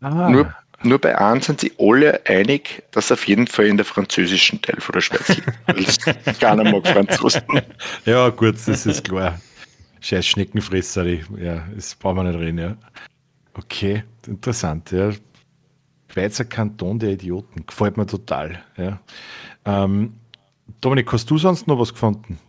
Ah. 0.02 0.30
Nur, 0.30 0.54
nur 0.84 1.00
bei 1.00 1.18
einem 1.18 1.42
sind 1.42 1.62
sie 1.62 1.72
alle 1.78 2.26
einig, 2.26 2.84
dass 2.92 3.12
auf 3.12 3.28
jeden 3.28 3.48
Fall 3.48 3.66
in 3.66 3.78
der 3.78 3.86
französischen 3.86 4.62
Teil 4.62 4.80
von 4.80 4.94
der 4.94 5.02
Schweiz 5.02 5.28
liegt. 5.76 6.06
Weil 6.26 6.34
keiner 6.36 6.64
mag 6.64 6.88
Franzosen. 6.88 7.42
Ja, 8.06 8.30
gut, 8.30 8.56
das 8.56 8.86
ist 8.86 9.04
klar. 9.04 9.40
Scheiß 10.02 10.26
Schneckenfresser, 10.26 11.06
ja, 11.06 11.68
das 11.76 11.96
brauchen 11.96 12.18
wir 12.18 12.24
nicht 12.24 12.40
reden, 12.40 12.58
ja. 12.58 12.78
Okay, 13.54 14.04
interessant, 14.26 14.92
ja. 14.92 15.12
Schweizer 16.12 16.46
Kanton 16.46 16.98
der 17.00 17.12
Idioten, 17.12 17.66
gefällt 17.66 17.98
mir 17.98 18.08
total, 18.08 18.64
ja. 18.78 19.00
Ähm, 19.66 20.16
Dominik, 20.82 21.12
hast 21.14 21.30
du 21.30 21.38
sonst 21.38 21.68
noch 21.68 21.78
was 21.78 21.94
gefunden? 21.94 22.40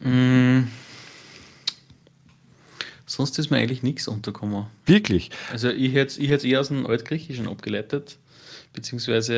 Mm. 0.00 0.68
Sonst 3.06 3.38
ist 3.38 3.50
mir 3.50 3.58
eigentlich 3.58 3.84
nichts 3.84 4.08
untergekommen. 4.08 4.66
Wirklich? 4.84 5.30
Also 5.52 5.70
ich 5.70 5.94
hätte 5.94 6.20
ich 6.20 6.30
es 6.30 6.42
eher 6.42 6.60
aus 6.60 6.68
dem 6.68 6.86
Altgriechischen 6.86 7.46
abgeleitet, 7.46 8.18
beziehungsweise 8.72 9.34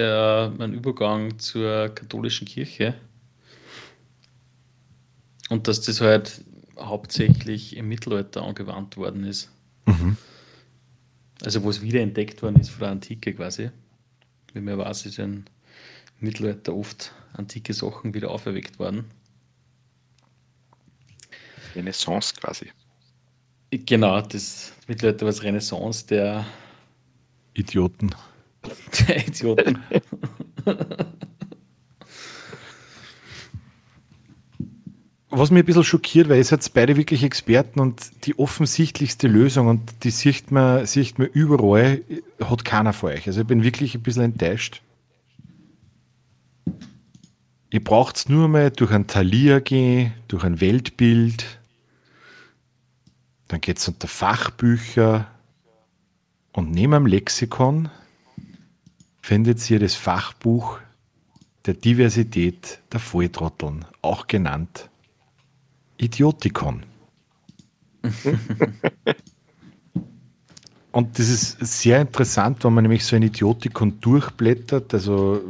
äh, 0.59 0.62
einen 0.62 0.73
Übergang 0.73 1.39
zur 1.39 1.91
katholischen 1.91 2.47
Kirche. 2.47 2.95
Und 5.51 5.69
dass 5.69 5.83
das 5.83 6.01
halt 6.01 6.43
hauptsächlich 6.79 7.77
im 7.77 7.89
Mittelalter 7.89 8.43
angewandt 8.43 8.97
worden 8.97 9.25
ist. 9.25 9.51
Mhm. 9.87 10.16
Also 11.43 11.62
wo 11.62 11.71
es 11.71 11.83
wiederentdeckt 11.83 12.43
worden 12.43 12.61
ist 12.61 12.71
von 12.71 12.81
der 12.81 12.91
Antike 12.91 13.35
quasi. 13.35 13.71
Wie 14.55 14.61
man 14.61 14.79
weiß, 14.79 15.07
ist 15.07 15.19
im 15.19 15.45
Mittelalter 16.21 16.75
oft 16.75 17.12
antike 17.35 17.75
Sachen 17.75 18.14
wieder 18.14 18.31
auferweckt 18.31 18.79
worden. 18.79 19.05
Renaissance 21.77 22.35
quasi. 22.35 22.73
Genau, 23.71 24.21
das 24.23 24.73
war 24.87 25.12
das 25.12 25.43
Renaissance 25.43 26.07
der 26.07 26.47
Idioten. 27.55 28.14
Der 29.09 29.27
Idioten. 29.27 29.79
was 35.31 35.51
mich 35.51 35.62
ein 35.62 35.66
bisschen 35.66 35.85
schockiert, 35.85 36.29
weil 36.29 36.39
ihr 36.39 36.45
seid 36.45 36.73
beide 36.75 36.97
wirklich 36.97 37.23
Experten 37.23 37.81
und 37.81 38.11
die 38.25 38.39
offensichtlichste 38.39 39.29
Lösung 39.29 39.69
und 39.69 40.05
die 40.05 40.11
sieht 40.11 40.51
man, 40.51 40.87
sieht 40.87 41.19
man 41.19 41.29
überall, 41.29 42.03
hat 42.43 42.64
keiner 42.64 42.93
von 42.93 43.11
euch. 43.12 43.27
Also 43.27 43.43
ich 43.43 43.47
bin 43.47 43.62
wirklich 43.62 43.95
ein 43.95 44.03
bisschen 44.03 44.25
enttäuscht. 44.25 44.83
Ihr 47.71 47.85
braucht 47.85 48.16
es 48.16 48.29
nur 48.29 48.49
mal 48.49 48.71
durch 48.71 48.91
ein 48.91 49.07
Talier 49.07 49.61
gehen, 49.61 50.12
durch 50.29 50.45
ein 50.45 50.61
Weltbild. 50.61 51.45
Dann 53.49 53.61
geht 53.61 53.79
es 53.79 53.89
unter 53.89 54.09
Fachbücher. 54.09 55.27
Und 56.53 56.70
neben 56.70 56.93
dem 56.93 57.07
Lexikon 57.07 57.89
findet 59.20 59.69
ihr 59.70 59.81
das 59.81 59.95
Fachbuch 59.95 60.79
der 61.66 61.75
Diversität 61.75 62.81
der 62.93 63.01
Volltrotteln, 63.01 63.85
auch 64.01 64.27
genannt 64.27 64.89
Idiotikon. 65.99 66.83
Und 70.93 71.19
das 71.19 71.29
ist 71.29 71.59
sehr 71.61 72.01
interessant, 72.01 72.65
wenn 72.65 72.73
man 72.73 72.83
nämlich 72.83 73.05
so 73.05 73.15
ein 73.15 73.23
Idiotikon 73.23 74.01
durchblättert, 74.01 74.95
also 74.95 75.43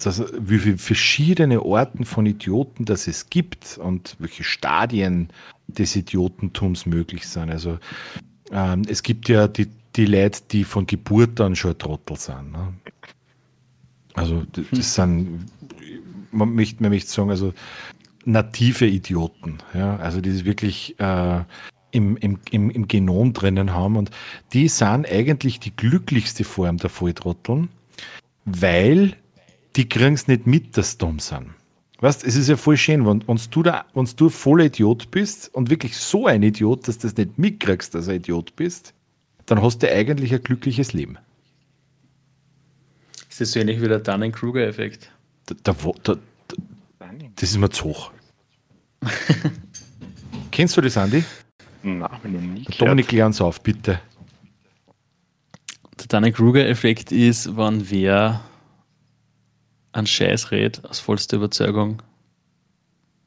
das, 0.00 0.24
wie 0.38 0.58
viele 0.58 0.78
verschiedene 0.78 1.62
Orten 1.62 2.04
von 2.04 2.26
Idioten 2.26 2.84
das 2.84 3.06
es 3.06 3.30
gibt 3.30 3.78
und 3.78 4.16
welche 4.18 4.44
Stadien 4.44 5.28
des 5.78 5.96
Idiotentums 5.96 6.86
möglich 6.86 7.28
sind. 7.28 7.50
Also 7.50 7.78
ähm, 8.50 8.82
es 8.88 9.02
gibt 9.02 9.28
ja 9.28 9.48
die, 9.48 9.68
die 9.96 10.06
Leute, 10.06 10.40
die 10.50 10.64
von 10.64 10.86
Geburt 10.86 11.40
an 11.40 11.56
schon 11.56 11.78
Trottel 11.78 12.16
sind. 12.16 12.52
Ne? 12.52 12.74
Also 14.14 14.44
das, 14.52 14.64
das 14.70 14.94
sind, 14.94 15.46
man 16.30 16.54
möchte, 16.54 16.82
man 16.82 16.92
möchte 16.92 17.10
sagen, 17.10 17.30
also 17.30 17.52
native 18.24 18.86
Idioten, 18.86 19.58
ja, 19.74 19.96
also 19.96 20.20
die 20.20 20.30
es 20.30 20.44
wirklich 20.44 20.98
äh, 21.00 21.40
im, 21.90 22.16
im, 22.16 22.38
im, 22.50 22.70
im 22.70 22.88
Genom 22.88 23.32
drinnen 23.32 23.72
haben 23.72 23.96
und 23.96 24.10
die 24.52 24.68
sind 24.68 25.10
eigentlich 25.10 25.58
die 25.60 25.74
glücklichste 25.74 26.44
Form 26.44 26.76
der 26.76 26.90
Volltrotteln, 26.90 27.68
weil 28.44 29.16
die 29.76 29.88
kriegen 29.88 30.14
es 30.14 30.28
nicht 30.28 30.46
mit, 30.46 30.76
dass 30.76 30.92
sie 30.92 30.98
dumm 30.98 31.18
sind. 31.18 31.46
Weißt, 32.00 32.24
es 32.24 32.34
ist 32.34 32.48
ja 32.48 32.56
voll 32.56 32.78
schön, 32.78 33.06
wenn, 33.06 33.26
wenn 33.28 33.40
du 33.50 33.62
da, 33.62 33.84
wenn 33.92 34.08
du 34.16 34.30
voller 34.30 34.64
Idiot 34.64 35.10
bist 35.10 35.54
und 35.54 35.68
wirklich 35.68 35.96
so 35.96 36.26
ein 36.26 36.42
Idiot, 36.42 36.88
dass 36.88 36.98
du 36.98 37.06
das 37.06 37.16
nicht 37.16 37.38
mitkriegst, 37.38 37.94
dass 37.94 38.06
du 38.06 38.12
ein 38.12 38.16
Idiot 38.16 38.56
bist, 38.56 38.94
dann 39.44 39.60
hast 39.60 39.82
du 39.82 39.92
eigentlich 39.92 40.32
ein 40.32 40.42
glückliches 40.42 40.94
Leben. 40.94 41.18
Ist 43.28 43.40
das 43.40 43.52
so 43.52 43.60
ähnlich 43.60 43.82
wie 43.82 43.88
der 43.88 43.98
Dunning-Kruger-Effekt? 43.98 45.12
Da, 45.46 45.74
da, 45.74 45.92
da, 46.02 46.16
das 47.36 47.50
ist 47.50 47.58
mir 47.58 47.68
zu 47.68 47.84
hoch. 47.84 48.12
Kennst 50.50 50.76
du 50.76 50.80
das, 50.80 50.96
Andi? 50.96 51.22
Nein, 51.82 52.00
noch 52.00 52.40
nie. 52.40 52.64
Dominik, 52.78 53.08
klär 53.08 53.26
uns 53.26 53.40
auf, 53.40 53.60
bitte. 53.60 54.00
Der 55.98 56.06
Dunning-Kruger-Effekt 56.08 57.12
ist, 57.12 57.56
wenn 57.56 57.90
wer 57.90 58.42
einen 59.92 60.06
Scheiß 60.06 60.50
redet, 60.50 60.84
aus 60.84 61.00
vollster 61.00 61.36
Überzeugung, 61.36 62.02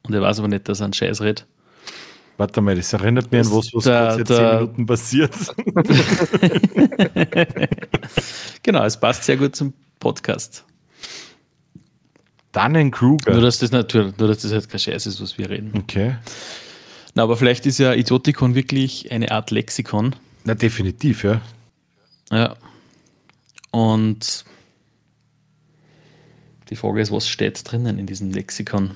und 0.04 0.14
er 0.14 0.20
weiß 0.20 0.38
aber 0.38 0.48
nicht, 0.48 0.68
dass 0.68 0.80
er 0.80 0.84
einen 0.84 0.92
Scheiß 0.92 1.22
redet. 1.22 1.46
Warte 2.36 2.60
mal, 2.60 2.74
das 2.74 2.92
erinnert 2.92 3.30
mich 3.30 3.46
an 3.46 3.52
was, 3.52 3.72
was 3.72 3.84
der, 3.84 4.16
seit 4.16 4.26
zehn 4.26 4.54
Minuten 4.54 4.86
passiert. 4.86 5.32
genau, 8.62 8.84
es 8.84 8.98
passt 8.98 9.24
sehr 9.24 9.36
gut 9.36 9.54
zum 9.54 9.72
Podcast. 10.00 10.64
Dunning-Kruger. 12.52 13.32
Nur, 13.32 13.40
dass 13.40 13.58
das 13.58 13.70
natürlich, 13.70 14.16
nur, 14.18 14.28
dass 14.28 14.42
das 14.42 14.52
halt 14.52 14.68
kein 14.68 14.80
Scheiß 14.80 15.06
ist, 15.06 15.20
was 15.20 15.38
wir 15.38 15.48
reden. 15.48 15.72
Okay. 15.74 16.16
Na, 17.14 17.22
aber 17.22 17.36
vielleicht 17.36 17.66
ist 17.66 17.78
ja 17.78 17.94
Idiotikon 17.94 18.54
wirklich 18.54 19.10
eine 19.12 19.30
Art 19.30 19.50
Lexikon. 19.50 20.16
Na, 20.44 20.54
definitiv, 20.54 21.24
ja. 21.24 21.40
Ja. 22.30 22.56
Und 23.70 24.44
die 26.70 26.76
Frage 26.76 27.00
ist, 27.00 27.12
was 27.12 27.28
steht 27.28 27.60
drinnen 27.70 27.98
in 27.98 28.06
diesem 28.06 28.30
Lexikon? 28.30 28.92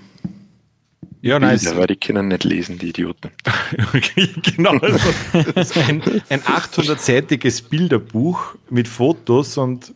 Ja, 1.21 1.39
nice. 1.39 1.65
Bilder, 1.65 1.79
weil 1.79 1.87
die 1.89 1.97
können 1.97 2.29
nicht 2.29 2.45
lesen, 2.45 2.79
die 2.79 2.91
Idioten. 2.91 3.31
genau. 4.57 4.79
Also, 4.79 4.99
das 5.55 5.71
ist 5.71 5.77
ein, 5.77 6.01
ein 6.29 6.41
800-seitiges 6.43 7.63
Bilderbuch 7.63 8.55
mit 8.71 8.87
Fotos 8.87 9.59
und 9.59 9.93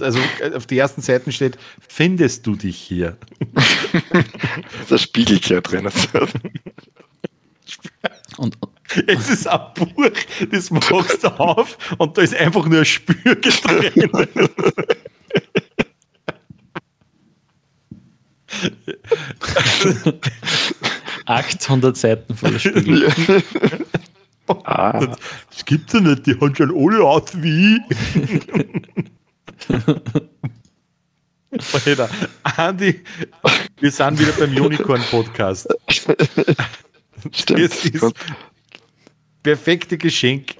also 0.00 0.18
auf 0.54 0.66
die 0.66 0.76
ersten 0.76 1.00
Seiten 1.00 1.32
steht, 1.32 1.56
findest 1.86 2.46
du 2.46 2.56
dich 2.56 2.76
hier? 2.76 3.16
Da 3.54 4.20
ist 4.82 4.92
ein 4.92 4.98
Spiegelkleid 4.98 5.70
drin. 5.70 5.86
Also, 5.86 6.28
Und, 8.36 8.58
Es 9.06 9.30
ist 9.30 9.46
ein 9.46 9.60
Buch, 9.74 10.10
das 10.50 10.70
machst 10.70 11.24
du 11.24 11.28
auf 11.40 11.78
und 11.98 12.18
da 12.18 12.22
ist 12.22 12.34
einfach 12.34 12.66
nur 12.66 12.80
ein 12.80 12.84
Spürge 12.84 13.50
drin. 13.50 14.10
800 21.26 21.96
Seiten 21.96 22.34
voller 22.34 22.58
Spiegel. 22.58 23.12
ah, 24.64 25.06
Das 25.50 25.64
gibt's 25.64 25.92
ja 25.92 26.00
nicht, 26.00 26.26
die 26.26 26.34
haben 26.40 26.54
schon 26.54 26.70
alle 26.70 27.02
aus 27.02 27.24
wie. 27.34 27.80
Alter, 31.72 32.08
Andi, 32.42 33.00
wir 33.80 33.90
sind 33.90 34.18
wieder 34.18 34.32
beim 34.32 34.54
Unicorn-Podcast. 34.56 35.68
Das 37.46 37.84
ist 37.84 38.14
perfekte 39.42 39.96
Geschenk. 39.98 40.54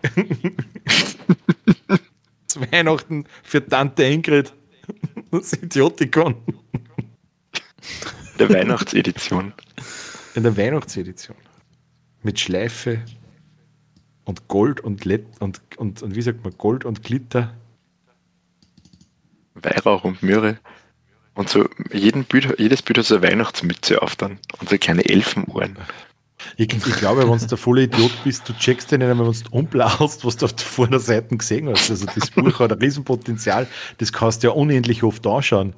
Zu 2.47 2.61
Weihnachten 2.73 3.25
für 3.43 3.65
Tante 3.67 4.05
Ingrid. 4.05 4.53
Das 5.31 5.53
Idiotikon. 5.53 6.37
Der 8.39 8.51
Weihnachtsedition. 8.51 9.53
In 10.35 10.43
der 10.43 10.57
Weihnachtsedition. 10.57 11.37
Mit 12.23 12.39
Schleife 12.39 13.03
und 14.25 14.49
Gold 14.49 14.81
und 14.81 15.05
Let 15.05 15.27
und, 15.41 15.61
und, 15.77 16.03
und 16.03 16.15
wie 16.15 16.23
sagt 16.23 16.45
man, 16.45 16.57
Gold 16.57 16.85
und 16.85 17.03
Glitter. 17.03 17.55
Weihrauch 19.55 20.05
und 20.05 20.23
Möhre. 20.23 20.59
Und 21.35 21.49
so 21.49 21.69
jeden 21.93 22.25
Bild, 22.25 22.59
jedes 22.59 22.83
Bild 22.83 22.99
hat 22.99 23.07
so 23.07 23.17
eine 23.17 23.27
Weihnachtsmütze 23.29 24.03
auf 24.03 24.17
dann. 24.17 24.39
Und 24.61 24.69
so 24.69 24.77
kleine 24.77 25.05
Elfenohren. 25.05 25.77
Ich, 26.57 26.73
ich 26.73 26.97
glaube, 26.97 27.29
wenn 27.29 27.39
du 27.39 27.47
der 27.47 27.59
volle 27.59 27.83
Idiot 27.85 28.13
bist, 28.25 28.49
du 28.49 28.53
checkst 28.53 28.91
den 28.93 29.01
nicht 29.01 29.09
einmal, 29.09 29.27
wenn 29.27 29.33
du 29.33 29.51
umblaust, 29.51 30.25
was 30.25 30.37
du 30.37 30.47
auf 30.47 30.53
der 30.53 30.67
vorne 30.67 31.01
Seite 31.01 31.37
gesehen 31.37 31.69
hast. 31.69 31.91
Also 31.91 32.07
das 32.07 32.31
Buch 32.31 32.61
hat 32.61 32.73
ein 32.73 32.79
Riesenpotenzial, 32.79 33.67
das 33.99 34.13
kannst 34.13 34.43
du 34.43 34.49
ja 34.49 34.53
unendlich 34.53 35.03
oft 35.03 35.27
anschauen. 35.27 35.75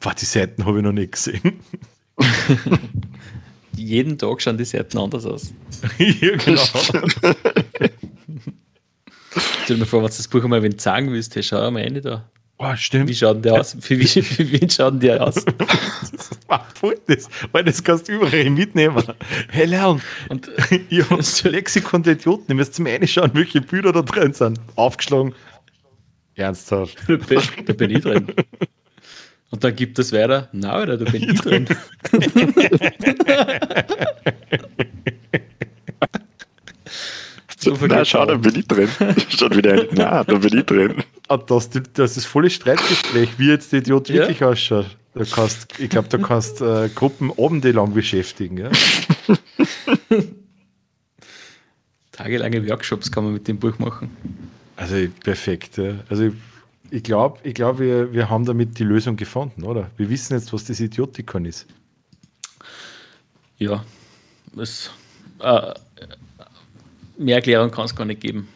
Boah, 0.00 0.14
die 0.14 0.24
Seiten 0.24 0.64
habe 0.64 0.78
ich 0.78 0.84
noch 0.84 0.92
nicht 0.92 1.12
gesehen. 1.12 1.60
Jeden 3.76 4.18
Tag 4.18 4.42
schauen 4.42 4.58
die 4.58 4.64
Seiten 4.64 4.98
anders 4.98 5.26
aus. 5.26 5.52
ja, 5.98 6.36
genau. 6.36 6.62
Stell 9.62 9.76
dir 9.76 9.76
mal 9.76 9.86
vor, 9.86 10.00
wenn 10.00 10.08
du 10.08 10.16
das 10.16 10.28
Buch 10.28 10.42
einmal 10.42 10.80
sagen 10.80 11.12
willst, 11.12 11.36
hey, 11.36 11.42
schau 11.42 11.70
mal 11.70 11.82
rein 11.82 12.00
da. 12.02 12.28
Boah, 12.56 12.76
stimmt. 12.76 13.08
Wie 13.08 13.14
schaut 13.14 13.36
denn 13.36 13.42
der 13.42 13.60
aus? 13.60 13.76
Für, 13.80 13.98
wie, 13.98 14.06
für 14.06 14.52
wen 14.52 14.68
schaut 14.68 14.94
denn 14.94 15.00
der 15.00 15.26
aus? 15.26 15.44
Das 16.12 16.30
macht 16.48 16.78
voll 16.78 16.98
das, 17.06 17.28
weil 17.52 17.62
das 17.64 17.82
kannst 17.84 18.08
du 18.08 18.12
überall 18.12 18.50
mitnehmen. 18.50 19.02
Hey, 19.48 19.66
Leon, 19.66 20.02
Und 20.28 20.50
ihr 20.90 21.08
habt 21.08 21.20
das 21.20 21.42
Lexikon 21.44 22.02
der 22.02 22.14
Idioten, 22.14 22.46
ihr 22.48 22.54
müsst 22.56 22.74
zum 22.74 22.86
reinschauen, 22.86 23.30
welche 23.34 23.60
Bilder 23.60 23.92
da 23.92 24.02
drin 24.02 24.32
sind. 24.32 24.60
Aufgeschlagen. 24.74 25.34
Ernsthaft. 26.34 26.98
da 27.08 27.72
bin 27.72 27.90
ich 27.90 28.02
drin. 28.02 28.26
Und 29.50 29.64
dann 29.64 29.74
gibt 29.74 29.98
es 29.98 30.12
weiter, 30.12 30.48
na, 30.52 30.72
Alter, 30.72 30.96
da 30.98 31.10
bin 31.10 31.22
ich 31.30 31.40
drin. 31.40 31.66
So 37.62 37.76
Na, 37.86 38.04
schau, 38.06 38.24
da 38.24 38.36
bin 38.36 38.54
ich 38.58 38.66
drin. 38.66 38.88
Schaut 39.28 39.54
wieder 39.54 39.74
ein. 39.74 39.86
Na, 39.92 40.24
da 40.24 40.34
bin 40.38 40.56
ich 40.58 40.64
drin. 40.64 40.94
Ah, 41.28 41.36
das, 41.36 41.68
das 41.92 42.16
ist 42.16 42.24
volles 42.24 42.54
Streitgespräch, 42.54 43.28
wie 43.38 43.48
jetzt 43.48 43.70
der 43.72 43.80
Idiot 43.80 44.08
Ja. 44.08 44.14
wirklich 44.22 44.42
ausschaut. 44.42 44.96
Da 45.14 45.24
kannst, 45.24 45.78
ich 45.78 45.90
glaube, 45.90 46.08
da 46.08 46.16
kannst 46.18 46.62
äh, 46.62 46.88
Gruppen 46.94 47.30
abendelang 47.36 47.92
beschäftigen. 47.92 48.56
Ja? 48.58 48.70
Tagelange 52.12 52.66
Workshops 52.68 53.12
kann 53.12 53.24
man 53.24 53.34
mit 53.34 53.46
dem 53.46 53.58
Buch 53.58 53.78
machen. 53.78 54.16
Also 54.76 54.96
perfekt. 55.22 55.76
Ja. 55.76 55.94
Also 56.08 56.32
ich, 56.90 57.02
glaube, 57.02 57.38
ich 57.42 57.54
glaub, 57.54 57.78
wir, 57.78 58.12
wir 58.12 58.30
haben 58.30 58.44
damit 58.44 58.78
die 58.78 58.84
Lösung 58.84 59.16
gefunden, 59.16 59.64
oder? 59.64 59.90
Wir 59.96 60.10
wissen 60.10 60.34
jetzt, 60.34 60.52
was 60.52 60.64
das 60.64 60.80
Idiotikon 60.80 61.44
ist. 61.44 61.66
Ja, 63.58 63.84
es, 64.58 64.90
äh, 65.40 65.74
mehr 67.18 67.36
Erklärung 67.36 67.70
kann 67.70 67.84
es 67.84 67.94
gar 67.94 68.04
nicht 68.04 68.20
geben. 68.20 68.48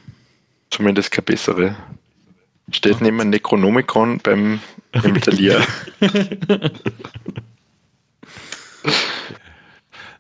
Zumindest 0.71 1.11
keine 1.11 1.25
bessere. 1.25 1.77
Steht 2.71 3.01
neben 3.01 3.21
einem 3.21 3.31
Necronomicon 3.31 4.19
beim, 4.23 4.61
Talier. 4.93 5.65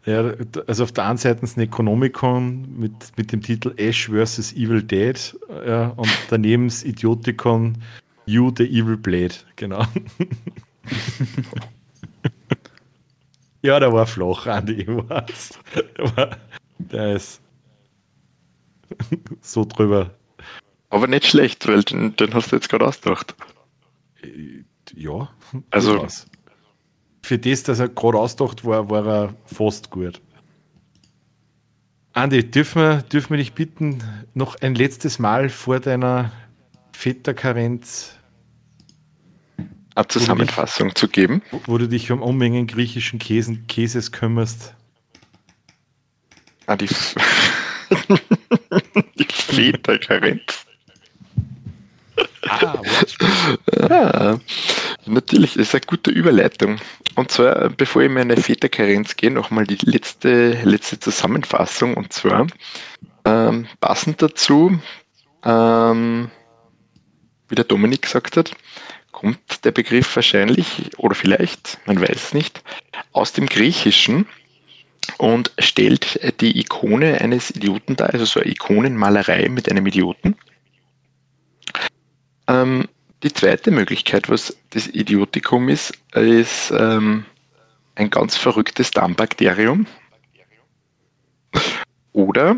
Ja, 0.06 0.34
also 0.66 0.84
auf 0.84 0.92
der 0.92 1.06
einen 1.06 1.16
Seite 1.16 1.40
das 1.40 1.56
Necronomicon 1.56 2.78
mit, 2.78 2.92
mit 3.16 3.32
dem 3.32 3.40
Titel 3.40 3.72
Ash 3.78 4.10
vs. 4.10 4.52
Evil 4.52 4.82
Dead 4.82 5.34
ja, 5.66 5.88
und 5.96 6.10
daneben 6.28 6.68
das 6.68 6.84
Idiotikon 6.84 7.78
You 8.26 8.52
the 8.56 8.64
Evil 8.64 8.96
Blade, 8.96 9.34
genau. 9.56 9.84
ja, 13.62 13.80
der 13.80 13.92
war 13.92 14.06
flach, 14.06 14.46
Andi, 14.46 14.82
ich 14.82 14.88
weiß. 14.88 15.58
Der, 15.74 16.16
war, 16.16 16.36
der 16.78 17.14
ist 17.16 17.40
so 19.40 19.64
drüber. 19.64 20.10
Aber 20.90 21.06
nicht 21.06 21.26
schlecht, 21.26 21.66
weil 21.66 21.82
den, 21.82 22.14
den 22.16 22.34
hast 22.34 22.52
du 22.52 22.56
jetzt 22.56 22.68
gerade 22.68 22.86
ausgedacht. 22.86 23.34
Ja, 24.94 25.30
Also- 25.70 25.92
durchaus. 25.94 26.26
für 27.22 27.38
das, 27.38 27.62
dass 27.62 27.78
er 27.80 27.88
gerade 27.88 28.18
ausgedacht 28.18 28.64
war, 28.64 28.90
war 28.90 29.06
er 29.06 29.34
fast 29.46 29.90
gut. 29.90 30.20
Andi, 32.12 32.48
dürfen 32.48 32.80
wir, 32.82 33.02
dürfen 33.02 33.30
wir 33.30 33.38
dich 33.38 33.54
bitten, 33.54 34.04
noch 34.34 34.54
ein 34.60 34.76
letztes 34.76 35.18
Mal 35.18 35.48
vor 35.48 35.80
deiner 35.80 36.30
Väterkarenz, 36.92 38.13
Eine 39.94 40.08
Zusammenfassung 40.08 40.94
zu 40.94 41.08
geben. 41.08 41.42
wo, 41.66 41.78
du 41.78 41.88
dich 41.88 42.10
um 42.10 42.22
Unmengen 42.22 42.66
griechischen 42.66 43.18
Käsen, 43.18 43.66
Käses 43.68 44.10
kümmerst? 44.10 44.74
Ah, 46.66 46.76
die, 46.76 46.88
die 49.18 49.24
Väterkarenz. 49.24 50.66
Ah, 52.48 52.80
Ja, 53.78 54.38
natürlich, 55.06 55.54
das 55.54 55.68
ist 55.68 55.74
eine 55.74 55.84
gute 55.86 56.10
Überleitung. 56.10 56.78
Und 57.14 57.30
zwar, 57.30 57.70
bevor 57.70 58.02
ich 58.02 58.06
in 58.06 58.14
meine 58.14 58.36
Väterkarenz 58.36 59.16
gehe, 59.16 59.30
nochmal 59.30 59.66
die 59.66 59.78
letzte, 59.82 60.52
letzte 60.64 60.98
Zusammenfassung. 60.98 61.94
Und 61.94 62.12
zwar, 62.12 62.46
ähm, 63.24 63.66
passend 63.80 64.20
dazu, 64.20 64.78
ähm, 65.44 66.30
wie 67.48 67.54
der 67.54 67.64
Dominik 67.64 68.02
gesagt 68.02 68.36
hat, 68.36 68.50
kommt 69.14 69.64
der 69.64 69.70
Begriff 69.70 70.16
wahrscheinlich 70.16 70.90
oder 70.98 71.14
vielleicht, 71.14 71.78
man 71.86 72.00
weiß 72.00 72.16
es 72.16 72.34
nicht, 72.34 72.62
aus 73.12 73.32
dem 73.32 73.46
Griechischen 73.46 74.26
und 75.18 75.52
stellt 75.58 76.20
die 76.40 76.58
Ikone 76.58 77.20
eines 77.20 77.50
Idioten 77.50 77.94
dar, 77.96 78.12
also 78.12 78.24
so 78.24 78.40
eine 78.40 78.50
Ikonenmalerei 78.50 79.48
mit 79.48 79.70
einem 79.70 79.86
Idioten. 79.86 80.36
Ähm, 82.48 82.88
die 83.22 83.32
zweite 83.32 83.70
Möglichkeit, 83.70 84.28
was 84.28 84.56
das 84.70 84.88
Idiotikum 84.88 85.68
ist, 85.68 85.96
ist 86.12 86.72
ähm, 86.76 87.24
ein 87.94 88.10
ganz 88.10 88.36
verrücktes 88.36 88.90
Darmbakterium 88.90 89.86
oder 92.12 92.56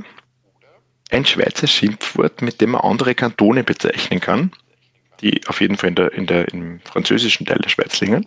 ein 1.10 1.26
Schweizer 1.26 1.66
Schimpfwort, 1.66 2.40
mit 2.40 2.62
dem 2.62 2.70
man 2.70 2.80
andere 2.80 3.14
Kantone 3.14 3.62
bezeichnen 3.62 4.20
kann, 4.20 4.52
die 5.20 5.40
auf 5.46 5.60
jeden 5.60 5.76
Fall 5.76 5.90
in 5.90 5.94
der, 5.94 6.12
in 6.12 6.26
der, 6.26 6.48
im 6.48 6.80
französischen 6.80 7.46
Teil 7.46 7.58
der 7.58 7.68
Schweiz 7.68 8.00
liegen. 8.00 8.26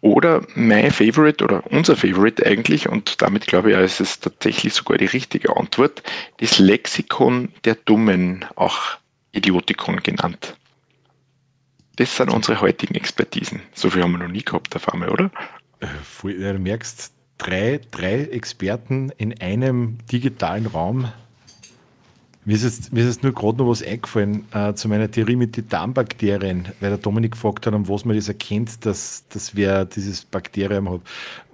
Oder 0.00 0.46
mein 0.54 0.90
Favorite 0.90 1.42
oder 1.42 1.66
unser 1.70 1.96
Favorite 1.96 2.44
eigentlich, 2.46 2.88
und 2.88 3.20
damit 3.22 3.46
glaube 3.46 3.72
ich, 3.72 3.78
ist 3.78 4.00
es 4.00 4.20
tatsächlich 4.20 4.74
sogar 4.74 4.98
die 4.98 5.06
richtige 5.06 5.56
Antwort, 5.56 6.02
das 6.38 6.58
Lexikon 6.58 7.48
der 7.64 7.74
Dummen, 7.74 8.44
auch 8.54 8.98
Idiotikon 9.32 10.02
genannt. 10.02 10.56
das 11.96 12.16
sind 12.16 12.30
unsere 12.30 12.60
heutigen 12.60 12.94
Expertisen. 12.94 13.62
So 13.74 13.90
viel 13.90 14.02
haben 14.02 14.12
wir 14.12 14.18
noch 14.18 14.28
nie 14.28 14.44
gehabt 14.44 14.76
auf 14.76 14.92
einmal, 14.92 15.08
oder? 15.08 15.30
Äh, 15.80 15.86
du 16.52 16.58
merkst, 16.58 17.12
drei, 17.38 17.80
drei 17.90 18.20
Experten 18.24 19.10
in 19.16 19.40
einem 19.40 19.98
digitalen 20.10 20.66
Raum. 20.66 21.10
Mir 22.46 22.54
ist 22.54 22.62
jetzt, 22.62 22.92
mir 22.92 23.00
ist 23.00 23.16
jetzt 23.16 23.22
nur 23.24 23.32
gerade 23.32 23.58
noch 23.58 23.68
was 23.68 23.82
eingefallen 23.82 24.44
äh, 24.52 24.72
zu 24.74 24.88
meiner 24.88 25.10
Theorie 25.10 25.34
mit 25.34 25.56
den 25.56 25.68
Darmbakterien, 25.68 26.68
weil 26.78 26.90
der 26.90 26.98
Dominik 26.98 27.32
gefragt 27.32 27.66
hat, 27.66 27.74
um 27.74 27.88
was 27.88 28.04
man 28.04 28.14
das 28.14 28.28
erkennt, 28.28 28.86
dass, 28.86 29.24
dass 29.30 29.56
wer 29.56 29.84
dieses 29.84 30.24
Bakterium 30.24 30.88
hat. 30.88 31.00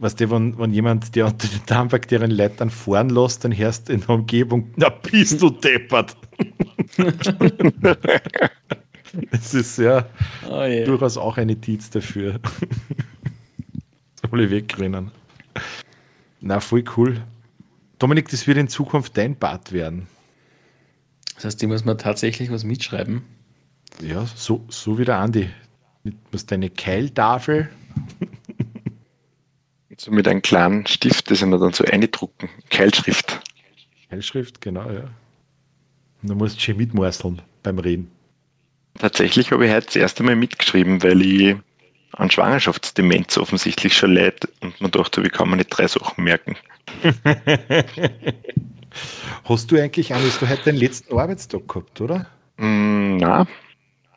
Weißt 0.01 0.20
du, 0.20 0.31
wenn, 0.31 0.59
wenn 0.59 0.70
jemand, 0.74 1.14
der 1.16 1.28
unter 1.28 1.48
den 1.48 1.62
Darmbakterien 1.64 2.31
Leute 2.31 2.56
dann 2.59 2.69
fahren 2.69 3.09
lässt, 3.09 3.43
dann 3.43 3.56
hörst 3.56 3.89
du 3.89 3.94
in 3.94 4.01
der 4.01 4.10
Umgebung, 4.10 4.70
na 4.77 4.90
bist 4.90 5.40
du 5.40 5.48
deppert. 5.48 6.14
das 9.31 9.55
ist 9.55 9.78
ja 9.78 10.05
oh 10.47 10.60
yeah. 10.60 10.85
durchaus 10.85 11.16
auch 11.16 11.39
ein 11.39 11.48
Indiz 11.48 11.89
dafür. 11.89 12.39
Ich 14.23 14.31
wegrennen. 14.31 15.10
Na, 16.43 16.60
voll 16.60 16.85
cool. 16.98 17.23
Dominik, 17.98 18.28
das 18.28 18.47
wird 18.47 18.59
in 18.59 18.69
Zukunft 18.69 19.16
dein 19.16 19.36
Part 19.36 19.73
werden. 19.73 20.06
Das 21.34 21.44
heißt, 21.44 21.62
die 21.62 21.66
muss 21.66 21.84
man 21.84 21.98
tatsächlich 21.98 22.50
was 22.50 22.64
mitschreiben. 22.64 23.22
Ja, 24.00 24.26
so, 24.34 24.64
so 24.68 24.98
wie 24.98 25.04
der 25.04 25.18
Andi. 25.18 25.50
Mit 26.04 26.16
was 26.30 26.46
deine 26.46 26.70
Keiltafel. 26.70 27.70
so 29.96 30.10
mit 30.10 30.26
einem 30.26 30.42
kleinen 30.42 30.86
Stift, 30.86 31.30
das 31.30 31.44
wir 31.44 31.59
dann 31.59 31.72
so 31.72 31.84
eindrucken. 31.84 32.48
Keilschrift. 32.70 33.40
Keilschrift, 34.09 34.60
genau, 34.60 34.90
ja. 34.90 35.04
Und 36.22 36.28
du 36.28 36.34
musst 36.34 36.60
schon 36.60 36.76
mitmorseln 36.76 37.42
beim 37.62 37.78
Reden. 37.78 38.10
Tatsächlich 38.98 39.50
habe 39.50 39.66
ich 39.66 39.72
heute 39.72 39.86
das 39.86 39.96
erste 39.96 40.22
Mal 40.22 40.36
mitgeschrieben, 40.36 41.02
weil 41.02 41.22
ich 41.22 41.56
an 42.12 42.30
Schwangerschaftsdemenz 42.30 43.38
offensichtlich 43.38 43.94
schon 43.94 44.14
leid 44.14 44.46
und 44.60 44.78
man 44.80 44.90
dachte, 44.90 45.24
wie 45.24 45.30
kann 45.30 45.48
man 45.48 45.59
nicht 45.59 45.70
drei 45.70 45.88
Sachen 45.88 46.24
merken? 46.24 46.56
Hast 49.44 49.70
du 49.70 49.81
eigentlich, 49.81 50.12
hast 50.12 50.43
du 50.43 50.48
heute 50.48 50.64
den 50.64 50.77
letzten 50.77 51.19
Arbeitstag 51.19 51.66
gehabt, 51.69 52.01
oder? 52.01 52.27
Mm, 52.56 53.16
na, 53.16 53.47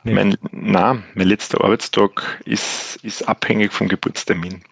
mein, 0.03 0.37
na, 0.51 1.01
mein 1.15 1.27
letzter 1.27 1.63
Arbeitstag 1.63 2.41
ist, 2.45 2.97
ist 3.03 3.27
abhängig 3.27 3.73
vom 3.73 3.87
Geburtstermin. 3.87 4.63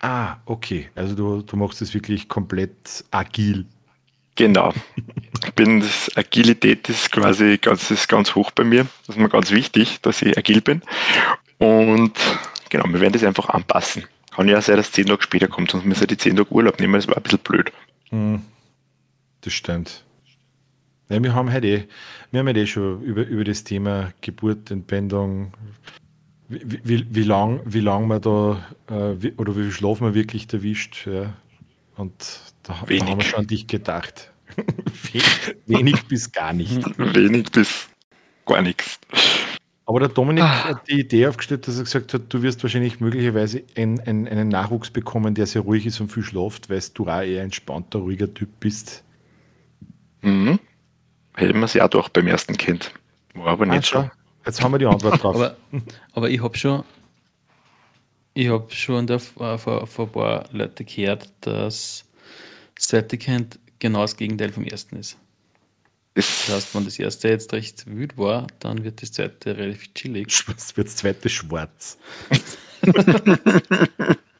Ah, 0.00 0.36
okay. 0.46 0.90
Also 0.94 1.14
du, 1.14 1.42
du 1.42 1.56
machst 1.56 1.80
es 1.80 1.94
wirklich 1.94 2.28
komplett 2.28 3.04
agil. 3.10 3.66
Genau. 4.34 4.72
Ich 5.44 5.52
bin 5.54 5.80
das 5.80 6.10
Agilität 6.16 6.88
ist 6.88 7.10
quasi 7.12 7.58
ganz, 7.58 7.90
ist 7.90 8.08
ganz 8.08 8.34
hoch 8.34 8.50
bei 8.50 8.64
mir. 8.64 8.86
Das 9.06 9.16
ist 9.16 9.22
mir 9.22 9.28
ganz 9.28 9.50
wichtig, 9.50 10.00
dass 10.02 10.22
ich 10.22 10.36
agil 10.36 10.60
bin. 10.60 10.82
Und 11.58 12.12
genau, 12.70 12.84
wir 12.88 13.00
werden 13.00 13.12
das 13.12 13.24
einfach 13.24 13.48
anpassen. 13.48 14.04
Kann 14.34 14.48
ja 14.48 14.60
sein, 14.60 14.76
dass 14.76 14.92
zehn 14.92 15.06
Tage 15.06 15.22
später 15.22 15.48
kommt, 15.48 15.70
sonst 15.70 15.84
müssen 15.84 16.00
wir 16.00 16.06
die 16.06 16.16
zehn 16.16 16.36
Tage 16.36 16.50
Urlaub 16.50 16.80
nehmen. 16.80 16.94
Das 16.94 17.06
war 17.08 17.16
ein 17.16 17.22
bisschen 17.22 17.38
blöd. 17.40 17.72
Hm, 18.10 18.42
das 19.42 19.52
stimmt. 19.52 20.04
Ja, 21.08 21.22
wir 21.22 21.34
haben 21.34 21.52
heute 21.52 21.66
eh, 21.66 21.84
wir 22.30 22.40
haben 22.40 22.48
heute 22.48 22.60
eh 22.60 22.66
schon 22.66 23.02
über, 23.02 23.26
über 23.26 23.44
das 23.44 23.64
Thema 23.64 24.12
Geburt, 24.22 24.70
Entbindung, 24.70 25.52
wie, 26.48 26.80
wie, 26.84 27.06
wie 27.10 27.22
lang, 27.22 27.60
wie 27.64 27.80
lang 27.80 28.06
man 28.06 28.20
da 28.20 28.64
äh, 28.88 29.22
wie, 29.22 29.32
oder 29.32 29.56
wie 29.56 29.62
viel 29.62 29.72
Schlaf 29.72 30.00
man 30.00 30.14
wirklich 30.14 30.52
erwischt. 30.52 31.06
Ja. 31.06 31.34
Und 31.96 32.40
da, 32.62 32.74
da 32.74 32.80
haben 32.80 33.18
wir 33.18 33.24
schon 33.24 33.40
an 33.40 33.46
dich 33.46 33.66
gedacht. 33.66 34.32
Wenig 35.66 36.02
bis 36.06 36.30
gar 36.32 36.52
nicht. 36.52 36.98
Wenig 36.98 37.50
bis 37.50 37.88
gar 38.46 38.62
nichts. 38.62 38.98
Aber 39.84 40.00
der 40.00 40.08
Dominik 40.08 40.44
ah. 40.44 40.64
hat 40.64 40.88
die 40.88 41.00
Idee 41.00 41.26
aufgestellt, 41.26 41.66
dass 41.66 41.76
er 41.76 41.84
gesagt 41.84 42.14
hat, 42.14 42.22
du 42.28 42.42
wirst 42.42 42.62
wahrscheinlich 42.62 43.00
möglicherweise 43.00 43.62
ein, 43.76 44.00
ein, 44.00 44.28
einen 44.28 44.48
Nachwuchs 44.48 44.90
bekommen, 44.90 45.34
der 45.34 45.46
sehr 45.46 45.62
ruhig 45.62 45.86
ist 45.86 46.00
und 46.00 46.10
viel 46.10 46.22
schlaft, 46.22 46.70
weil 46.70 46.82
du 46.94 47.04
auch 47.04 47.20
eher 47.20 47.40
ein 47.40 47.46
entspannter, 47.46 47.98
ruhiger 47.98 48.32
Typ 48.32 48.48
bist. 48.60 49.04
Mhm. 50.22 50.58
Hätten 51.34 51.58
wir 51.58 51.64
es 51.64 51.74
ja 51.74 51.88
doch 51.88 52.08
beim 52.08 52.26
ersten 52.26 52.56
Kind. 52.56 52.92
War 53.34 53.48
aber 53.48 53.66
nicht 53.66 53.94
ah, 53.94 54.02
so. 54.02 54.10
Jetzt 54.46 54.62
haben 54.62 54.72
wir 54.72 54.78
die 54.78 54.86
Antwort 54.86 55.22
drauf. 55.22 55.34
aber, 55.36 55.56
aber 56.12 56.30
ich 56.30 56.42
habe 56.42 56.56
schon, 56.56 56.84
ich 58.34 58.48
habe 58.48 58.70
schon 58.74 59.06
da 59.06 59.18
vor, 59.18 59.58
vor, 59.58 59.86
vor 59.86 60.06
ein 60.06 60.12
paar 60.12 60.44
Leuten 60.52 60.86
gehört, 60.86 61.30
dass 61.40 62.04
das 62.74 62.88
zweite 62.88 63.18
Kind 63.18 63.58
genau 63.78 64.02
das 64.02 64.16
Gegenteil 64.16 64.52
vom 64.52 64.64
ersten 64.64 64.96
ist. 64.96 65.18
Das 66.14 66.48
heißt, 66.48 66.74
wenn 66.74 66.84
das 66.84 66.98
erste 66.98 67.28
jetzt 67.28 67.52
recht 67.54 67.86
wütend 67.86 68.18
war, 68.18 68.46
dann 68.58 68.84
wird 68.84 69.00
das 69.00 69.12
zweite 69.12 69.56
relativ 69.56 69.94
chillig. 69.94 70.26
Es 70.56 70.76
wird 70.76 70.88
das 70.88 70.96
zweite 70.96 71.28
schwarz. 71.28 71.98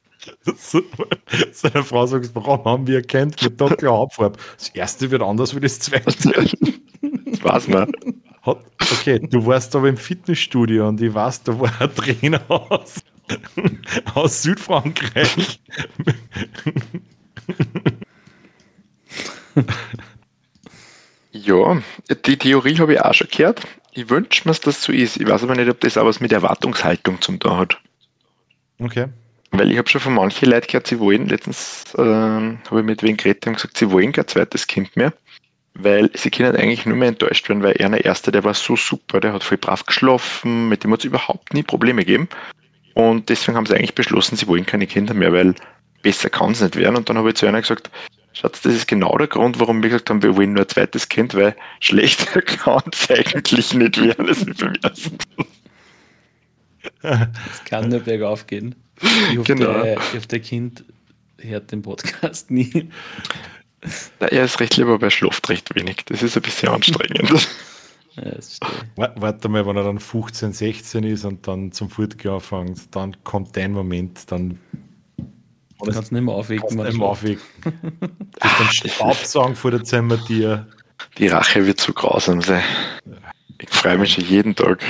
seine 1.53 1.85
Frau 1.85 2.07
sagt, 2.07 2.35
warum 2.35 2.65
haben 2.65 2.87
wir 2.87 2.97
erkannt 2.97 3.43
mit 3.43 3.61
dunkler 3.61 3.93
Hauptfarbe? 3.93 4.39
Das 4.57 4.69
erste 4.71 5.11
wird 5.11 5.23
anders 5.23 5.55
wie 5.55 5.61
das 5.61 5.79
zweite. 5.81 6.33
Das 6.33 7.43
weiß 7.43 7.69
man. 7.69 7.93
Okay, 8.45 9.21
du 9.21 9.47
warst 9.47 9.75
aber 9.77 9.89
im 9.89 9.97
Fitnessstudio 9.97 10.89
und 10.89 11.01
ich 11.01 11.15
weiß, 11.15 11.45
da 11.45 11.59
war 11.59 11.71
ein 11.81 11.95
Trainer 11.95 12.43
aus, 12.49 13.03
aus 14.15 14.43
Südfrankreich. 14.43 15.61
Ja, 21.33 21.81
die 22.27 22.37
Theorie 22.37 22.77
habe 22.79 22.95
ich 22.95 23.01
auch 23.01 23.15
schon 23.15 23.29
gehört. 23.29 23.63
Ich 23.93 24.11
wünsche 24.11 24.43
mir, 24.47 24.51
dass 24.53 24.61
das 24.61 24.83
so 24.83 24.93
ist. 24.93 25.17
Ich 25.17 25.27
weiß 25.27 25.43
aber 25.43 25.55
nicht, 25.55 25.69
ob 25.69 25.81
das 25.81 25.97
auch 25.97 26.05
was 26.05 26.21
mit 26.21 26.33
Erwartungshaltung 26.33 27.21
zum 27.21 27.41
tun 27.41 27.57
hat. 27.57 27.81
Okay. 28.79 29.09
Weil 29.53 29.71
ich 29.71 29.79
habe 29.79 29.89
schon 29.89 30.01
von 30.01 30.15
manchen 30.15 30.49
Leuten 30.49 30.67
gehört, 30.67 30.87
sie 30.87 30.99
wollen, 30.99 31.29
letztens 31.29 31.85
äh, 31.97 32.03
habe 32.03 32.81
ich 32.81 32.85
mit 32.85 33.03
wem 33.03 33.19
geredet, 33.19 33.47
und 33.47 33.55
gesagt, 33.55 33.77
sie 33.77 33.91
wollen 33.91 34.13
kein 34.13 34.27
zweites 34.27 34.67
Kind 34.67 34.97
mehr, 34.97 35.13
weil 35.75 36.11
sie 36.15 36.31
können 36.31 36.57
eigentlich 36.57 36.87
nur 36.87 36.97
mehr 36.97 37.09
enttäuscht 37.09 37.49
werden, 37.49 37.63
weil 37.63 37.73
er 37.73 37.91
der 37.91 38.05
Erste, 38.05 38.33
der 38.33 38.45
war 38.45 38.55
so 38.55 38.77
super, 38.77 39.21
der 39.21 39.35
hat 39.35 39.45
voll 39.45 39.59
brav 39.59 39.85
geschlafen, 39.85 40.71
mit 40.71 40.85
dem 40.85 40.93
hat 40.93 41.01
es 41.01 41.05
überhaupt 41.05 41.53
nie 41.53 41.63
Probleme 41.63 42.03
gegeben. 42.05 42.29
Und 42.95 43.29
deswegen 43.29 43.57
haben 43.57 43.67
sie 43.67 43.75
eigentlich 43.75 43.95
beschlossen, 43.95 44.37
sie 44.37 44.49
wollen 44.49 44.67
keine 44.67 44.87
Kinder 44.87 45.15
mehr, 45.15 45.33
weil 45.33 45.55
besser 46.03 46.31
kann 46.31 46.53
es 46.53 46.61
nicht 46.63 46.77
werden. 46.77 46.97
Und 46.97 47.09
dann 47.09 47.19
habe 47.19 47.31
ich 47.31 47.37
zu 47.37 47.47
einer 47.47 47.61
gesagt, 47.61 47.91
Schatz, 48.33 48.63
das 48.63 48.75
ist 48.75 48.89
genau 48.89 49.17
der 49.19 49.27
Grund, 49.27 49.61
warum 49.61 49.83
wir 49.83 49.91
gesagt 49.91 50.09
haben, 50.09 50.23
wir 50.23 50.37
wollen 50.37 50.55
nur 50.55 50.65
ein 50.65 50.69
zweites 50.69 51.09
Kind, 51.09 51.35
weil 51.35 51.55
schlechter 51.81 52.41
kann 52.43 52.83
es 52.91 53.11
eigentlich 53.11 53.75
nicht 53.75 54.01
werden 54.01 54.29
als 54.29 54.45
beim 54.45 54.75
ersten. 54.83 55.19
Es 57.03 57.65
kann 57.65 57.89
nur 57.89 58.01
bergauf 58.01 58.47
gehen. 58.47 58.75
Ich 59.03 59.39
hoffe, 59.39 59.55
genau. 59.55 59.83
der, 59.83 59.97
ich 59.97 60.15
hoffe, 60.15 60.29
der 60.29 60.41
Kind 60.41 60.85
hört 61.39 61.73
den 61.73 61.83
Podcast 61.83 62.51
nie. 62.51 62.91
Na, 64.21 64.29
er 64.29 64.45
ist 64.45 64.61
recht 64.61 64.77
lieber, 64.77 64.95
aber 64.95 65.07
er 65.07 65.11
schläft 65.11 65.49
recht 65.49 65.75
wenig. 65.75 66.05
Das 66.07 66.23
ist 66.23 66.37
ein 66.37 66.43
bisschen 66.43 66.69
anstrengend. 66.69 67.49
Ja, 68.15 68.33
Warte 69.17 69.49
mal, 69.49 69.67
wenn 69.67 69.77
er 69.77 69.85
dann 69.85 69.99
15, 69.99 70.53
16 70.53 71.05
ist 71.05 71.25
und 71.25 71.47
dann 71.49 71.73
zum 71.73 71.89
Fortgehen 71.89 72.35
anfängt, 72.35 72.95
dann 72.95 73.17
kommt 73.25 73.57
dein 73.57 73.73
Moment, 73.73 74.31
dann 74.31 74.59
Du 75.17 75.91
kannst 75.91 76.13
nicht 76.13 76.23
mehr 76.23 76.35
aufwecken. 76.35 76.69
Kannst 76.69 76.85
nicht 76.85 76.99
mehr 76.99 77.09
aufwecken. 77.09 77.43
das 78.39 78.53
ist 78.53 78.85
dann 78.85 78.91
Staubsaugen 78.91 79.57
vor 79.57 79.73
der 79.73 79.83
Zimmertier. 79.83 80.69
Die 81.19 81.27
Rache 81.27 81.67
wird 81.67 81.81
zu 81.81 81.93
grausam 81.93 82.41
sein. 82.41 82.63
Ich 83.59 83.71
freue 83.71 83.99
mich 83.99 84.13
schon 84.13 84.25
jeden 84.25 84.55
Tag. 84.55 84.81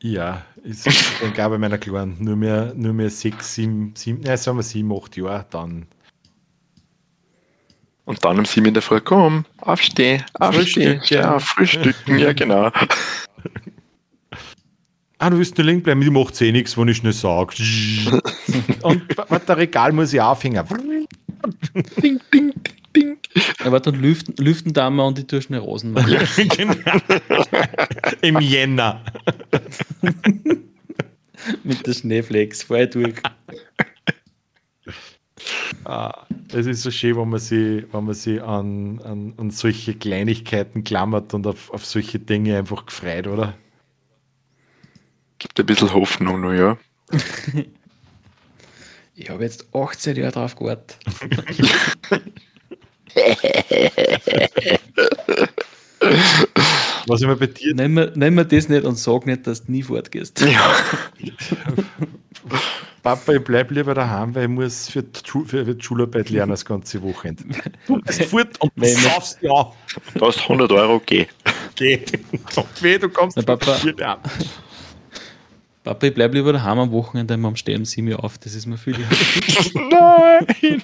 Ja, 0.00 0.44
ist, 0.66 0.86
ich 0.86 1.18
denke 1.20 1.48
bei 1.48 1.58
meiner 1.58 1.78
Kleinen 1.78 2.16
nur 2.18 2.36
mehr, 2.36 2.72
nur 2.74 2.92
mehr 2.92 3.10
sechs, 3.10 3.54
sieben, 3.54 3.94
sieben, 3.96 4.20
nein, 4.20 4.36
sagen 4.36 4.58
wir 4.58 4.62
sieben, 4.62 4.92
acht 4.92 5.16
Jahre, 5.16 5.46
dann. 5.50 5.86
Und 8.04 8.24
dann 8.24 8.38
um 8.38 8.44
sieben 8.44 8.66
in 8.66 8.74
der 8.74 8.82
Früh, 8.82 9.00
komm, 9.00 9.44
aufstehen, 9.58 10.24
aufstehen, 10.34 11.00
Frühstück, 11.00 11.10
ja, 11.10 11.38
frühstücken, 11.38 12.18
ja 12.18 12.32
genau. 12.32 12.70
Ah, 15.18 15.30
du 15.30 15.38
willst 15.38 15.56
nur 15.56 15.66
liegen 15.66 15.82
bleiben, 15.82 16.02
die 16.02 16.10
macht 16.10 16.38
eh 16.42 16.52
nichts, 16.52 16.76
wenn 16.76 16.88
ich 16.88 17.02
nicht 17.02 17.18
sage. 17.18 17.54
Und 18.82 19.02
das 19.16 19.56
Regal 19.56 19.92
muss 19.92 20.12
ich 20.12 20.20
aufhängen. 20.20 20.62
ding, 22.02 22.20
ding. 22.32 22.52
Ja, 23.62 23.70
warte, 23.70 23.90
und 23.90 24.00
lüften, 24.00 24.34
lüften 24.38 24.72
da 24.72 24.88
mal 24.88 25.04
und 25.04 25.18
die 25.18 25.26
tue 25.26 25.42
schnell 25.42 25.60
Rosen 25.60 25.92
machen. 25.92 26.16
genau. 26.56 26.74
Im 28.22 28.40
Jänner. 28.40 29.04
Mit 31.62 31.86
der 31.86 31.92
Schneeflex, 31.92 32.62
vorher 32.62 32.86
durch. 32.86 33.14
Ah, 35.84 36.26
es 36.52 36.66
ist 36.66 36.82
so 36.82 36.90
schön, 36.90 37.16
wenn 37.16 37.28
man 37.28 37.38
sich, 37.38 37.84
wenn 37.92 38.04
man 38.04 38.14
sich 38.14 38.42
an, 38.42 39.00
an, 39.02 39.34
an 39.36 39.50
solche 39.50 39.94
Kleinigkeiten 39.94 40.82
klammert 40.82 41.34
und 41.34 41.46
auf, 41.46 41.70
auf 41.70 41.84
solche 41.84 42.18
Dinge 42.18 42.58
einfach 42.58 42.86
gefreut, 42.86 43.26
oder? 43.26 43.54
Gibt 45.38 45.60
ein 45.60 45.66
bisschen 45.66 45.92
Hoffnung 45.92 46.40
noch, 46.40 46.52
ja. 46.52 46.78
ich 49.14 49.30
habe 49.30 49.44
jetzt 49.44 49.66
18 49.74 50.16
Jahre 50.16 50.32
drauf 50.32 50.56
gewartet. 50.56 50.98
Was 57.06 57.22
immer 57.22 57.36
bei 57.36 57.46
dir. 57.46 57.74
Nimm 57.74 57.94
mir, 57.94 58.12
nimm 58.14 58.34
mir 58.34 58.44
das 58.44 58.68
nicht 58.68 58.84
und 58.84 58.98
sag 58.98 59.24
nicht, 59.26 59.46
dass 59.46 59.64
du 59.64 59.72
nie 59.72 59.82
fortgehst. 59.82 60.40
Ja. 60.40 60.74
Papa, 63.02 63.34
ich 63.34 63.44
bleib 63.44 63.70
lieber 63.70 63.94
daheim, 63.94 64.34
weil 64.34 64.42
ich 64.44 64.48
muss 64.48 64.88
für 64.88 65.04
die, 65.04 65.20
für 65.46 65.64
die 65.64 65.82
Schularbeit 65.82 66.28
lernen 66.28 66.50
das 66.50 66.64
ganze 66.64 67.00
Wochenende. 67.00 67.44
Du 67.86 68.00
bist 68.00 68.24
fort 68.24 68.60
und 68.60 68.72
du 68.74 68.84
saufst 68.84 69.38
ja. 69.42 69.72
Du 70.14 70.26
hast 70.26 70.40
100 70.40 70.72
Euro, 70.72 71.00
geh. 71.06 71.26
Geh. 71.76 72.00
Und 72.56 72.82
weh, 72.82 72.98
du 72.98 73.08
kommst 73.08 73.36
Na, 73.36 73.44
Papa. 73.44 73.78
hier 73.80 74.08
an. 74.08 74.18
Papa, 75.84 76.06
ich 76.08 76.14
bleib 76.14 76.34
lieber 76.34 76.52
daheim 76.52 76.80
am 76.80 76.90
Wochenende, 76.90 77.34
am 77.34 77.54
Stehen 77.54 77.84
sie 77.84 78.02
mir 78.02 78.24
auf. 78.24 78.38
Das 78.38 78.56
ist 78.56 78.66
mir 78.66 78.76
viel. 78.76 78.96
Nein! 79.74 80.82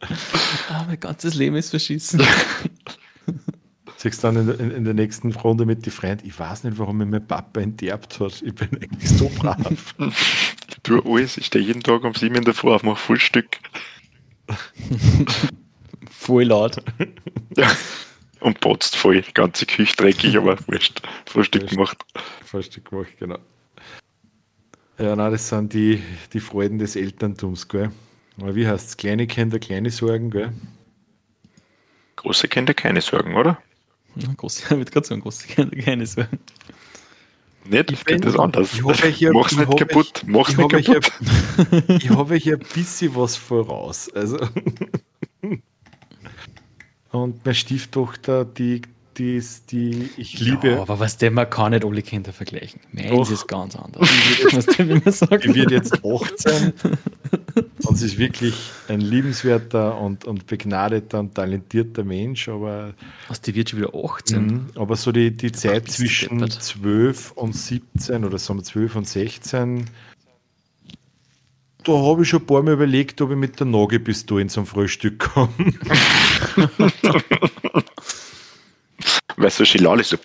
ah, 0.70 0.84
mein 0.86 1.00
ganzes 1.00 1.34
Leben 1.34 1.56
ist 1.56 1.70
verschissen. 1.70 2.22
Sagst 3.96 4.22
dann 4.22 4.36
in, 4.36 4.46
der- 4.46 4.60
in, 4.60 4.70
in 4.70 4.84
der 4.84 4.94
nächsten 4.94 5.32
Runde 5.32 5.66
mit 5.66 5.84
die 5.84 5.90
Freund, 5.90 6.24
ich 6.24 6.38
weiß 6.38 6.64
nicht, 6.64 6.78
warum 6.78 6.98
mich 6.98 7.08
mein 7.08 7.26
Papa 7.26 7.60
enterbt 7.60 8.20
hat. 8.20 8.42
Ich 8.42 8.54
bin 8.54 8.68
eigentlich 8.80 9.08
so 9.10 9.28
brav. 9.28 9.56
Ich 10.70 10.82
tue 10.84 11.02
alles. 11.04 11.36
Ich 11.36 11.46
stehe 11.46 11.64
jeden 11.64 11.82
Tag 11.82 12.04
um 12.04 12.14
7 12.14 12.34
in 12.36 12.44
der 12.44 12.54
Früh 12.54 12.70
auf, 12.70 12.82
mache 12.84 12.96
Frühstück. 12.96 13.58
Voll 16.10 16.44
laut. 16.44 16.76
Ja. 17.56 17.70
Und 18.40 18.60
potzt 18.60 18.96
voll. 18.96 19.20
Die 19.22 19.34
ganze 19.34 19.66
Küche 19.66 19.96
dreckig, 19.96 20.36
aber 20.36 20.56
wurscht. 20.68 21.02
Frühstück 21.26 21.68
gemacht. 21.68 21.98
Frühstück 22.44 22.88
gemacht, 22.90 23.08
genau. 23.18 23.38
Ja, 24.98 25.16
nein, 25.16 25.32
das 25.32 25.48
sind 25.48 25.72
die, 25.74 26.02
die 26.32 26.40
Freuden 26.40 26.78
des 26.78 26.94
Elterntums, 26.96 27.66
gell? 27.68 27.90
Aber 28.40 28.54
wie 28.54 28.66
heißt 28.66 28.88
es? 28.88 28.96
Kleine 28.96 29.26
Kinder, 29.26 29.58
kleine 29.58 29.90
Sorgen, 29.90 30.30
gell? 30.30 30.52
Große 32.16 32.48
Kinder 32.48 32.74
keine 32.74 33.00
Sorgen, 33.00 33.34
oder? 33.36 33.60
Ja, 34.16 34.28
große, 34.36 34.62
ich 34.64 34.70
würde 34.70 34.90
gerade 34.90 35.06
sagen, 35.06 35.20
große 35.20 35.46
Kinder, 35.48 35.76
keine 35.76 36.06
Sorgen. 36.06 36.38
Nicht? 37.64 37.90
Ich 37.92 38.04
Geht 38.04 38.24
das 38.24 38.38
anders? 38.38 38.72
ich 38.72 38.82
hoffe, 38.82 39.08
ich 39.08 39.24
hab- 39.26 39.34
Mach's 39.34 39.52
ich 39.52 39.58
nicht 39.58 39.68
hoffe, 39.68 39.86
kaputt. 39.86 40.22
Mach's 40.26 40.50
ich 40.52 40.56
nicht 40.56 40.64
hoffe, 40.64 40.78
ich 40.80 40.86
kaputt. 40.86 41.12
Ich 42.02 42.10
habe 42.10 42.34
hier 42.36 42.54
ein 42.56 42.64
bisschen 42.74 43.14
was 43.14 43.36
voraus. 43.36 44.08
Also 44.14 44.38
Und 47.10 47.44
meine 47.44 47.54
Stieftochter, 47.54 48.44
die, 48.44 48.82
die 49.18 49.36
ist, 49.36 49.72
die 49.72 50.08
ich 50.16 50.38
liebe, 50.38 50.70
Ja, 50.70 50.80
aber 50.82 51.00
was 51.00 51.16
der, 51.18 51.30
man 51.30 51.50
kann 51.50 51.72
nicht 51.72 51.84
alle 51.84 52.02
Kinder 52.02 52.32
vergleichen. 52.32 52.80
Meins 52.92 53.30
ist 53.30 53.48
ganz 53.48 53.74
anders. 53.76 54.08
was 54.52 54.66
der, 54.66 54.88
wie 54.88 55.00
man 55.04 55.12
sagt. 55.12 55.44
die 55.44 55.54
wird 55.54 55.70
jetzt 55.70 56.04
18 56.04 56.72
und 57.84 57.96
sie 57.96 58.06
ist 58.06 58.18
wirklich 58.18 58.54
ein 58.88 59.00
liebenswerter 59.00 60.00
und, 60.00 60.24
und 60.24 60.46
begnadeter 60.46 61.20
und 61.20 61.34
talentierter 61.34 62.04
Mensch, 62.04 62.48
aber, 62.48 62.94
Was, 63.28 63.40
die 63.40 63.54
wird 63.54 63.70
schon 63.70 63.80
wieder 63.80 63.94
18. 63.94 64.46
Mhm, 64.46 64.66
aber 64.76 64.96
so 64.96 65.10
die, 65.12 65.30
die 65.36 65.52
Zeit 65.52 65.84
bist 65.84 65.98
du 65.98 66.02
zwischen 66.04 66.38
deppert. 66.38 66.62
12 66.62 67.32
und 67.32 67.56
17 67.56 68.24
oder 68.24 68.38
sagen 68.38 68.60
wir 68.60 68.64
12 68.64 68.96
und 68.96 69.08
16, 69.08 69.84
da 71.84 71.92
habe 71.92 72.22
ich 72.22 72.28
schon 72.28 72.40
ein 72.40 72.46
paar 72.46 72.62
Mal 72.62 72.74
überlegt, 72.74 73.20
ob 73.20 73.30
ich 73.30 73.36
mit 73.36 73.58
der 73.58 73.66
Nagelpistole 73.66 74.46
zum 74.48 74.66
Frühstück 74.66 75.18
komme. 75.18 75.52
Weil 79.38 79.50
so 79.50 79.64
Schilale 79.64 80.02
so. 80.04 80.18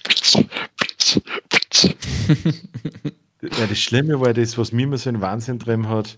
Ja, 3.42 3.68
das 3.68 3.78
Schlimme 3.78 4.20
war 4.20 4.34
das, 4.34 4.58
was 4.58 4.72
mir 4.72 4.84
immer 4.84 4.98
so 4.98 5.10
einen 5.10 5.22
Wahnsinn 5.22 5.60
drin 5.60 5.88
hat. 5.88 6.18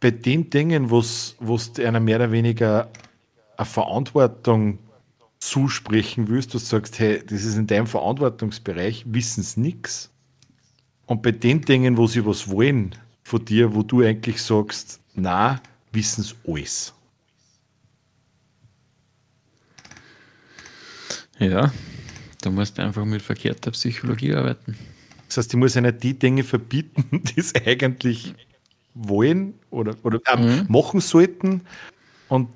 Bei 0.00 0.10
den 0.10 0.50
Dingen, 0.50 0.90
wo 0.90 1.02
du 1.40 1.86
einer 1.86 2.00
mehr 2.00 2.16
oder 2.16 2.32
weniger 2.32 2.90
eine 3.56 3.64
Verantwortung 3.64 4.78
zusprechen 5.38 6.28
willst, 6.28 6.52
du 6.52 6.58
sagst, 6.58 6.98
hey, 6.98 7.22
das 7.24 7.44
ist 7.44 7.56
in 7.56 7.66
deinem 7.66 7.86
Verantwortungsbereich, 7.86 9.04
wissen 9.06 9.42
sie 9.42 9.60
nichts. 9.60 10.10
Und 11.06 11.22
bei 11.22 11.32
den 11.32 11.62
Dingen, 11.62 11.96
wo 11.96 12.06
sie 12.06 12.26
was 12.26 12.50
wollen 12.50 12.94
von 13.22 13.44
dir, 13.44 13.74
wo 13.74 13.82
du 13.82 14.02
eigentlich 14.02 14.42
sagst, 14.42 15.00
na, 15.14 15.62
wissen 15.92 16.22
sie 16.22 16.34
alles. 16.46 16.92
Ja, 21.38 21.72
du 22.42 22.50
musst 22.50 22.78
einfach 22.78 23.04
mit 23.04 23.22
verkehrter 23.22 23.70
Psychologie 23.72 24.34
arbeiten. 24.34 24.76
Das 25.28 25.38
heißt, 25.38 25.52
ich 25.52 25.58
muss 25.58 25.76
einer 25.76 25.92
die 25.92 26.18
Dinge 26.18 26.44
verbieten, 26.44 27.22
die 27.36 27.40
sie 27.40 27.56
eigentlich 27.66 28.34
wollen 28.94 29.54
oder, 29.70 29.94
oder 30.02 30.20
äh, 30.26 30.64
machen 30.68 31.00
sollten. 31.00 31.62
Und 32.28 32.48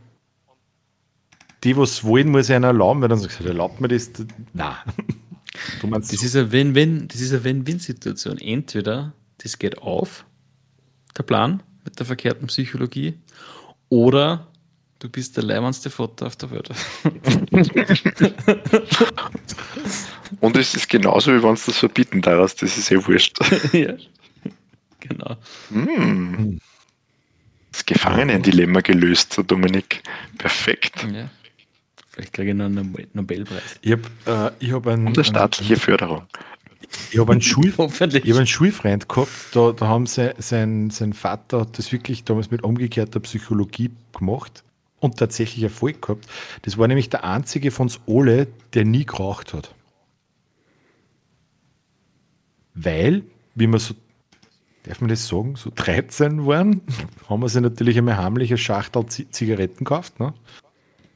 die, 1.65 1.77
was 1.77 2.05
wollen, 2.05 2.31
muss 2.31 2.49
ich 2.49 2.55
einer 2.55 2.69
erlauben, 2.69 3.03
weil 3.03 3.09
dann 3.09 3.19
sagt, 3.19 3.41
erlaubt 3.43 3.81
mir 3.81 3.89
das? 3.89 4.11
Nein. 4.53 4.77
Das 5.83 6.13
ist 6.13 6.37
eine 6.37 6.53
Win-Win, 6.53 7.09
das 7.09 7.21
ist 7.21 7.33
eine 7.33 7.45
Win-Win-Situation. 7.45 8.39
Entweder 8.39 9.13
das 9.39 9.59
geht 9.59 9.79
auf, 9.79 10.25
der 11.19 11.25
Plan 11.25 11.63
mit 11.85 11.99
der 11.99 12.07
verkehrten 12.07 12.47
Psychologie, 12.47 13.19
oder 13.89 14.47
du 15.01 15.09
bist 15.09 15.37
der 15.37 15.43
leibendste 15.45 15.91
Vater 15.91 16.29
auf 16.29 16.37
der 16.37 16.51
Welt. 16.53 16.71
Und 20.41 20.57
es 20.57 20.75
ist 20.75 20.89
genauso, 20.89 21.35
wie 21.35 21.43
wenn 21.43 21.55
es 21.55 21.67
das 21.67 21.79
verbieten 21.79 22.23
darfst. 22.23 22.63
Das 22.63 22.79
ist 22.79 22.93
eh 22.93 23.05
wurscht. 23.05 23.37
ja. 23.73 23.95
Genau. 25.01 25.37
Hm. 25.71 26.61
Das 27.73 27.85
Gefangenendilemma 27.85 28.81
gelöst, 28.81 29.33
so 29.33 29.43
Dominik. 29.43 30.03
Perfekt. 30.39 31.05
Ja. 31.13 31.29
Vielleicht 32.11 32.33
kriege 32.33 32.51
ich 32.51 32.57
noch 32.57 32.67
einen 32.67 32.75
Nobel- 32.75 33.09
Nobelpreis. 33.13 33.79
ich 33.81 33.93
habe 33.93 34.03
äh, 34.27 34.65
ich 34.65 34.73
hab 34.73 34.87
einen, 34.87 35.07
Und 35.07 35.17
eine 35.17 35.17
einen, 35.19 35.25
staatliche 35.25 35.77
Förderung. 35.77 36.27
ich 37.11 37.19
hab 37.19 37.31
einen, 37.31 37.41
Schul, 37.41 37.69
ich 37.69 37.73
hab 37.73 37.91
einen 38.01 38.47
Schulfreund 38.47 39.09
gehabt, 39.09 39.31
da, 39.53 39.73
da 39.73 39.87
haben 39.87 40.07
sie, 40.07 40.35
sein, 40.39 40.91
sein 40.91 41.13
Vater 41.13 41.61
hat 41.61 41.79
das 41.79 41.93
wirklich 41.93 42.25
damals 42.25 42.51
mit 42.51 42.63
umgekehrter 42.63 43.21
Psychologie 43.21 43.91
gemacht 44.13 44.65
und 45.01 45.19
tatsächlich 45.19 45.63
Erfolg 45.65 46.03
gehabt. 46.03 46.27
Das 46.63 46.79
war 46.79 46.87
nämlich 46.87 47.11
der 47.11 47.25
einzige 47.25 47.71
von 47.71 47.87
uns 47.87 48.01
alle, 48.07 48.47
der 48.75 48.85
nie 48.85 49.05
geraucht 49.05 49.55
hat. 49.55 49.75
Weil, 52.75 53.25
wie 53.55 53.67
man 53.67 53.81
so, 53.81 53.95
darf 54.85 55.01
man 55.01 55.09
das 55.11 55.27
sagen, 55.27 55.57
so 55.57 55.71
13 55.75 56.47
waren, 56.47 56.83
haben 57.29 57.41
wir 57.43 57.49
sich 57.49 57.61
natürlich 57.63 57.99
einmal 57.99 58.17
heimlich 58.17 58.51
eine 58.51 58.59
Schachtel 58.59 59.07
Zi- 59.07 59.29
Zigaretten 59.31 59.85
gekauft 59.85 60.21
ne? 60.21 60.33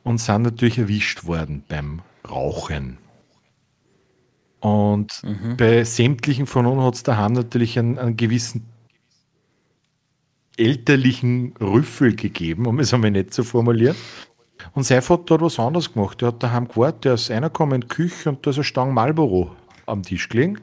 und 0.02 0.18
sind 0.18 0.42
natürlich 0.42 0.78
erwischt 0.78 1.24
worden 1.24 1.62
beim 1.68 2.02
Rauchen. 2.28 2.98
Und 4.60 5.20
bei 5.58 5.84
sämtlichen 5.84 6.46
von 6.46 6.64
uns 6.64 6.82
hat 6.82 6.94
es 6.94 7.02
daheim 7.02 7.34
natürlich 7.34 7.78
einen, 7.78 7.98
einen 7.98 8.16
gewissen 8.16 8.64
elterlichen 10.56 11.54
Rüffel 11.60 12.14
gegeben, 12.14 12.66
um 12.66 12.78
es 12.78 12.94
einmal 12.94 13.10
nicht 13.10 13.34
zu 13.34 13.44
formulieren. 13.44 13.96
Und 14.72 14.84
sein 14.84 15.02
Vater 15.02 15.34
hat 15.34 15.40
was 15.42 15.58
anderes 15.58 15.92
gemacht. 15.92 16.20
Der 16.20 16.28
hat 16.28 16.42
daheim 16.42 16.68
gewartet, 16.68 17.04
der 17.04 17.14
ist 17.14 17.30
reingekommen 17.30 17.76
in 17.76 17.80
die 17.82 17.88
Küche 17.88 18.30
und 18.30 18.46
da 18.46 18.50
ist 18.50 18.58
ein 18.58 18.64
Stang 18.64 18.94
Marlboro 18.94 19.54
am 19.86 20.02
Tisch 20.02 20.28
gelegen. 20.28 20.60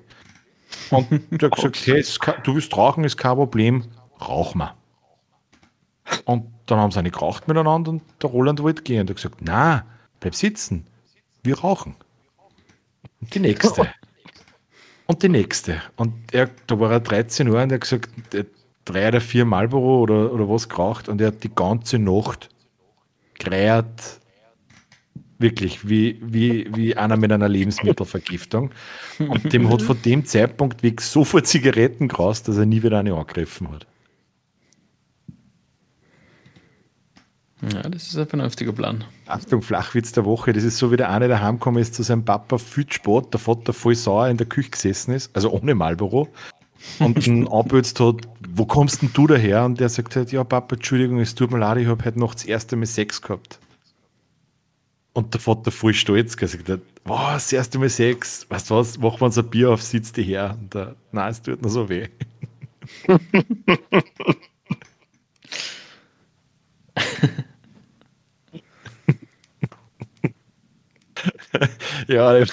Und 0.90 1.10
der 1.30 1.50
hat 1.50 1.56
gesagt, 1.56 1.86
hey, 1.86 2.00
ist 2.00 2.20
kein- 2.20 2.42
du 2.44 2.56
willst 2.56 2.76
rauchen, 2.76 3.04
ist 3.04 3.18
kein 3.18 3.36
Problem, 3.36 3.84
rauch 4.20 4.56
mal. 4.56 4.74
Und 6.26 6.46
dann 6.66 6.80
haben 6.80 6.92
sie 6.92 7.00
eine 7.00 7.12
geraucht 7.12 7.48
miteinander 7.48 7.92
und 7.92 8.02
der 8.22 8.30
Roland 8.30 8.62
wollte 8.64 8.82
gehen. 8.84 9.02
Und 9.02 9.10
er 9.10 9.14
hat 9.14 9.18
gesagt, 9.18 9.38
na, 9.42 9.86
bleib 10.20 10.36
sitzen, 10.36 10.88
wir 11.44 11.60
rauchen. 11.60 11.96
Und 13.20 13.34
die 13.36 13.40
nächste. 13.40 13.90
Und 15.08 15.24
die 15.24 15.30
nächste. 15.30 15.82
Und 15.98 16.14
er, 16.32 16.50
da 16.68 16.80
war 16.80 16.90
er 16.90 17.02
13 17.02 17.48
Jahre 17.48 17.64
und 17.64 17.72
er 17.72 17.76
hat 17.76 17.82
gesagt, 17.82 18.10
drei 18.86 19.08
oder 19.08 19.22
vier 19.22 19.46
Marlboro 19.46 20.02
oder, 20.02 20.34
oder 20.34 20.50
was 20.50 20.70
geraucht 20.70 21.10
und 21.10 21.22
er 21.22 21.28
hat 21.28 21.44
die 21.44 21.54
ganze 21.54 22.00
Nacht 22.00 22.50
gereiert, 23.38 24.20
wirklich, 25.42 25.88
wie, 25.88 26.20
wie, 26.22 26.70
wie 26.76 26.96
einer 26.96 27.18
mit 27.18 27.32
einer 27.32 27.50
Lebensmittelvergiftung. 27.50 28.72
Und 29.20 29.52
dem 29.52 29.70
hat 29.70 29.82
von 29.82 30.00
dem 30.02 30.26
Zeitpunkt 30.26 30.84
weg 30.84 31.02
so 31.02 31.24
viel 31.24 31.44
Zigaretten 31.44 32.08
geraust, 32.08 32.48
dass 32.48 32.58
er 32.58 32.66
nie 32.66 32.84
wieder 32.84 33.00
eine 33.00 33.14
angegriffen 33.14 33.72
hat. 33.72 33.88
Ja, 37.74 37.84
das 37.84 38.08
ist 38.08 38.18
ein 38.18 38.28
vernünftiger 38.28 38.72
Plan. 38.72 39.04
Achtung, 39.28 39.62
Flachwitz 39.62 40.12
der 40.14 40.26
Woche. 40.26 40.52
Das 40.52 40.64
ist 40.64 40.78
so, 40.78 40.92
wie 40.92 40.98
der 40.98 41.12
eine 41.12 41.28
daheim 41.28 41.56
gekommen 41.56 41.78
ist 41.78 41.94
zu 41.94 42.02
seinem 42.02 42.26
Papa, 42.26 42.58
viel 42.58 42.92
spät, 42.92 43.26
der 43.32 43.40
Vater 43.40 43.74
voll 43.74 43.94
sauer 43.94 44.30
in 44.30 44.38
der 44.38 44.48
Küche 44.48 44.72
gesessen 44.72 45.14
ist, 45.14 45.36
also 45.36 45.52
ohne 45.52 45.76
Marlboro, 45.76 46.28
und 47.00 47.26
ihn 47.28 47.48
anbötzt 47.48 48.00
hat, 48.04 48.16
wo 48.50 48.66
kommst 48.66 49.02
denn 49.02 49.12
du 49.14 49.28
daher? 49.28 49.66
Und 49.66 49.80
der 49.80 49.90
sagt 49.90 50.16
halt, 50.16 50.32
ja 50.32 50.44
Papa, 50.44 50.76
Entschuldigung, 50.76 51.20
es 51.20 51.36
tut 51.36 51.52
mir 51.52 51.60
leid, 51.60 51.78
ich 51.78 51.88
habe 51.88 52.04
heute 52.04 52.20
Nacht 52.20 52.36
das 52.36 52.46
erste 52.46 52.76
Mal 52.76 52.86
Sex 52.86 53.22
gehabt. 53.22 53.60
Und 55.14 55.34
der 55.34 55.42
Vater 55.42 55.72
voll 55.72 55.94
stolz 55.94 56.38
gesagt 56.38 56.70
hat, 56.70 56.80
wow, 57.04 57.34
das 57.34 57.52
erste 57.52 57.80
Mal 57.80 57.90
Sex, 57.90 58.46
weißt 58.50 58.70
du 58.70 58.76
was, 58.76 58.98
machen 58.98 59.20
wir 59.20 59.26
uns 59.26 59.38
ein 59.38 59.50
Bier 59.50 59.72
auf, 59.72 59.82
sitzt 59.82 60.18
die 60.18 60.24
her. 60.24 60.58
Und 60.60 60.74
der, 60.74 60.96
nein, 61.12 61.32
es 61.32 61.42
tut 61.42 61.62
nur 61.62 61.72
so 61.72 61.90
weh. 61.90 62.08
ja, 72.08 72.46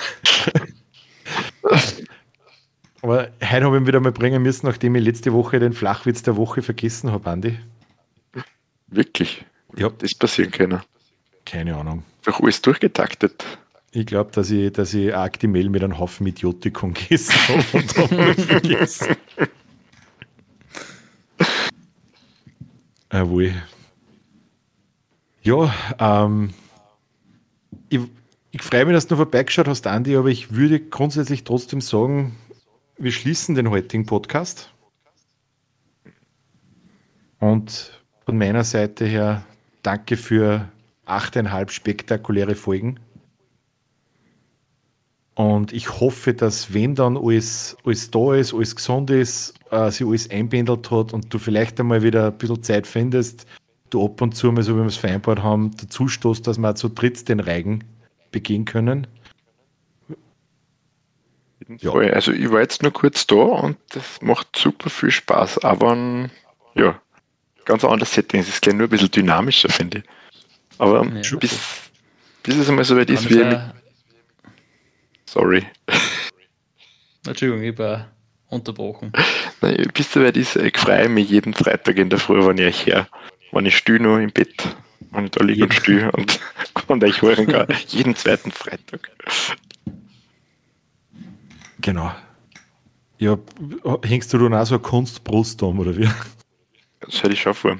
aber 3.02 3.28
heute 3.40 3.64
habe 3.64 3.76
ich 3.76 3.82
ihn 3.82 3.86
wieder 3.86 4.00
mal 4.00 4.12
bringen 4.12 4.42
müssen, 4.42 4.66
nachdem 4.66 4.94
ich 4.94 5.04
letzte 5.04 5.32
Woche 5.32 5.58
den 5.58 5.72
Flachwitz 5.72 6.22
der 6.22 6.36
Woche 6.36 6.62
vergessen 6.62 7.12
habe, 7.12 7.30
Andi. 7.30 7.58
Wirklich? 8.88 9.44
Ja. 9.76 9.90
Das 9.90 10.14
passieren 10.14 10.50
können. 10.50 10.80
Keine 11.44 11.76
Ahnung. 11.76 12.02
Doch 12.24 12.40
alles 12.40 12.60
durchgetaktet. 12.62 13.44
Ich 13.92 14.06
glaube, 14.06 14.30
dass 14.32 14.50
ich, 14.50 14.72
dass 14.72 14.92
ich 14.92 15.14
Actimel 15.14 15.70
mit 15.70 15.82
einem 15.82 15.98
Haufen 15.98 16.26
Idiotikon 16.26 16.94
gegessen 16.94 17.34
habe 17.48 17.64
und 17.72 17.96
habe 17.96 18.34
vergessen. 18.34 19.16
Jawohl. 23.12 23.54
Ja, 25.42 25.74
ähm, 25.98 26.52
ich, 27.88 28.00
ich 28.50 28.62
freue 28.62 28.84
mich, 28.84 28.94
dass 28.94 29.06
du 29.06 29.14
noch 29.14 29.20
vorbeigeschaut 29.20 29.68
hast, 29.68 29.86
Andi, 29.86 30.16
aber 30.16 30.28
ich 30.28 30.52
würde 30.52 30.80
grundsätzlich 30.80 31.44
trotzdem 31.44 31.80
sagen, 31.80 32.36
wir 32.98 33.12
schließen 33.12 33.54
den 33.54 33.70
heutigen 33.70 34.06
Podcast. 34.06 34.72
Und 37.38 38.02
von 38.24 38.36
meiner 38.36 38.64
Seite 38.64 39.06
her 39.06 39.44
danke 39.82 40.16
für 40.16 40.68
achteinhalb 41.06 41.70
spektakuläre 41.70 42.56
Folgen. 42.56 42.98
Und 45.34 45.72
ich 45.72 46.00
hoffe, 46.00 46.34
dass 46.34 46.74
wenn 46.74 46.96
dann 46.96 47.16
alles, 47.16 47.76
alles 47.84 48.10
da 48.10 48.34
ist, 48.34 48.52
alles 48.52 48.74
gesund 48.74 49.10
ist, 49.10 49.54
äh, 49.70 49.88
sich 49.92 50.04
alles 50.04 50.28
einbändelt 50.30 50.90
hat 50.90 51.12
und 51.12 51.32
du 51.32 51.38
vielleicht 51.38 51.78
einmal 51.78 52.02
wieder 52.02 52.26
ein 52.26 52.38
bisschen 52.38 52.60
Zeit 52.64 52.88
findest, 52.88 53.46
du 53.90 54.04
ab 54.04 54.20
und 54.20 54.34
zu 54.34 54.50
mal, 54.50 54.64
so 54.64 54.74
wie 54.74 54.80
wir 54.80 54.86
es 54.86 54.96
vereinbart 54.96 55.44
haben, 55.44 55.70
dazu 55.76 56.08
stoßt, 56.08 56.44
dass 56.44 56.58
wir 56.58 56.74
zu 56.74 56.88
dritt 56.88 57.28
den 57.28 57.38
Reigen 57.38 57.84
begehen 58.32 58.64
können. 58.64 59.06
Ja. 61.68 61.92
Also 61.92 62.32
ich 62.32 62.50
war 62.50 62.60
jetzt 62.60 62.82
nur 62.82 62.92
kurz 62.92 63.26
da 63.26 63.36
und 63.36 63.76
das 63.90 64.22
macht 64.22 64.56
super 64.56 64.88
viel 64.88 65.10
Spaß, 65.10 65.58
aber 65.64 66.30
ja, 66.74 67.00
ganz 67.66 67.84
anderes 67.84 68.12
Setting. 68.12 68.40
Es 68.40 68.48
ist 68.48 68.62
gleich 68.62 68.74
nur 68.74 68.86
ein 68.86 68.90
bisschen 68.90 69.10
dynamischer, 69.10 69.68
finde 69.68 69.98
ich. 69.98 70.04
Aber 70.78 71.04
ja. 71.04 71.36
bis, 71.36 71.90
bis 72.42 72.56
es 72.56 72.68
einmal 72.68 72.84
so 72.84 72.96
weit 72.96 73.10
ist, 73.10 73.28
wie 73.28 73.44
mit... 73.44 73.60
Sorry. 75.26 75.66
Entschuldigung, 77.26 77.62
ich 77.62 77.78
war 77.78 78.08
unterbrochen. 78.48 79.12
Nein, 79.60 79.90
bis 79.92 80.12
so 80.12 80.22
weit 80.22 80.36
ist, 80.36 80.56
ich 80.56 80.78
freue 80.78 81.08
mich 81.08 81.28
jeden 81.28 81.52
Freitag 81.52 81.98
in 81.98 82.08
der 82.08 82.18
Früh, 82.18 82.46
wenn 82.46 82.56
ich 82.58 82.86
her, 82.86 83.06
wenn 83.52 83.66
ich 83.66 83.76
stühle 83.76 84.04
noch 84.04 84.18
im 84.18 84.32
Bett, 84.32 84.76
wenn 85.10 85.26
ich 85.26 85.30
da 85.32 85.44
liege 85.44 85.64
und 85.64 85.74
stühle 85.74 86.10
und, 86.12 86.40
und 86.86 87.04
euch 87.04 87.20
hören 87.20 87.46
kann. 87.46 87.66
jeden 87.88 88.16
zweiten 88.16 88.50
Freitag. 88.50 89.10
Genau. 91.89 92.12
Ja, 93.16 93.39
hängst 94.02 94.31
du 94.35 94.36
dann 94.36 94.52
auch 94.52 94.66
so 94.66 94.74
eine 94.74 94.82
Kunstbrust 94.82 95.62
um, 95.62 95.78
oder 95.78 95.97
wie? 95.97 96.06
Das 97.01 97.23
hätte 97.23 97.32
ich 97.32 97.40
schon 97.40 97.55
vor. 97.55 97.78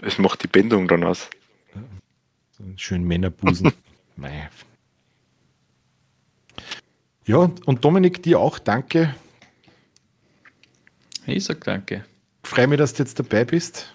Es 0.00 0.16
macht 0.16 0.42
die 0.42 0.46
Bändung 0.46 0.88
dann 0.88 1.04
aus. 1.04 1.28
So 2.52 2.64
schön 2.76 3.04
Männerbusen. 3.04 3.66
ja, 7.26 7.50
und 7.66 7.84
Dominik, 7.84 8.22
dir 8.22 8.40
auch 8.40 8.58
danke. 8.58 9.14
Ich 11.26 11.44
sag 11.44 11.62
danke. 11.64 12.06
Freue 12.42 12.66
mich, 12.66 12.78
dass 12.78 12.94
du 12.94 13.02
jetzt 13.02 13.18
dabei 13.18 13.44
bist. 13.44 13.92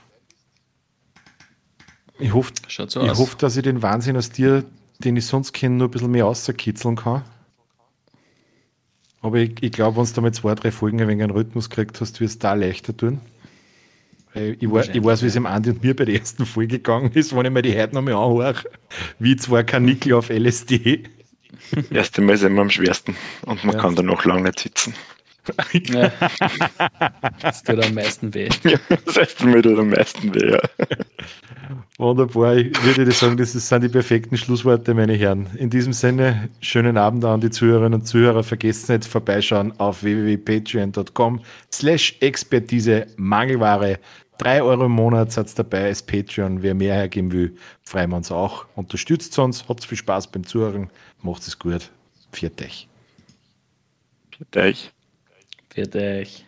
Ich 2.19 2.31
hoffe, 2.31 2.53
so 2.67 2.83
ich 2.83 3.17
hoffe, 3.17 3.35
dass 3.39 3.57
ich 3.57 3.63
den 3.63 3.81
Wahnsinn 3.81 4.15
aus 4.15 4.29
dir, 4.29 4.63
den 4.99 5.17
ich 5.17 5.25
sonst 5.25 5.53
kenne, 5.53 5.77
nur 5.77 5.87
ein 5.87 5.91
bisschen 5.91 6.11
mehr 6.11 6.27
außerkitzeln 6.27 6.97
kann. 6.97 7.23
Aber 9.25 9.37
ich, 9.37 9.55
ich 9.61 9.71
glaube, 9.71 9.97
wenn 9.97 10.05
du 10.05 10.13
damit 10.13 10.35
zwei, 10.35 10.53
drei 10.53 10.69
Folgen 10.69 11.01
ein 11.01 11.07
wenig 11.07 11.23
einen 11.23 11.31
Rhythmus 11.31 11.71
gekriegt 11.71 11.99
hast, 11.99 12.21
wirst 12.21 12.43
du 12.43 12.47
da 12.47 12.53
leichter 12.53 12.95
tun. 12.95 13.21
Ich, 14.35 14.69
war, 14.69 14.87
ich 14.87 15.03
weiß, 15.03 15.23
wie 15.23 15.27
es 15.27 15.35
im 15.35 15.47
Andi 15.47 15.71
und 15.71 15.81
mir 15.81 15.95
bei 15.95 16.05
der 16.05 16.19
ersten 16.19 16.45
Folge 16.45 16.77
gegangen 16.77 17.11
ist, 17.11 17.35
wenn 17.35 17.43
ich 17.43 17.51
mir 17.51 17.63
die 17.63 17.75
heute 17.75 17.95
nochmal 17.95 18.13
anhöre, 18.13 18.53
wie 19.17 19.35
zwei 19.35 19.63
Kanickel 19.63 20.13
auf 20.13 20.29
LSD. 20.29 21.05
Das 21.71 21.89
erste 21.89 22.21
Mal 22.21 22.33
ist 22.33 22.43
immer 22.43 22.61
am 22.61 22.69
schwersten 22.69 23.15
und 23.47 23.63
man 23.63 23.75
ja. 23.75 23.81
kann 23.81 23.95
danach 23.95 24.25
lange 24.25 24.43
nicht 24.43 24.59
sitzen. 24.59 24.93
Ja. 25.73 26.11
Das 27.41 27.63
tut 27.63 27.83
am 27.83 27.93
meisten 27.93 28.33
weh. 28.33 28.49
Ja, 28.63 28.77
das 29.05 29.17
erste 29.17 29.45
Mal 29.47 29.61
tut 29.61 29.77
am 29.77 29.89
meisten 29.89 30.33
weh, 30.33 30.51
ja. 30.51 30.59
Wunderbar. 31.97 32.57
Ich 32.57 32.97
würde 32.97 33.11
sagen, 33.11 33.37
das 33.37 33.53
sind 33.53 33.83
die 33.83 33.89
perfekten 33.89 34.37
Schlussworte, 34.37 34.93
meine 34.93 35.13
Herren. 35.13 35.47
In 35.57 35.69
diesem 35.69 35.93
Sinne, 35.93 36.49
schönen 36.59 36.97
Abend 36.97 37.23
an 37.25 37.41
die 37.41 37.49
Zuhörerinnen 37.49 38.01
und 38.01 38.05
Zuhörer. 38.05 38.43
Vergesst 38.43 38.89
nicht 38.89 39.05
vorbeischauen 39.05 39.73
auf 39.79 40.03
www.patreon.com 40.03 41.41
slash 41.71 42.17
Expertise 42.19 43.07
Mangelware. 43.17 43.99
3 44.37 44.61
Euro 44.63 44.85
im 44.85 44.91
Monat 44.91 45.31
seid 45.31 45.57
dabei 45.57 45.85
als 45.85 46.03
Patreon. 46.03 46.61
Wer 46.61 46.73
mehr 46.73 46.95
hergeben 46.95 47.31
will, 47.31 47.55
freuen 47.83 48.09
wir 48.09 48.17
uns 48.17 48.31
auch. 48.31 48.65
Unterstützt 48.75 49.37
uns, 49.39 49.67
habt 49.69 49.85
viel 49.85 49.97
Spaß 49.97 50.27
beim 50.31 50.45
Zuhören, 50.45 50.89
macht 51.21 51.47
es 51.47 51.57
gut. 51.57 51.89
Viert 52.31 52.61
euch. 52.61 52.87
Viert 54.31 54.57
euch. 54.57 54.94
Fertig. 55.75 56.45